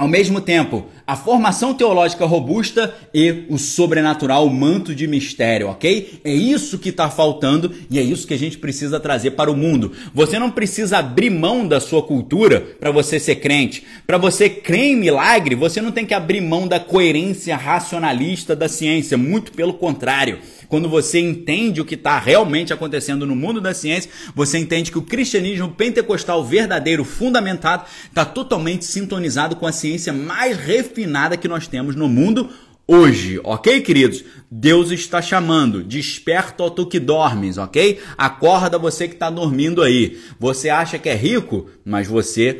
ao 0.00 0.08
mesmo 0.08 0.40
tempo, 0.40 0.86
a 1.06 1.14
formação 1.14 1.74
teológica 1.74 2.24
robusta 2.24 2.94
e 3.12 3.44
o 3.50 3.58
sobrenatural, 3.58 4.46
o 4.46 4.50
manto 4.50 4.94
de 4.94 5.06
mistério, 5.06 5.68
ok? 5.68 6.22
É 6.24 6.32
isso 6.32 6.78
que 6.78 6.88
está 6.88 7.10
faltando 7.10 7.70
e 7.90 7.98
é 7.98 8.02
isso 8.02 8.26
que 8.26 8.32
a 8.32 8.38
gente 8.38 8.56
precisa 8.56 8.98
trazer 8.98 9.32
para 9.32 9.50
o 9.50 9.56
mundo. 9.56 9.92
Você 10.14 10.38
não 10.38 10.50
precisa 10.50 10.96
abrir 10.96 11.28
mão 11.28 11.68
da 11.68 11.80
sua 11.80 12.02
cultura 12.02 12.62
para 12.80 12.90
você 12.90 13.20
ser 13.20 13.36
crente. 13.36 13.84
Para 14.06 14.16
você 14.16 14.48
crer 14.48 14.92
em 14.92 14.96
milagre, 14.96 15.54
você 15.54 15.82
não 15.82 15.92
tem 15.92 16.06
que 16.06 16.14
abrir 16.14 16.40
mão 16.40 16.66
da 16.66 16.80
coerência 16.80 17.54
racionalista 17.54 18.56
da 18.56 18.70
ciência, 18.70 19.18
muito 19.18 19.52
pelo 19.52 19.74
contrário. 19.74 20.38
Quando 20.70 20.88
você 20.88 21.18
entende 21.18 21.80
o 21.80 21.84
que 21.84 21.96
está 21.96 22.16
realmente 22.20 22.72
acontecendo 22.72 23.26
no 23.26 23.34
mundo 23.34 23.60
da 23.60 23.74
ciência, 23.74 24.08
você 24.36 24.56
entende 24.56 24.92
que 24.92 24.98
o 24.98 25.02
cristianismo 25.02 25.72
pentecostal 25.72 26.44
verdadeiro, 26.44 27.04
fundamentado, 27.04 27.84
está 28.06 28.24
totalmente 28.24 28.84
sintonizado 28.84 29.56
com 29.56 29.66
a 29.66 29.72
ciência 29.72 30.12
mais 30.12 30.56
refinada 30.56 31.36
que 31.36 31.48
nós 31.48 31.66
temos 31.66 31.96
no 31.96 32.08
mundo 32.08 32.48
hoje, 32.86 33.40
ok, 33.42 33.80
queridos? 33.80 34.24
Deus 34.48 34.92
está 34.92 35.20
chamando, 35.20 35.82
desperta 35.82 36.62
ó 36.62 36.70
tu 36.70 36.86
que 36.86 37.00
dormes, 37.00 37.58
ok? 37.58 37.98
Acorda 38.16 38.78
você 38.78 39.08
que 39.08 39.14
está 39.14 39.28
dormindo 39.28 39.82
aí. 39.82 40.20
Você 40.38 40.68
acha 40.68 41.00
que 41.00 41.08
é 41.08 41.16
rico, 41.16 41.68
mas 41.84 42.06
você. 42.06 42.58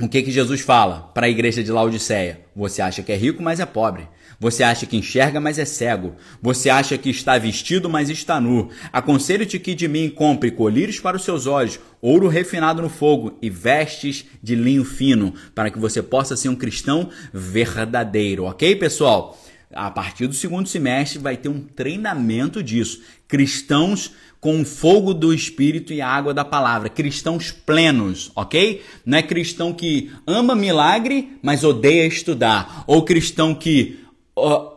O 0.00 0.08
que 0.08 0.22
que 0.22 0.30
Jesus 0.30 0.62
fala 0.62 1.10
para 1.14 1.26
a 1.26 1.30
igreja 1.30 1.62
de 1.62 1.70
Laodiceia? 1.70 2.40
Você 2.56 2.80
acha 2.80 3.02
que 3.02 3.12
é 3.12 3.16
rico, 3.16 3.42
mas 3.42 3.60
é 3.60 3.66
pobre. 3.66 4.08
Você 4.40 4.62
acha 4.62 4.86
que 4.86 4.96
enxerga, 4.96 5.38
mas 5.38 5.58
é 5.58 5.66
cego. 5.66 6.14
Você 6.40 6.70
acha 6.70 6.96
que 6.96 7.10
está 7.10 7.36
vestido, 7.36 7.90
mas 7.90 8.08
está 8.08 8.40
nu. 8.40 8.70
Aconselho-te 8.90 9.58
que 9.58 9.74
de 9.74 9.86
mim 9.86 10.08
compre 10.08 10.50
colírios 10.50 10.98
para 10.98 11.18
os 11.18 11.24
seus 11.24 11.46
olhos, 11.46 11.78
ouro 12.00 12.26
refinado 12.26 12.80
no 12.80 12.88
fogo 12.88 13.36
e 13.42 13.50
vestes 13.50 14.24
de 14.42 14.54
linho 14.54 14.82
fino, 14.82 15.34
para 15.54 15.70
que 15.70 15.78
você 15.78 16.02
possa 16.02 16.38
ser 16.38 16.48
um 16.48 16.56
cristão 16.56 17.10
verdadeiro, 17.34 18.44
ok, 18.44 18.74
pessoal? 18.76 19.38
A 19.74 19.90
partir 19.90 20.26
do 20.26 20.34
segundo 20.34 20.68
semestre 20.68 21.18
vai 21.18 21.36
ter 21.36 21.50
um 21.50 21.60
treinamento 21.60 22.62
disso. 22.62 23.02
Cristãos 23.28 24.12
com 24.40 24.62
o 24.62 24.64
fogo 24.64 25.12
do 25.12 25.34
Espírito 25.34 25.92
e 25.92 26.00
a 26.00 26.08
água 26.08 26.32
da 26.32 26.44
palavra. 26.44 26.88
Cristãos 26.88 27.52
plenos, 27.52 28.32
ok? 28.34 28.82
Não 29.04 29.18
é 29.18 29.22
cristão 29.22 29.72
que 29.72 30.10
ama 30.26 30.56
milagre, 30.56 31.38
mas 31.42 31.62
odeia 31.62 32.06
estudar. 32.06 32.84
Ou 32.86 33.04
cristão 33.04 33.54
que 33.54 34.00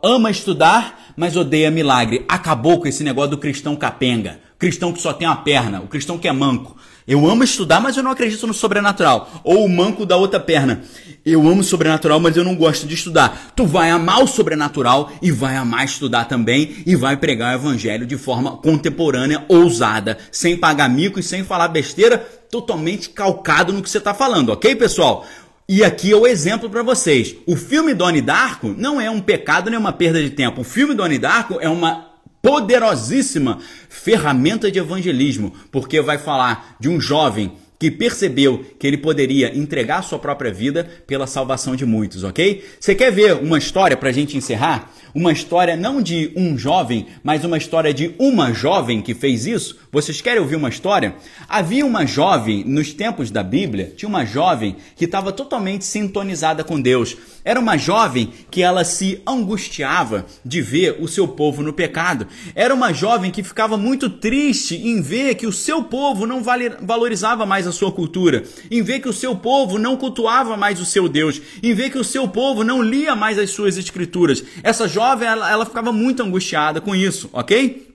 ama 0.04 0.30
estudar, 0.30 1.14
mas 1.16 1.36
odeia 1.36 1.72
milagre. 1.72 2.26
Acabou 2.28 2.80
com 2.80 2.88
esse 2.88 3.04
negócio 3.04 3.32
do 3.32 3.38
cristão 3.38 3.76
capenga. 3.76 4.40
Cristão 4.58 4.94
que 4.94 5.02
só 5.02 5.12
tem 5.12 5.28
uma 5.28 5.36
perna, 5.36 5.82
o 5.82 5.88
cristão 5.88 6.18
que 6.18 6.28
é 6.28 6.32
manco. 6.32 6.78
Eu 7.06 7.30
amo 7.30 7.44
estudar, 7.44 7.82
mas 7.82 7.98
eu 7.98 8.04
não 8.04 8.12
acredito 8.12 8.48
no 8.48 8.54
sobrenatural. 8.54 9.30
Ou 9.44 9.66
o 9.66 9.70
manco 9.70 10.06
da 10.06 10.16
outra 10.16 10.40
perna. 10.40 10.84
Eu 11.26 11.48
amo 11.48 11.64
sobrenatural, 11.64 12.20
mas 12.20 12.38
eu 12.38 12.46
não 12.46 12.56
gosto 12.56 12.88
de 12.88 12.96
estudar. 12.96 13.52
Tu 13.56 13.66
vai 13.66 13.90
amar 13.90 14.24
o 14.24 14.28
sobrenatural 14.28 15.12
e 15.22 15.32
vai 15.32 15.58
amar 15.58 15.84
estudar 15.84 16.26
também 16.26 16.78
e 16.86 16.96
vai 16.96 17.18
pregar 17.18 17.52
o 17.52 17.60
evangelho 17.60 18.06
de 18.06 18.18
forma 18.18 18.58
contemporânea, 18.58 19.44
ousada, 19.50 20.18
sem 20.32 20.56
pagar 20.56 20.90
mico 20.90 21.20
e 21.20 21.24
sem 21.24 21.44
falar 21.44 21.68
besteira, 21.68 22.18
totalmente 22.50 23.10
calcado 23.10 23.74
no 23.74 23.82
que 23.82 23.90
você 23.90 23.98
está 23.98 24.14
falando, 24.14 24.50
ok, 24.50 24.76
pessoal? 24.76 25.26
E 25.68 25.84
aqui 25.84 26.12
é 26.12 26.16
o 26.16 26.28
exemplo 26.28 26.70
para 26.70 26.84
vocês. 26.84 27.36
O 27.48 27.56
filme 27.56 27.94
Donnie 27.94 28.22
Darko 28.22 28.76
não 28.78 29.00
é 29.00 29.10
um 29.10 29.22
pecado 29.22 29.70
nem 29.70 29.80
uma 29.80 29.94
perda 29.94 30.22
de 30.22 30.30
tempo. 30.30 30.62
O 30.62 30.64
filme 30.66 30.94
Donnie 30.94 31.18
Darko 31.18 31.58
é 31.62 31.70
uma 31.70 32.12
poderosíssima 32.42 33.60
ferramenta 33.88 34.70
de 34.70 34.78
evangelismo, 34.78 35.54
porque 35.72 36.02
vai 36.02 36.18
falar 36.18 36.76
de 36.80 36.90
um 36.90 37.00
jovem 37.00 37.54
que 37.84 37.92
percebeu 37.92 38.64
que 38.80 38.88
ele 38.88 38.96
poderia 38.96 39.54
entregar 39.54 40.04
sua 40.04 40.18
própria 40.18 40.54
vida 40.54 40.90
pela 41.06 41.28
salvação 41.28 41.76
de 41.76 41.86
muitos, 41.86 42.24
ok? 42.24 42.64
Você 42.80 42.96
quer 42.96 43.12
ver 43.12 43.34
uma 43.34 43.58
história 43.58 43.98
para 43.98 44.08
a 44.08 44.12
gente 44.14 44.38
encerrar? 44.38 44.90
Uma 45.14 45.34
história 45.34 45.76
não 45.76 46.02
de 46.02 46.32
um 46.34 46.58
jovem, 46.58 47.08
mas 47.22 47.44
uma 47.44 47.58
história 47.58 47.94
de 47.94 48.16
uma 48.18 48.54
jovem 48.54 49.02
que 49.02 49.14
fez 49.14 49.46
isso? 49.46 49.78
Vocês 49.92 50.22
querem 50.22 50.40
ouvir 50.40 50.56
uma 50.56 50.70
história? 50.70 51.14
Havia 51.46 51.86
uma 51.86 52.06
jovem, 52.06 52.64
nos 52.64 52.94
tempos 52.94 53.30
da 53.30 53.44
Bíblia, 53.44 53.92
tinha 53.98 54.08
uma 54.08 54.26
jovem 54.26 54.78
que 54.96 55.04
estava 55.04 55.34
totalmente 55.34 55.84
sintonizada 55.84 56.64
com 56.64 56.80
Deus. 56.80 57.18
Era 57.46 57.60
uma 57.60 57.78
jovem 57.78 58.32
que 58.50 58.62
ela 58.62 58.86
se 58.86 59.22
angustiava 59.28 60.26
de 60.46 60.62
ver 60.62 60.98
o 61.00 61.08
seu 61.08 61.28
povo 61.28 61.62
no 61.62 61.74
pecado. 61.74 62.26
Era 62.56 62.74
uma 62.74 62.94
jovem 62.94 63.32
que 63.32 63.44
ficava 63.44 63.78
muito 63.78 64.10
triste 64.10 64.76
em 64.76 65.02
ver 65.02 65.36
que 65.36 65.46
o 65.46 65.52
seu 65.52 65.84
povo 65.84 66.26
não 66.26 66.42
valorizava 66.82 67.46
mais 67.46 67.68
a 67.68 67.72
sua 67.72 67.92
cultura, 67.92 68.44
em 68.72 68.82
ver 68.82 69.02
que 69.02 69.10
o 69.10 69.14
seu 69.14 69.36
povo 69.36 69.78
não 69.78 69.98
cultuava 69.98 70.56
mais 70.56 70.80
o 70.80 70.86
seu 70.86 71.10
Deus, 71.10 71.42
em 71.62 71.74
ver 71.74 71.90
que 71.90 71.98
o 71.98 72.04
seu 72.04 72.28
povo 72.28 72.64
não 72.64 72.82
lia 72.82 73.16
mais 73.16 73.38
as 73.38 73.50
suas 73.50 73.78
escrituras. 73.78 74.44
Essa 74.64 74.88
jovem, 74.88 75.28
ela, 75.28 75.52
ela 75.52 75.66
ficava 75.66 75.92
muito 75.92 76.24
angustiada 76.24 76.80
com 76.80 76.96
isso, 76.96 77.30
ok? 77.34 77.94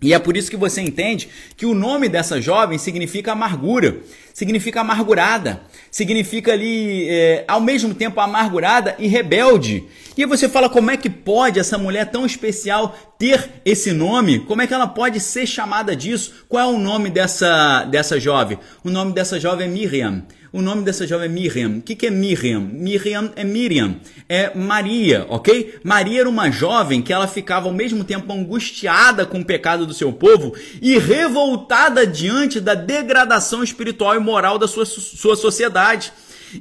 E 0.00 0.14
é 0.14 0.18
por 0.18 0.36
isso 0.36 0.50
que 0.50 0.56
você 0.56 0.80
entende 0.80 1.28
que 1.56 1.66
o 1.66 1.74
nome 1.74 2.08
dessa 2.08 2.40
jovem 2.40 2.78
significa 2.78 3.32
amargura, 3.32 3.98
significa 4.32 4.80
amargurada, 4.80 5.60
significa 5.90 6.52
ali, 6.52 7.08
é, 7.08 7.44
ao 7.46 7.60
mesmo 7.60 7.94
tempo, 7.94 8.20
amargurada 8.20 8.94
e 8.98 9.06
rebelde. 9.06 9.84
E 10.16 10.26
você 10.26 10.48
fala, 10.48 10.68
como 10.68 10.90
é 10.90 10.96
que 10.96 11.08
pode 11.08 11.60
essa 11.60 11.78
mulher 11.78 12.10
tão 12.10 12.26
especial 12.26 12.96
ter 13.18 13.50
esse 13.64 13.92
nome? 13.92 14.40
Como 14.40 14.60
é 14.60 14.66
que 14.66 14.74
ela 14.74 14.86
pode 14.86 15.20
ser 15.20 15.46
chamada 15.46 15.94
disso? 15.94 16.44
Qual 16.48 16.62
é 16.62 16.66
o 16.66 16.78
nome 16.78 17.10
dessa, 17.10 17.84
dessa 17.84 18.18
jovem? 18.18 18.58
O 18.82 18.90
nome 18.90 19.12
dessa 19.12 19.38
jovem 19.38 19.68
é 19.68 19.70
Miriam. 19.70 20.24
O 20.50 20.62
nome 20.62 20.82
dessa 20.82 21.06
jovem 21.06 21.26
é 21.26 21.28
Miriam. 21.28 21.76
O 21.76 21.82
que, 21.82 22.06
é 22.06 22.10
Miriam? 22.10 22.60
Miriam 22.60 23.30
é 23.36 23.44
Miriam, 23.44 23.96
é 24.26 24.56
Maria, 24.56 25.26
ok? 25.28 25.74
Maria 25.84 26.20
era 26.20 26.28
uma 26.28 26.50
jovem 26.50 27.02
que 27.02 27.12
ela 27.12 27.28
ficava 27.28 27.68
ao 27.68 27.74
mesmo 27.74 28.02
tempo 28.02 28.32
angustiada 28.32 29.26
com 29.26 29.40
o 29.40 29.44
pecado 29.44 29.84
do 29.84 29.92
seu 29.92 30.10
povo 30.10 30.54
e 30.80 30.96
revoltada 30.98 32.06
diante 32.06 32.60
da 32.60 32.74
degradação 32.74 33.62
espiritual 33.62 34.16
e 34.16 34.20
moral 34.20 34.58
da 34.58 34.66
sua, 34.66 34.86
sua 34.86 35.36
sociedade. 35.36 36.12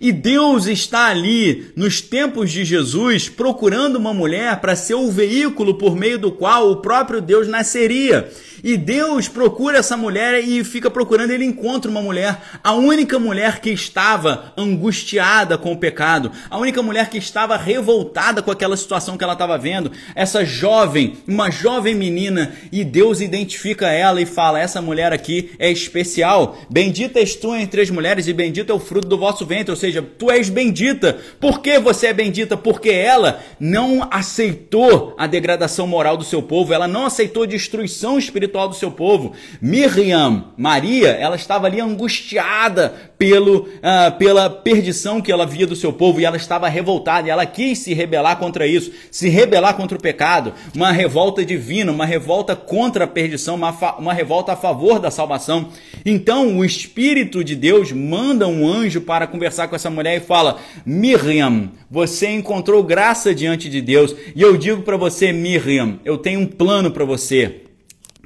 E 0.02 0.12
Deus 0.12 0.66
está 0.66 1.06
ali, 1.06 1.72
nos 1.74 2.02
tempos 2.02 2.52
de 2.52 2.66
Jesus, 2.66 3.30
procurando 3.30 3.96
uma 3.96 4.14
mulher 4.14 4.60
para 4.60 4.76
ser 4.76 4.96
o 4.96 5.10
veículo 5.10 5.76
por 5.76 5.96
meio 5.96 6.20
do 6.20 6.30
qual 6.30 6.70
o 6.70 6.78
próprio 6.78 7.22
Deus 7.22 7.48
nasceria. 7.48 8.30
E 8.64 8.76
Deus 8.76 9.28
procura 9.28 9.78
essa 9.78 9.96
mulher 9.96 10.44
e 10.44 10.64
fica 10.64 10.90
procurando, 10.90 11.32
ele 11.32 11.46
encontra 11.46 11.90
uma 11.90 12.02
mulher, 12.02 12.38
a 12.64 12.74
única 12.74 13.20
mulher 13.20 13.60
que 13.60 13.70
estava 13.70 14.54
angustiada 14.58 15.58
com 15.58 15.72
o 15.72 15.78
pecado, 15.78 16.32
a 16.50 16.58
única 16.58 16.82
mulher 16.82 17.10
que 17.10 17.18
estava 17.18 17.56
revoltada 17.56 18.42
com 18.42 18.50
aquela 18.50 18.76
situação 18.76 19.18
que 19.18 19.24
ela 19.24 19.34
estava 19.34 19.58
vendo, 19.58 19.92
essa 20.16 20.44
jovem, 20.44 21.18
uma 21.28 21.52
jovem 21.52 21.94
menina, 21.94 22.54
e 22.72 22.84
Deus 22.84 23.22
identifica 23.22 23.88
ela 23.88 24.22
e 24.22 24.26
fala: 24.26 24.60
Essa 24.60 24.82
mulher 24.82 25.14
aqui 25.14 25.52
é 25.60 25.70
especial, 25.70 26.58
bendita 26.70 27.20
és 27.20 27.36
tu 27.36 27.56
entre 27.56 27.82
as 27.82 27.90
mulheres, 27.90 28.28
e 28.28 28.34
bendito 28.34 28.72
é 28.72 28.76
o 28.76 28.80
fruto 28.80 29.08
do 29.08 29.18
vosso 29.18 29.46
ventre, 29.46 29.72
ou 29.72 29.78
seja, 29.78 30.02
tu 30.02 30.32
és 30.32 30.50
bendita. 30.50 31.18
Por 31.40 31.62
que 31.62 31.80
você 31.80 32.08
é 32.08 32.14
bendita? 32.14 32.58
Porque 32.58 32.90
ela 32.90 33.40
não 33.60 34.08
aceitou 34.10 35.14
a 35.18 35.28
degradação 35.28 35.86
moral 35.86 36.18
do 36.18 36.24
seu 36.24 36.42
povo, 36.42 36.74
ela 36.74 36.88
não 36.88 37.06
aceitou 37.06 37.46
destruição 37.46 38.18
espiritual 38.18 38.47
espiritual 38.48 38.70
do 38.70 38.76
seu 38.76 38.90
povo. 38.90 39.34
Miriam, 39.62 40.46
Maria, 40.58 41.10
ela 41.10 41.36
estava 41.36 41.68
ali 41.68 41.80
angustiada 41.80 42.94
pelo, 43.18 43.60
uh, 43.60 44.18
pela 44.18 44.50
perdição 44.50 45.22
que 45.22 45.32
ela 45.32 45.46
via 45.46 45.68
do 45.68 45.76
seu 45.76 45.92
povo 45.92 46.20
e 46.20 46.26
ela 46.26 46.38
estava 46.38 46.68
revoltada 46.70 47.28
e 47.28 47.32
ela 47.32 47.46
quis 47.46 47.80
se 47.80 47.94
rebelar 47.94 48.38
contra 48.38 48.66
isso, 48.66 48.92
se 49.12 49.28
rebelar 49.30 49.76
contra 49.76 49.98
o 49.98 50.02
pecado, 50.02 50.54
uma 50.74 50.92
revolta 50.92 51.44
divina, 51.44 51.92
uma 51.92 52.06
revolta 52.06 52.56
contra 52.56 53.04
a 53.04 53.08
perdição, 53.08 53.56
uma, 53.56 53.72
uma 53.98 54.14
revolta 54.14 54.54
a 54.54 54.56
favor 54.56 55.00
da 55.00 55.12
salvação. 55.12 55.70
Então 56.06 56.58
o 56.58 56.66
Espírito 56.66 57.44
de 57.44 57.56
Deus 57.56 57.92
manda 57.92 58.48
um 58.48 58.68
anjo 58.68 59.02
para 59.02 59.28
conversar 59.28 59.68
com 59.68 59.76
essa 59.76 59.90
mulher 59.90 60.18
e 60.18 60.26
fala: 60.26 60.58
Miriam, 60.86 61.70
você 61.90 62.30
encontrou 62.30 62.84
graça 62.84 63.36
diante 63.36 63.70
de 63.70 63.82
Deus 63.82 64.16
e 64.36 64.42
eu 64.42 64.56
digo 64.56 64.84
para 64.84 64.98
você, 64.98 65.32
Miriam, 65.32 66.00
eu 66.06 66.18
tenho 66.18 66.40
um 66.40 66.46
plano 66.46 66.92
para 66.92 67.04
você 67.04 67.67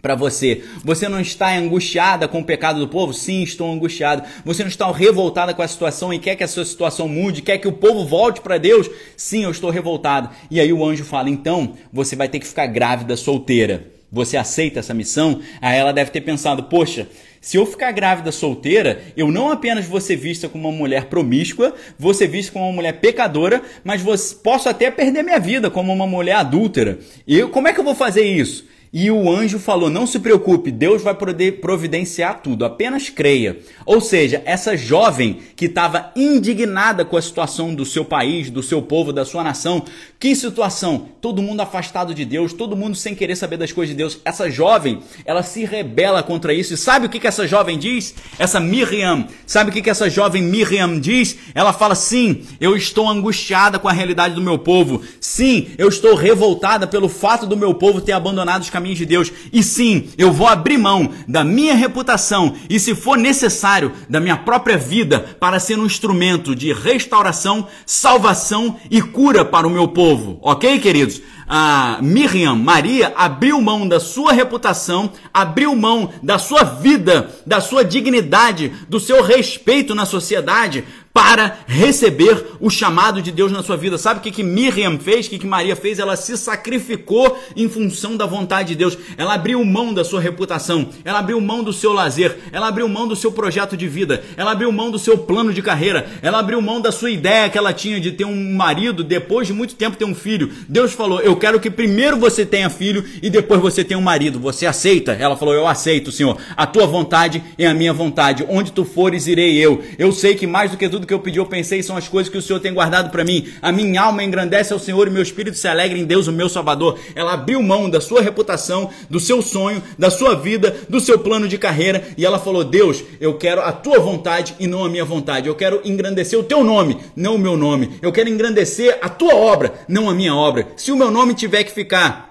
para 0.01 0.15
você. 0.15 0.63
Você 0.83 1.07
não 1.07 1.19
está 1.19 1.55
angustiada 1.55 2.27
com 2.27 2.39
o 2.39 2.43
pecado 2.43 2.79
do 2.79 2.87
povo? 2.87 3.13
Sim, 3.13 3.43
estou 3.43 3.71
angustiado. 3.71 4.23
Você 4.43 4.63
não 4.63 4.69
está 4.69 4.91
revoltada 4.91 5.53
com 5.53 5.61
a 5.61 5.67
situação 5.67 6.13
e 6.13 6.19
quer 6.19 6.35
que 6.35 6.43
a 6.43 6.47
sua 6.47 6.65
situação 6.65 7.07
mude? 7.07 7.41
Quer 7.41 7.57
que 7.59 7.67
o 7.67 7.73
povo 7.73 8.05
volte 8.05 8.41
para 8.41 8.57
Deus? 8.57 8.89
Sim, 9.15 9.43
eu 9.43 9.51
estou 9.51 9.69
revoltado. 9.69 10.29
E 10.49 10.59
aí 10.59 10.73
o 10.73 10.83
anjo 10.83 11.03
fala: 11.03 11.29
então 11.29 11.73
você 11.93 12.15
vai 12.15 12.27
ter 12.27 12.39
que 12.39 12.47
ficar 12.47 12.67
grávida 12.67 13.15
solteira. 13.15 13.87
Você 14.11 14.35
aceita 14.35 14.79
essa 14.79 14.93
missão? 14.93 15.41
Aí 15.61 15.77
ela 15.77 15.93
deve 15.93 16.11
ter 16.11 16.21
pensado: 16.21 16.63
poxa. 16.63 17.07
Se 17.43 17.57
eu 17.57 17.65
ficar 17.65 17.91
grávida 17.91 18.31
solteira, 18.31 19.01
eu 19.17 19.31
não 19.31 19.49
apenas 19.49 19.85
vou 19.85 19.99
ser 19.99 20.15
vista 20.15 20.47
como 20.47 20.69
uma 20.69 20.77
mulher 20.77 21.05
promíscua, 21.05 21.73
vou 21.97 22.13
ser 22.13 22.27
vista 22.27 22.51
como 22.51 22.65
uma 22.65 22.73
mulher 22.73 22.99
pecadora, 22.99 23.63
mas 23.83 24.03
posso 24.31 24.69
até 24.69 24.91
perder 24.91 25.23
minha 25.23 25.39
vida 25.39 25.71
como 25.71 25.91
uma 25.91 26.05
mulher 26.05 26.35
adúltera. 26.35 26.99
E 27.25 27.41
como 27.47 27.67
é 27.67 27.73
que 27.73 27.79
eu 27.79 27.83
vou 27.83 27.95
fazer 27.95 28.21
isso? 28.21 28.67
E 28.93 29.09
o 29.09 29.31
anjo 29.31 29.57
falou: 29.57 29.89
Não 29.89 30.05
se 30.05 30.19
preocupe, 30.19 30.69
Deus 30.69 31.01
vai 31.01 31.15
providenciar 31.61 32.41
tudo, 32.41 32.65
apenas 32.65 33.07
creia. 33.07 33.59
Ou 33.85 34.01
seja, 34.01 34.41
essa 34.43 34.75
jovem 34.75 35.39
que 35.55 35.65
estava 35.65 36.11
indignada 36.13 37.05
com 37.05 37.15
a 37.15 37.21
situação 37.21 37.73
do 37.73 37.85
seu 37.85 38.03
país, 38.03 38.49
do 38.49 38.61
seu 38.61 38.81
povo, 38.81 39.13
da 39.13 39.23
sua 39.23 39.43
nação, 39.43 39.85
que 40.19 40.35
situação? 40.35 41.07
Todo 41.21 41.41
mundo 41.41 41.61
afastado 41.61 42.13
de 42.13 42.25
Deus, 42.25 42.51
todo 42.51 42.75
mundo 42.75 42.97
sem 42.97 43.15
querer 43.15 43.37
saber 43.37 43.55
das 43.55 43.71
coisas 43.71 43.95
de 43.95 43.97
Deus. 43.97 44.19
Essa 44.25 44.51
jovem, 44.51 44.99
ela 45.23 45.41
se 45.41 45.63
rebela 45.63 46.21
contra 46.21 46.53
isso. 46.53 46.73
E 46.73 46.77
sabe 46.77 47.05
o 47.05 47.09
que, 47.09 47.19
que 47.19 47.27
essa 47.27 47.47
jovem 47.47 47.79
diz? 47.79 48.13
Essa 48.37 48.59
Miriam, 48.59 49.25
sabe 49.47 49.69
o 49.69 49.73
que, 49.73 49.81
que 49.81 49.89
essa 49.89 50.09
jovem 50.09 50.43
Miriam 50.43 50.99
diz? 50.99 51.37
Ela 51.55 51.71
fala: 51.71 51.95
Sim, 51.95 52.43
eu 52.59 52.75
estou 52.75 53.07
angustiada 53.07 53.79
com 53.79 53.87
a 53.87 53.93
realidade 53.93 54.35
do 54.35 54.41
meu 54.41 54.59
povo. 54.59 55.01
Sim, 55.21 55.69
eu 55.77 55.87
estou 55.87 56.13
revoltada 56.13 56.85
pelo 56.85 57.07
fato 57.07 57.45
do 57.45 57.55
meu 57.55 57.73
povo 57.73 58.01
ter 58.01 58.11
abandonado 58.11 58.63
os 58.63 58.69
caminhos 58.69 58.80
caminhos 58.81 58.97
de 58.97 59.05
Deus. 59.05 59.31
E 59.53 59.61
sim, 59.61 60.09
eu 60.17 60.31
vou 60.31 60.47
abrir 60.47 60.77
mão 60.77 61.11
da 61.27 61.43
minha 61.43 61.75
reputação 61.75 62.55
e, 62.67 62.79
se 62.79 62.95
for 62.95 63.17
necessário, 63.17 63.91
da 64.09 64.19
minha 64.19 64.37
própria 64.37 64.77
vida 64.77 65.19
para 65.39 65.59
ser 65.59 65.77
um 65.77 65.85
instrumento 65.85 66.55
de 66.55 66.73
restauração, 66.73 67.67
salvação 67.85 68.77
e 68.89 69.01
cura 69.01 69.45
para 69.45 69.67
o 69.67 69.69
meu 69.69 69.87
povo. 69.87 70.39
Ok, 70.41 70.79
queridos? 70.79 71.21
a 71.53 71.99
Miriam, 72.01 72.55
Maria, 72.55 73.11
abriu 73.13 73.59
mão 73.59 73.85
da 73.85 73.99
sua 73.99 74.31
reputação, 74.31 75.11
abriu 75.33 75.75
mão 75.75 76.09
da 76.23 76.39
sua 76.39 76.63
vida, 76.63 77.29
da 77.45 77.59
sua 77.59 77.83
dignidade, 77.83 78.71
do 78.87 79.01
seu 79.01 79.21
respeito 79.21 79.93
na 79.93 80.05
sociedade 80.05 80.85
para 81.13 81.59
receber 81.67 82.45
o 82.59 82.69
chamado 82.69 83.21
de 83.21 83.31
Deus 83.31 83.51
na 83.51 83.63
sua 83.63 83.75
vida. 83.75 83.97
Sabe 83.97 84.19
o 84.19 84.23
que, 84.23 84.31
que 84.31 84.43
Miriam 84.43 84.97
fez? 84.97 85.25
O 85.25 85.29
que, 85.29 85.39
que 85.39 85.47
Maria 85.47 85.75
fez? 85.75 85.99
Ela 85.99 86.15
se 86.15 86.37
sacrificou 86.37 87.37
em 87.55 87.67
função 87.67 88.15
da 88.15 88.25
vontade 88.25 88.69
de 88.69 88.75
Deus. 88.75 88.97
Ela 89.17 89.33
abriu 89.33 89.63
mão 89.65 89.93
da 89.93 90.03
sua 90.03 90.21
reputação, 90.21 90.89
ela 91.03 91.19
abriu 91.19 91.39
mão 91.41 91.63
do 91.63 91.73
seu 91.73 91.91
lazer, 91.91 92.37
ela 92.51 92.67
abriu 92.67 92.87
mão 92.87 93.07
do 93.07 93.15
seu 93.15 93.31
projeto 93.31 93.75
de 93.75 93.87
vida, 93.87 94.23
ela 94.37 94.51
abriu 94.51 94.71
mão 94.71 94.89
do 94.89 94.99
seu 94.99 95.17
plano 95.17 95.53
de 95.53 95.61
carreira, 95.61 96.09
ela 96.21 96.39
abriu 96.39 96.61
mão 96.61 96.79
da 96.79 96.91
sua 96.91 97.11
ideia 97.11 97.49
que 97.49 97.57
ela 97.57 97.73
tinha 97.73 97.99
de 97.99 98.11
ter 98.11 98.25
um 98.25 98.53
marido, 98.53 99.03
depois 99.03 99.47
de 99.47 99.53
muito 99.53 99.75
tempo 99.75 99.97
ter 99.97 100.05
um 100.05 100.15
filho. 100.15 100.51
Deus 100.67 100.93
falou: 100.93 101.19
Eu 101.19 101.35
quero 101.35 101.59
que 101.59 101.69
primeiro 101.69 102.17
você 102.17 102.45
tenha 102.45 102.69
filho 102.69 103.03
e 103.21 103.29
depois 103.29 103.59
você 103.61 103.83
tenha 103.83 103.97
um 103.97 104.03
marido. 104.03 104.39
Você 104.39 104.65
aceita? 104.65 105.13
Ela 105.13 105.35
falou: 105.35 105.53
Eu 105.53 105.67
aceito, 105.67 106.11
Senhor. 106.11 106.37
A 106.55 106.65
tua 106.65 106.85
vontade 106.85 107.43
é 107.57 107.67
a 107.67 107.73
minha 107.73 107.93
vontade. 107.93 108.45
Onde 108.47 108.71
tu 108.71 108.85
fores, 108.85 109.27
irei 109.27 109.57
eu. 109.57 109.83
Eu 109.97 110.11
sei 110.11 110.35
que 110.35 110.47
mais 110.47 110.71
do 110.71 110.77
que 110.77 110.87
tudo 110.89 111.00
tudo 111.01 111.07
que 111.07 111.13
eu 111.13 111.19
pedi, 111.19 111.39
eu 111.39 111.45
pensei, 111.45 111.81
são 111.81 111.97
as 111.97 112.07
coisas 112.07 112.31
que 112.31 112.37
o 112.37 112.41
Senhor 112.41 112.59
tem 112.59 112.73
guardado 112.73 113.09
para 113.09 113.23
mim. 113.23 113.47
A 113.61 113.71
minha 113.71 114.01
alma 114.01 114.23
engrandece 114.23 114.71
ao 114.71 114.79
Senhor 114.79 115.07
e 115.07 115.11
meu 115.11 115.23
espírito 115.23 115.57
se 115.57 115.67
alegra 115.67 115.97
em 115.97 116.05
Deus, 116.05 116.27
o 116.27 116.31
meu 116.31 116.47
Salvador. 116.47 116.99
Ela 117.15 117.33
abriu 117.33 117.61
mão 117.61 117.89
da 117.89 117.99
sua 117.99 118.21
reputação, 118.21 118.89
do 119.09 119.19
seu 119.19 119.41
sonho, 119.41 119.81
da 119.97 120.11
sua 120.11 120.35
vida, 120.35 120.75
do 120.87 120.99
seu 120.99 121.17
plano 121.17 121.47
de 121.47 121.57
carreira 121.57 122.03
e 122.15 122.25
ela 122.25 122.37
falou: 122.37 122.63
Deus, 122.63 123.03
eu 123.19 123.33
quero 123.37 123.61
a 123.61 123.71
tua 123.71 123.99
vontade 123.99 124.55
e 124.59 124.67
não 124.67 124.85
a 124.85 124.89
minha 124.89 125.03
vontade. 125.03 125.47
Eu 125.47 125.55
quero 125.55 125.81
engrandecer 125.83 126.37
o 126.37 126.43
teu 126.43 126.63
nome, 126.63 126.97
não 127.15 127.35
o 127.35 127.39
meu 127.39 127.57
nome. 127.57 127.97
Eu 128.01 128.11
quero 128.11 128.29
engrandecer 128.29 128.99
a 129.01 129.09
tua 129.09 129.35
obra, 129.35 129.73
não 129.87 130.09
a 130.09 130.13
minha 130.13 130.35
obra. 130.35 130.67
Se 130.75 130.91
o 130.91 130.95
meu 130.95 131.09
nome 131.09 131.33
tiver 131.33 131.63
que 131.63 131.71
ficar 131.71 132.30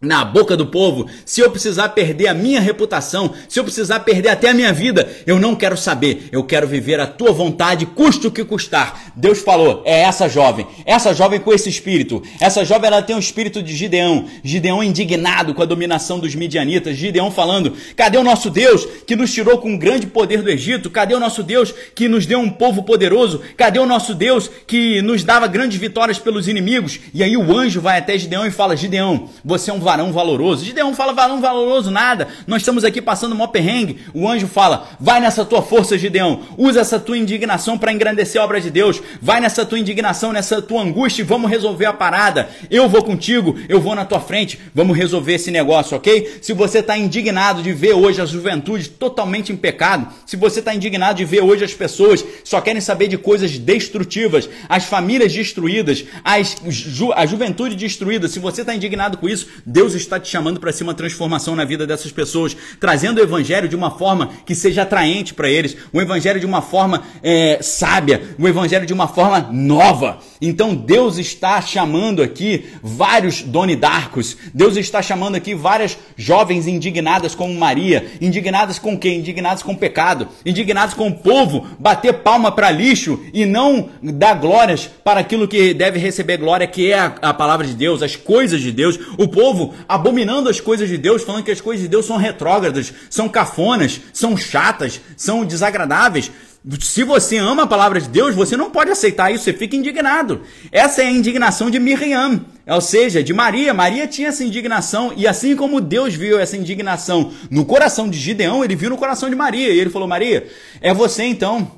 na 0.00 0.24
boca 0.24 0.56
do 0.56 0.66
povo, 0.66 1.08
se 1.24 1.40
eu 1.40 1.50
precisar 1.50 1.88
perder 1.88 2.28
a 2.28 2.34
minha 2.34 2.60
reputação, 2.60 3.34
se 3.48 3.58
eu 3.58 3.64
precisar 3.64 4.00
perder 4.00 4.28
até 4.28 4.50
a 4.50 4.54
minha 4.54 4.72
vida, 4.72 5.08
eu 5.26 5.40
não 5.40 5.56
quero 5.56 5.76
saber. 5.76 6.28
Eu 6.30 6.44
quero 6.44 6.68
viver 6.68 7.00
a 7.00 7.06
tua 7.06 7.32
vontade, 7.32 7.84
custe 7.84 8.28
o 8.28 8.30
que 8.30 8.44
custar. 8.44 9.12
Deus 9.16 9.40
falou: 9.40 9.82
é 9.84 10.02
essa 10.02 10.28
jovem, 10.28 10.66
essa 10.86 11.12
jovem 11.12 11.40
com 11.40 11.52
esse 11.52 11.68
espírito. 11.68 12.22
Essa 12.40 12.64
jovem 12.64 12.86
ela 12.86 13.02
tem 13.02 13.16
o 13.16 13.18
espírito 13.18 13.60
de 13.60 13.74
Gideão, 13.74 14.26
Gideão 14.44 14.84
indignado 14.84 15.52
com 15.52 15.62
a 15.62 15.66
dominação 15.66 16.20
dos 16.20 16.34
midianitas, 16.34 16.96
Gideão 16.96 17.30
falando: 17.30 17.72
cadê 17.96 18.18
o 18.18 18.24
nosso 18.24 18.50
Deus 18.50 18.86
que 19.04 19.16
nos 19.16 19.32
tirou 19.32 19.58
com 19.58 19.76
grande 19.76 20.06
poder 20.06 20.42
do 20.42 20.50
Egito? 20.50 20.90
Cadê 20.90 21.14
o 21.14 21.20
nosso 21.20 21.42
Deus 21.42 21.74
que 21.96 22.06
nos 22.06 22.24
deu 22.24 22.38
um 22.38 22.50
povo 22.50 22.84
poderoso? 22.84 23.40
Cadê 23.56 23.80
o 23.80 23.86
nosso 23.86 24.14
Deus 24.14 24.48
que 24.64 25.02
nos 25.02 25.24
dava 25.24 25.48
grandes 25.48 25.76
vitórias 25.76 26.20
pelos 26.20 26.46
inimigos? 26.46 27.00
E 27.12 27.24
aí 27.24 27.36
o 27.36 27.56
anjo 27.56 27.80
vai 27.80 27.98
até 27.98 28.16
Gideão 28.16 28.46
e 28.46 28.52
fala: 28.52 28.76
Gideão, 28.76 29.28
você 29.44 29.72
é 29.72 29.74
um 29.74 29.87
varão 29.88 30.12
valoroso. 30.12 30.66
Gideão 30.66 30.94
fala 30.94 31.14
varão 31.14 31.40
valoroso 31.40 31.90
nada. 31.90 32.28
Nós 32.46 32.60
estamos 32.60 32.84
aqui 32.84 33.00
passando 33.00 33.34
mó 33.34 33.46
perrengue. 33.46 34.00
O 34.12 34.28
anjo 34.28 34.46
fala: 34.46 34.86
vai 35.00 35.18
nessa 35.18 35.46
tua 35.46 35.62
força, 35.62 35.96
Gideão. 35.96 36.42
Usa 36.58 36.80
essa 36.80 37.00
tua 37.00 37.16
indignação 37.16 37.78
para 37.78 37.90
engrandecer 37.90 38.38
a 38.38 38.44
obra 38.44 38.60
de 38.60 38.70
Deus. 38.70 39.00
Vai 39.22 39.40
nessa 39.40 39.64
tua 39.64 39.78
indignação, 39.78 40.30
nessa 40.30 40.60
tua 40.60 40.82
angústia 40.82 41.22
e 41.22 41.24
vamos 41.24 41.50
resolver 41.50 41.86
a 41.86 41.92
parada. 41.94 42.50
Eu 42.70 42.86
vou 42.86 43.02
contigo, 43.02 43.56
eu 43.66 43.80
vou 43.80 43.94
na 43.94 44.04
tua 44.04 44.20
frente. 44.20 44.58
Vamos 44.74 44.94
resolver 44.94 45.34
esse 45.34 45.50
negócio, 45.50 45.96
ok? 45.96 46.38
Se 46.42 46.52
você 46.52 46.80
está 46.80 46.98
indignado 46.98 47.62
de 47.62 47.72
ver 47.72 47.94
hoje 47.94 48.20
a 48.20 48.26
juventude 48.26 48.90
totalmente 48.90 49.52
em 49.52 49.56
pecado, 49.56 50.06
se 50.26 50.36
você 50.36 50.58
está 50.58 50.74
indignado 50.74 51.16
de 51.16 51.24
ver 51.24 51.40
hoje 51.40 51.64
as 51.64 51.72
pessoas 51.72 52.22
só 52.44 52.60
querem 52.60 52.82
saber 52.82 53.08
de 53.08 53.16
coisas 53.16 53.56
destrutivas, 53.56 54.50
as 54.68 54.84
famílias 54.84 55.32
destruídas, 55.32 56.04
as 56.22 56.56
ju 56.68 57.10
a 57.14 57.24
juventude 57.24 57.74
destruída, 57.74 58.28
se 58.28 58.38
você 58.38 58.60
está 58.60 58.74
indignado 58.74 59.16
com 59.16 59.26
isso, 59.26 59.46
Deus 59.78 59.94
está 59.94 60.18
te 60.18 60.28
chamando 60.28 60.58
para 60.58 60.72
ser 60.72 60.82
uma 60.82 60.92
transformação 60.92 61.54
na 61.54 61.64
vida 61.64 61.86
dessas 61.86 62.10
pessoas, 62.10 62.56
trazendo 62.80 63.18
o 63.18 63.22
evangelho 63.22 63.68
de 63.68 63.76
uma 63.76 63.92
forma 63.92 64.30
que 64.44 64.52
seja 64.52 64.82
atraente 64.82 65.32
para 65.32 65.48
eles, 65.48 65.76
o 65.92 66.00
evangelho 66.00 66.40
de 66.40 66.46
uma 66.46 66.60
forma 66.60 67.04
é, 67.22 67.60
sábia, 67.62 68.20
o 68.36 68.48
evangelho 68.48 68.84
de 68.84 68.92
uma 68.92 69.06
forma 69.06 69.38
nova. 69.52 70.18
Então 70.42 70.74
Deus 70.74 71.16
está 71.16 71.60
chamando 71.60 72.20
aqui 72.20 72.66
vários 72.82 73.42
Doni 73.42 73.76
Darcos, 73.76 74.36
Deus 74.52 74.76
está 74.76 75.00
chamando 75.00 75.36
aqui 75.36 75.54
várias 75.54 75.96
jovens 76.16 76.66
indignadas 76.66 77.36
como 77.36 77.54
Maria, 77.54 78.04
indignadas 78.20 78.80
com 78.80 78.98
quem? 78.98 79.20
Indignadas 79.20 79.62
com 79.62 79.74
o 79.74 79.78
pecado, 79.78 80.26
indignadas 80.44 80.92
com 80.92 81.06
o 81.06 81.14
povo, 81.14 81.68
bater 81.78 82.14
palma 82.14 82.50
para 82.50 82.68
lixo 82.72 83.20
e 83.32 83.46
não 83.46 83.90
dar 84.02 84.34
glórias 84.34 84.90
para 85.04 85.20
aquilo 85.20 85.46
que 85.46 85.72
deve 85.72 86.00
receber 86.00 86.36
glória, 86.36 86.66
que 86.66 86.90
é 86.90 86.98
a, 86.98 87.14
a 87.22 87.32
palavra 87.32 87.64
de 87.64 87.74
Deus, 87.74 88.02
as 88.02 88.16
coisas 88.16 88.60
de 88.60 88.72
Deus. 88.72 88.98
O 89.16 89.28
povo 89.28 89.67
abominando 89.88 90.48
as 90.48 90.60
coisas 90.60 90.88
de 90.88 90.98
Deus, 90.98 91.22
falando 91.22 91.44
que 91.44 91.50
as 91.50 91.60
coisas 91.60 91.82
de 91.82 91.88
Deus 91.88 92.06
são 92.06 92.16
retrógradas, 92.16 92.92
são 93.10 93.28
cafonas, 93.28 94.00
são 94.12 94.36
chatas, 94.36 95.00
são 95.16 95.44
desagradáveis. 95.44 96.30
Se 96.80 97.04
você 97.04 97.36
ama 97.36 97.62
a 97.62 97.66
palavra 97.66 98.00
de 98.00 98.08
Deus, 98.08 98.34
você 98.34 98.56
não 98.56 98.70
pode 98.70 98.90
aceitar 98.90 99.32
isso, 99.32 99.44
você 99.44 99.52
fica 99.52 99.76
indignado. 99.76 100.42
Essa 100.72 101.02
é 101.02 101.06
a 101.06 101.10
indignação 101.10 101.70
de 101.70 101.78
Miriam, 101.78 102.44
ou 102.66 102.80
seja, 102.80 103.22
de 103.22 103.32
Maria. 103.32 103.72
Maria 103.72 104.06
tinha 104.06 104.28
essa 104.28 104.44
indignação, 104.44 105.12
e 105.16 105.26
assim 105.26 105.54
como 105.56 105.80
Deus 105.80 106.14
viu 106.14 106.38
essa 106.38 106.56
indignação 106.56 107.32
no 107.50 107.64
coração 107.64 108.10
de 108.10 108.18
Gideão, 108.18 108.64
ele 108.64 108.76
viu 108.76 108.90
no 108.90 108.98
coração 108.98 109.30
de 109.30 109.36
Maria. 109.36 109.72
E 109.72 109.78
ele 109.78 109.88
falou: 109.88 110.08
Maria, 110.08 110.46
é 110.80 110.92
você 110.92 111.24
então 111.24 111.70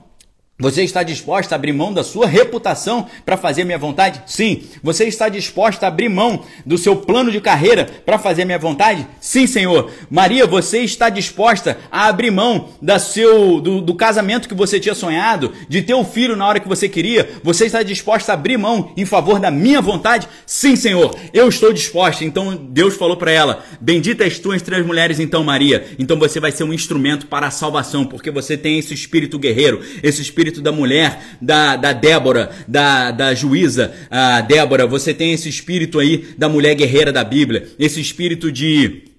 você 0.60 0.82
está 0.82 1.02
disposta 1.02 1.54
a 1.54 1.56
abrir 1.56 1.72
mão 1.72 1.90
da 1.90 2.04
sua 2.04 2.26
reputação 2.26 3.06
para 3.24 3.38
fazer 3.38 3.64
minha 3.64 3.78
vontade? 3.78 4.22
Sim. 4.26 4.62
Você 4.82 5.04
está 5.06 5.30
disposta 5.30 5.86
a 5.86 5.88
abrir 5.88 6.10
mão 6.10 6.44
do 6.66 6.76
seu 6.76 6.94
plano 6.94 7.32
de 7.32 7.40
carreira 7.40 7.86
para 8.04 8.18
fazer 8.18 8.44
minha 8.44 8.58
vontade? 8.58 9.06
Sim, 9.18 9.46
Senhor. 9.46 9.90
Maria, 10.10 10.46
você 10.46 10.80
está 10.80 11.08
disposta 11.08 11.78
a 11.90 12.08
abrir 12.08 12.30
mão 12.30 12.68
da 12.82 12.98
seu, 12.98 13.58
do, 13.58 13.80
do 13.80 13.94
casamento 13.94 14.48
que 14.48 14.54
você 14.54 14.78
tinha 14.78 14.94
sonhado, 14.94 15.50
de 15.66 15.80
ter 15.80 15.94
um 15.94 16.04
filho 16.04 16.36
na 16.36 16.46
hora 16.46 16.60
que 16.60 16.68
você 16.68 16.90
queria? 16.90 17.30
Você 17.42 17.64
está 17.64 17.82
disposta 17.82 18.32
a 18.32 18.34
abrir 18.34 18.58
mão 18.58 18.92
em 18.98 19.06
favor 19.06 19.40
da 19.40 19.50
minha 19.50 19.80
vontade? 19.80 20.28
Sim, 20.44 20.76
Senhor. 20.76 21.16
Eu 21.32 21.48
estou 21.48 21.72
disposta. 21.72 22.22
Então 22.22 22.54
Deus 22.54 22.96
falou 22.96 23.16
para 23.16 23.30
ela: 23.30 23.64
Bendita 23.80 24.24
és 24.24 24.38
tu 24.38 24.52
entre 24.52 24.76
as 24.76 24.84
mulheres, 24.84 25.18
então, 25.18 25.42
Maria. 25.42 25.86
Então 25.98 26.18
você 26.18 26.38
vai 26.38 26.52
ser 26.52 26.64
um 26.64 26.72
instrumento 26.72 27.26
para 27.28 27.46
a 27.46 27.50
salvação, 27.50 28.04
porque 28.04 28.30
você 28.30 28.58
tem 28.58 28.78
esse 28.78 28.92
espírito 28.92 29.38
guerreiro, 29.38 29.80
esse 30.02 30.20
espírito 30.20 30.49
espírito 30.50 30.60
da 30.60 30.72
mulher, 30.72 31.22
da, 31.40 31.76
da 31.76 31.92
Débora, 31.92 32.50
da, 32.66 33.10
da 33.10 33.34
juíza 33.34 33.92
a 34.10 34.40
Débora, 34.40 34.86
você 34.86 35.14
tem 35.14 35.32
esse 35.32 35.48
espírito 35.48 35.98
aí 35.98 36.26
da 36.36 36.48
mulher 36.48 36.74
guerreira 36.74 37.12
da 37.12 37.22
Bíblia, 37.22 37.68
esse 37.78 38.00
espírito 38.00 38.50
de 38.50 39.09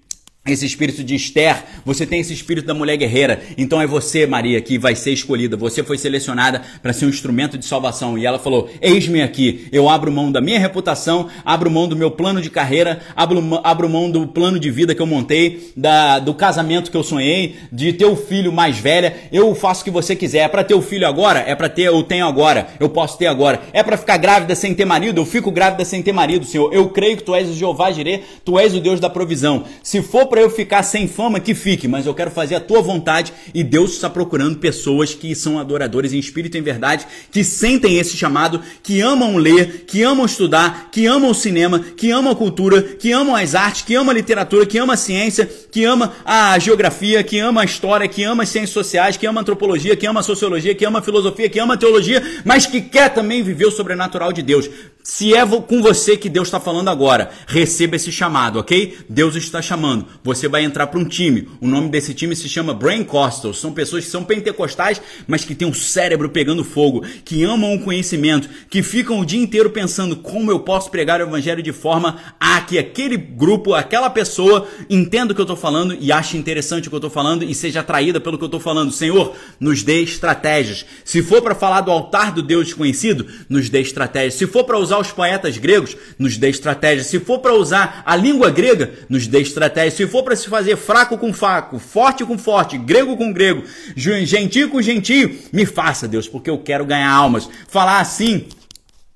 esse 0.44 0.66
espírito 0.66 1.04
de 1.04 1.14
Esther, 1.14 1.62
você 1.84 2.04
tem 2.04 2.18
esse 2.18 2.32
espírito 2.32 2.66
da 2.66 2.74
mulher 2.74 2.96
guerreira. 2.96 3.40
Então 3.56 3.80
é 3.80 3.86
você, 3.86 4.26
Maria, 4.26 4.60
que 4.60 4.76
vai 4.76 4.96
ser 4.96 5.12
escolhida. 5.12 5.56
Você 5.56 5.84
foi 5.84 5.96
selecionada 5.96 6.62
para 6.82 6.92
ser 6.92 7.06
um 7.06 7.10
instrumento 7.10 7.56
de 7.56 7.64
salvação. 7.64 8.18
E 8.18 8.26
ela 8.26 8.40
falou: 8.40 8.68
Eis-me 8.80 9.22
aqui. 9.22 9.68
Eu 9.70 9.88
abro 9.88 10.10
mão 10.10 10.32
da 10.32 10.40
minha 10.40 10.58
reputação, 10.58 11.28
abro 11.44 11.70
mão 11.70 11.86
do 11.86 11.94
meu 11.94 12.10
plano 12.10 12.40
de 12.40 12.50
carreira, 12.50 13.00
abro, 13.14 13.60
abro 13.62 13.88
mão 13.88 14.10
do 14.10 14.26
plano 14.26 14.58
de 14.58 14.68
vida 14.68 14.96
que 14.96 15.00
eu 15.00 15.06
montei, 15.06 15.72
da, 15.76 16.18
do 16.18 16.34
casamento 16.34 16.90
que 16.90 16.96
eu 16.96 17.04
sonhei, 17.04 17.54
de 17.70 17.92
ter 17.92 18.06
o 18.06 18.16
filho 18.16 18.52
mais 18.52 18.76
velha. 18.76 19.14
Eu 19.30 19.54
faço 19.54 19.82
o 19.82 19.84
que 19.84 19.92
você 19.92 20.16
quiser. 20.16 20.38
É 20.38 20.48
para 20.48 20.64
ter 20.64 20.74
o 20.74 20.82
filho 20.82 21.06
agora? 21.06 21.38
É 21.46 21.54
para 21.54 21.68
ter, 21.68 21.82
eu 21.82 22.02
tenho 22.02 22.26
agora. 22.26 22.66
Eu 22.80 22.88
posso 22.88 23.16
ter 23.16 23.28
agora. 23.28 23.62
É 23.72 23.84
para 23.84 23.96
ficar 23.96 24.16
grávida 24.16 24.56
sem 24.56 24.74
ter 24.74 24.86
marido? 24.86 25.20
Eu 25.20 25.24
fico 25.24 25.52
grávida 25.52 25.84
sem 25.84 26.02
ter 26.02 26.12
marido, 26.12 26.44
Senhor. 26.44 26.74
Eu 26.74 26.88
creio 26.88 27.16
que 27.16 27.22
tu 27.22 27.32
és 27.32 27.48
o 27.48 27.54
Jeová 27.54 27.92
Jireh, 27.92 28.24
tu 28.44 28.58
és 28.58 28.74
o 28.74 28.80
Deus 28.80 28.98
da 28.98 29.08
provisão. 29.08 29.62
Se 29.84 30.02
for 30.02 30.31
para 30.32 30.40
eu 30.40 30.48
ficar 30.48 30.82
sem 30.82 31.06
fama, 31.06 31.38
que 31.38 31.54
fique, 31.54 31.86
mas 31.86 32.06
eu 32.06 32.14
quero 32.14 32.30
fazer 32.30 32.54
a 32.54 32.60
tua 32.60 32.80
vontade 32.80 33.34
e 33.52 33.62
Deus 33.62 33.92
está 33.92 34.08
procurando 34.08 34.56
pessoas 34.56 35.12
que 35.12 35.34
são 35.34 35.58
adoradores 35.58 36.14
em 36.14 36.18
espírito 36.18 36.56
e 36.56 36.60
em 36.60 36.62
verdade, 36.62 37.06
que 37.30 37.44
sentem 37.44 37.98
esse 37.98 38.16
chamado, 38.16 38.62
que 38.82 39.02
amam 39.02 39.36
ler, 39.36 39.84
que 39.86 40.02
amam 40.02 40.24
estudar, 40.24 40.88
que 40.90 41.04
amam 41.04 41.30
o 41.30 41.34
cinema, 41.34 41.80
que 41.80 42.10
amam 42.10 42.32
a 42.32 42.34
cultura, 42.34 42.80
que 42.80 43.12
amam 43.12 43.36
as 43.36 43.54
artes, 43.54 43.82
que 43.82 43.94
amam 43.94 44.08
a 44.08 44.14
literatura, 44.14 44.64
que 44.64 44.78
amam 44.78 44.94
a 44.94 44.96
ciência, 44.96 45.44
que 45.70 45.84
amam 45.84 46.10
a 46.24 46.58
geografia, 46.58 47.22
que 47.22 47.38
amam 47.38 47.60
a 47.60 47.66
história, 47.66 48.08
que 48.08 48.24
amam 48.24 48.42
as 48.42 48.48
ciências 48.48 48.70
sociais, 48.70 49.18
que 49.18 49.26
amam 49.26 49.40
a 49.40 49.42
antropologia, 49.42 49.94
que 49.94 50.06
amam 50.06 50.20
a 50.20 50.22
sociologia, 50.22 50.74
que 50.74 50.86
amam 50.86 51.00
a 51.00 51.04
filosofia, 51.04 51.50
que 51.50 51.58
amam 51.58 51.74
a 51.74 51.78
teologia, 51.78 52.22
mas 52.42 52.64
que 52.64 52.80
quer 52.80 53.10
também 53.12 53.42
viver 53.42 53.66
o 53.66 53.70
sobrenatural 53.70 54.32
de 54.32 54.40
Deus. 54.40 54.66
Se 55.02 55.34
é 55.34 55.44
com 55.44 55.82
você 55.82 56.16
que 56.16 56.28
Deus 56.28 56.48
está 56.48 56.60
falando 56.60 56.88
agora, 56.88 57.30
receba 57.46 57.96
esse 57.96 58.12
chamado, 58.12 58.60
ok? 58.60 58.98
Deus 59.08 59.34
está 59.34 59.60
chamando. 59.60 60.06
Você 60.24 60.46
vai 60.46 60.62
entrar 60.62 60.86
para 60.86 61.00
um 61.00 61.04
time. 61.04 61.48
O 61.60 61.66
nome 61.66 61.88
desse 61.88 62.14
time 62.14 62.36
se 62.36 62.48
chama 62.48 62.72
Brain 62.72 63.02
Costals. 63.02 63.58
São 63.58 63.72
pessoas 63.72 64.04
que 64.04 64.10
são 64.10 64.22
pentecostais, 64.22 65.02
mas 65.26 65.44
que 65.44 65.54
têm 65.54 65.66
um 65.66 65.74
cérebro 65.74 66.28
pegando 66.28 66.62
fogo, 66.62 67.04
que 67.24 67.42
amam 67.42 67.74
o 67.74 67.80
conhecimento, 67.80 68.48
que 68.70 68.82
ficam 68.82 69.18
o 69.18 69.26
dia 69.26 69.42
inteiro 69.42 69.70
pensando 69.70 70.16
como 70.16 70.50
eu 70.50 70.60
posso 70.60 70.90
pregar 70.90 71.20
o 71.20 71.24
evangelho 71.24 71.62
de 71.62 71.72
forma 71.72 72.18
a 72.38 72.60
que 72.60 72.78
aquele 72.78 73.16
grupo, 73.16 73.74
aquela 73.74 74.08
pessoa 74.08 74.68
entenda 74.88 75.32
o 75.32 75.34
que 75.34 75.40
eu 75.40 75.44
estou 75.44 75.56
falando 75.56 75.96
e 75.98 76.12
ache 76.12 76.36
interessante 76.36 76.86
o 76.86 76.90
que 76.90 76.94
eu 76.94 76.98
estou 76.98 77.10
falando 77.10 77.42
e 77.42 77.54
seja 77.54 77.80
atraída 77.80 78.20
pelo 78.20 78.38
que 78.38 78.44
eu 78.44 78.46
estou 78.46 78.60
falando. 78.60 78.92
Senhor, 78.92 79.34
nos 79.58 79.82
dê 79.82 80.02
estratégias. 80.02 80.86
Se 81.04 81.22
for 81.22 81.42
para 81.42 81.54
falar 81.54 81.80
do 81.80 81.90
altar 81.90 82.32
do 82.32 82.42
Deus 82.42 82.66
desconhecido, 82.66 83.26
nos 83.48 83.68
dê 83.68 83.80
estratégias. 83.80 84.34
Se 84.34 84.46
for 84.46 84.62
para 84.64 84.78
usar 84.78 84.98
os 84.98 85.10
poetas 85.10 85.58
gregos, 85.58 85.96
nos 86.16 86.36
dê 86.36 86.48
estratégia. 86.48 87.02
Se 87.02 87.18
for 87.18 87.40
para 87.40 87.54
usar 87.54 88.02
a 88.06 88.14
língua 88.14 88.50
grega, 88.50 88.92
nos 89.08 89.26
dê 89.26 89.40
estratégia. 89.40 89.90
Se 89.90 90.11
for 90.12 90.22
para 90.22 90.36
se 90.36 90.46
fazer 90.46 90.76
fraco 90.76 91.16
com 91.16 91.32
fraco, 91.32 91.78
forte 91.78 92.22
com 92.22 92.36
forte, 92.36 92.76
grego 92.76 93.16
com 93.16 93.32
grego, 93.32 93.64
gentio 93.96 94.68
com 94.68 94.82
gentio, 94.82 95.38
me 95.50 95.64
faça, 95.64 96.06
Deus, 96.06 96.28
porque 96.28 96.50
eu 96.50 96.58
quero 96.58 96.84
ganhar 96.84 97.10
almas. 97.10 97.48
Falar 97.66 97.98
assim 97.98 98.46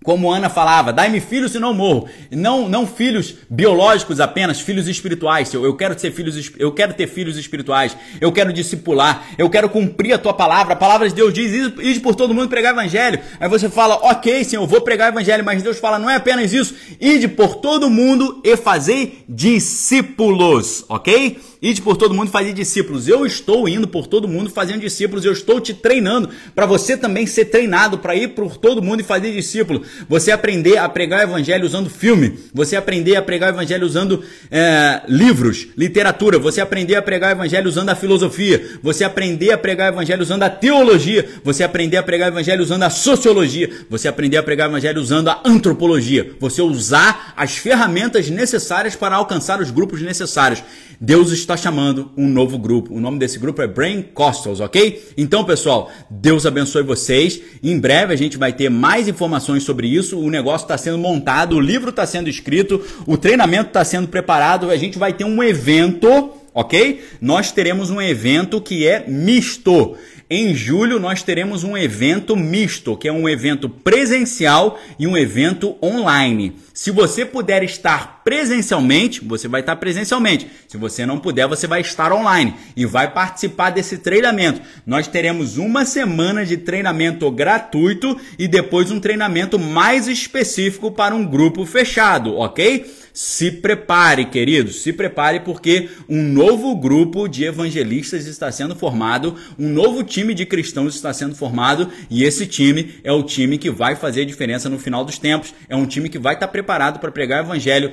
como 0.07 0.31
Ana 0.31 0.49
falava, 0.49 0.93
dai-me 0.93 1.19
filhos 1.21 1.51
se 1.51 1.59
não 1.59 1.75
morro. 1.75 2.09
Não, 2.31 2.69
não 2.69 2.87
filhos 2.87 3.35
biológicos 3.51 4.21
apenas, 4.21 4.61
filhos 4.61 4.87
espirituais. 4.87 5.53
Eu, 5.53 5.65
eu 5.65 5.75
quero 5.75 5.99
ser 5.99 6.13
filhos, 6.13 6.53
eu 6.61 6.71
quero 6.71 6.95
ter 6.95 7.09
filhos 7.09 7.37
espirituais. 7.37 7.97
Eu 8.21 8.31
quero 8.31 8.53
discipular. 8.53 9.27
Eu 9.37 9.51
quero 9.51 9.69
cumprir 9.69 10.13
a 10.13 10.19
tua 10.19 10.33
palavra. 10.33 10.75
A 10.75 10.77
palavra 10.77 11.09
de 11.09 11.15
Deus 11.17 11.35
diz: 11.35 11.73
ide 11.81 11.99
por 11.99 12.15
todo 12.15 12.33
mundo 12.33 12.49
pregar 12.49 12.73
evangelho. 12.73 13.19
Aí 13.41 13.49
você 13.49 13.69
fala, 13.69 13.97
ok, 13.97 14.45
Senhor, 14.45 14.63
eu 14.63 14.69
vou 14.69 14.81
pregar 14.81 15.09
evangelho. 15.09 15.45
Mas 15.45 15.61
Deus 15.61 15.81
fala, 15.81 15.99
não 15.99 16.09
é 16.09 16.15
apenas 16.15 16.53
isso. 16.53 16.73
Ide 17.01 17.27
por 17.27 17.57
todo 17.57 17.91
mundo 17.91 18.41
e 18.45 18.57
fazei 18.57 19.25
discípulos, 19.29 20.85
ok? 20.89 21.37
Ide 21.61 21.81
por 21.83 21.97
todo 21.97 22.15
mundo 22.15 22.31
fazer 22.31 22.53
discípulos. 22.53 23.09
Eu 23.09 23.25
estou 23.27 23.69
indo 23.69 23.89
por 23.89 24.07
todo 24.07 24.29
mundo 24.29 24.51
fazendo 24.51 24.81
discípulos. 24.81 25.25
Eu 25.25 25.33
estou 25.33 25.61
te 25.61 25.75
treinando 25.75 26.29
para 26.55 26.67
você 26.67 26.97
também 26.97 27.27
ser 27.27 27.47
treinado 27.47 27.99
para 27.99 28.15
ir 28.15 28.29
por 28.29 28.57
todo 28.57 28.83
mundo 28.83 29.01
e 29.01 29.05
fazer 29.05 29.33
discípulo. 29.33 29.83
Você 30.09 30.31
aprender 30.31 30.77
a 30.79 30.89
pregar 30.89 31.21
o 31.21 31.31
evangelho 31.31 31.65
usando 31.65 31.91
filme. 31.91 32.39
Você 32.53 32.77
aprender 32.77 33.17
a 33.17 33.23
pregar 33.23 33.53
o 33.53 33.57
evangelho 33.57 33.87
usando 33.87 34.23
é, 34.51 35.03
livros, 35.09 35.69
literatura. 35.77 36.39
Você 36.39 36.61
aprender 36.61 36.97
a 36.97 37.03
pregar 37.03 37.31
o 37.31 37.39
evangelho 37.39 37.69
usando 37.69 37.89
a 37.89 37.95
filosofia. 37.95 38.79
Você 38.83 39.05
aprender 39.05 39.53
a 39.53 39.59
pregar 39.59 39.93
o 39.93 39.95
evangelho 39.95 40.23
usando 40.23 40.43
a 40.43 40.51
teologia. 40.51 41.29
Você 41.45 41.65
aprender 41.65 41.97
a 41.97 42.03
pregar 42.03 42.31
o 42.31 42.35
evangelho 42.35 42.63
usando 42.63 42.83
a 42.83 42.91
sociologia. 42.91 43.71
Você 43.89 44.09
aprender 44.09 44.37
a 44.37 44.43
pregar 44.43 44.69
o 44.69 44.73
evangelho 44.73 45.01
usando 45.01 45.29
a 45.29 45.41
antropologia. 45.45 46.33
Você 46.41 46.63
usar 46.63 47.33
as 47.37 47.57
ferramentas 47.57 48.29
necessárias 48.31 48.95
para 48.95 49.17
alcançar 49.17 49.61
os 49.61 49.71
grupos 49.71 50.03
necessários. 50.03 50.63
Deus 51.01 51.31
está 51.31 51.57
chamando 51.57 52.11
um 52.17 52.29
novo 52.29 52.59
grupo. 52.59 52.95
O 52.95 53.01
nome 53.01 53.19
desse 53.19 53.39
grupo 53.39 53.61
é 53.63 53.67
Brain 53.67 54.03
Costals, 54.03 54.61
ok? 54.61 55.11
Então, 55.17 55.45
pessoal, 55.45 55.91
Deus 56.09 56.47
abençoe 56.47 56.83
vocês. 56.83 57.41
Em 57.63 57.79
breve 57.79 58.13
a 58.13 58.17
gente 58.17 58.37
vai 58.37 58.53
ter 58.53 58.69
mais 58.69 59.09
informações 59.09 59.63
sobre 59.63 59.87
isso. 59.87 60.19
O 60.19 60.31
negócio 60.31 60.65
está 60.65 60.79
sendo 60.79 60.99
montado, 60.99 61.57
o 61.57 61.61
livro 61.61 61.91
está 61.91 62.07
sendo 62.07 62.29
escrito, 62.29 62.83
o 63.07 63.17
treinamento 63.17 63.69
está 63.69 63.85
sendo 63.85 64.09
preparado. 64.09 64.71
A 64.71 64.77
gente 64.77 64.99
vai 64.99 65.13
ter 65.13 65.25
um 65.25 65.43
evento, 65.43 66.33
ok? 66.57 67.05
Nós 67.21 67.53
teremos 67.53 67.91
um 67.91 68.01
evento 68.01 68.63
que 68.63 68.87
é 68.87 69.05
misto. 69.07 69.95
Em 70.29 70.55
julho 70.55 70.99
nós 70.99 71.23
teremos 71.23 71.63
um 71.63 71.77
evento 71.77 72.35
misto, 72.35 72.97
que 72.97 73.07
é 73.07 73.13
um 73.13 73.29
evento 73.29 73.69
presencial 73.69 74.81
e 74.99 75.07
um 75.07 75.17
evento 75.17 75.77
online. 75.81 76.57
Se 76.73 76.91
você 76.91 77.25
puder 77.27 77.63
estar 77.63 78.23
presencialmente, 78.25 79.23
você 79.23 79.47
vai 79.47 79.61
estar 79.61 79.77
presencialmente. 79.77 80.49
Se 80.67 80.77
você 80.79 81.07
não 81.07 81.19
puder, 81.19 81.47
você 81.47 81.67
vai 81.67 81.83
estar 81.83 82.11
online 82.11 82.55
e 82.75 82.87
vai 82.87 83.13
participar 83.13 83.71
desse 83.71 83.99
treinamento. 83.99 84.63
Nós 84.85 85.07
teremos 85.07 85.59
uma 85.59 85.85
semana 85.85 86.45
de 86.45 86.57
treinamento 86.57 87.31
gratuito 87.31 88.19
e 88.39 88.49
depois 88.49 88.91
um 88.91 88.99
treinamento 88.99 89.59
mais 89.59 90.09
específico 90.09 90.91
para 90.91 91.15
um 91.15 91.25
grupo 91.25 91.65
fechado, 91.67 92.37
ok? 92.37 92.87
Se 93.17 93.51
prepare, 93.51 94.27
queridos, 94.27 94.83
se 94.83 94.93
prepare 94.93 95.41
porque 95.41 95.89
um 96.07 96.23
novo 96.23 96.77
grupo 96.77 97.27
de 97.27 97.47
evangelistas 97.47 98.27
está 98.27 98.53
sendo 98.53 98.77
formado, 98.77 99.35
um 99.59 99.71
novo 99.71 100.05
time 100.05 100.35
de 100.35 100.45
cristãos 100.45 100.95
está 100.95 101.15
sendo 101.15 101.35
formado 101.35 101.91
e 102.11 102.25
esse 102.25 102.47
time 102.47 103.01
é 103.03 103.11
o 103.11 103.23
time 103.23 103.57
que 103.57 103.71
vai 103.71 103.97
fazer 103.97 104.27
diferença 104.27 104.69
no 104.69 104.79
final 104.79 105.03
dos 105.03 105.19
tempos. 105.19 105.55
É 105.67 105.75
um 105.75 105.87
time 105.87 106.11
que 106.11 106.19
vai 106.19 106.35
estar 106.35 106.47
preparado 106.49 107.01
para 107.01 107.11
pregar 107.11 107.43
o 107.43 107.47
evangelho 107.47 107.91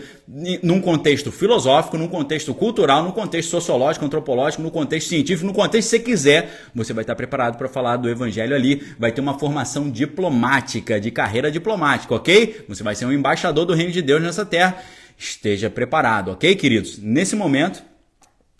num 0.61 0.81
contexto 0.81 1.31
filosófico, 1.31 1.97
num 1.97 2.09
contexto 2.09 2.53
cultural, 2.53 3.01
num 3.01 3.11
contexto 3.11 3.49
sociológico, 3.49 4.03
antropológico, 4.03 4.61
no 4.61 4.71
contexto 4.71 5.07
científico, 5.07 5.47
no 5.47 5.53
contexto 5.53 5.89
que 5.89 5.97
você 5.97 5.99
quiser, 5.99 6.69
você 6.75 6.91
vai 6.91 7.03
estar 7.03 7.15
preparado 7.15 7.57
para 7.57 7.69
falar 7.69 7.95
do 7.95 8.09
evangelho 8.09 8.53
ali, 8.53 8.83
vai 8.99 9.13
ter 9.13 9.21
uma 9.21 9.39
formação 9.39 9.89
diplomática, 9.89 10.99
de 10.99 11.11
carreira 11.11 11.49
diplomática, 11.49 12.13
ok? 12.13 12.65
Você 12.67 12.83
vai 12.83 12.93
ser 12.93 13.05
um 13.05 13.13
embaixador 13.13 13.63
do 13.63 13.73
reino 13.73 13.93
de 13.93 14.01
Deus 14.01 14.21
nessa 14.21 14.45
terra 14.45 14.83
esteja 15.17 15.69
preparado, 15.69 16.31
ok, 16.31 16.55
queridos? 16.55 16.97
Nesse 16.97 17.35
momento, 17.35 17.83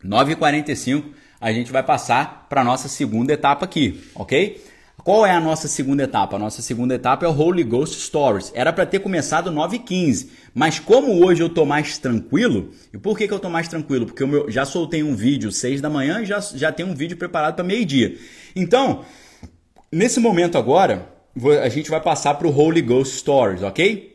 9h45, 0.04 1.04
a 1.40 1.52
gente 1.52 1.72
vai 1.72 1.84
passar 1.84 2.48
para 2.50 2.62
a 2.62 2.64
nossa 2.64 2.88
segunda 2.88 3.34
etapa 3.34 3.66
aqui, 3.66 4.02
ok? 4.16 4.62
Qual 5.04 5.26
é 5.26 5.32
a 5.32 5.40
nossa 5.42 5.68
segunda 5.68 6.04
etapa? 6.04 6.38
A 6.38 6.40
nossa 6.40 6.62
segunda 6.62 6.96
etapa 6.96 7.26
é 7.26 7.28
o 7.28 7.38
Holy 7.38 7.64
Ghost 7.64 8.00
Stories. 8.00 8.54
Era 8.56 8.72
para 8.72 8.86
ter 8.86 9.00
começado 9.00 9.52
9h15, 9.52 10.30
mas 10.54 10.80
como 10.80 11.26
hoje 11.26 11.44
eu 11.44 11.50
tô 11.50 11.66
mais 11.66 11.98
tranquilo, 11.98 12.72
e 12.94 12.98
por 12.98 13.18
que, 13.18 13.28
que 13.28 13.34
eu 13.34 13.40
tô 13.40 13.50
mais 13.50 13.68
tranquilo? 13.68 14.06
Porque 14.06 14.24
eu 14.24 14.50
já 14.50 14.64
soltei 14.64 15.04
um 15.04 15.14
vídeo 15.14 15.52
6 15.52 15.82
da 15.82 15.90
manhã 15.90 16.22
e 16.22 16.26
já, 16.26 16.40
já 16.40 16.72
tem 16.72 16.86
um 16.86 16.96
vídeo 16.96 17.18
preparado 17.18 17.56
para 17.56 17.64
meio-dia. 17.66 18.18
Então, 18.56 19.04
nesse 19.92 20.22
momento 20.22 20.58
agora, 20.58 21.10
a 21.62 21.68
gente 21.68 21.90
vai 21.90 22.00
passar 22.00 22.36
para 22.36 22.48
o 22.48 22.58
Holy 22.58 22.82
Ghost 22.82 23.18
Stories, 23.18 23.62
ok? 23.62 24.13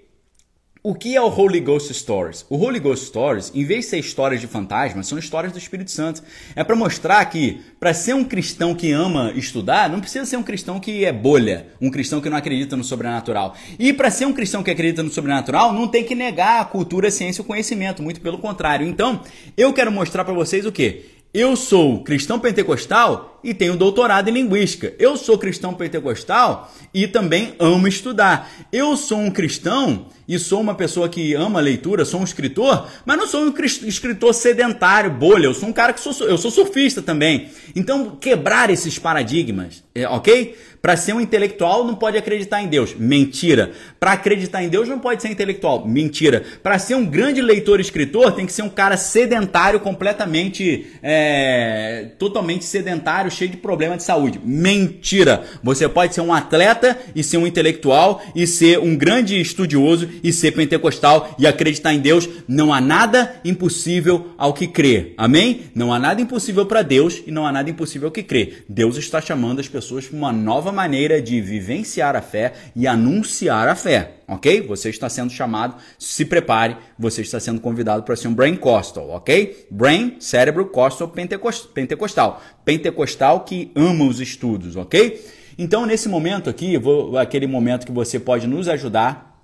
O 0.88 0.94
que 0.94 1.14
é 1.14 1.20
o 1.20 1.28
Holy 1.28 1.60
Ghost 1.60 1.92
Stories? 1.92 2.46
O 2.48 2.56
Holy 2.56 2.80
Ghost 2.80 3.08
Stories, 3.08 3.52
em 3.54 3.62
vez 3.62 3.84
de 3.84 3.90
ser 3.90 3.98
histórias 3.98 4.40
de 4.40 4.46
fantasmas, 4.46 5.06
são 5.06 5.18
histórias 5.18 5.52
do 5.52 5.58
Espírito 5.58 5.90
Santo. 5.90 6.22
É 6.56 6.64
para 6.64 6.74
mostrar 6.74 7.22
que, 7.26 7.60
para 7.78 7.92
ser 7.92 8.14
um 8.14 8.24
cristão 8.24 8.74
que 8.74 8.90
ama 8.90 9.30
estudar, 9.36 9.90
não 9.90 10.00
precisa 10.00 10.24
ser 10.24 10.38
um 10.38 10.42
cristão 10.42 10.80
que 10.80 11.04
é 11.04 11.12
bolha, 11.12 11.66
um 11.78 11.90
cristão 11.90 12.22
que 12.22 12.30
não 12.30 12.38
acredita 12.38 12.74
no 12.74 12.82
sobrenatural. 12.82 13.54
E 13.78 13.92
para 13.92 14.10
ser 14.10 14.24
um 14.24 14.32
cristão 14.32 14.62
que 14.62 14.70
acredita 14.70 15.02
no 15.02 15.10
sobrenatural, 15.10 15.74
não 15.74 15.86
tem 15.86 16.04
que 16.04 16.14
negar 16.14 16.62
a 16.62 16.64
cultura, 16.64 17.08
a 17.08 17.10
ciência 17.10 17.42
e 17.42 17.44
o 17.44 17.46
conhecimento, 17.46 18.02
muito 18.02 18.22
pelo 18.22 18.38
contrário. 18.38 18.88
Então, 18.88 19.20
eu 19.58 19.74
quero 19.74 19.92
mostrar 19.92 20.24
para 20.24 20.32
vocês 20.32 20.64
o 20.64 20.72
que? 20.72 21.04
Eu 21.34 21.54
sou 21.54 22.02
cristão 22.02 22.40
pentecostal 22.40 23.37
e 23.42 23.54
tenho 23.54 23.76
doutorado 23.76 24.28
em 24.28 24.32
linguística. 24.32 24.94
Eu 24.98 25.16
sou 25.16 25.38
cristão 25.38 25.74
pentecostal 25.74 26.72
e 26.92 27.06
também 27.06 27.54
amo 27.58 27.86
estudar. 27.86 28.50
Eu 28.72 28.96
sou 28.96 29.18
um 29.18 29.30
cristão 29.30 30.06
e 30.28 30.38
sou 30.38 30.60
uma 30.60 30.74
pessoa 30.74 31.08
que 31.08 31.34
ama 31.34 31.58
leitura, 31.58 32.04
sou 32.04 32.20
um 32.20 32.24
escritor, 32.24 32.86
mas 33.06 33.16
não 33.16 33.26
sou 33.26 33.42
um 33.42 33.54
escritor 33.86 34.34
sedentário, 34.34 35.10
bolha. 35.10 35.46
Eu 35.46 35.54
sou 35.54 35.68
um 35.68 35.72
cara 35.72 35.92
que 35.92 36.00
sou, 36.00 36.12
eu 36.26 36.36
sou 36.36 36.50
surfista 36.50 37.00
também. 37.00 37.48
Então, 37.74 38.16
quebrar 38.20 38.68
esses 38.68 38.98
paradigmas, 38.98 39.82
é, 39.94 40.06
ok? 40.06 40.54
Para 40.80 40.96
ser 40.96 41.12
um 41.12 41.20
intelectual 41.20 41.84
não 41.84 41.94
pode 41.94 42.16
acreditar 42.16 42.62
em 42.62 42.68
Deus. 42.68 42.94
Mentira. 42.94 43.72
Para 43.98 44.12
acreditar 44.12 44.62
em 44.62 44.68
Deus 44.68 44.88
não 44.88 44.98
pode 44.98 45.22
ser 45.22 45.28
intelectual. 45.28 45.86
Mentira. 45.86 46.44
Para 46.62 46.78
ser 46.78 46.94
um 46.94 47.04
grande 47.04 47.40
leitor 47.42 47.80
e 47.80 47.82
escritor 47.82 48.32
tem 48.32 48.46
que 48.46 48.52
ser 48.52 48.62
um 48.62 48.68
cara 48.68 48.96
sedentário, 48.96 49.80
completamente, 49.80 50.86
é, 51.02 52.10
totalmente 52.18 52.64
sedentário, 52.64 53.30
cheio 53.38 53.50
de 53.50 53.56
problema 53.56 53.96
de 53.96 54.02
saúde. 54.02 54.40
Mentira. 54.44 55.44
Você 55.62 55.88
pode 55.88 56.14
ser 56.14 56.20
um 56.20 56.32
atleta 56.32 56.98
e 57.14 57.22
ser 57.22 57.38
um 57.38 57.46
intelectual 57.46 58.22
e 58.34 58.46
ser 58.46 58.78
um 58.78 58.96
grande 58.96 59.40
estudioso 59.40 60.08
e 60.22 60.32
ser 60.32 60.52
pentecostal 60.52 61.34
e 61.38 61.46
acreditar 61.46 61.94
em 61.94 62.00
Deus. 62.00 62.28
Não 62.46 62.72
há 62.72 62.80
nada 62.80 63.36
impossível 63.44 64.28
ao 64.36 64.52
que 64.52 64.66
crer. 64.66 65.14
Amém? 65.16 65.62
Não 65.74 65.92
há 65.92 65.98
nada 65.98 66.20
impossível 66.20 66.66
para 66.66 66.82
Deus 66.82 67.22
e 67.26 67.30
não 67.30 67.46
há 67.46 67.52
nada 67.52 67.70
impossível 67.70 68.08
ao 68.08 68.12
que 68.12 68.22
crer. 68.22 68.64
Deus 68.68 68.96
está 68.96 69.20
chamando 69.20 69.60
as 69.60 69.68
pessoas 69.68 70.06
para 70.06 70.16
uma 70.16 70.32
nova 70.32 70.72
maneira 70.72 71.22
de 71.22 71.40
vivenciar 71.40 72.16
a 72.16 72.22
fé 72.22 72.52
e 72.74 72.86
anunciar 72.86 73.68
a 73.68 73.74
fé. 73.74 74.17
Ok? 74.28 74.60
Você 74.66 74.90
está 74.90 75.08
sendo 75.08 75.32
chamado, 75.32 75.76
se 75.98 76.24
prepare, 76.24 76.76
você 76.98 77.22
está 77.22 77.40
sendo 77.40 77.60
convidado 77.60 78.02
para 78.02 78.14
ser 78.14 78.28
um 78.28 78.34
Brain 78.34 78.56
Costal, 78.56 79.08
ok? 79.08 79.66
Brain, 79.70 80.16
cérebro, 80.20 80.66
Costal, 80.66 81.08
pentecostal. 81.08 82.42
Pentecostal 82.64 83.40
que 83.40 83.72
ama 83.74 84.04
os 84.04 84.20
estudos, 84.20 84.76
ok? 84.76 85.24
Então, 85.56 85.86
nesse 85.86 86.08
momento 86.08 86.48
aqui, 86.50 86.76
vou, 86.76 87.16
aquele 87.16 87.46
momento 87.46 87.86
que 87.86 87.92
você 87.92 88.20
pode 88.20 88.46
nos 88.46 88.68
ajudar 88.68 89.42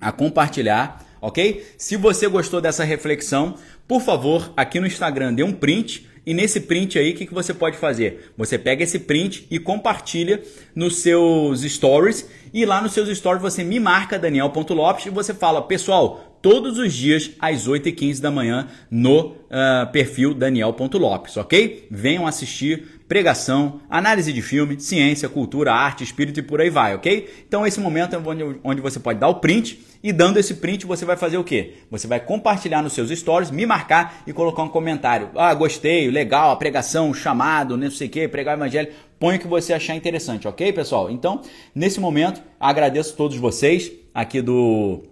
a 0.00 0.12
compartilhar, 0.12 1.02
ok? 1.22 1.64
Se 1.78 1.96
você 1.96 2.28
gostou 2.28 2.60
dessa 2.60 2.84
reflexão, 2.84 3.54
por 3.86 4.02
favor, 4.02 4.52
aqui 4.56 4.80
no 4.80 4.86
Instagram, 4.86 5.32
dê 5.32 5.42
um 5.42 5.52
print 5.52 6.06
e 6.26 6.32
nesse 6.32 6.60
print 6.60 6.98
aí, 6.98 7.12
o 7.12 7.14
que, 7.14 7.26
que 7.26 7.34
você 7.34 7.52
pode 7.52 7.76
fazer? 7.76 8.32
Você 8.36 8.58
pega 8.58 8.82
esse 8.82 8.98
print 8.98 9.46
e 9.50 9.58
compartilha 9.58 10.42
nos 10.74 10.96
seus 10.96 11.60
stories. 11.62 12.28
E 12.52 12.64
lá 12.64 12.80
nos 12.80 12.92
seus 12.92 13.08
stories 13.16 13.42
você 13.42 13.62
me 13.62 13.78
marca 13.78 14.18
Daniel.lopes 14.18 15.06
e 15.06 15.10
você 15.10 15.34
fala, 15.34 15.60
pessoal, 15.62 16.38
todos 16.40 16.78
os 16.78 16.92
dias 16.92 17.30
às 17.40 17.66
8h15 17.66 18.20
da 18.20 18.30
manhã 18.30 18.68
no 18.90 19.28
uh, 19.28 19.90
perfil 19.92 20.32
Daniel.lopes, 20.34 21.36
ok? 21.36 21.88
Venham 21.90 22.26
assistir 22.26 22.93
pregação, 23.14 23.80
análise 23.88 24.32
de 24.32 24.42
filme, 24.42 24.80
ciência, 24.80 25.28
cultura, 25.28 25.72
arte, 25.72 26.02
espírito 26.02 26.40
e 26.40 26.42
por 26.42 26.60
aí 26.60 26.68
vai, 26.68 26.96
ok? 26.96 27.32
Então 27.46 27.64
esse 27.64 27.78
momento 27.78 28.16
é 28.16 28.18
onde, 28.64 28.80
você 28.80 28.98
pode 28.98 29.20
dar 29.20 29.28
o 29.28 29.36
print 29.36 29.78
e 30.02 30.12
dando 30.12 30.36
esse 30.36 30.54
print 30.54 30.84
você 30.84 31.04
vai 31.04 31.16
fazer 31.16 31.38
o 31.38 31.44
quê? 31.44 31.74
Você 31.92 32.08
vai 32.08 32.18
compartilhar 32.18 32.82
nos 32.82 32.92
seus 32.92 33.10
stories, 33.16 33.52
me 33.52 33.64
marcar 33.66 34.24
e 34.26 34.32
colocar 34.32 34.64
um 34.64 34.68
comentário. 34.68 35.30
Ah, 35.36 35.54
gostei, 35.54 36.10
legal, 36.10 36.50
a 36.50 36.56
pregação, 36.56 37.14
chamado, 37.14 37.76
não 37.76 37.88
sei 37.88 38.08
o 38.08 38.10
que, 38.10 38.26
pregar 38.26 38.56
o 38.56 38.58
evangelho. 38.58 38.92
Põe 39.20 39.36
o 39.36 39.38
que 39.38 39.46
você 39.46 39.72
achar 39.72 39.94
interessante, 39.94 40.48
ok, 40.48 40.72
pessoal? 40.72 41.08
Então, 41.08 41.40
nesse 41.72 42.00
momento, 42.00 42.42
agradeço 42.58 43.14
a 43.14 43.16
todos 43.16 43.36
vocês 43.36 43.92
aqui 44.12 44.42
do... 44.42 45.04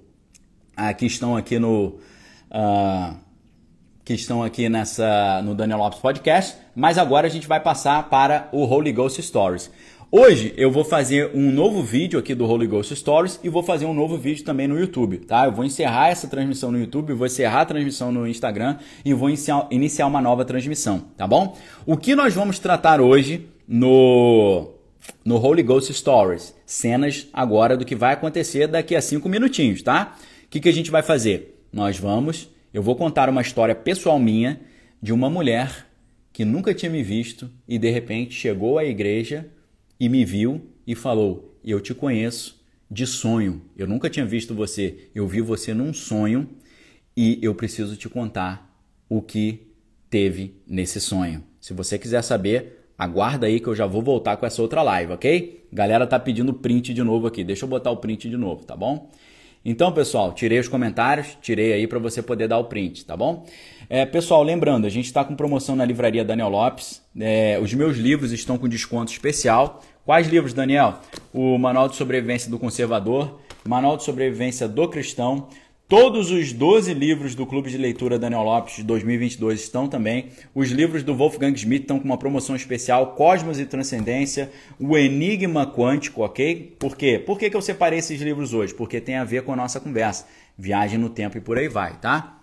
Aqui 0.76 1.06
estão 1.06 1.36
aqui 1.36 1.56
no... 1.56 2.00
Uh 2.50 3.31
que 4.04 4.14
estão 4.14 4.42
aqui 4.42 4.68
nessa 4.68 5.40
no 5.44 5.54
Daniel 5.54 5.78
Lopes 5.78 6.00
Podcast, 6.00 6.56
mas 6.74 6.98
agora 6.98 7.26
a 7.26 7.30
gente 7.30 7.46
vai 7.46 7.60
passar 7.60 8.08
para 8.08 8.48
o 8.52 8.64
Holy 8.64 8.92
Ghost 8.92 9.22
Stories. 9.22 9.70
Hoje 10.10 10.52
eu 10.56 10.70
vou 10.70 10.84
fazer 10.84 11.30
um 11.34 11.50
novo 11.50 11.82
vídeo 11.82 12.18
aqui 12.18 12.34
do 12.34 12.44
Holy 12.44 12.66
Ghost 12.66 12.94
Stories 12.94 13.40
e 13.42 13.48
vou 13.48 13.62
fazer 13.62 13.86
um 13.86 13.94
novo 13.94 14.18
vídeo 14.18 14.44
também 14.44 14.68
no 14.68 14.78
YouTube, 14.78 15.18
tá? 15.18 15.46
Eu 15.46 15.52
vou 15.52 15.64
encerrar 15.64 16.08
essa 16.08 16.28
transmissão 16.28 16.70
no 16.70 16.78
YouTube, 16.78 17.14
vou 17.14 17.26
encerrar 17.26 17.62
a 17.62 17.64
transmissão 17.64 18.12
no 18.12 18.26
Instagram 18.26 18.76
e 19.04 19.14
vou 19.14 19.30
iniciar, 19.70 20.06
uma 20.06 20.20
nova 20.20 20.44
transmissão, 20.44 21.04
tá 21.16 21.26
bom? 21.26 21.56
O 21.86 21.96
que 21.96 22.14
nós 22.14 22.34
vamos 22.34 22.58
tratar 22.58 23.00
hoje 23.00 23.48
no 23.66 24.72
no 25.24 25.36
Holy 25.36 25.62
Ghost 25.62 25.94
Stories? 25.94 26.54
Cenas 26.66 27.28
agora 27.32 27.76
do 27.76 27.84
que 27.84 27.94
vai 27.94 28.12
acontecer 28.12 28.66
daqui 28.66 28.94
a 28.94 29.00
cinco 29.00 29.28
minutinhos, 29.28 29.80
tá? 29.80 30.16
O 30.44 30.48
que, 30.50 30.60
que 30.60 30.68
a 30.68 30.74
gente 30.74 30.90
vai 30.90 31.02
fazer? 31.02 31.64
Nós 31.72 31.98
vamos 31.98 32.51
eu 32.72 32.82
vou 32.82 32.96
contar 32.96 33.28
uma 33.28 33.42
história 33.42 33.74
pessoal 33.74 34.18
minha 34.18 34.60
de 35.00 35.12
uma 35.12 35.28
mulher 35.28 35.86
que 36.32 36.44
nunca 36.44 36.72
tinha 36.72 36.90
me 36.90 37.02
visto 37.02 37.50
e 37.68 37.78
de 37.78 37.90
repente 37.90 38.34
chegou 38.34 38.78
à 38.78 38.84
igreja 38.84 39.48
e 40.00 40.08
me 40.08 40.24
viu 40.24 40.60
e 40.86 40.94
falou: 40.94 41.58
Eu 41.62 41.80
te 41.80 41.94
conheço 41.94 42.62
de 42.90 43.06
sonho. 43.06 43.62
Eu 43.76 43.86
nunca 43.86 44.08
tinha 44.08 44.24
visto 44.24 44.54
você. 44.54 45.10
Eu 45.14 45.26
vi 45.26 45.40
você 45.40 45.74
num 45.74 45.92
sonho 45.92 46.48
e 47.16 47.38
eu 47.42 47.54
preciso 47.54 47.96
te 47.96 48.08
contar 48.08 48.74
o 49.08 49.20
que 49.20 49.72
teve 50.08 50.56
nesse 50.66 51.00
sonho. 51.00 51.44
Se 51.60 51.74
você 51.74 51.98
quiser 51.98 52.22
saber, 52.22 52.86
aguarda 52.98 53.46
aí 53.46 53.60
que 53.60 53.66
eu 53.66 53.74
já 53.74 53.86
vou 53.86 54.02
voltar 54.02 54.36
com 54.36 54.46
essa 54.46 54.62
outra 54.62 54.82
live, 54.82 55.12
ok? 55.12 55.66
Galera 55.72 56.06
tá 56.06 56.18
pedindo 56.18 56.54
print 56.54 56.92
de 56.94 57.02
novo 57.02 57.26
aqui. 57.26 57.44
Deixa 57.44 57.64
eu 57.64 57.68
botar 57.68 57.90
o 57.90 57.96
print 57.96 58.28
de 58.28 58.36
novo, 58.36 58.64
tá 58.64 58.76
bom? 58.76 59.10
Então, 59.64 59.92
pessoal, 59.92 60.32
tirei 60.32 60.58
os 60.58 60.66
comentários, 60.66 61.38
tirei 61.40 61.72
aí 61.72 61.86
para 61.86 62.00
você 62.00 62.20
poder 62.20 62.48
dar 62.48 62.58
o 62.58 62.64
print, 62.64 63.04
tá 63.04 63.16
bom? 63.16 63.46
É, 63.88 64.04
pessoal, 64.04 64.42
lembrando, 64.42 64.86
a 64.86 64.90
gente 64.90 65.04
está 65.04 65.24
com 65.24 65.36
promoção 65.36 65.76
na 65.76 65.84
livraria 65.84 66.24
Daniel 66.24 66.48
Lopes. 66.48 67.00
É, 67.18 67.58
os 67.62 67.72
meus 67.72 67.96
livros 67.96 68.32
estão 68.32 68.58
com 68.58 68.68
desconto 68.68 69.12
especial. 69.12 69.80
Quais 70.04 70.26
livros, 70.26 70.52
Daniel? 70.52 70.98
O 71.32 71.56
Manual 71.58 71.88
de 71.88 71.94
Sobrevivência 71.94 72.50
do 72.50 72.58
Conservador, 72.58 73.38
Manual 73.64 73.96
de 73.96 74.02
Sobrevivência 74.02 74.66
do 74.66 74.88
Cristão, 74.88 75.46
Todos 75.92 76.30
os 76.30 76.54
12 76.54 76.94
livros 76.94 77.34
do 77.34 77.44
Clube 77.44 77.68
de 77.68 77.76
Leitura 77.76 78.18
Daniel 78.18 78.44
Lopes 78.44 78.76
de 78.76 78.82
2022 78.82 79.60
estão 79.60 79.86
também. 79.86 80.30
Os 80.54 80.70
livros 80.70 81.02
do 81.02 81.14
Wolfgang 81.14 81.54
Schmidt 81.54 81.82
estão 81.82 81.98
com 81.98 82.06
uma 82.06 82.16
promoção 82.16 82.56
especial, 82.56 83.08
Cosmos 83.08 83.60
e 83.60 83.66
Transcendência, 83.66 84.50
O 84.80 84.96
Enigma 84.96 85.70
Quântico, 85.70 86.22
ok? 86.22 86.74
Por 86.78 86.96
quê? 86.96 87.18
Por 87.18 87.38
que, 87.38 87.50
que 87.50 87.56
eu 87.58 87.60
separei 87.60 87.98
esses 87.98 88.22
livros 88.22 88.54
hoje? 88.54 88.72
Porque 88.72 89.02
tem 89.02 89.16
a 89.16 89.24
ver 89.24 89.42
com 89.42 89.52
a 89.52 89.56
nossa 89.56 89.78
conversa. 89.80 90.26
Viagem 90.56 90.98
no 90.98 91.10
tempo 91.10 91.36
e 91.36 91.42
por 91.42 91.58
aí 91.58 91.68
vai, 91.68 92.00
tá? 92.00 92.38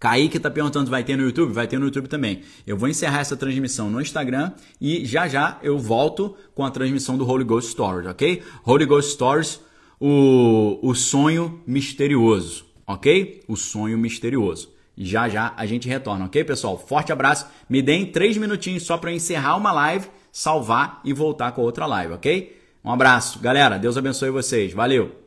Kaique 0.00 0.38
está 0.38 0.50
perguntando 0.50 0.90
vai 0.90 1.04
ter 1.04 1.16
no 1.16 1.22
YouTube? 1.22 1.52
Vai 1.52 1.68
ter 1.68 1.78
no 1.78 1.84
YouTube 1.84 2.08
também. 2.08 2.40
Eu 2.66 2.76
vou 2.76 2.88
encerrar 2.88 3.20
essa 3.20 3.36
transmissão 3.36 3.88
no 3.88 4.00
Instagram 4.00 4.54
e 4.80 5.04
já 5.04 5.28
já 5.28 5.56
eu 5.62 5.78
volto 5.78 6.34
com 6.52 6.64
a 6.64 6.70
transmissão 6.72 7.16
do 7.16 7.24
Holy 7.24 7.44
Ghost 7.44 7.70
Stories, 7.70 8.08
ok? 8.08 8.42
Holy 8.64 8.86
Ghost 8.86 9.12
Stories, 9.12 9.60
o, 10.00 10.80
o 10.82 10.96
sonho 10.96 11.62
misterioso 11.64 12.71
ok? 12.92 13.42
O 13.48 13.56
sonho 13.56 13.98
misterioso. 13.98 14.72
Já 14.96 15.28
já 15.28 15.54
a 15.56 15.64
gente 15.66 15.88
retorna, 15.88 16.26
ok, 16.26 16.44
pessoal? 16.44 16.78
Forte 16.78 17.12
abraço. 17.12 17.46
Me 17.68 17.80
deem 17.80 18.06
três 18.06 18.36
minutinhos 18.36 18.82
só 18.84 18.96
para 18.98 19.12
encerrar 19.12 19.56
uma 19.56 19.72
live, 19.72 20.08
salvar 20.30 21.00
e 21.04 21.12
voltar 21.12 21.52
com 21.52 21.62
outra 21.62 21.86
live, 21.86 22.14
ok? 22.14 22.60
Um 22.84 22.92
abraço, 22.92 23.38
galera. 23.38 23.78
Deus 23.78 23.96
abençoe 23.96 24.30
vocês. 24.30 24.72
Valeu! 24.72 25.21